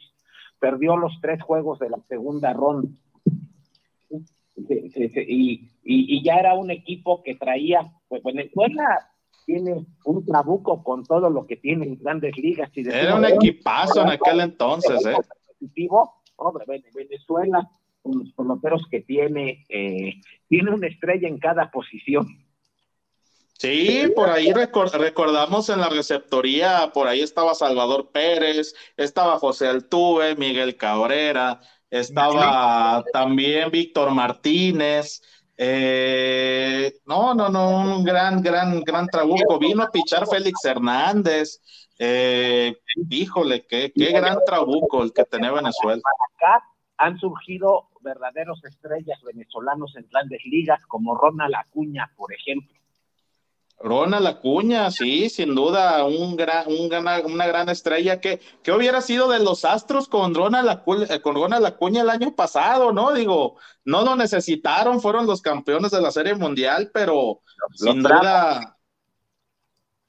Perdió 0.59 0.97
los 0.97 1.19
tres 1.21 1.41
juegos 1.41 1.79
de 1.79 1.89
la 1.89 1.99
segunda 2.07 2.53
ronda. 2.53 2.89
Y, 4.55 5.69
y, 5.83 6.17
y 6.17 6.23
ya 6.23 6.35
era 6.37 6.55
un 6.55 6.71
equipo 6.71 7.21
que 7.23 7.35
traía, 7.35 7.91
pues 8.07 8.23
Venezuela 8.23 9.07
tiene 9.45 9.85
un 10.03 10.25
trabuco 10.25 10.83
con 10.83 11.03
todo 11.03 11.29
lo 11.29 11.45
que 11.45 11.55
tiene 11.57 11.85
en 11.85 11.97
grandes 11.97 12.35
ligas. 12.37 12.69
Y 12.75 12.81
Era 12.89 13.15
un 13.15 13.25
equipazo 13.25 14.01
en 14.01 14.09
aquel 14.09 14.39
entonces, 14.41 15.05
¿eh? 15.05 15.15
hombre, 16.35 16.65
Vene- 16.67 16.89
Venezuela, 16.93 17.69
con 18.01 18.19
los 18.19 18.31
peloteros 18.33 18.83
que 18.89 19.01
tiene, 19.01 19.65
eh, 19.69 20.15
tiene 20.49 20.71
una 20.71 20.87
estrella 20.87 21.27
en 21.27 21.37
cada 21.37 21.69
posición. 21.71 22.25
Sí, 23.59 24.11
por 24.15 24.29
ahí 24.29 24.51
recor- 24.53 24.91
recordamos 24.91 25.69
en 25.69 25.79
la 25.81 25.89
receptoría, 25.89 26.91
por 26.93 27.07
ahí 27.07 27.21
estaba 27.21 27.55
Salvador 27.55 28.11
Pérez, 28.11 28.75
estaba 28.95 29.39
José 29.39 29.67
Altuve, 29.67 30.35
Miguel 30.35 30.77
Cabrera, 30.77 31.59
estaba 31.89 33.03
también 33.11 33.71
Víctor 33.71 34.11
Martínez. 34.11 35.21
eh, 35.59 36.93
no, 37.07 37.33
no, 37.33 37.49
no, 37.49 37.95
un 37.97 38.03
gran, 38.03 38.43
gran, 38.43 38.81
gran 38.83 39.07
trabuco. 39.07 39.57
Vino 39.57 39.81
a 39.81 39.89
pichar 39.89 40.27
Félix 40.27 40.63
Hernández. 40.65 41.59
eh, 41.97 42.77
híjole, 43.09 43.65
qué, 43.65 43.91
qué 43.91 44.11
gran 44.11 44.37
trabuco 44.45 45.01
el 45.01 45.11
que 45.13 45.23
tenía 45.23 45.51
Venezuela. 45.51 46.01
Acá 46.35 46.63
han 46.97 47.17
surgido 47.17 47.89
verdaderos 48.01 48.63
estrellas 48.65 49.19
venezolanos 49.23 49.95
en 49.95 50.07
grandes 50.11 50.41
ligas, 50.45 50.79
como 50.87 51.15
Ronald 51.15 51.55
Acuña, 51.55 52.11
por 52.15 52.31
ejemplo. 52.31 52.75
Ronald 53.79 54.25
Acuña, 54.25 54.89
sí, 54.89 55.29
sin 55.29 55.53
duda, 55.53 56.03
un 56.05 56.35
gran, 56.35 56.67
un 56.67 56.89
gran- 56.89 57.25
una 57.25 57.45
gran 57.45 57.69
estrella 57.69 58.19
que, 58.19 58.39
que 58.63 58.71
hubiera 58.71 59.01
sido 59.01 59.29
de 59.29 59.39
los 59.39 59.65
Astros 59.65 60.07
con 60.07 60.33
Ronald, 60.33 60.67
Acu- 60.69 61.05
eh, 61.09 61.21
con 61.21 61.35
Ronald 61.35 61.65
Acuña 61.65 62.01
el 62.01 62.09
año 62.09 62.35
pasado, 62.35 62.91
¿no? 62.91 63.13
Digo, 63.13 63.57
no 63.85 64.03
lo 64.03 64.15
necesitaron, 64.15 64.99
fueron 64.99 65.27
los 65.27 65.41
campeones 65.43 65.91
de 65.91 66.01
la 66.01 66.11
Serie 66.11 66.33
Mundial, 66.35 66.89
pero 66.93 67.41
sin 67.75 68.01
Bravos. 68.01 68.21
duda, 68.21 68.77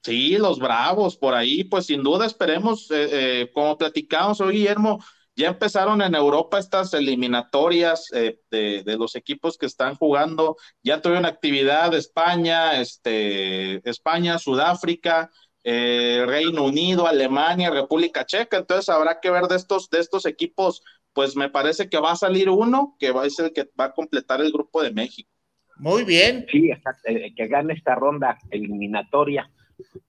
sí, 0.03 0.37
los 0.37 0.59
Bravos, 0.59 1.17
por 1.17 1.33
ahí, 1.33 1.63
pues 1.63 1.85
sin 1.85 2.03
duda 2.03 2.25
esperemos, 2.25 2.89
eh, 2.91 3.41
eh, 3.43 3.51
como 3.53 3.77
platicamos 3.77 4.41
hoy, 4.41 4.53
Guillermo, 4.55 5.03
ya 5.39 5.47
empezaron 5.47 6.01
en 6.01 6.15
Europa 6.15 6.59
estas 6.59 6.93
eliminatorias 6.93 8.09
eh, 8.13 8.41
de, 8.51 8.83
de 8.83 8.97
los 8.97 9.15
equipos 9.15 9.57
que 9.57 9.67
están 9.67 9.95
jugando. 9.95 10.57
Ya 10.83 11.01
tuvieron 11.01 11.25
actividad 11.25 11.95
España, 11.95 12.81
este, 12.81 13.89
España, 13.89 14.37
Sudáfrica, 14.37 15.31
eh, 15.63 16.25
Reino 16.27 16.65
Unido, 16.65 17.07
Alemania, 17.07 17.69
República 17.69 18.25
Checa. 18.25 18.57
Entonces 18.57 18.89
habrá 18.89 19.21
que 19.21 19.31
ver 19.31 19.43
de 19.43 19.55
estos, 19.55 19.89
de 19.89 19.99
estos 19.99 20.25
equipos. 20.25 20.83
Pues 21.13 21.37
me 21.37 21.49
parece 21.49 21.87
que 21.89 21.99
va 21.99 22.11
a 22.11 22.17
salir 22.17 22.49
uno 22.49 22.97
que 22.99 23.11
va 23.11 23.23
a 23.23 23.29
ser 23.29 23.45
el 23.45 23.53
que 23.53 23.69
va 23.79 23.85
a 23.85 23.93
completar 23.93 24.41
el 24.41 24.51
grupo 24.51 24.83
de 24.83 24.91
México. 24.91 25.31
Muy 25.77 26.03
bien. 26.03 26.45
Sí, 26.51 26.69
exacto, 26.69 27.03
eh, 27.05 27.33
que 27.33 27.47
gane 27.47 27.75
esta 27.75 27.95
ronda 27.95 28.37
eliminatoria. 28.51 29.49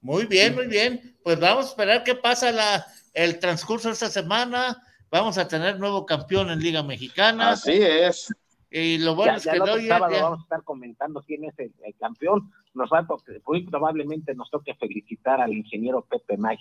Muy 0.01 0.27
bien, 0.27 0.57
muy 0.57 0.67
bien. 0.67 1.17
Pues 1.23 1.39
vamos 1.39 1.67
a 1.67 1.69
esperar 1.69 2.03
qué 2.03 2.17
pasa 2.17 2.51
la, 2.51 2.85
el 3.15 3.39
transcurso 3.39 3.87
de 3.87 3.95
esta 3.95 4.11
semana. 4.11 4.83
Vamos 5.11 5.39
a 5.39 5.49
tener 5.49 5.79
nuevo 5.79 6.07
campeón 6.07 6.51
en 6.51 6.61
Liga 6.61 6.83
Mexicana. 6.83 7.51
Así 7.51 7.73
es. 7.73 8.29
Y 8.71 8.99
lo 8.99 9.17
bueno 9.17 9.33
ya, 9.33 9.37
es 9.39 9.45
ya 9.45 9.53
que 9.53 9.59
no, 9.59 9.77
ya- 9.79 9.99
vamos 9.99 10.39
a 10.39 10.43
estar 10.43 10.63
comentando 10.63 11.23
quién 11.27 11.45
es 11.45 11.59
el, 11.59 11.73
el 11.85 11.95
campeón. 11.99 12.53
Nos 12.75 12.89
va 12.91 13.05
muy 13.47 13.65
probablemente 13.65 14.33
nos 14.35 14.49
toque 14.51 14.75
felicitar 14.75 15.41
al 15.41 15.53
ingeniero 15.53 16.03
Pepe 16.09 16.37
May. 16.37 16.57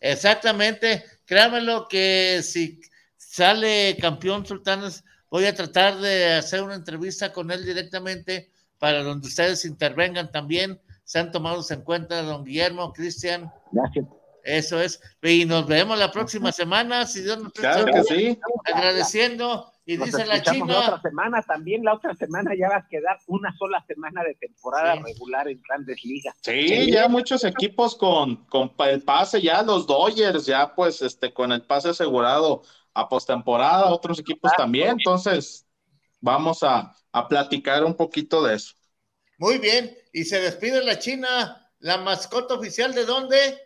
Exactamente, 0.00 1.02
créanmelo 1.24 1.88
que 1.88 2.42
si 2.42 2.80
sale 3.16 3.96
campeón 3.98 4.44
Sultanes, 4.44 5.02
voy 5.30 5.46
a 5.46 5.54
tratar 5.54 5.96
de 5.96 6.34
hacer 6.34 6.62
una 6.62 6.74
entrevista 6.74 7.32
con 7.32 7.50
él 7.50 7.64
directamente 7.64 8.50
para 8.78 9.02
donde 9.02 9.26
ustedes 9.26 9.64
intervengan 9.64 10.30
también, 10.30 10.78
sean 11.04 11.32
tomados 11.32 11.70
en 11.70 11.80
cuenta, 11.80 12.20
don 12.22 12.44
Guillermo, 12.44 12.92
Cristian. 12.92 13.50
Gracias. 13.72 14.04
Eso 14.46 14.80
es, 14.80 15.00
y 15.22 15.44
nos 15.44 15.66
vemos 15.66 15.98
la 15.98 16.12
próxima 16.12 16.52
semana, 16.52 17.04
si 17.04 17.22
Dios 17.22 17.36
nos 17.42 17.52
presta 17.52 17.82
Claro 17.82 17.92
que 17.92 18.04
sí. 18.04 18.38
Agradeciendo, 18.64 19.72
y 19.84 19.96
Nos 19.96 20.06
dice 20.06 20.24
la 20.24 20.36
escuchamos 20.36 20.68
la 20.68 20.74
China, 20.74 20.94
otra 20.96 21.10
semana 21.10 21.42
también, 21.42 21.84
la 21.84 21.94
otra 21.94 22.14
semana 22.14 22.52
ya 22.56 22.68
va 22.68 22.76
a 22.76 22.86
quedar 22.88 23.18
una 23.26 23.52
sola 23.56 23.84
semana 23.88 24.22
de 24.22 24.34
temporada 24.36 25.02
regular 25.04 25.48
en 25.48 25.60
grandes 25.68 26.04
ligas. 26.04 26.36
Sí, 26.42 26.92
ya 26.92 27.08
muchos 27.08 27.42
equipos 27.42 27.96
con, 27.96 28.46
con 28.46 28.72
el 28.78 29.02
pase, 29.02 29.42
ya 29.42 29.62
los 29.62 29.84
Dodgers, 29.86 30.46
ya 30.46 30.74
pues 30.76 31.02
este 31.02 31.34
con 31.34 31.50
el 31.50 31.62
pase 31.62 31.88
asegurado 31.88 32.62
a 32.94 33.08
postemporada, 33.08 33.92
otros 33.92 34.20
equipos 34.20 34.52
también, 34.56 34.90
entonces 34.90 35.66
vamos 36.20 36.62
a, 36.62 36.92
a 37.10 37.28
platicar 37.28 37.84
un 37.84 37.96
poquito 37.96 38.44
de 38.44 38.54
eso. 38.54 38.74
muy 39.38 39.58
bien, 39.58 39.96
y 40.12 40.24
se 40.24 40.40
despide 40.40 40.84
la 40.84 41.00
China, 41.00 41.68
la 41.80 41.98
mascota 41.98 42.54
oficial 42.54 42.94
de 42.94 43.04
dónde? 43.04 43.65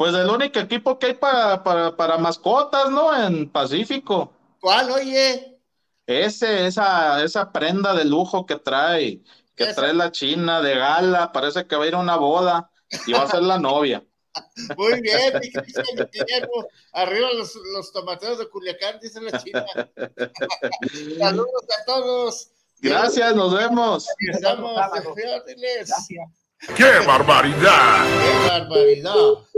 Pues 0.00 0.14
el 0.14 0.30
único 0.30 0.58
equipo 0.58 0.98
que 0.98 1.08
hay 1.08 1.12
para, 1.12 1.62
para, 1.62 1.94
para 1.94 2.16
mascotas, 2.16 2.88
¿no? 2.88 3.14
En 3.14 3.50
Pacífico. 3.50 4.32
¿Cuál, 4.58 4.90
oye? 4.92 5.58
Ese, 6.06 6.66
esa, 6.66 7.22
esa 7.22 7.52
prenda 7.52 7.92
de 7.92 8.06
lujo 8.06 8.46
que 8.46 8.56
trae, 8.56 9.20
que 9.54 9.64
Esa. 9.64 9.74
trae 9.74 9.92
la 9.92 10.10
China 10.10 10.62
de 10.62 10.74
gala, 10.74 11.32
parece 11.32 11.66
que 11.66 11.76
va 11.76 11.84
a 11.84 11.88
ir 11.88 11.94
a 11.96 11.98
una 11.98 12.16
boda 12.16 12.70
y 13.06 13.12
va 13.12 13.24
a 13.24 13.28
ser 13.28 13.42
la 13.42 13.58
novia. 13.58 14.02
Muy 14.78 15.02
bien, 15.02 15.38
mi. 15.38 15.50
Arriba 16.94 17.28
los, 17.34 17.54
los 17.74 17.92
tomateros 17.92 18.38
de 18.38 18.48
Culiacán, 18.48 18.98
dice 19.02 19.20
la 19.20 19.38
China. 19.38 19.66
Saludos 21.18 21.64
a 21.78 21.84
todos. 21.84 22.52
Gracias, 22.78 23.36
nos 23.36 23.54
vemos. 23.54 24.06
Estamos, 24.32 24.80
diles. 25.46 25.92
¡Qué 26.74 27.06
barbaridad! 27.06 28.06
¡Qué 28.06 28.48
barbaridad! 28.48 29.50